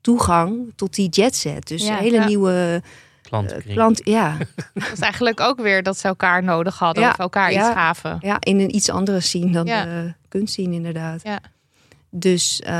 toegang 0.00 0.72
tot 0.76 0.94
die 0.94 1.08
jetset. 1.08 1.66
Dus 1.66 1.82
Ja, 1.86 1.96
een 1.96 2.02
hele 2.02 2.16
ja. 2.16 2.26
nieuwe 2.26 2.82
Klantenkring. 3.28 3.74
klant. 3.74 4.00
Ja, 4.04 4.36
Dat 4.74 4.92
is 4.92 5.00
eigenlijk 5.00 5.40
ook 5.40 5.60
weer 5.60 5.82
dat 5.82 5.98
ze 5.98 6.08
elkaar 6.08 6.42
nodig 6.42 6.78
hadden 6.78 7.02
Ja, 7.02 7.10
of 7.10 7.18
elkaar 7.18 7.52
ja. 7.52 7.58
iets 7.58 7.74
gaven. 7.76 8.16
ja, 8.20 8.36
in 8.40 8.60
een 8.60 8.74
iets 8.74 8.90
andere 8.90 9.20
scene 9.20 9.50
dan 9.52 9.66
Ja. 9.66 9.84
de 9.84 10.14
kunstscene 10.28 10.74
inderdaad. 10.74 11.20
Ja. 11.22 11.40
Dus 12.10 12.60
eh, 12.60 12.72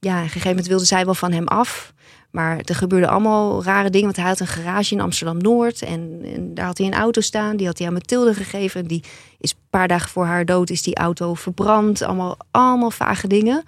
ja, 0.00 0.16
op 0.16 0.22
een 0.22 0.28
gegeven 0.28 0.48
moment 0.48 0.66
wilde 0.66 0.84
zij 0.84 1.04
wel 1.04 1.14
van 1.14 1.32
hem 1.32 1.46
af. 1.48 1.92
Maar 2.30 2.58
er 2.64 2.74
gebeurden 2.74 3.08
allemaal 3.10 3.64
rare 3.64 3.90
dingen. 3.90 4.04
Want 4.06 4.16
hij 4.16 4.26
had 4.26 4.40
een 4.40 4.46
garage 4.46 4.94
in 4.94 5.00
Amsterdam-Noord. 5.00 5.82
En, 5.82 6.20
en 6.34 6.54
daar 6.54 6.66
had 6.66 6.78
hij 6.78 6.86
een 6.86 6.94
auto 6.94 7.20
staan. 7.20 7.56
Die 7.56 7.66
had 7.66 7.78
hij 7.78 7.86
aan 7.86 7.92
Mathilde 7.92 8.34
gegeven. 8.34 8.86
Die 8.86 9.04
is 9.38 9.50
een 9.50 9.58
paar 9.70 9.88
dagen 9.88 10.10
voor 10.10 10.24
haar 10.26 10.44
dood 10.44 10.70
is 10.70 10.82
die 10.82 10.96
auto 10.96 11.34
verbrand. 11.34 12.02
Allemaal, 12.02 12.36
allemaal 12.50 12.90
vage 12.90 13.26
dingen. 13.26 13.62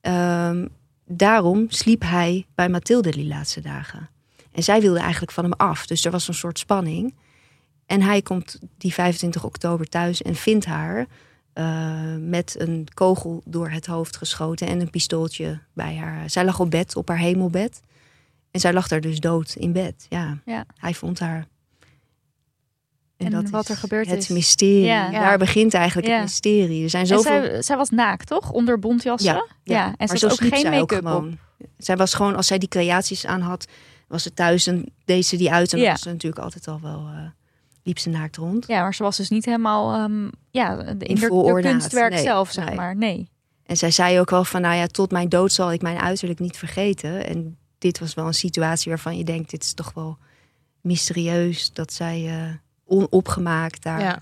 Ehm, 0.00 0.66
daarom 1.06 1.64
sliep 1.68 2.02
hij 2.02 2.46
bij 2.54 2.68
Mathilde 2.68 3.10
die 3.10 3.26
laatste 3.26 3.60
dagen. 3.60 4.08
En 4.58 4.64
zij 4.64 4.80
wilde 4.80 4.98
eigenlijk 5.00 5.32
van 5.32 5.44
hem 5.44 5.52
af. 5.52 5.86
Dus 5.86 6.04
er 6.04 6.10
was 6.10 6.28
een 6.28 6.34
soort 6.34 6.58
spanning. 6.58 7.14
En 7.86 8.02
hij 8.02 8.22
komt 8.22 8.58
die 8.78 8.92
25 8.92 9.44
oktober 9.44 9.88
thuis 9.88 10.22
en 10.22 10.34
vindt 10.34 10.64
haar 10.64 11.06
eh, 11.52 12.14
met 12.18 12.54
een 12.58 12.86
kogel 12.94 13.42
door 13.44 13.70
het 13.70 13.86
hoofd 13.86 14.16
geschoten 14.16 14.66
en 14.66 14.80
een 14.80 14.90
pistooltje 14.90 15.60
bij 15.72 15.96
haar. 15.96 16.30
Zij 16.30 16.44
lag 16.44 16.60
op 16.60 16.70
bed, 16.70 16.96
op 16.96 17.08
haar 17.08 17.18
hemelbed. 17.18 17.80
En 18.50 18.60
zij 18.60 18.72
lag 18.72 18.88
daar 18.88 19.00
dus 19.00 19.20
dood 19.20 19.54
in 19.58 19.72
bed. 19.72 20.06
Ja, 20.08 20.38
Ja. 20.44 20.64
hij 20.76 20.94
vond 20.94 21.18
haar. 21.18 21.46
En 23.16 23.50
wat 23.50 23.68
er 23.68 23.76
gebeurd 23.76 24.06
het 24.08 24.18
is. 24.18 24.28
mysterie. 24.28 24.84
Ja. 24.84 25.10
Daar 25.10 25.38
begint 25.38 25.74
eigenlijk 25.74 26.06
Ja. 26.06 26.14
het 26.14 26.22
mysterie. 26.22 26.82
Er 26.82 26.90
zijn 26.90 27.02
En 27.02 27.08
zoveel. 27.08 27.42
zij, 27.42 27.62
zij 27.62 27.76
was 27.76 27.90
naakt, 27.90 28.26
toch? 28.26 28.50
Onder 28.50 28.78
bontjassen? 28.78 29.46
Ja, 29.62 29.86
en 29.86 30.06
maar 30.06 30.18
ze 30.18 30.26
had 30.28 30.42
ook 30.42 30.48
geen 30.54 30.70
make-up 30.70 31.06
op. 31.06 31.28
Zij 31.78 31.96
was 31.96 32.14
gewoon, 32.14 32.36
als 32.36 32.46
zij 32.46 32.58
die 32.58 32.68
creaties 32.68 33.26
aan 33.26 33.40
had, 33.40 33.66
was 34.08 34.22
ze 34.22 34.34
thuis 34.34 34.66
en 34.66 34.86
deed 35.04 35.26
ze 35.26 35.36
die 35.36 35.52
uit. 35.52 35.72
En 35.72 35.78
Ja. 35.78 35.90
was 35.90 36.00
ze 36.02 36.08
natuurlijk 36.08 36.42
altijd 36.42 36.68
al 36.68 36.80
wel, 36.80 37.08
eh, 37.14 37.20
liep 37.82 37.98
ze 37.98 38.08
naakt 38.08 38.36
rond. 38.36 38.66
Ja, 38.66 38.82
maar 38.82 38.94
ze 38.94 39.02
was 39.02 39.16
dus 39.16 39.28
niet 39.28 39.44
helemaal 39.44 39.94
ehm, 39.94 40.28
ja, 40.50 40.76
de, 40.76 41.04
in 41.06 41.14
de, 41.14 41.30
ornaat. 41.32 41.72
kunstwerk 41.72 42.12
Nee, 42.12 42.22
zelf, 42.22 42.50
zeg 42.50 42.64
nee. 42.66 42.74
maar. 42.76 42.96
Nee. 42.96 43.28
En 43.66 43.76
zij 43.76 43.90
zei 43.90 44.20
ook 44.20 44.30
wel 44.30 44.44
van, 44.44 44.60
nou 44.60 44.74
ja, 44.76 44.86
tot 44.86 45.10
mijn 45.10 45.28
dood 45.28 45.52
zal 45.52 45.72
ik 45.72 45.82
mijn 45.82 45.98
uiterlijk 45.98 46.38
niet 46.38 46.56
vergeten. 46.56 47.26
En 47.26 47.58
dit 47.78 47.98
was 47.98 48.14
wel 48.14 48.26
een 48.26 48.34
situatie 48.34 48.90
waarvan 48.90 49.16
je 49.16 49.24
denkt, 49.24 49.50
dit 49.50 49.62
is 49.62 49.72
toch 49.74 49.92
wel 49.94 50.18
mysterieus 50.80 51.72
dat 51.72 51.92
zij 51.92 52.26
eh, 52.28 52.54
onopgemaakt 52.84 53.82
daar. 53.82 54.00
Ja. 54.00 54.18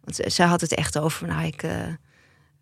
Want 0.00 0.20
zij 0.32 0.46
had 0.46 0.60
het 0.60 0.74
echt 0.74 0.98
over, 0.98 1.18
van, 1.18 1.28
nou, 1.28 1.46
ik 1.46 1.62
eh, 1.62 1.80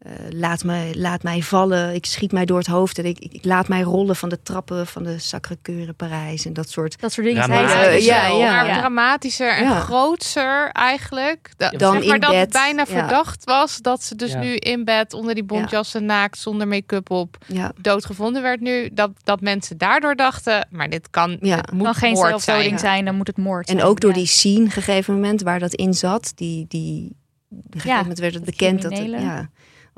eh, 0.00 0.12
laat, 0.30 0.64
me, 0.64 0.90
laat 0.94 1.22
mij 1.22 1.42
vallen, 1.42 1.94
ik 1.94 2.06
schiet 2.06 2.32
mij 2.32 2.44
door 2.44 2.58
het 2.58 2.66
hoofd 2.66 2.98
en 2.98 3.04
ik, 3.04 3.18
ik, 3.18 3.32
ik 3.32 3.44
laat 3.44 3.68
mij 3.68 3.80
rollen 3.80 4.16
van 4.16 4.28
de 4.28 4.42
trappen 4.42 4.86
van 4.86 5.02
de 5.02 5.18
Sacré-Cœur 5.18 5.86
in 5.86 5.94
Parijs 5.96 6.44
en 6.46 6.52
dat 6.52 6.70
soort. 6.70 7.00
Dat 7.00 7.12
soort 7.12 7.26
dingen. 7.26 7.42
Drama- 7.42 7.68
zei 7.68 8.04
Ja, 8.04 8.26
ja, 8.26 8.36
ja. 8.36 8.64
Maar 8.64 8.78
dramatischer 8.78 9.56
en 9.56 9.62
Ja. 9.64 9.80
grootser 9.80 10.68
eigenlijk. 10.72 11.50
Da- 11.56 11.70
Dan 11.70 11.92
zeg 11.92 12.04
maar 12.06 12.14
in 12.14 12.20
dat 12.20 12.30
bed, 12.30 12.40
het 12.40 12.50
bijna 12.52 12.84
ja. 12.88 12.98
verdacht 12.98 13.44
was 13.44 13.76
dat 13.78 14.02
ze 14.02 14.16
dus 14.16 14.32
Ja. 14.32 14.38
nu 14.40 14.56
in 14.56 14.84
bed 14.84 15.12
onder 15.14 15.34
die 15.34 15.44
bontjassen 15.44 16.04
naakt 16.04 16.38
zonder 16.38 16.68
make-up 16.68 17.10
op 17.10 17.36
Ja, 17.46 17.72
doodgevonden 17.80 18.42
werd 18.42 18.60
nu. 18.60 18.90
Dat, 18.92 19.10
dat 19.24 19.40
mensen 19.40 19.78
daardoor 19.78 20.16
dachten, 20.16 20.68
maar 20.70 20.90
dit 20.90 21.10
kan, 21.10 21.36
Ja. 21.40 21.56
het 21.56 21.72
moet 21.72 21.84
kan 21.84 21.94
geen 21.94 22.16
zelfdoding 22.16 22.80
zijn. 22.80 23.04
dan 23.04 23.14
moet 23.16 23.26
het 23.26 23.36
moord 23.38 23.68
en 23.68 23.74
zijn. 23.76 23.88
ook 23.88 24.00
door 24.00 24.10
Ja. 24.10 24.16
die 24.16 24.26
scene, 24.26 24.70
gegeven 24.70 25.14
moment 25.14 25.42
waar 25.42 25.58
dat 25.58 25.74
in 25.74 25.94
zat, 25.94 26.32
die, 26.34 26.64
die, 26.68 27.16
op 27.50 27.56
een 27.58 27.64
gegeven 27.80 27.90
Ja, 27.90 28.00
moment 28.00 28.18
werd 28.18 28.34
het 28.34 28.44
bekend 28.44 28.82
dat 28.82 28.92
het, 28.92 29.06
ja, 29.10 29.48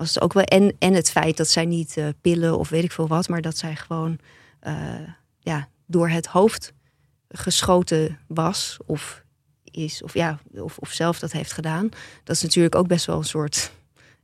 was 0.03 0.20
ook 0.20 0.32
wel 0.32 0.44
en, 0.44 0.76
en 0.78 0.94
het 0.94 1.11
feit 1.11 1.36
dat 1.36 1.48
zij 1.48 1.64
niet 1.64 1.96
eh, 1.96 2.09
pillen 2.20 2.59
of 2.59 2.68
weet 2.68 2.84
ik 2.84 2.92
veel 2.92 3.07
wat, 3.09 3.28
maar 3.28 3.40
dat 3.42 3.59
zij 3.59 3.76
gewoon 3.76 4.18
eh, 4.61 4.74
ja, 5.38 5.68
door 5.86 6.09
het 6.09 6.26
hoofd 6.26 6.72
geschoten 7.28 8.18
was 8.26 8.78
of 8.86 9.22
is, 9.64 10.03
of 10.03 10.14
ja, 10.14 10.38
of, 10.55 10.78
of 10.78 10.90
zelf 10.90 11.18
dat 11.18 11.32
heeft 11.32 11.53
gedaan. 11.53 11.88
Dat 12.24 12.36
is 12.36 12.42
natuurlijk 12.42 12.74
ook 12.74 12.86
best 12.86 13.07
wel 13.07 13.16
een 13.16 13.24
soort 13.24 13.72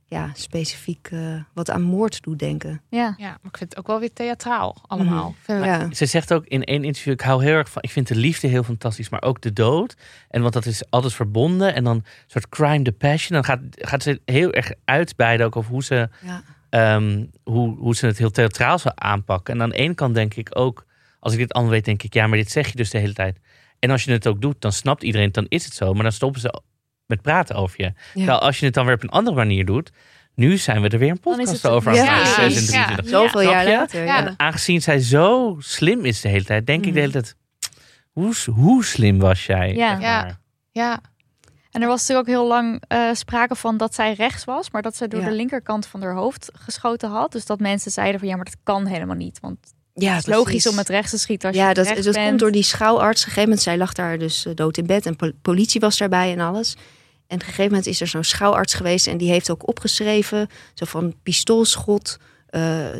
ja, 0.09 0.31
specifiek 0.33 1.07
eh, 1.11 1.19
wat 1.53 1.69
aan 1.69 1.81
moord 1.81 2.21
doet 2.23 2.39
denken. 2.39 2.81
Ja. 2.89 3.13
Ja, 3.17 3.27
maar 3.29 3.51
ik 3.51 3.57
vind 3.57 3.69
het 3.69 3.77
ook 3.79 3.87
wel 3.87 3.99
weer 3.99 4.13
theatraal 4.13 4.77
allemaal. 4.87 5.35
Mhm. 5.47 5.63
Ja. 5.63 5.87
Ze 5.93 6.05
zegt 6.05 6.33
ook 6.33 6.45
in 6.45 6.63
één 6.63 6.83
interview, 6.83 7.13
ik 7.13 7.21
hou 7.21 7.43
heel 7.43 7.53
erg 7.55 7.69
van, 7.69 7.81
ik 7.81 7.89
vind 7.91 8.07
de 8.07 8.15
liefde 8.15 8.47
heel 8.47 8.63
fantastisch, 8.63 9.09
maar 9.09 9.21
ook 9.21 9.41
de 9.41 9.53
dood. 9.53 9.95
En 10.29 10.41
want 10.41 10.53
dat 10.53 10.65
is 10.65 10.89
altijd 10.89 11.13
verbonden 11.13 11.73
en 11.75 11.83
dan 11.83 11.95
een 11.95 12.03
soort 12.27 12.49
crime 12.49 12.81
the 12.81 12.91
passion. 12.91 13.33
Dan 13.33 13.43
gaat, 13.43 13.59
gaat 13.71 14.03
ze 14.03 14.21
heel 14.25 14.51
erg 14.53 14.71
uitbeiden 14.85 15.45
ook 15.45 15.55
over 15.55 15.71
hoe 15.71 15.83
ze, 15.83 16.09
Ja. 16.25 16.43
ehm, 16.69 17.25
hoe, 17.43 17.77
hoe 17.77 17.95
ze 17.95 18.05
het 18.05 18.17
heel 18.17 18.31
theatraal 18.31 18.79
zou 18.79 18.93
aanpakken. 18.97 19.53
En 19.53 19.61
aan 19.61 19.69
de 19.69 19.75
ene 19.75 19.93
kant 19.93 20.15
denk 20.15 20.33
ik 20.33 20.49
ook, 20.53 20.85
als 21.19 21.33
ik 21.33 21.39
dit 21.39 21.53
allemaal 21.53 21.71
weet, 21.73 21.85
denk 21.85 22.03
ik, 22.03 22.13
ja, 22.13 22.27
maar 22.27 22.37
dit 22.37 22.51
zeg 22.51 22.67
je 22.67 22.75
dus 22.75 22.89
de 22.89 22.97
hele 22.97 23.13
tijd. 23.13 23.39
En 23.79 23.89
als 23.89 24.03
je 24.03 24.11
het 24.11 24.27
ook 24.27 24.41
doet, 24.41 24.61
dan 24.61 24.71
snapt 24.71 25.03
iedereen, 25.03 25.31
dan 25.31 25.45
is 25.49 25.65
het 25.65 25.73
zo. 25.73 25.93
Maar 25.93 26.03
dan 26.03 26.11
stoppen 26.11 26.41
ze 26.41 26.61
met 27.09 27.21
praten 27.21 27.55
over 27.55 27.81
je. 27.81 27.93
Terwijl 28.13 28.39
als 28.39 28.59
je 28.59 28.65
het 28.65 28.73
dan 28.73 28.85
weer 28.85 28.95
op 28.95 29.03
een 29.03 29.09
andere 29.09 29.35
manier 29.35 29.65
doet, 29.65 29.89
nu 30.35 30.57
zijn 30.57 30.81
we 30.81 30.89
er 30.89 30.99
weer 30.99 31.09
een 31.11 31.19
podcast 31.19 31.61
het- 31.61 31.71
over 31.71 31.89
aan 31.91 31.97
Ja, 31.97 32.17
het. 32.17 32.27
26. 32.27 33.07
Zoveel 33.09 33.41
jaar 33.41 33.65
later. 33.67 33.99
Ja. 34.05 34.17
Ja. 34.17 34.25
En 34.25 34.33
aangezien 34.37 34.81
zij 34.81 34.99
zo 34.99 35.55
slim 35.59 36.05
is 36.05 36.21
de 36.21 36.29
hele 36.29 36.43
tijd, 36.45 36.65
denk 36.65 36.85
ik 36.85 36.93
de 36.93 36.99
hele 36.99 37.11
tijd, 37.11 37.35
hoe, 38.11 38.33
hoe 38.53 38.85
slim 38.85 39.19
was 39.19 39.45
jij? 39.45 39.73
Ja. 39.75 39.89
zeg 39.89 40.01
Ja. 40.01 40.21
maar. 40.21 40.39
ja, 40.71 40.99
En 41.71 41.81
er 41.81 41.87
was 41.87 41.99
natuurlijk 41.99 42.27
ook 42.29 42.35
heel 42.35 42.47
lang 42.47 42.83
eh, 42.87 43.09
sprake 43.13 43.55
van 43.55 43.77
dat 43.77 43.95
zij 43.95 44.13
rechts 44.13 44.43
was, 44.45 44.71
maar 44.71 44.81
dat 44.81 44.95
ze 44.95 45.07
door 45.07 45.19
Ja. 45.21 45.25
de 45.25 45.31
linkerkant 45.35 45.85
van 45.87 46.01
haar 46.01 46.13
hoofd 46.15 46.49
geschoten 46.53 47.09
had. 47.09 47.31
Dus 47.31 47.45
dat 47.45 47.59
mensen 47.59 47.91
zeiden 47.91 48.19
van 48.19 48.29
ja, 48.29 48.35
maar 48.35 48.45
dat 48.45 48.57
kan 48.63 48.85
helemaal 48.85 49.15
niet. 49.15 49.39
Want 49.39 49.57
Ja, 49.93 50.09
het 50.13 50.19
is 50.27 50.33
logisch 50.33 50.45
precies. 50.49 50.69
om 50.69 50.75
met 50.75 50.89
rechts 50.89 51.11
te 51.11 51.17
schieten 51.17 51.47
als 51.47 51.57
ja, 51.57 51.67
je 51.67 51.73
dat, 51.73 51.85
rechts 51.87 52.05
dat 52.05 52.13
bent. 52.13 52.27
komt 52.27 52.39
door 52.39 52.51
die 52.51 52.63
schouwarts. 52.63 53.21
Op 53.21 53.27
een 53.27 53.33
gegeven 53.33 53.41
moment, 53.43 53.61
zij 53.61 53.77
lag 53.77 53.93
daar 53.93 54.17
dus 54.17 54.45
eh, 54.45 54.53
dood 54.55 54.77
in 54.77 54.85
bed 54.85 55.05
en 55.05 55.15
pol- 55.15 55.31
politie 55.41 55.79
was 55.81 55.97
daarbij 55.97 56.31
en 56.31 56.39
alles. 56.39 56.75
En 57.29 57.35
op 57.35 57.41
een 57.41 57.47
gegeven 57.47 57.65
moment 57.65 57.85
is 57.87 58.01
er 58.01 58.07
zo'n 58.07 58.23
schouwarts 58.23 58.73
geweest 58.73 59.07
en 59.07 59.17
die 59.17 59.29
heeft 59.31 59.49
ook 59.51 59.67
opgeschreven, 59.67 60.49
zo 60.73 60.85
van 60.85 61.13
pistoolschot 61.23 62.17
eh, 62.49 62.97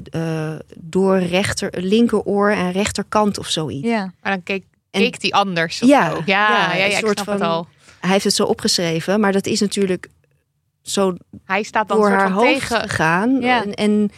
eh, 0.54 0.60
door 0.76 1.20
rechter, 1.20 1.70
linkeroor 1.82 2.52
en 2.52 2.72
rechterkant 2.72 3.38
of 3.40 3.48
zoiets. 3.48 3.88
Ja, 3.88 4.14
maar 4.22 4.32
dan 4.32 4.44
keek, 4.44 4.64
En- 4.92 5.02
keek 5.02 5.20
die 5.22 5.36
anders. 5.36 5.82
of 5.82 5.88
Ja, 5.90 6.10
zo. 6.10 6.22
ja, 6.26 6.50
ja, 6.50 6.74
ja, 6.76 6.86
ja, 6.86 6.98
soort 7.00 7.20
snap 7.20 7.28
het 7.34 7.38
van- 7.40 7.48
al. 7.50 7.68
Hij 8.00 8.10
heeft 8.10 8.24
het 8.24 8.34
zo 8.34 8.44
opgeschreven, 8.44 9.20
maar 9.20 9.32
dat 9.32 9.46
is 9.46 9.60
natuurlijk 9.60 10.08
zo 10.82 11.16
Hij 11.46 11.64
staat 11.64 11.88
dan 11.88 11.98
door 11.98 12.08
soort 12.08 12.20
haar 12.20 12.30
van 12.32 12.38
hoofd 12.38 12.52
tegen. 12.60 12.80
gegaan. 12.90 13.42
Ja. 13.42 13.64
En, 13.64 13.74
en, 13.74 14.12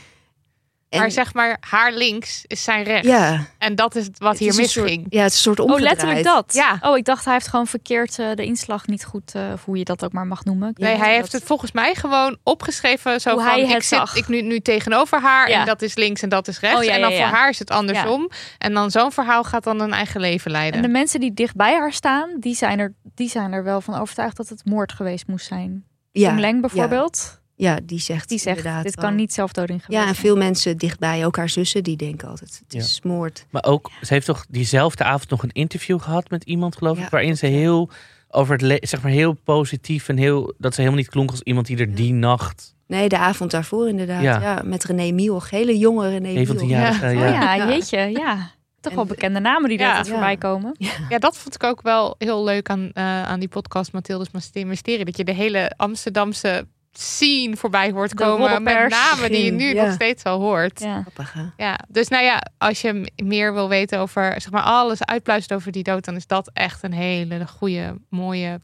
en- 0.91 0.99
Maar 0.99 1.11
zeg 1.11 1.33
maar, 1.33 1.57
haar 1.59 1.91
links 1.93 2.43
is 2.47 2.63
zijn 2.63 2.83
rechts. 2.83 3.07
ja, 3.07 3.45
En 3.57 3.75
dat 3.75 3.95
is 3.95 4.07
wat 4.17 4.29
het 4.29 4.39
hier 4.39 4.49
is 4.49 4.57
een 4.57 4.65
soort- 4.69 4.85
misging. 4.85 5.05
ja, 5.09 5.21
het 5.21 5.29
is 5.31 5.35
een 5.37 5.43
soort 5.43 5.59
oh 5.59 5.65
omgedraaid. 5.65 5.91
letterlijk 5.97 6.23
dat. 6.25 6.53
Ja. 6.53 6.77
Oh, 6.81 6.97
ik 6.97 7.05
dacht 7.05 7.25
hij 7.25 7.33
heeft 7.33 7.47
gewoon 7.47 7.67
verkeerd 7.67 8.19
eh, 8.19 8.27
de 8.35 8.45
inslag 8.45 8.87
niet 8.87 9.05
goed, 9.05 9.35
eh, 9.35 9.41
of 9.53 9.65
hoe 9.65 9.77
je 9.77 9.83
dat 9.83 10.03
ook 10.03 10.11
maar 10.13 10.27
mag 10.27 10.43
noemen. 10.43 10.71
Nee, 10.75 10.95
hij 10.95 11.13
heeft 11.13 11.31
het 11.31 11.43
volgens 11.43 11.71
mij 11.71 11.95
gewoon 11.95 12.37
opgeschreven. 12.43 13.21
Zo 13.21 13.29
Hoe 13.31 13.39
van, 13.41 13.49
hij 13.51 13.61
ik 13.61 13.69
zit 13.71 13.83
zag. 13.83 14.15
ik 14.15 14.27
nu, 14.27 14.41
nu 14.41 14.59
tegenover 14.59 15.21
haar 15.21 15.49
Ja. 15.49 15.59
en 15.59 15.65
dat 15.65 15.81
is 15.81 15.95
links 15.95 16.21
en 16.21 16.29
dat 16.29 16.47
is 16.47 16.59
rechts. 16.59 16.77
Oh, 16.79 16.83
ja, 16.83 16.91
en 16.93 17.01
dan 17.01 17.11
ja, 17.11 17.17
ja. 17.17 17.27
voor 17.27 17.37
haar 17.37 17.49
is 17.49 17.59
het 17.59 17.71
andersom. 17.71 18.29
En 18.57 18.73
dan 18.73 18.91
zo'n 18.91 19.11
verhaal 19.11 19.43
gaat 19.43 19.63
dan 19.63 19.79
een 19.79 19.93
eigen 19.93 20.21
leven 20.21 20.51
leiden. 20.51 20.75
En 20.75 20.81
de 20.85 20.91
mensen 20.91 21.19
die 21.19 21.33
dicht 21.33 21.55
bij 21.55 21.73
haar 21.75 21.93
staan, 21.93 22.29
die 22.39 22.55
zijn 22.55 22.79
er, 22.79 22.93
die 23.15 23.29
zijn 23.29 23.51
er 23.53 23.63
wel 23.63 23.81
van 23.81 23.95
overtuigd 23.99 24.37
dat 24.37 24.49
het 24.49 24.65
moord 24.65 24.91
geweest 24.93 25.27
moest 25.27 25.45
zijn. 25.45 25.83
Ja, 26.11 26.35
Leng 26.39 26.61
bijvoorbeeld, 26.61 27.40
Ja, 27.61 27.79
die 27.83 27.99
zegt, 27.99 28.29
die 28.29 28.39
zegt 28.39 28.57
inderdaad 28.57 28.83
dit 28.83 28.95
kan 28.95 29.15
niet 29.15 29.33
zelfdoding 29.33 29.83
geweest 29.85 30.01
Ja, 30.03 30.07
en 30.09 30.15
veel 30.15 30.37
mensen 30.37 30.77
dichtbij, 30.77 31.25
ook 31.25 31.37
haar 31.37 31.49
zussen, 31.49 31.83
die 31.83 31.97
denken 31.97 32.27
altijd: 32.27 32.61
het 32.63 32.73
Ja. 32.73 32.79
is 32.79 33.01
moord. 33.03 33.45
Maar 33.49 33.63
ook, 33.63 33.91
ze 34.01 34.13
heeft 34.13 34.25
toch 34.25 34.45
diezelfde 34.49 35.03
avond 35.03 35.29
nog 35.29 35.43
een 35.43 35.51
interview 35.51 36.01
gehad 36.01 36.29
met 36.29 36.43
iemand, 36.43 36.75
geloof 36.77 36.97
ik, 36.97 37.03
Ja, 37.03 37.09
waarin 37.09 37.37
ze 37.37 37.45
heel 37.45 37.89
over 38.29 38.55
het, 38.57 38.89
zeg 38.89 39.01
maar 39.01 39.11
heel 39.11 39.33
positief 39.33 40.09
en 40.09 40.17
heel, 40.17 40.53
dat 40.57 40.73
ze 40.73 40.79
helemaal 40.81 41.01
niet 41.01 41.09
klonk 41.11 41.29
als 41.31 41.41
iemand 41.41 41.65
die 41.67 41.77
er 41.77 41.95
die 41.95 42.13
nacht, 42.13 42.75
Nee, 42.87 43.09
de 43.09 43.17
avond 43.17 43.51
daarvoor 43.51 43.87
inderdaad. 43.89 44.21
Ja. 44.21 44.41
Ja. 44.41 44.61
met 44.65 44.83
René 44.83 45.11
Miel, 45.11 45.41
hele 45.49 45.77
jonge 45.77 46.09
René 46.09 46.43
die 46.45 46.65
jaren, 46.65 47.13
Ja. 47.17 47.21
eh, 47.23 47.29
Oh 47.29 47.33
ja. 47.41 47.55
ja, 47.55 47.67
jeetje, 47.69 47.97
ja. 48.11 48.51
Toch 48.79 48.91
En 48.91 48.97
wel 48.97 49.07
de- 49.07 49.13
bekende 49.13 49.39
namen 49.39 49.69
die 49.69 49.77
daar 49.77 50.05
voorbij 50.05 50.37
komen. 50.37 50.75
Ja, 51.09 51.17
dat 51.19 51.37
vond 51.37 51.55
ik 51.55 51.63
ook 51.63 51.81
wel 51.81 52.15
heel 52.17 52.43
leuk 52.43 52.69
aan, 52.69 52.89
eh, 52.93 53.23
aan 53.23 53.39
die 53.39 53.49
podcast 53.49 53.91
Mathilde's 53.93 54.31
Myste- 54.31 54.63
Mysterie. 54.65 55.05
Dat 55.05 55.17
je 55.17 55.23
de 55.23 55.33
hele 55.33 55.71
Amsterdamse 55.77 56.67
scene 56.93 57.55
voorbij 57.57 57.91
hoort 57.91 58.13
komen. 58.13 58.63
Met 58.63 58.89
namen 58.89 59.31
die 59.31 59.45
je 59.45 59.51
nu 59.51 59.73
Ja. 59.73 59.83
nog 59.85 59.93
steeds 59.93 60.23
wel 60.23 60.39
hoort. 60.39 60.79
Ja. 60.79 61.03
Ja, 61.57 61.79
dus 61.87 62.07
nou 62.07 62.23
ja, 62.23 62.41
als 62.57 62.81
je 62.81 63.11
meer 63.23 63.53
wil 63.53 63.69
weten 63.69 63.99
over, 63.99 64.41
zeg 64.41 64.51
maar, 64.51 64.63
alles 64.63 65.03
uitpluist 65.03 65.53
over 65.53 65.71
die 65.71 65.83
dood, 65.83 66.05
dan 66.05 66.15
is 66.15 66.27
dat 66.27 66.49
echt 66.53 66.83
een 66.83 66.93
hele 66.93 67.47
goede, 67.47 67.97
mooie, 68.09 68.61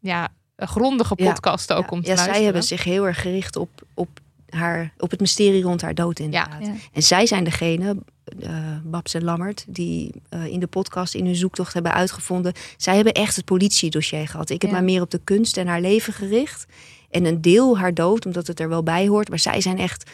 ja, 0.00 0.28
grondige 0.56 1.14
Ja. 1.16 1.30
podcast 1.32 1.72
ook 1.72 1.84
ja, 1.84 1.90
om 1.90 2.00
te 2.02 2.08
ja, 2.08 2.08
luisteren. 2.08 2.34
zij 2.34 2.44
hebben 2.44 2.62
zich 2.62 2.84
heel 2.84 3.06
erg 3.06 3.20
gericht 3.20 3.56
op, 3.56 3.70
op, 3.94 4.08
haar, 4.48 4.92
op 4.98 5.10
het 5.10 5.20
mysterie 5.20 5.62
rond 5.62 5.82
haar 5.82 5.94
dood 5.94 6.18
inderdaad. 6.18 6.66
Ja. 6.66 6.72
En 6.92 7.02
zij 7.02 7.26
zijn 7.26 7.44
degene, 7.44 7.96
eh 8.40 8.76
Babs 8.84 9.14
en 9.14 9.24
Lammert, 9.24 9.64
die 9.68 10.12
eh, 10.28 10.46
in 10.46 10.60
de 10.60 10.66
podcast 10.66 11.14
in 11.14 11.24
hun 11.24 11.34
zoektocht 11.36 11.72
hebben 11.74 11.92
uitgevonden. 11.92 12.52
Zij 12.76 12.94
hebben 12.94 13.12
echt 13.12 13.36
het 13.36 13.44
politiedossier 13.44 14.28
gehad. 14.28 14.50
Ik 14.50 14.62
heb 14.62 14.70
Ja. 14.70 14.76
mij 14.76 14.84
meer 14.86 15.02
op 15.02 15.10
de 15.10 15.20
kunst 15.24 15.56
en 15.56 15.66
haar 15.66 15.80
leven 15.80 16.12
gericht. 16.12 16.66
En 17.10 17.24
een 17.24 17.40
deel 17.40 17.78
haar 17.78 17.94
dood, 17.94 18.26
omdat 18.26 18.46
het 18.46 18.60
er 18.60 18.68
wel 18.68 18.82
bij 18.82 19.06
hoort. 19.06 19.28
Maar 19.28 19.38
zij 19.38 19.60
zijn 19.60 19.78
echt, 19.78 20.10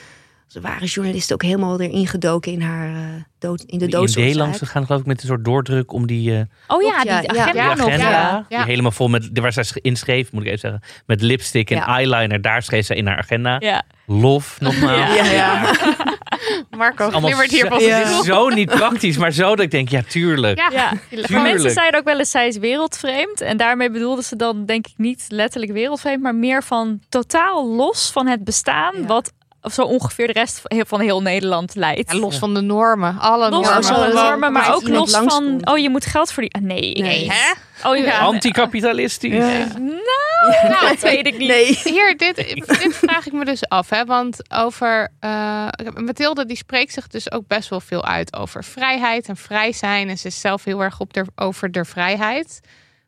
ze 0.47 0.61
waren 0.61 0.87
journalisten 0.87 1.35
ook 1.35 1.43
helemaal 1.43 1.81
erin 1.81 2.07
gedoken 2.07 2.53
in 2.53 2.61
haar 2.63 2.89
eh, 2.89 3.01
dood, 3.39 3.61
in 3.61 3.79
de 3.79 3.85
Die 3.87 3.95
doodsoorzaak. 3.95 4.25
idee 4.25 4.37
langs 4.37 4.59
gegaan, 4.59 4.87
geloof 4.87 5.01
ik, 5.01 5.07
met 5.07 5.21
een 5.23 5.27
soort 5.29 5.45
doordruk 5.45 5.93
om 5.93 6.07
die, 6.07 6.31
eh, 6.37 6.41
Oh 6.69 6.83
ja, 6.83 7.01
die 7.03 7.11
agenda 7.13 7.35
Ja, 7.35 7.53
die 7.53 7.63
nog. 7.63 7.89
agenda, 7.89 8.11
Ja. 8.11 8.47
Ja. 8.49 8.57
die 8.59 8.67
helemaal 8.67 8.91
vol 8.91 9.09
met, 9.09 9.29
waar 9.33 9.53
zij 9.53 9.65
inschreef, 9.73 10.33
moet 10.33 10.41
ik 10.43 10.47
even 10.49 10.59
zeggen, 10.61 10.81
met 11.07 11.21
lipstick 11.21 11.71
en 11.71 11.77
Ja. 11.77 11.87
eyeliner, 11.87 12.41
daar 12.43 12.63
schreef 12.63 12.87
ze 12.87 12.95
in 12.95 13.07
haar 13.07 13.19
agenda. 13.19 13.57
Ja. 13.59 13.83
Lof, 14.07 14.61
nogmaals. 14.61 15.15
Ja, 15.17 15.25
ja. 15.25 15.63
Marco 16.77 17.09
glimmert 17.11 17.51
hier 17.51 17.69
pas 17.69 17.85
Ja. 17.85 17.99
het 17.99 18.09
is 18.09 18.25
zo 18.25 18.49
niet 18.49 18.71
praktisch, 18.71 19.17
maar 19.17 19.33
zo 19.33 19.49
dat 19.49 19.61
ik 19.61 19.71
denk, 19.71 19.89
ja, 19.89 20.03
tuurlijk. 20.09 20.59
Ja, 20.59 20.69
Ja. 20.73 20.93
tuurlijk. 21.11 21.31
Maar 21.33 21.43
mensen 21.43 21.71
zeiden 21.71 22.01
ook 22.01 22.07
wel 22.07 22.19
eens, 22.19 22.31
zij 22.31 22.47
is 22.49 22.57
wereldvreemd. 22.57 23.41
En 23.41 23.57
daarmee 23.57 23.91
bedoelden 23.91 24.25
ze 24.25 24.37
dan 24.37 24.67
denk 24.67 24.87
ik 24.87 24.95
niet 24.97 25.25
letterlijk 25.29 25.73
wereldvreemd, 25.73 26.23
maar 26.23 26.35
meer 26.35 26.63
van 26.63 27.01
totaal 27.09 27.69
los 27.69 28.11
van 28.13 28.27
het 28.27 28.45
bestaan, 28.45 28.95
Ja. 29.01 29.07
wat 29.07 29.33
zo 29.73 29.83
ongeveer 29.83 30.27
de 30.27 30.33
rest 30.33 30.63
van 30.87 31.01
heel 31.01 31.23
Nederland 31.23 31.75
leidt. 31.75 32.13
Ja, 32.13 32.19
los 32.19 32.39
van 32.39 32.55
de 32.55 32.61
normen, 32.61 33.19
alle 33.19 33.51
Los 33.51 33.65
normen. 33.65 33.85
van 33.85 34.07
de 34.07 34.13
normen, 34.13 34.53
maar 34.53 34.75
ook 34.75 34.89
los 34.89 35.11
van, 35.17 35.61
oh 35.69 35.79
je 35.79 35.91
moet 35.91 36.07
geld 36.07 36.33
verdienen. 36.33 36.67
Nee, 36.69 36.81
Nee. 36.93 37.03
nee. 37.03 37.31
Hè? 37.31 37.53
Oh, 37.91 37.97
ja. 37.97 38.19
Anticapitalistisch. 38.19 39.33
Nou, 39.33 40.89
dat 40.89 41.01
weet 41.01 41.27
ik 41.27 41.39
niet. 41.39 41.49
Nee. 41.49 41.79
Hier, 41.85 42.17
dit, 42.17 42.37
dit 42.83 42.97
vraag 42.97 43.27
ik 43.27 43.33
me 43.33 43.45
dus 43.45 43.69
af. 43.69 43.91
Hè? 43.91 44.05
Want 44.05 44.51
over. 44.53 45.13
eh, 45.21 45.69
Mathilde 45.95 46.47
die 46.47 46.57
spreekt 46.57 46.93
zich 46.93 47.07
dus 47.07 47.33
ook 47.33 47.47
best 47.47 47.69
wel 47.69 47.81
veel 47.81 48.05
uit 48.05 48.37
over 48.37 48.65
vrijheid 48.65 49.29
en 49.29 49.37
vrij 49.37 49.73
zijn. 49.73 50.09
En 50.09 50.19
ze 50.19 50.27
is 50.27 50.41
zelf 50.41 50.65
heel 50.65 50.83
erg 50.83 51.01
op 51.01 51.13
de, 51.13 51.25
over 51.37 51.71
de 51.73 51.85
vrijheid. 51.85 52.61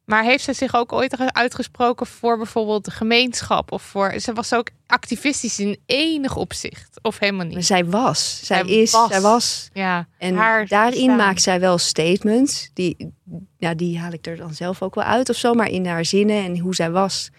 Maar 0.07 0.25
heeft 0.25 0.45
ze 0.45 0.53
zich 0.53 0.75
ook 0.75 0.93
ooit 0.93 1.33
uitgesproken 1.33 2.07
voor 2.07 2.37
bijvoorbeeld 2.37 2.85
de 2.85 2.91
gemeenschap? 2.91 3.73
Of 3.73 3.83
voor. 3.83 4.21
Ze 4.21 4.33
was 4.33 4.53
ook 4.55 4.69
activistisch 4.87 5.59
in 5.59 5.79
enig 5.87 6.37
opzicht. 6.37 6.99
Of 7.03 7.19
helemaal 7.19 7.47
Maar 7.47 7.55
niet. 7.55 7.67
zij 7.67 7.85
was, 7.85 8.41
zij, 8.47 8.65
Zij 8.65 8.75
is, 8.77 8.91
was. 8.93 9.11
zij 9.11 9.21
was. 9.21 9.69
Ja, 9.73 10.07
En 10.19 10.37
haar 10.37 10.67
daarin 10.67 11.17
maakt 11.17 11.43
zij 11.43 11.61
wel 11.61 11.79
statements. 11.79 12.71
Die, 12.75 13.13
ja, 13.59 13.75
die 13.75 13.99
haal 13.99 14.13
ik 14.13 14.27
er 14.27 14.37
dan 14.37 14.55
zelf 14.55 14.83
ook 14.83 14.95
wel 14.95 15.05
uit 15.05 15.29
of 15.29 15.37
zo. 15.37 15.55
Maar 15.55 15.69
in 15.69 15.87
haar 15.87 16.05
zinnen 16.05 16.45
en 16.45 16.59
hoe 16.59 16.75
zij 16.75 16.91
was, 16.91 17.31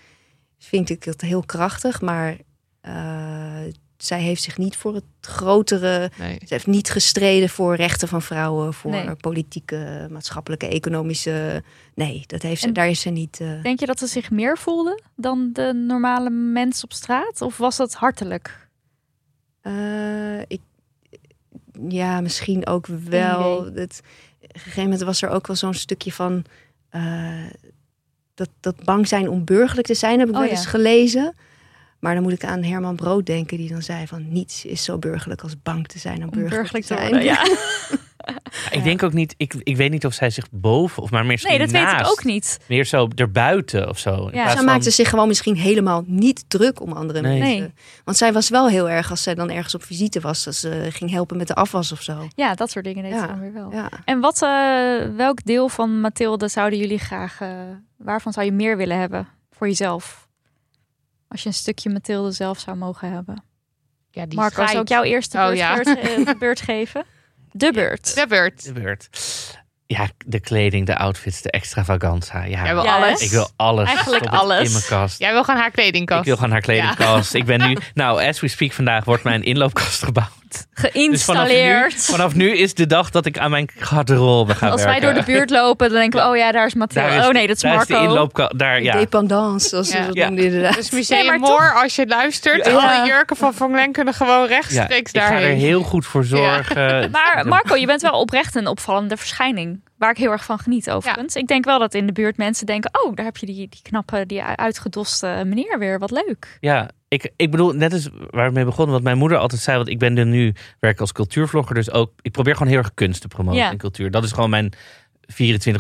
vind 0.60 0.90
ik 0.90 1.04
het 1.04 1.22
heel 1.22 1.44
krachtig. 1.46 2.02
Maar 2.02 2.38
eh, 2.82 3.64
zij 3.98 4.22
heeft 4.22 4.42
zich 4.44 4.58
niet 4.58 4.76
voor 4.76 4.94
het 4.94 5.04
grotere. 5.22 6.12
Nee. 6.18 6.34
Ze 6.40 6.54
heeft 6.54 6.68
niet 6.68 6.90
gestreden 6.90 7.50
voor 7.50 7.76
rechten 7.76 8.08
van 8.08 8.22
vrouwen, 8.22 8.74
voor 8.74 8.92
Nee. 8.92 9.16
politieke, 9.16 10.08
maatschappelijke, 10.12 10.68
economische. 10.68 11.64
Nee, 11.96 12.24
dat 12.28 12.42
heeft 12.42 12.62
ze, 12.62 12.68
En- 12.68 12.74
daar 12.74 12.90
is 12.90 13.02
ze 13.02 13.10
niet. 13.10 13.40
eh, 13.40 13.62
Denk 13.64 13.80
je 13.80 13.86
dat 13.86 14.00
ze 14.00 14.08
zich 14.08 14.32
meer 14.32 14.58
voelde 14.58 15.02
dan 15.16 15.50
de 15.54 15.74
normale 15.88 16.30
mens 16.30 16.84
op 16.84 16.94
straat? 16.94 17.42
Of 17.42 17.58
was 17.58 17.78
dat 17.78 17.94
hartelijk? 17.94 18.68
Eh, 19.62 20.40
ik, 20.42 20.62
ja, 21.90 22.22
misschien 22.22 22.68
ook 22.68 22.88
wel. 22.88 23.68
idee. 23.68 23.82
Het, 23.82 24.02
op 24.42 24.54
een 24.56 24.60
gegeven 24.60 24.84
moment 24.84 25.02
was 25.02 25.22
er 25.22 25.30
ook 25.30 25.48
wel 25.48 25.56
zo'n 25.56 25.74
stukje 25.74 26.12
van 26.12 26.44
eh, 26.90 27.46
dat, 28.34 28.50
dat 28.60 28.84
bang 28.84 29.08
zijn 29.08 29.30
om 29.30 29.46
burgerlijk 29.46 29.88
te 29.88 29.94
zijn, 29.94 30.20
heb 30.20 30.28
ik 30.28 30.34
Oh, 30.34 30.40
wel 30.40 30.50
ja. 30.50 30.56
eens 30.56 30.66
gelezen. 30.66 31.36
Maar 32.00 32.14
dan 32.14 32.24
moet 32.24 32.32
ik 32.32 32.44
aan 32.46 32.64
Herman 32.64 32.96
Brood 32.96 33.26
denken, 33.26 33.58
die 33.58 33.70
dan 33.70 33.82
zei 33.82 34.08
van 34.08 34.26
niets 34.30 34.66
is 34.66 34.84
zo 34.84 34.98
burgerlijk 34.98 35.42
als 35.42 35.62
bang 35.64 35.88
te 35.88 36.00
zijn 36.00 36.18
om 36.18 36.24
Om 36.24 36.30
burgerlijk, 36.30 36.72
burgerlijk 36.72 36.86
te 36.86 36.94
te 36.94 37.00
zijn. 37.00 37.10
worden. 37.10 37.28
Ja. 37.28 37.98
Ik 38.72 38.84
denk 38.84 39.04
ook 39.04 39.14
niet, 39.14 39.34
ik, 39.38 39.54
ik 39.64 39.78
weet 39.78 39.92
niet 39.92 40.06
of 40.06 40.14
zij 40.14 40.30
zich 40.30 40.46
boven 40.52 41.04
of 41.04 41.12
maar 41.12 41.26
meer 41.26 41.40
Nee, 41.44 41.58
dat 41.58 41.72
weet 41.72 41.92
ik 41.92 42.08
ook 42.08 42.24
niet. 42.24 42.60
Meer 42.68 42.86
zo 42.86 43.08
erbuiten 43.16 43.90
of 43.90 44.00
zo. 44.00 44.30
Ja. 44.34 44.46
Zij 44.46 44.56
van- 44.56 44.66
maakte 44.66 44.90
zich 44.92 45.10
gewoon 45.10 45.28
misschien 45.28 45.56
helemaal 45.56 46.04
niet 46.08 46.44
druk 46.48 46.82
om 46.82 46.92
andere 46.92 47.22
Nee. 47.22 47.40
mensen. 47.40 47.60
Nee. 47.60 47.74
Want 48.04 48.18
zij 48.18 48.34
was 48.34 48.50
wel 48.50 48.70
heel 48.70 48.90
erg, 48.90 49.10
als 49.10 49.24
zij 49.24 49.36
dan 49.36 49.50
ergens 49.50 49.76
op 49.76 49.84
visite 49.84 50.20
was, 50.20 50.44
dat 50.44 50.56
ze 50.56 50.88
ging 50.90 51.12
helpen 51.12 51.38
met 51.38 51.48
de 51.48 51.56
afwas 51.56 51.92
of 51.92 52.02
zo. 52.02 52.28
Ja, 52.36 52.56
dat 52.56 52.72
soort 52.72 52.86
dingen 52.86 53.04
deed 53.04 53.12
Ja. 53.12 53.22
ze 53.22 53.28
dan 53.28 53.40
weer 53.40 53.54
wel. 53.54 53.72
Ja. 53.72 53.90
En 54.06 54.20
wat, 54.20 54.42
eh, 54.42 55.16
welk 55.16 55.44
deel 55.46 55.70
van 55.70 56.00
Mathilde 56.02 56.48
zouden 56.48 56.80
jullie 56.80 57.00
graag, 57.00 57.42
eh, 57.42 57.50
waarvan 57.98 58.34
zou 58.34 58.46
je 58.46 58.52
meer 58.52 58.78
willen 58.78 59.00
hebben 59.00 59.28
voor 59.52 59.68
jezelf? 59.68 60.27
Als 61.28 61.42
je 61.42 61.48
een 61.48 61.54
stukje 61.54 61.90
Mathilde 61.90 62.32
zelf 62.32 62.60
zou 62.60 62.78
mogen 62.78 63.12
hebben. 63.12 63.44
Ja, 64.12 64.26
die 64.26 64.38
Marco, 64.38 64.56
zou 64.56 64.64
ik 64.66 64.70
strijd. 64.70 64.90
jou 64.90 65.06
eerst 65.06 65.32
de 65.32 65.38
Oh, 65.38 65.46
beurt, 65.46 65.58
ja. 65.58 65.74
beurt, 65.76 66.28
eh, 66.28 66.34
beurt 66.40 66.62
geven? 66.62 67.04
De 67.52 67.72
beurt. 67.72 68.16
De 68.16 68.26
beurt. 68.28 68.64
de 68.64 68.74
beurt. 68.74 69.10
Ja, 69.86 70.08
de 70.26 70.40
kleding, 70.40 70.86
de 70.86 70.98
outfits, 70.98 71.42
de 71.42 71.52
extravaganza. 71.52 72.44
Ja, 72.44 72.64
Jij 72.64 72.74
wil 72.74 72.84
Ja, 72.84 72.96
alles. 72.96 73.22
ik 73.22 73.30
wil 73.32 73.50
alles. 73.56 73.88
Eigenlijk 73.88 74.26
alles. 74.26 74.66
In 74.66 74.72
mijn 74.72 74.84
kast. 74.84 75.20
Jij 75.20 75.32
wil 75.32 75.44
gewoon 75.44 75.60
haar 75.60 75.72
kledingkast. 75.72 76.20
Ik 76.20 76.26
wil 76.26 76.36
gewoon 76.36 76.52
haar 76.52 76.62
kledingkast. 76.62 77.34
Ik 77.34 77.46
ben 77.46 77.68
nu, 77.68 77.78
nou, 77.94 78.26
as 78.28 78.40
we 78.40 78.48
speak 78.48 78.72
vandaag 78.72 79.06
wordt 79.06 79.24
mijn 79.24 79.44
inloopkast 79.44 80.04
gebouwd. 80.04 80.32
Dus 80.50 80.66
vanaf 80.76 80.94
nu, 80.94 81.02
Geïnstalleerd. 81.02 81.94
vanaf 82.06 82.36
nu 82.36 82.58
is 82.58 82.74
de 82.74 82.86
dag 82.86 83.10
dat 83.10 83.26
ik 83.26 83.38
aan 83.38 83.52
mijn 83.52 83.70
garderobe 83.78 84.56
ga 84.56 84.70
Als 84.70 84.84
wij 84.84 84.92
werken. 85.00 85.14
door 85.16 85.26
de 85.26 85.32
buurt 85.32 85.50
lopen, 85.50 85.90
dan 85.90 86.00
denken 86.00 86.22
we, 86.24 86.28
oh 86.30 86.38
ja, 86.38 86.52
daar 86.52 86.66
is. 86.66 86.74
Daar 86.94 87.14
is- 87.18 87.26
oh 87.26 87.32
nee, 87.32 87.48
dat 87.48 87.56
is 87.56 87.62
daar 87.62 87.76
Marco. 87.76 87.94
is 87.94 88.00
de 88.00 88.06
inloopkast. 88.06 88.60
Daar, 88.60 88.82
ja. 88.84 88.98
Dependance, 88.98 89.68
zoals 89.70 89.90
ze 89.90 89.98
dat 90.06 90.16
Ja. 90.16 90.26
noemden 90.28 90.46
inderdaad. 90.46 90.76
Dus 90.76 90.90
Museum 90.92 91.20
Nee, 91.20 91.28
maar 91.28 91.40
Moor, 91.40 91.74
als 91.82 91.96
je 91.96 92.08
luistert, 92.08 92.66
Ja. 92.66 92.72
alle 92.72 93.08
jurken 93.08 93.36
van 93.36 93.54
Van 93.54 93.72
Glen 93.74 93.92
kunnen 93.92 94.14
gewoon 94.14 94.40
Ja, 94.42 94.46
rechtstreeks 94.46 95.12
ik 95.12 95.20
ga 95.22 95.26
er 95.26 95.32
daarheen. 95.32 95.58
heel 95.58 95.82
goed 95.82 96.06
voor 96.06 96.24
zorgen. 96.24 96.76
Maar 97.12 97.44
Marco, 97.48 97.76
je 97.76 97.86
bent 97.86 98.02
wel 98.02 98.20
oprecht 98.20 98.56
een 98.56 98.68
opvallende 98.68 99.18
verschijning. 99.18 99.80
Waar 99.98 100.12
ik 100.12 100.18
heel 100.18 100.32
erg 100.32 100.46
van 100.46 100.60
geniet 100.60 100.90
overigens. 100.92 101.36
Ik 101.36 101.48
denk 101.48 101.66
wel 101.66 101.80
dat 101.80 101.94
in 101.94 102.06
de 102.06 102.14
buurt 102.14 102.38
mensen 102.38 102.66
denken... 102.66 102.92
oh, 103.06 103.16
daar 103.16 103.26
heb 103.26 103.38
je 103.38 103.46
die, 103.46 103.56
die 103.56 103.82
knappe, 103.82 104.26
die 104.26 104.44
uitgedoste 104.44 105.44
meneer 105.46 105.80
weer. 105.80 106.00
Wat 106.00 106.12
leuk. 106.12 106.58
Ja, 106.60 106.90
ik, 107.08 107.32
ik 107.36 107.52
bedoel, 107.52 107.74
net 107.74 107.94
als 107.94 108.10
waar 108.30 108.48
we 108.48 108.54
mee 108.54 108.66
begonnen, 108.66 108.94
wat 108.94 109.04
mijn 109.04 109.18
moeder 109.18 109.38
altijd 109.38 109.62
zei, 109.62 109.78
want 109.78 109.90
ik 109.90 110.00
ben 110.00 110.18
er 110.18 110.26
nu, 110.26 110.54
werk 110.80 111.00
als 111.00 111.12
cultuurvlogger, 111.12 111.76
dus 111.76 111.92
ook, 111.92 112.12
ik 112.22 112.32
probeer 112.32 112.54
gewoon 112.54 112.72
heel 112.72 112.78
erg 112.78 112.94
kunst 112.94 113.22
te 113.22 113.28
promoten 113.28 113.60
Ja. 113.60 113.70
en 113.72 113.78
cultuur. 113.78 114.12
Dat 114.12 114.24
is 114.24 114.32
gewoon 114.32 114.50
mijn 114.50 114.74
24-7. 114.74 114.76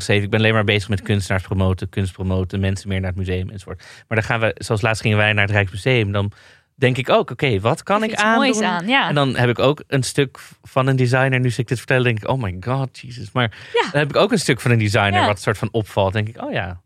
Ik 0.07 0.29
ben 0.29 0.39
alleen 0.39 0.53
maar 0.53 0.63
bezig 0.63 0.89
met 0.89 1.01
kunstenaars 1.01 1.43
promoten, 1.43 1.89
kunst 1.89 2.13
promoten, 2.13 2.59
mensen 2.59 2.89
meer 2.89 2.99
naar 2.99 3.09
het 3.09 3.19
museum 3.19 3.49
enzovoort. 3.49 3.83
Maar 4.07 4.17
dan 4.17 4.23
gaan 4.27 4.39
we, 4.39 4.55
zoals 4.57 4.81
laatst 4.81 5.01
gingen 5.01 5.17
wij 5.17 5.33
naar 5.33 5.43
het 5.43 5.53
Rijksmuseum, 5.53 6.11
dan 6.11 6.31
denk 6.77 6.97
ik 6.97 7.09
ook, 7.09 7.31
oké, 7.31 7.59
wat 7.59 7.83
kan 7.83 8.03
ik 8.03 8.13
aandoen? 8.13 8.63
aan, 8.65 8.87
ja. 8.87 9.07
En 9.09 9.15
dan 9.15 9.35
heb 9.35 9.49
ik 9.49 9.59
ook 9.59 9.83
een 9.87 10.03
stuk 10.03 10.37
van 10.63 10.87
een 10.87 10.95
designer. 10.95 11.39
Nu 11.39 11.49
zit 11.49 11.59
ik 11.59 11.67
dit 11.67 11.77
vertellen, 11.77 12.03
denk 12.03 12.17
ik, 12.23 12.29
oh 12.29 12.41
my 12.41 12.57
god, 12.59 12.99
Jesus. 12.99 13.31
Maar 13.31 13.51
Ja. 13.73 13.81
dan 13.91 13.99
heb 13.99 14.09
ik 14.09 14.15
ook 14.15 14.31
een 14.31 14.39
stuk 14.39 14.61
van 14.61 14.71
een 14.71 14.79
designer 14.79 15.25
wat 15.25 15.41
soort 15.41 15.57
van 15.57 15.69
opvalt. 15.71 16.13
denk 16.13 16.27
ik, 16.27 16.41
oh 16.43 16.51
ja, 16.51 16.81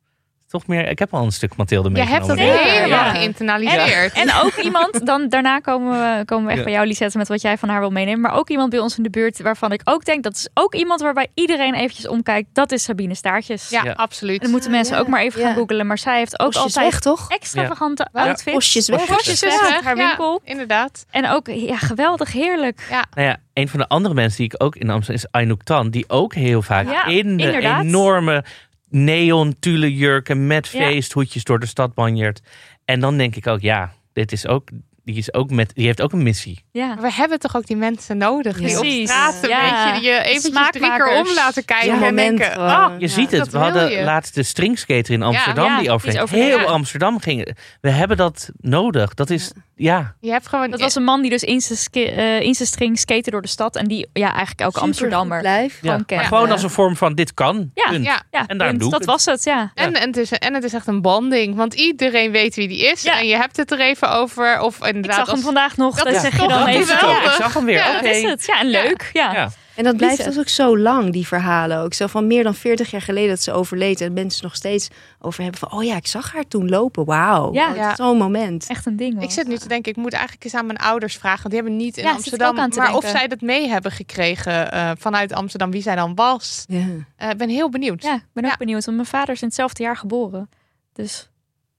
toch 0.51 0.67
meer. 0.67 0.87
Ik 0.89 0.99
heb 0.99 1.13
al 1.13 1.23
een 1.23 1.31
stuk 1.31 1.55
Mathilde 1.55 1.89
Je 1.89 1.93
meegenomen. 1.95 2.37
hebt 2.37 2.39
dat 2.39 2.59
helemaal 2.71 3.05
ja. 3.05 3.09
geïnternaliseerd. 3.13 4.13
En 4.13 4.33
ook 4.43 4.53
iemand, 4.67 5.05
dan, 5.05 5.29
daarna 5.29 5.59
komen 5.59 5.91
we, 6.17 6.25
komen 6.25 6.43
we 6.45 6.49
echt 6.49 6.57
Ja. 6.59 6.63
bij 6.65 6.73
jou, 6.73 6.87
Lisette, 6.87 7.17
met 7.17 7.27
wat 7.27 7.41
jij 7.41 7.57
van 7.57 7.69
haar 7.69 7.79
wil 7.79 7.89
meenemen. 7.89 8.21
Maar 8.21 8.33
ook 8.33 8.49
iemand 8.49 8.69
bij 8.69 8.79
ons 8.79 8.97
in 8.97 9.03
de 9.03 9.09
buurt 9.09 9.41
waarvan 9.41 9.71
ik 9.71 9.81
ook 9.83 10.05
denk, 10.05 10.23
dat 10.23 10.35
is 10.35 10.49
ook 10.53 10.75
iemand 10.75 11.01
waarbij 11.01 11.27
iedereen 11.33 11.73
eventjes 11.73 12.07
omkijkt. 12.07 12.49
Dat 12.53 12.71
is 12.71 12.83
Sabine 12.83 13.15
Staartjes. 13.15 13.69
ja, 13.69 13.83
Ja. 13.83 13.91
absoluut. 13.91 14.35
En 14.35 14.41
dan 14.41 14.51
moeten 14.51 14.71
mensen 14.71 14.95
Ja, 14.95 15.01
ook 15.01 15.07
maar 15.07 15.21
even 15.21 15.41
gaan 15.41 15.55
googelen. 15.55 15.87
Maar 15.87 15.97
zij 15.97 16.17
heeft 16.17 16.39
ook 16.39 16.45
Postjes 16.51 16.63
altijd 16.75 16.91
weg, 16.91 16.99
toch? 16.99 17.29
extravagante 17.29 18.07
Ja. 18.13 18.21
outfits. 18.27 18.53
Postjes 18.55 18.87
weg. 18.87 19.05
Postjes 19.05 19.39
weg, 19.39 19.61
weg, 19.69 19.83
haar 19.83 19.97
ja, 19.97 20.07
winkel. 20.07 20.41
inderdaad. 20.43 21.05
En 21.11 21.29
ook, 21.29 21.47
ja, 21.47 21.77
geweldig, 21.77 22.31
heerlijk. 22.33 22.85
Nou 23.15 23.27
ja, 23.27 23.37
een 23.53 23.67
van 23.69 23.79
de 23.79 23.87
andere 23.87 24.13
mensen 24.13 24.37
die 24.37 24.45
ik 24.53 24.63
ook 24.63 24.75
in 24.75 24.89
Amsterdam 24.89 25.23
is 25.25 25.31
Aynouk 25.31 25.63
Tan. 25.63 25.89
Die 25.89 26.05
ook 26.09 26.33
heel 26.33 26.61
vaak 26.61 26.89
Ja, 26.89 27.05
in 27.05 27.37
de 27.37 27.43
inderdaad. 27.43 27.83
enorme 27.83 28.43
neon 28.91 29.55
tulle 29.59 29.95
jurken 29.95 30.47
met 30.47 30.67
Ja. 30.67 30.79
feesthoedjes 30.79 31.43
door 31.43 31.59
de 31.59 31.65
stad 31.65 31.93
banjert. 31.93 32.41
En 32.85 32.99
dan 32.99 33.17
denk 33.17 33.35
ik 33.35 33.47
ook, 33.47 33.61
ja, 33.61 33.91
dit 34.13 34.31
is 34.31 34.47
ook, 34.47 34.69
die, 35.03 35.15
is 35.15 35.33
ook 35.33 35.49
met, 35.49 35.71
die 35.75 35.85
heeft 35.85 36.01
ook 36.01 36.11
een 36.11 36.23
missie. 36.23 36.63
Ja. 36.71 36.97
We 36.99 37.11
hebben 37.13 37.39
toch 37.39 37.55
ook 37.55 37.65
die 37.65 37.75
mensen 37.75 38.17
nodig 38.17 38.57
die 38.57 38.79
op 38.79 38.85
straat 38.85 39.43
een 39.43 39.49
Ja. 39.49 39.61
beetje 39.61 39.99
die 40.01 40.09
je 40.11 40.19
eventjes 40.23 40.69
drie 40.71 40.91
keer 40.91 41.17
om 41.19 41.33
laten 41.35 41.65
kijken 41.65 41.99
Ja, 41.99 42.05
en 42.07 42.15
denken, 42.15 42.55
ah, 42.57 42.93
Je 42.97 43.05
Ja, 43.07 43.07
ziet 43.13 43.31
het. 43.31 43.39
dat 43.39 43.49
We 43.51 43.57
hadden 43.57 43.91
je. 43.91 44.03
laatst 44.03 44.35
de 44.35 44.43
stringskater 44.43 45.13
in 45.13 45.21
Amsterdam 45.21 45.65
ja, 45.65 45.79
die 45.79 45.91
overleden. 45.91 46.29
Heel 46.29 46.57
Ja. 46.59 46.63
Amsterdam 46.63 47.19
ging. 47.19 47.55
We 47.81 47.89
hebben 47.89 48.17
dat 48.17 48.49
nodig. 48.57 49.13
Dat 49.13 49.29
is, 49.29 49.51
ja. 49.81 50.15
je 50.19 50.31
hebt 50.31 50.47
gewoon... 50.47 50.69
Dat 50.71 50.79
was 50.79 50.95
een 50.95 51.03
man 51.03 51.21
die 51.21 51.29
dus 51.29 51.43
in 51.43 51.61
zijn, 51.61 51.77
eh, 51.93 52.41
in 52.41 52.53
zijn 52.53 52.67
string 52.67 52.99
skate 52.99 53.29
door 53.31 53.41
de 53.41 53.47
stad. 53.47 53.75
En 53.75 53.87
die 53.87 54.09
ja, 54.13 54.27
eigenlijk 54.29 54.59
elke 54.59 54.79
Amsterdammer 54.79 55.39
Blijf. 55.39 55.79
gewoon 55.79 55.97
ja. 55.97 56.03
kent. 56.05 56.19
Maar 56.21 56.29
gewoon 56.29 56.51
als 56.51 56.63
een 56.63 56.69
vorm 56.69 56.95
van 56.95 57.15
dit 57.15 57.33
kan. 57.33 57.71
Ja. 57.73 57.89
Punt. 57.89 58.05
ja, 58.05 58.21
Ja, 58.31 58.47
En 58.47 58.57
daarom 58.57 58.77
punt. 58.77 58.91
doe 58.91 58.99
ik 58.99 59.05
dat 59.05 59.15
was 59.15 59.25
het, 59.25 59.43
ja. 59.43 59.71
En, 59.73 59.93
en, 59.93 60.07
het 60.07 60.17
is, 60.17 60.31
en 60.31 60.53
het 60.53 60.63
is 60.63 60.73
echt 60.73 60.87
een 60.87 61.01
banding, 61.01 61.55
want 61.55 61.73
iedereen 61.73 62.31
weet 62.31 62.55
wie 62.55 62.67
die 62.67 62.91
is. 62.91 63.01
Ja. 63.01 63.19
En 63.19 63.27
je 63.27 63.35
hebt 63.35 63.57
het 63.57 63.71
er 63.71 63.79
even 63.79 64.11
over. 64.11 64.59
Of 64.59 64.77
Ik 64.77 64.85
inderdaad, 64.85 65.15
zag 65.25 65.35
hem 65.35 65.43
vandaag 65.43 65.77
nog. 65.77 66.03
Dat 66.03 66.15
zeg 66.21 66.41
je 66.41 66.47
dan 66.47 66.67
even. 66.67 66.93
ik 67.23 67.31
zag 67.37 67.53
hem 67.53 67.65
weer. 67.65 67.75
Ja, 67.75 67.89
Oké. 67.95 68.01
Dat 68.05 68.15
is 68.15 68.23
het. 68.23 68.45
Ja, 68.45 68.59
en 68.59 68.69
Ja. 68.69 68.81
leuk. 68.83 69.09
Ja. 69.13 69.51
Ja. 69.81 69.87
En 69.87 69.97
dat 69.97 69.97
blijft 69.97 70.23
dus 70.25 70.39
ook 70.39 70.47
zo 70.47 70.77
lang, 70.77 71.11
die 71.11 71.27
verhalen 71.27 71.77
ook. 71.77 71.93
Zo 71.93 72.07
van 72.07 72.27
meer 72.27 72.43
dan 72.43 72.55
40 72.55 72.91
jaar 72.91 73.01
geleden 73.01 73.29
dat 73.29 73.41
ze 73.41 73.51
overleed. 73.51 74.01
En 74.01 74.13
mensen 74.13 74.43
nog 74.43 74.55
steeds 74.55 74.87
over 75.19 75.41
hebben 75.43 75.59
van... 75.59 75.71
oh 75.71 75.83
ja, 75.83 75.95
ik 75.95 76.07
zag 76.07 76.33
haar 76.33 76.47
toen 76.47 76.69
lopen. 76.69 77.05
Wauw. 77.05 77.53
Ja. 77.53 77.69
Oh, 77.69 77.75
Ja. 77.75 77.95
Zo'n 77.95 78.17
moment. 78.17 78.67
Echt 78.67 78.85
een 78.85 78.95
ding. 78.95 79.21
Ik 79.23 79.31
zit 79.31 79.47
nu 79.47 79.57
te 79.57 79.67
denken, 79.67 79.91
ik 79.91 79.97
moet 79.97 80.13
eigenlijk 80.13 80.43
eens 80.43 80.55
aan 80.55 80.65
mijn 80.65 80.77
ouders 80.77 81.15
vragen. 81.17 81.37
Want 81.41 81.53
die 81.53 81.61
hebben 81.61 81.79
niet 81.79 81.97
in 81.97 82.03
Ja, 82.03 82.11
Amsterdam. 82.11 82.49
ook 82.49 82.57
aan 82.57 82.69
te 82.69 82.79
maar 82.79 82.87
of 82.95 83.01
denken. 83.01 83.19
zij 83.19 83.27
dat 83.27 83.41
mee 83.41 83.67
hebben 83.69 83.91
gekregen 83.91 84.71
eh, 84.71 84.91
vanuit 84.97 85.33
Amsterdam, 85.33 85.71
wie 85.71 85.81
zij 85.81 85.95
dan 85.95 86.15
was. 86.15 86.65
Ja. 86.67 86.85
Eh, 87.15 87.29
Ik 87.29 87.37
ben 87.37 87.49
heel 87.49 87.69
benieuwd. 87.69 88.03
Ja, 88.03 88.15
ik 88.15 88.23
ben 88.33 88.43
ook 88.43 88.49
Ja. 88.49 88.57
benieuwd. 88.57 88.85
Want 88.85 88.97
mijn 88.97 89.09
vader 89.09 89.33
is 89.33 89.41
in 89.41 89.47
hetzelfde 89.47 89.83
jaar 89.83 89.97
geboren. 89.97 90.49
Dus 90.93 91.29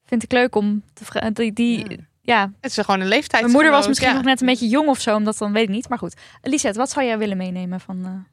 vind 0.07 0.23
ik 0.23 0.33
leuk 0.33 0.55
om 0.55 0.83
te 0.93 1.05
vragen. 1.05 1.35
Die, 1.35 1.53
die, 1.53 2.07
Ja. 2.25 2.53
Het 2.61 2.71
is 2.79 2.85
gewoon 2.85 3.01
een 3.01 3.09
leeftijd. 3.09 3.43
Mijn 3.43 3.55
moeder 3.55 3.71
was 3.73 3.87
misschien 3.89 4.15
nog 4.15 4.25
net 4.25 4.41
een 4.41 4.47
beetje 4.47 4.69
jong 4.69 4.89
of 4.89 5.01
zo. 5.01 5.15
Omdat 5.15 5.39
dan 5.39 5.53
weet 5.53 5.63
ik 5.63 5.69
niet. 5.69 5.89
Maar 5.89 5.99
goed. 5.99 6.15
Lisette, 6.43 6.79
wat 6.79 6.91
zou 6.91 7.07
jij 7.07 7.19
willen 7.19 7.37
meenemen 7.37 7.81
van 7.81 8.27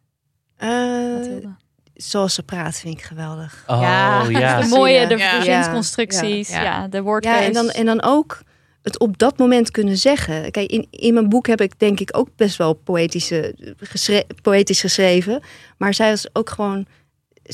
eh 0.57 1.37
Eh, 1.37 1.45
zoals 1.93 2.33
ze 2.33 2.43
praat 2.43 2.77
vind 2.79 2.97
ik 2.97 3.03
geweldig. 3.03 3.63
Oh 3.67 3.81
Ja. 3.81 4.23
ja. 4.29 4.59
de 4.61 4.67
mooie, 4.67 5.07
de, 5.07 5.17
Ja. 5.17 5.37
de 5.39 5.43
zinsconstructies. 5.45 6.49
Ja. 6.49 6.61
Ja, 6.63 6.87
de 6.87 6.97
Ja, 6.97 7.03
woordkeus. 7.03 7.45
en 7.45 7.53
dan, 7.53 7.69
en 7.69 7.85
dan 7.85 8.01
ook 8.01 8.41
het 8.81 8.99
op 8.99 9.17
dat 9.17 9.37
moment 9.37 9.71
kunnen 9.71 9.97
zeggen. 9.97 10.51
Kijk, 10.51 10.69
in, 10.71 10.87
in 10.89 11.13
mijn 11.13 11.29
boek 11.29 11.47
heb 11.47 11.61
ik 11.61 11.79
denk 11.79 11.99
ik 11.99 12.17
ook 12.17 12.29
best 12.35 12.57
wel 12.57 12.73
poëtische, 12.73 13.55
geschre- 13.77 14.25
poëtisch 14.41 14.79
geschreven. 14.81 15.41
Maar 15.77 15.93
zij 15.93 16.09
was 16.09 16.29
ook 16.35 16.49
gewoon... 16.49 16.85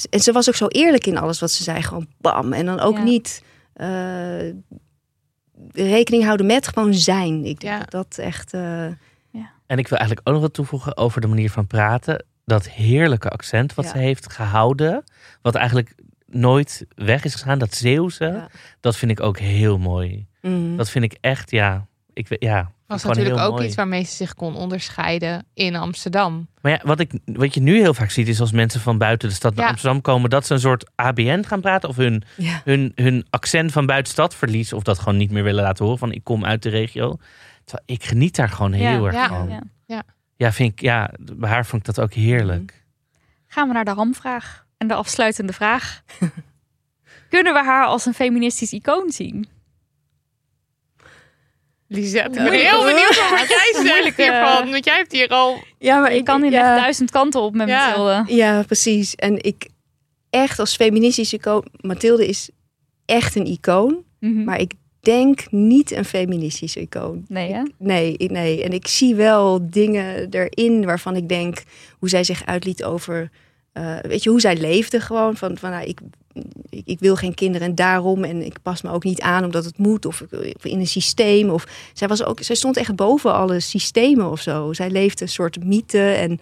En 0.09 0.19
ze 0.19 0.31
was 0.31 0.47
ook 0.47 0.55
zo 0.55 0.67
eerlijk 0.67 1.05
in 1.07 1.17
alles 1.17 1.39
wat 1.39 1.51
ze 1.51 1.63
zei. 1.63 1.81
Gewoon 1.81 2.07
bam. 2.17 2.53
En 2.53 2.65
dan 2.65 2.79
ook 2.79 2.97
Ja. 2.97 3.03
niet 3.03 3.43
eh, 3.73 3.87
rekening 5.71 6.23
houden 6.23 6.45
met 6.45 6.67
gewoon 6.67 6.93
zijn. 6.93 7.45
Ik 7.45 7.59
denk 7.59 7.73
Ja. 7.73 7.79
dat 7.79 7.91
dat 7.91 8.17
echt... 8.17 8.53
eh, 8.53 8.85
En 9.67 9.77
ik 9.77 9.87
wil 9.87 9.97
eigenlijk 9.97 10.27
ook 10.27 10.33
nog 10.33 10.43
wat 10.43 10.53
toevoegen 10.53 10.97
over 10.97 11.21
de 11.21 11.27
manier 11.27 11.49
van 11.49 11.67
praten. 11.67 12.25
Dat 12.45 12.69
heerlijke 12.69 13.29
accent 13.29 13.73
wat 13.73 13.85
Ja. 13.85 13.91
ze 13.91 13.97
heeft 13.97 14.33
gehouden. 14.33 15.03
Wat 15.41 15.55
eigenlijk 15.55 15.95
nooit 16.27 16.85
weg 16.95 17.23
is 17.23 17.35
gegaan. 17.35 17.59
Dat 17.59 17.73
Zeeuwse. 17.73 18.23
Ja. 18.25 18.49
Dat 18.79 18.95
vind 18.97 19.11
ik 19.11 19.19
ook 19.19 19.39
heel 19.39 19.77
mooi. 19.77 20.25
mm. 20.41 20.77
Dat 20.77 20.89
vind 20.89 21.05
ik 21.05 21.17
echt, 21.21 21.51
ja. 21.51 21.87
Ik, 22.13 22.27
weet- 22.27 22.43
ja 22.43 22.71
was 22.87 23.03
natuurlijk 23.03 23.39
ook 23.39 23.51
mooi. 23.51 23.65
iets 23.65 23.75
waarmee 23.75 24.03
ze 24.03 24.15
zich 24.15 24.33
kon 24.33 24.55
onderscheiden 24.55 25.45
in 25.53 25.75
Amsterdam. 25.75 26.47
Maar 26.61 26.71
ja, 26.71 26.79
wat, 26.83 26.99
ik, 26.99 27.11
wat 27.25 27.53
je 27.53 27.61
nu 27.61 27.79
heel 27.79 27.93
vaak 27.93 28.09
ziet 28.11 28.27
is 28.27 28.39
als 28.39 28.51
mensen 28.51 28.81
van 28.81 28.97
buiten 28.97 29.29
de 29.29 29.35
stad 29.35 29.55
naar 29.55 29.63
Ja. 29.65 29.69
Amsterdam 29.71 30.01
komen. 30.01 30.29
Dat 30.29 30.45
ze 30.45 30.53
een 30.53 30.59
soort 30.59 30.91
ABN 30.95 31.43
gaan 31.43 31.61
praten. 31.61 31.89
Of 31.89 31.95
hun, 31.95 32.23
ja. 32.37 32.61
hun, 32.63 32.91
hun 32.95 33.25
accent 33.29 33.71
van 33.71 33.85
buiten 33.85 34.13
de 34.15 34.21
stad 34.21 34.35
verliezen. 34.35 34.77
Of 34.77 34.83
dat 34.83 34.99
gewoon 34.99 35.17
niet 35.17 35.31
meer 35.31 35.43
willen 35.43 35.63
laten 35.63 35.83
horen. 35.83 35.99
Van 35.99 36.11
ik 36.11 36.23
kom 36.23 36.45
uit 36.45 36.63
de 36.63 36.69
regio. 36.69 37.17
Terwijl 37.63 37.87
ik 37.99 38.03
geniet 38.03 38.35
daar 38.35 38.49
gewoon 38.49 38.71
heel 38.73 39.11
Ja, 39.11 39.21
erg 39.21 39.27
van. 39.27 39.49
ja. 39.87 40.03
Ja, 40.37 40.51
vind 40.51 40.71
ik, 40.71 40.81
ja, 40.81 41.09
bij 41.33 41.49
haar 41.49 41.65
vond 41.65 41.87
ik 41.87 41.95
dat 41.95 42.05
ook 42.05 42.13
heerlijk. 42.13 42.83
Gaan 43.47 43.67
we 43.67 43.73
naar 43.73 43.85
de 43.85 43.91
hamvraag. 43.93 44.65
En 44.77 44.87
de 44.87 44.93
afsluitende 44.93 45.53
vraag. 45.53 46.01
Kunnen 47.29 47.53
we 47.53 47.63
haar 47.63 47.85
als 47.85 48.05
een 48.05 48.13
feministisch 48.13 48.71
icoon 48.73 49.11
zien? 49.11 49.47
Lisette, 51.87 52.39
ik 52.39 52.49
ben 52.49 52.59
heel 52.59 52.83
benieuwd 52.83 53.29
wat 53.39 53.47
jij 53.47 53.83
zegt 53.85 54.17
hiervan. 54.17 54.71
Want 54.71 54.85
jij 54.85 54.95
hebt 54.95 55.11
hier 55.11 55.27
al... 55.29 55.57
ja, 55.79 55.99
maar 55.99 56.15
Je 56.15 56.23
kan 56.23 56.41
hier 56.41 56.51
ja. 56.51 56.71
echt 56.73 56.81
duizend 56.81 57.11
kanten 57.11 57.41
op 57.41 57.53
met 57.55 57.67
Ja. 57.67 57.87
Mathilde. 57.87 58.23
Ja, 58.35 58.63
precies. 58.63 59.15
En 59.15 59.43
ik 59.43 59.67
echt 60.29 60.59
als 60.59 60.75
feministische 60.75 61.35
icoon... 61.35 61.65
Mathilde 61.81 62.27
is 62.27 62.49
echt 63.05 63.35
een 63.35 63.45
icoon. 63.45 64.03
Mhm. 64.19 64.43
Maar 64.43 64.59
ik 64.59 64.71
denk 64.99 65.51
niet 65.51 65.91
een 65.91 66.05
feministische 66.05 66.79
icoon. 66.79 67.25
Nee, 67.27 67.53
hè? 67.53 67.61
Nee, 67.77 68.17
ik- 68.17 68.31
nee. 68.31 68.63
En 68.63 68.71
ik 68.71 68.87
zie 68.87 69.15
wel 69.15 69.69
dingen 69.69 70.29
erin 70.29 70.85
waarvan 70.85 71.15
ik 71.15 71.29
denk 71.29 71.63
hoe 71.99 72.09
zij 72.09 72.23
zich 72.23 72.45
uitliet 72.45 72.83
over, 72.83 73.29
eh, 73.75 73.95
weet 74.01 74.23
je, 74.23 74.29
hoe 74.29 74.39
zij 74.39 74.57
leefde 74.57 74.99
gewoon. 74.99 75.35
Van, 75.37 75.57
van 75.57 75.69
nou, 75.71 75.85
ik, 75.85 75.99
ik, 76.69 76.81
ik 76.85 76.99
wil 76.99 77.15
geen 77.15 77.33
kinderen 77.33 77.67
en 77.67 77.75
daarom 77.75 78.23
en 78.23 78.45
ik 78.45 78.61
pas 78.61 78.81
me 78.81 78.91
ook 78.91 79.03
niet 79.03 79.21
aan 79.21 79.43
omdat 79.43 79.65
het 79.65 79.77
moet 79.77 80.05
of, 80.05 80.21
of 80.55 80.65
in 80.65 80.79
een 80.79 80.87
systeem. 80.87 81.49
Of 81.49 81.65
zij 81.93 82.07
was 82.07 82.23
ook, 82.23 82.41
zij 82.41 82.55
stond 82.55 82.77
echt 82.77 82.95
boven 82.95 83.33
alle 83.33 83.59
systemen 83.59 84.31
of 84.31 84.41
zo. 84.41 84.73
Zij 84.73 84.89
leefde 84.89 85.23
een 85.23 85.29
soort 85.29 85.63
mythe 85.63 86.11
en 86.11 86.39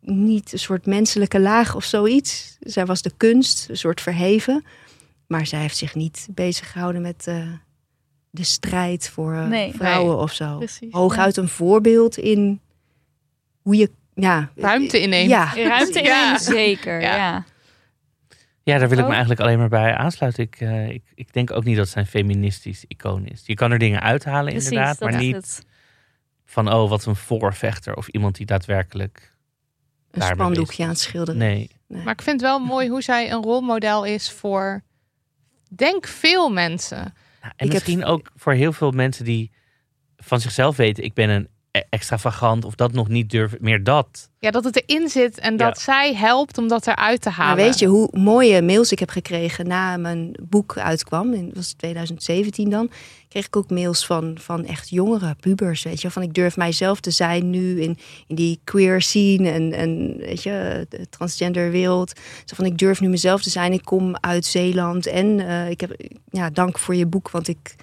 niet 0.00 0.52
een 0.52 0.58
soort 0.58 0.86
menselijke 0.86 1.40
laag 1.40 1.74
of 1.76 1.84
zoiets. 1.84 2.56
Zij 2.60 2.86
was 2.86 3.02
de 3.02 3.12
kunst, 3.16 3.68
een 3.68 3.76
soort 3.76 4.00
verheven. 4.00 4.64
Maar 5.26 5.46
zij 5.46 5.60
heeft 5.60 5.76
zich 5.76 5.94
niet 5.94 6.28
bezig 6.30 6.72
gehouden 6.72 7.02
met 7.02 7.26
eh, 7.26 7.52
de 8.30 8.44
strijd 8.44 9.08
voor 9.08 9.32
eh, 9.34 9.46
Nee. 9.46 9.72
vrouwen 9.74 10.14
Nee. 10.14 10.22
of 10.22 10.32
zo. 10.32 10.56
Precies, 10.56 10.92
Hooguit 10.92 11.36
een 11.36 11.48
voorbeeld 11.48 12.18
in 12.18 12.60
hoe 13.62 13.76
je 13.76 13.90
ja, 14.24 14.50
Ruimte 14.56 15.00
inneemt. 15.00 15.30
Ja, 15.30 15.52
Ruimte 15.54 16.02
Ja. 16.02 16.18
innemen, 16.20 16.40
zeker. 16.40 17.00
Ja. 17.00 17.16
Ja. 17.16 17.44
Ja, 18.62 18.78
daar 18.78 18.88
wil 18.88 18.96
ik 18.98 19.02
Oh. 19.04 19.08
me 19.08 19.12
eigenlijk 19.16 19.40
alleen 19.40 19.58
maar 19.58 19.68
bij 19.68 19.94
aansluiten. 19.94 20.42
Ik, 20.44 20.56
eh, 20.60 20.88
ik, 20.88 21.02
ik 21.14 21.32
denk 21.32 21.50
ook 21.50 21.64
niet 21.64 21.76
dat 21.76 21.88
zij 21.88 22.02
een 22.02 22.08
feministisch 22.08 22.84
icoon 22.88 23.26
is. 23.26 23.42
Je 23.44 23.54
kan 23.54 23.72
er 23.72 23.78
dingen 23.78 24.00
uithalen 24.00 24.52
Precies, 24.52 24.70
inderdaad, 24.70 25.00
maar 25.00 25.16
niet 25.16 25.34
het. 25.34 25.66
van 26.44 26.72
oh, 26.72 26.88
wat 26.88 27.04
een 27.06 27.16
voorvechter 27.16 27.96
of 27.96 28.08
iemand 28.08 28.36
die 28.36 28.46
daadwerkelijk... 28.46 29.34
een 30.10 30.22
spandoekje 30.22 30.82
aan 30.82 30.88
het 30.88 30.98
schilderen. 31.00 31.36
Nee, 31.40 31.70
Maar 31.86 32.12
ik 32.12 32.22
vind 32.22 32.40
het 32.40 32.50
wel 32.50 32.58
mooi 32.58 32.88
hoe 32.88 33.02
zij 33.02 33.30
een 33.32 33.42
rolmodel 33.42 34.04
is 34.04 34.30
voor, 34.30 34.82
denk 35.68 36.06
veel 36.06 36.48
mensen. 36.50 36.98
Ja, 36.98 37.12
en 37.42 37.50
Ik 37.50 37.54
heb- 37.58 37.70
misschien 37.72 38.04
ook 38.04 38.30
voor 38.36 38.52
heel 38.52 38.72
veel 38.72 38.90
mensen 38.90 39.24
die 39.24 39.50
van 40.16 40.40
zichzelf 40.40 40.76
weten, 40.76 41.04
ik 41.04 41.14
ben 41.14 41.28
een 41.28 41.48
extravagant 41.90 42.64
of 42.64 42.74
dat 42.74 42.92
nog 42.92 43.08
niet 43.08 43.30
durven, 43.30 43.58
meer 43.60 43.84
dat. 43.84 44.30
Ja, 44.38 44.50
dat 44.50 44.64
het 44.64 44.82
erin 44.86 45.08
zit 45.08 45.38
en 45.38 45.56
dat 45.56 45.80
zij 45.80 46.14
helpt 46.14 46.58
om 46.58 46.68
dat 46.68 46.86
eruit 46.86 47.20
te 47.20 47.30
halen. 47.30 47.56
Maar 47.56 47.64
weet 47.64 47.78
je 47.78 47.86
hoe 47.86 48.08
mooie 48.12 48.62
mails 48.62 48.92
ik 48.92 48.98
heb 48.98 49.10
gekregen 49.10 49.66
na 49.66 49.96
mijn 49.96 50.34
boek 50.42 50.78
uitkwam? 50.78 51.32
In, 51.32 51.50
was 51.54 51.72
2017 51.72 52.70
dan. 52.70 52.90
Kreeg 53.28 53.46
ik 53.46 53.56
ook 53.56 53.70
mails 53.70 54.06
van, 54.06 54.36
van 54.40 54.64
echt 54.64 54.88
jongere 54.88 55.34
pubers. 55.40 55.82
Weet 55.82 56.00
je, 56.00 56.10
van 56.10 56.22
ik 56.22 56.34
durf 56.34 56.56
mijzelf 56.56 57.00
te 57.00 57.10
zijn 57.10 57.50
nu 57.50 57.80
in, 57.80 57.98
in 58.26 58.34
die 58.34 58.60
queer 58.64 59.02
scene 59.02 59.50
en, 59.50 59.72
en 59.72 60.16
weet 60.16 60.42
je, 60.42 60.86
de 60.88 61.08
transgender 61.08 61.70
wereld. 61.70 62.12
Zo 62.44 62.54
van 62.54 62.64
ik 62.64 62.78
durf 62.78 63.00
nu 63.00 63.08
mezelf 63.08 63.42
te 63.42 63.50
zijn. 63.50 63.72
Ik 63.72 63.84
kom 63.84 64.16
uit 64.20 64.44
Zeeland 64.44 65.06
en 65.06 65.40
eh, 65.48 65.70
ik 65.70 65.80
heb 65.80 65.96
ja, 66.30 66.50
dank 66.50 66.78
voor 66.78 66.94
je 66.94 67.06
boek, 67.06 67.30
want 67.30 67.48
ik. 67.48 67.74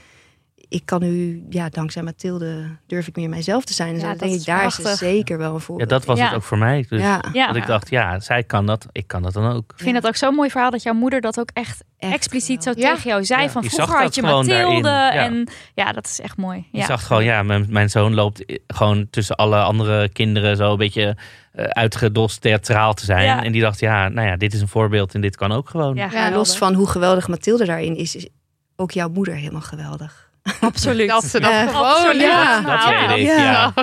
Ik 0.73 0.85
kan 0.85 1.01
nu, 1.01 1.45
ja, 1.49 1.69
dankzij 1.69 2.03
Mathilde, 2.03 2.77
durf 2.87 3.07
ik 3.07 3.15
meer 3.15 3.29
mijzelf 3.29 3.63
te 3.63 3.73
zijn. 3.73 3.87
En 3.89 3.95
Ja, 3.95 3.99
zo 4.01 4.07
dat 4.07 4.19
denk 4.19 4.31
is 4.31 4.39
ik, 4.39 4.45
daar 4.45 4.65
is 4.65 4.97
zeker 4.97 5.37
wel 5.37 5.47
een 5.47 5.53
Ja, 5.53 5.59
voorbeeld. 5.59 5.89
dat 5.89 6.05
was 6.05 6.17
Ja. 6.17 6.25
het 6.25 6.35
ook 6.35 6.43
voor 6.43 6.57
mij. 6.57 6.85
Dus 6.89 7.01
Ja. 7.01 7.23
Ja. 7.33 7.47
dat 7.47 7.55
ik 7.55 7.65
dacht, 7.65 7.89
ja, 7.89 8.19
zij 8.19 8.43
kan 8.43 8.65
dat, 8.65 8.87
ik 8.91 9.07
kan 9.07 9.21
dat 9.23 9.33
dan 9.33 9.51
ook. 9.51 9.71
Ik 9.77 9.83
vind 9.83 9.95
het 9.95 10.07
ook 10.07 10.15
zo'n 10.15 10.35
mooi 10.35 10.49
verhaal 10.49 10.71
dat 10.71 10.83
jouw 10.83 10.93
moeder 10.93 11.21
dat 11.21 11.39
ook 11.39 11.49
echt, 11.53 11.83
Echt 11.97 12.13
expliciet 12.13 12.63
zo 12.63 12.71
Ja. 12.75 12.93
tegen 12.93 13.09
jou 13.09 13.25
zei. 13.25 13.41
Ja, 13.41 13.49
van 13.49 13.63
je 13.63 13.69
vroeger 13.69 13.97
had 14.01 14.15
je 14.15 14.21
dat 14.21 14.29
gewoon 14.29 14.45
Mathilde. 14.45 14.87
Ja. 14.89 15.11
En 15.13 15.47
ja, 15.73 15.91
dat 15.91 16.05
is 16.05 16.19
echt 16.21 16.37
mooi. 16.37 16.67
Je 16.71 16.77
Ja. 16.77 16.85
zag 16.85 17.07
gewoon, 17.07 17.23
ja, 17.23 17.43
mijn, 17.43 17.65
mijn 17.69 17.89
zoon 17.89 18.13
loopt 18.13 18.43
gewoon 18.67 19.07
tussen 19.09 19.35
alle 19.35 19.57
andere 19.61 20.09
kinderen 20.09 20.55
zo 20.57 20.71
een 20.71 20.77
beetje 20.77 21.17
eh, 21.51 21.65
uitgedost 21.65 22.41
theatraal 22.41 22.93
te 22.93 23.05
zijn. 23.05 23.23
Ja. 23.23 23.43
En 23.43 23.51
die 23.51 23.61
dacht, 23.61 23.79
ja, 23.79 24.07
nou 24.09 24.27
ja, 24.27 24.35
dit 24.37 24.53
is 24.53 24.61
een 24.61 24.67
voorbeeld 24.67 25.13
en 25.13 25.21
dit 25.21 25.35
kan 25.35 25.51
ook 25.51 25.69
gewoon. 25.69 25.95
Ja, 25.95 26.09
Ja, 26.11 26.31
los 26.31 26.57
van 26.57 26.73
hoe 26.73 26.87
geweldig 26.87 27.27
Mathilde 27.27 27.65
daarin 27.65 27.95
is, 27.95 28.15
is 28.15 28.27
ook 28.75 28.91
jouw 28.91 29.09
moeder 29.09 29.33
helemaal 29.35 29.61
geweldig. 29.61 30.31
Absoluut. 30.59 31.09
Dat 31.09 31.23
ze 31.23 31.39
dat 31.39 31.51
Ja. 31.51 31.67
gewoon 31.67 31.85
Absoluut. 31.85 32.21
ja. 32.21 32.61
Dat 32.61 32.83
ja. 32.83 33.15
ja. 33.15 33.73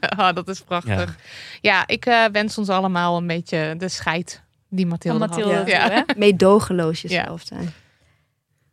Ah, 0.16 0.34
dat 0.34 0.48
is 0.48 0.60
prachtig. 0.60 1.16
Ja, 1.60 1.86
ik 1.86 2.06
eh, 2.06 2.24
wens 2.32 2.58
ons 2.58 2.68
allemaal 2.68 3.16
een 3.16 3.26
beetje 3.26 3.74
de 3.78 3.88
scheid 3.88 4.42
die 4.68 4.86
Mathilde, 4.86 5.18
Mathilde 5.18 5.54
had. 5.56 5.68
Ja. 5.68 6.04
Meedogenloos 6.16 7.00
jezelf 7.00 7.42
zijn. 7.44 7.72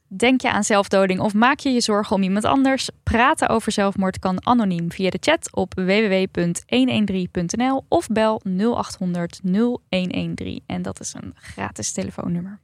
Denk 0.10 0.42
je 0.42 0.52
aan 0.52 0.64
zelfdoding 0.64 1.20
of 1.20 1.34
maak 1.34 1.60
je 1.60 1.70
je 1.70 1.82
zorgen 1.82 2.16
om 2.16 2.24
iemand 2.24 2.46
anders? 2.46 2.90
Praten 3.04 3.50
over 3.50 3.72
zelfmoord 3.72 4.20
kan 4.20 4.46
anoniem 4.46 4.92
via 4.92 5.10
de 5.10 5.18
chat 5.22 5.50
op 5.56 5.74
www.113.nl 5.76 7.86
of 7.88 8.08
bel 8.08 8.42
0800 8.44 9.40
0113. 9.44 10.64
En 10.66 10.82
dat 10.82 11.00
is 11.00 11.14
een 11.14 11.34
gratis 11.36 11.92
telefoonnummer. 11.92 12.60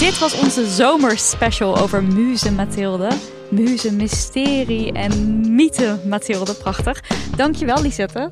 Dit 0.00 0.18
was 0.18 0.34
onze 0.40 0.66
zomerspecial 0.66 1.78
over 1.78 2.02
Muze 2.02 2.52
Mathilde. 2.52 3.08
Muze, 3.50 3.92
mysterie 3.92 4.92
en 4.92 5.40
mythe 5.54 5.98
Mathilde. 6.04 6.54
Prachtig. 6.54 7.02
Dankjewel 7.36 7.82
Lisette. 7.82 8.28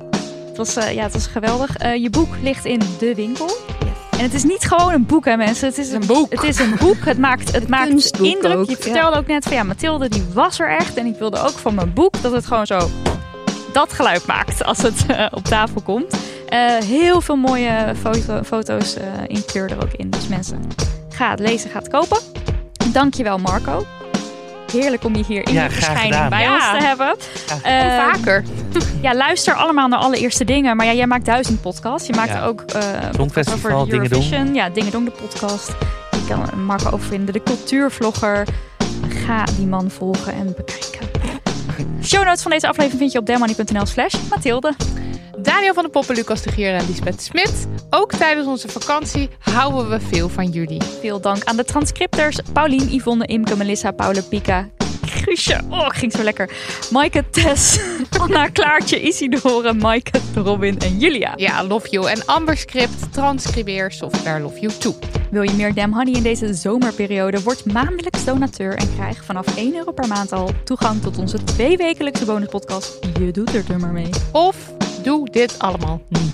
Het 0.47 0.57
was, 0.57 0.75
eh, 0.75 0.93
ja, 0.93 1.03
het 1.03 1.13
was 1.13 1.27
geweldig. 1.27 1.77
Eh, 1.77 1.95
je 1.95 2.09
boek 2.09 2.27
ligt 2.41 2.65
in 2.65 2.81
de 2.99 3.15
winkel. 3.15 3.49
En 4.11 4.19
het 4.19 4.33
is 4.33 4.43
niet 4.43 4.67
gewoon 4.67 4.93
een 4.93 5.05
boek, 5.05 5.25
hè 5.25 5.37
mensen. 5.37 5.67
Het 5.67 5.77
is 5.77 5.91
Een 5.91 6.05
boek. 6.05 6.31
Het 6.31 6.43
is 6.43 6.59
een 6.59 6.75
boek. 6.79 7.05
Het 7.05 7.17
maakt, 7.17 7.51
het 7.51 7.67
maakt 7.77 8.19
indruk. 8.19 8.57
ook, 8.57 8.69
je 8.69 8.77
vertelde 8.77 9.17
ook 9.17 9.27
net 9.27 9.43
van 9.43 9.53
ja, 9.53 9.63
Mathilde 9.63 10.09
die 10.09 10.23
was 10.33 10.59
er 10.59 10.69
echt. 10.69 10.97
En 10.97 11.05
ik 11.05 11.15
wilde 11.19 11.39
ook 11.39 11.57
van 11.57 11.75
mijn 11.75 11.93
boek 11.93 12.21
dat 12.21 12.31
het 12.31 12.45
gewoon 12.45 12.65
zo 12.65 12.89
dat 13.73 13.93
geluid 13.93 14.25
maakt 14.25 14.63
als 14.63 14.81
het 14.81 15.05
eh, 15.07 15.25
op 15.31 15.43
tafel 15.43 15.81
komt. 15.81 16.17
Heel 16.85 17.21
veel 17.21 17.35
mooie 17.35 17.93
foto, 18.01 18.43
foto's 18.43 18.95
eh 18.95 19.03
in 19.27 19.45
kleur 19.45 19.71
er 19.71 19.81
ook 19.83 19.93
in. 19.93 20.09
Dus 20.09 20.27
mensen, 20.27 20.61
ga 21.19 21.29
het 21.29 21.39
lezen, 21.39 21.69
ga 21.69 21.79
het 21.79 21.87
kopen. 21.87 22.17
Dankjewel 22.93 23.37
Marco. 23.37 23.85
Heerlijk 24.71 25.03
om 25.03 25.15
je 25.15 25.23
hier 25.27 25.47
in 25.47 25.53
Ja, 25.53 25.63
de 25.67 25.73
verschijning 25.73 26.13
gedaan. 26.13 26.29
bij 26.29 26.41
Ja. 26.41 26.53
ons 26.53 26.79
te 26.79 26.85
hebben. 26.85 27.15
Ja. 27.63 27.97
Eh, 27.97 28.13
Vaker. 28.13 28.43
ja, 29.01 29.15
luister 29.15 29.53
allemaal 29.53 29.87
naar 29.87 29.99
allereerste 29.99 30.43
dingen. 30.45 30.75
Maar 30.77 30.85
ja, 30.85 30.93
jij 30.93 31.07
maakt 31.07 31.25
duizend 31.25 31.61
podcasts. 31.61 32.07
Je 32.07 32.13
maakt 32.13 32.29
Ja. 32.29 32.45
ook 32.45 32.61
eh 32.61 32.81
Songfestival, 33.15 33.71
over 33.71 33.85
de 33.85 33.91
Dingen 33.91 34.09
Doen. 34.09 34.21
Eurovision. 34.21 34.53
Ja, 34.53 34.69
Dingen 34.69 34.91
Doen, 34.91 35.05
de 35.05 35.11
podcast. 35.11 35.67
Je 36.11 36.25
kan 36.27 36.63
Marco 36.65 36.89
ook 36.89 37.01
vinden. 37.01 37.33
De 37.33 37.43
cultuurvlogger. 37.43 38.47
Ga 39.09 39.43
die 39.57 39.65
man 39.67 39.89
volgen 39.91 40.33
en 40.33 40.53
bekijken. 40.57 41.07
Show 42.03 42.23
notes 42.25 42.41
van 42.41 42.51
deze 42.51 42.67
aflevering 42.67 42.99
vind 42.99 43.11
je 43.11 43.19
op 43.19 43.25
dermoney.nl 43.25 43.85
slash 43.85 44.13
Mathilde. 44.29 44.73
Daniel 45.41 45.73
van 45.73 45.83
de 45.83 45.89
Poppen, 45.89 46.15
Lucas 46.15 46.41
de 46.41 46.51
Gier 46.51 46.73
en 46.73 46.85
Lisbeth 46.87 47.21
Smit. 47.21 47.67
Ook 47.89 48.11
tijdens 48.11 48.47
onze 48.47 48.67
vakantie 48.67 49.29
houden 49.39 49.89
we 49.89 49.99
veel 49.99 50.29
van 50.29 50.49
jullie. 50.49 50.81
Veel 51.01 51.21
dank 51.21 51.43
aan 51.43 51.57
de 51.57 51.63
transcripters. 51.63 52.37
Paulien, 52.53 52.93
Yvonne, 52.93 53.25
Imke, 53.25 53.57
Melissa, 53.57 53.91
Paula, 53.91 54.21
Pika. 54.21 54.69
Guusje, 55.01 55.61
oh, 55.69 55.89
ging 55.89 56.11
zo 56.11 56.23
lekker. 56.23 56.49
Maaike, 56.91 57.29
Tess, 57.29 57.79
Anna, 58.21 58.47
Klaartje, 58.47 59.01
Isidore, 59.01 59.73
Maaike, 59.73 60.19
Robin 60.35 60.79
en 60.79 60.97
Julia. 60.97 61.33
Ja, 61.35 61.63
Love 61.63 61.89
You 61.89 62.09
en 62.09 62.25
Amber 62.25 62.57
Script, 62.57 63.13
transcribeer 63.13 63.91
software 63.91 64.39
Love 64.39 64.59
You 64.59 64.73
2. 64.73 64.93
Wil 65.31 65.41
je 65.41 65.53
meer 65.53 65.73
Damn 65.73 65.93
Honey 65.93 66.13
in 66.13 66.23
deze 66.23 66.53
zomerperiode? 66.53 67.43
Word 67.43 67.65
maandelijks 67.65 68.25
donateur 68.25 68.75
en 68.75 68.95
krijg 68.95 69.23
vanaf 69.23 69.57
1 69.57 69.75
euro 69.75 69.91
per 69.91 70.07
maand 70.07 70.31
al 70.31 70.51
toegang 70.63 71.01
tot 71.01 71.17
onze 71.17 71.43
tweewekelijkse 71.43 72.25
bonuspodcast. 72.25 72.97
Je 73.19 73.31
doet 73.31 73.53
er 73.53 73.79
maar 73.79 73.91
mee. 73.91 74.09
Of 74.31 74.78
doe 75.03 75.29
dit 75.29 75.59
allemaal 75.59 76.01
niet. 76.09 76.33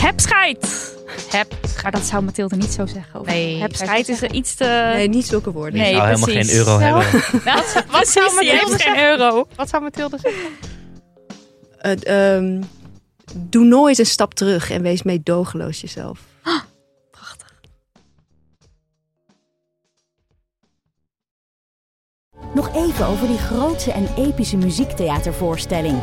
Heb 0.00 0.20
scheid! 0.20 0.92
Heb 1.30 1.54
Maar 1.82 1.92
dat 1.92 2.02
zou 2.02 2.22
Mathilde 2.22 2.56
niet 2.56 2.72
zo 2.72 2.86
zeggen. 2.86 3.20
Of 3.20 3.26
Nee, 3.26 3.60
heb 3.60 3.74
scheid 3.76 4.08
is 4.08 4.22
er 4.22 4.32
iets 4.32 4.54
te... 4.54 4.92
Nee, 4.94 5.08
niet 5.08 5.26
zulke 5.26 5.52
woorden. 5.52 5.80
Nee, 5.80 5.90
Ik 5.90 5.96
zou 5.96 6.08
helemaal 6.08 6.42
geen 6.42 6.50
euro 6.56 6.78
hebben. 6.78 7.04
Nou, 7.44 7.62
wat 7.90 8.08
zou 8.08 8.30
zou 8.30 8.34
Mathilde 8.34 8.66
geen 8.66 8.78
zeggen? 8.78 9.04
euro. 9.04 9.46
Wat 9.56 9.68
zou 9.68 9.82
Mathilde 9.82 10.18
zeggen? 10.20 10.42
Eh, 11.78 12.36
ehm, 12.36 12.62
doe 13.36 13.64
nooit 13.64 13.98
een 13.98 14.06
stap 14.06 14.34
terug 14.34 14.70
en 14.70 14.82
wees 14.82 15.02
meedogenloos 15.02 15.80
jezelf. 15.80 16.18
Prachtig. 17.10 17.60
Nog 22.54 22.74
even 22.74 23.06
over 23.06 23.26
die 23.26 23.38
grootse 23.38 23.92
en 23.92 24.08
epische 24.16 24.56
muziektheatervoorstelling. 24.56 26.02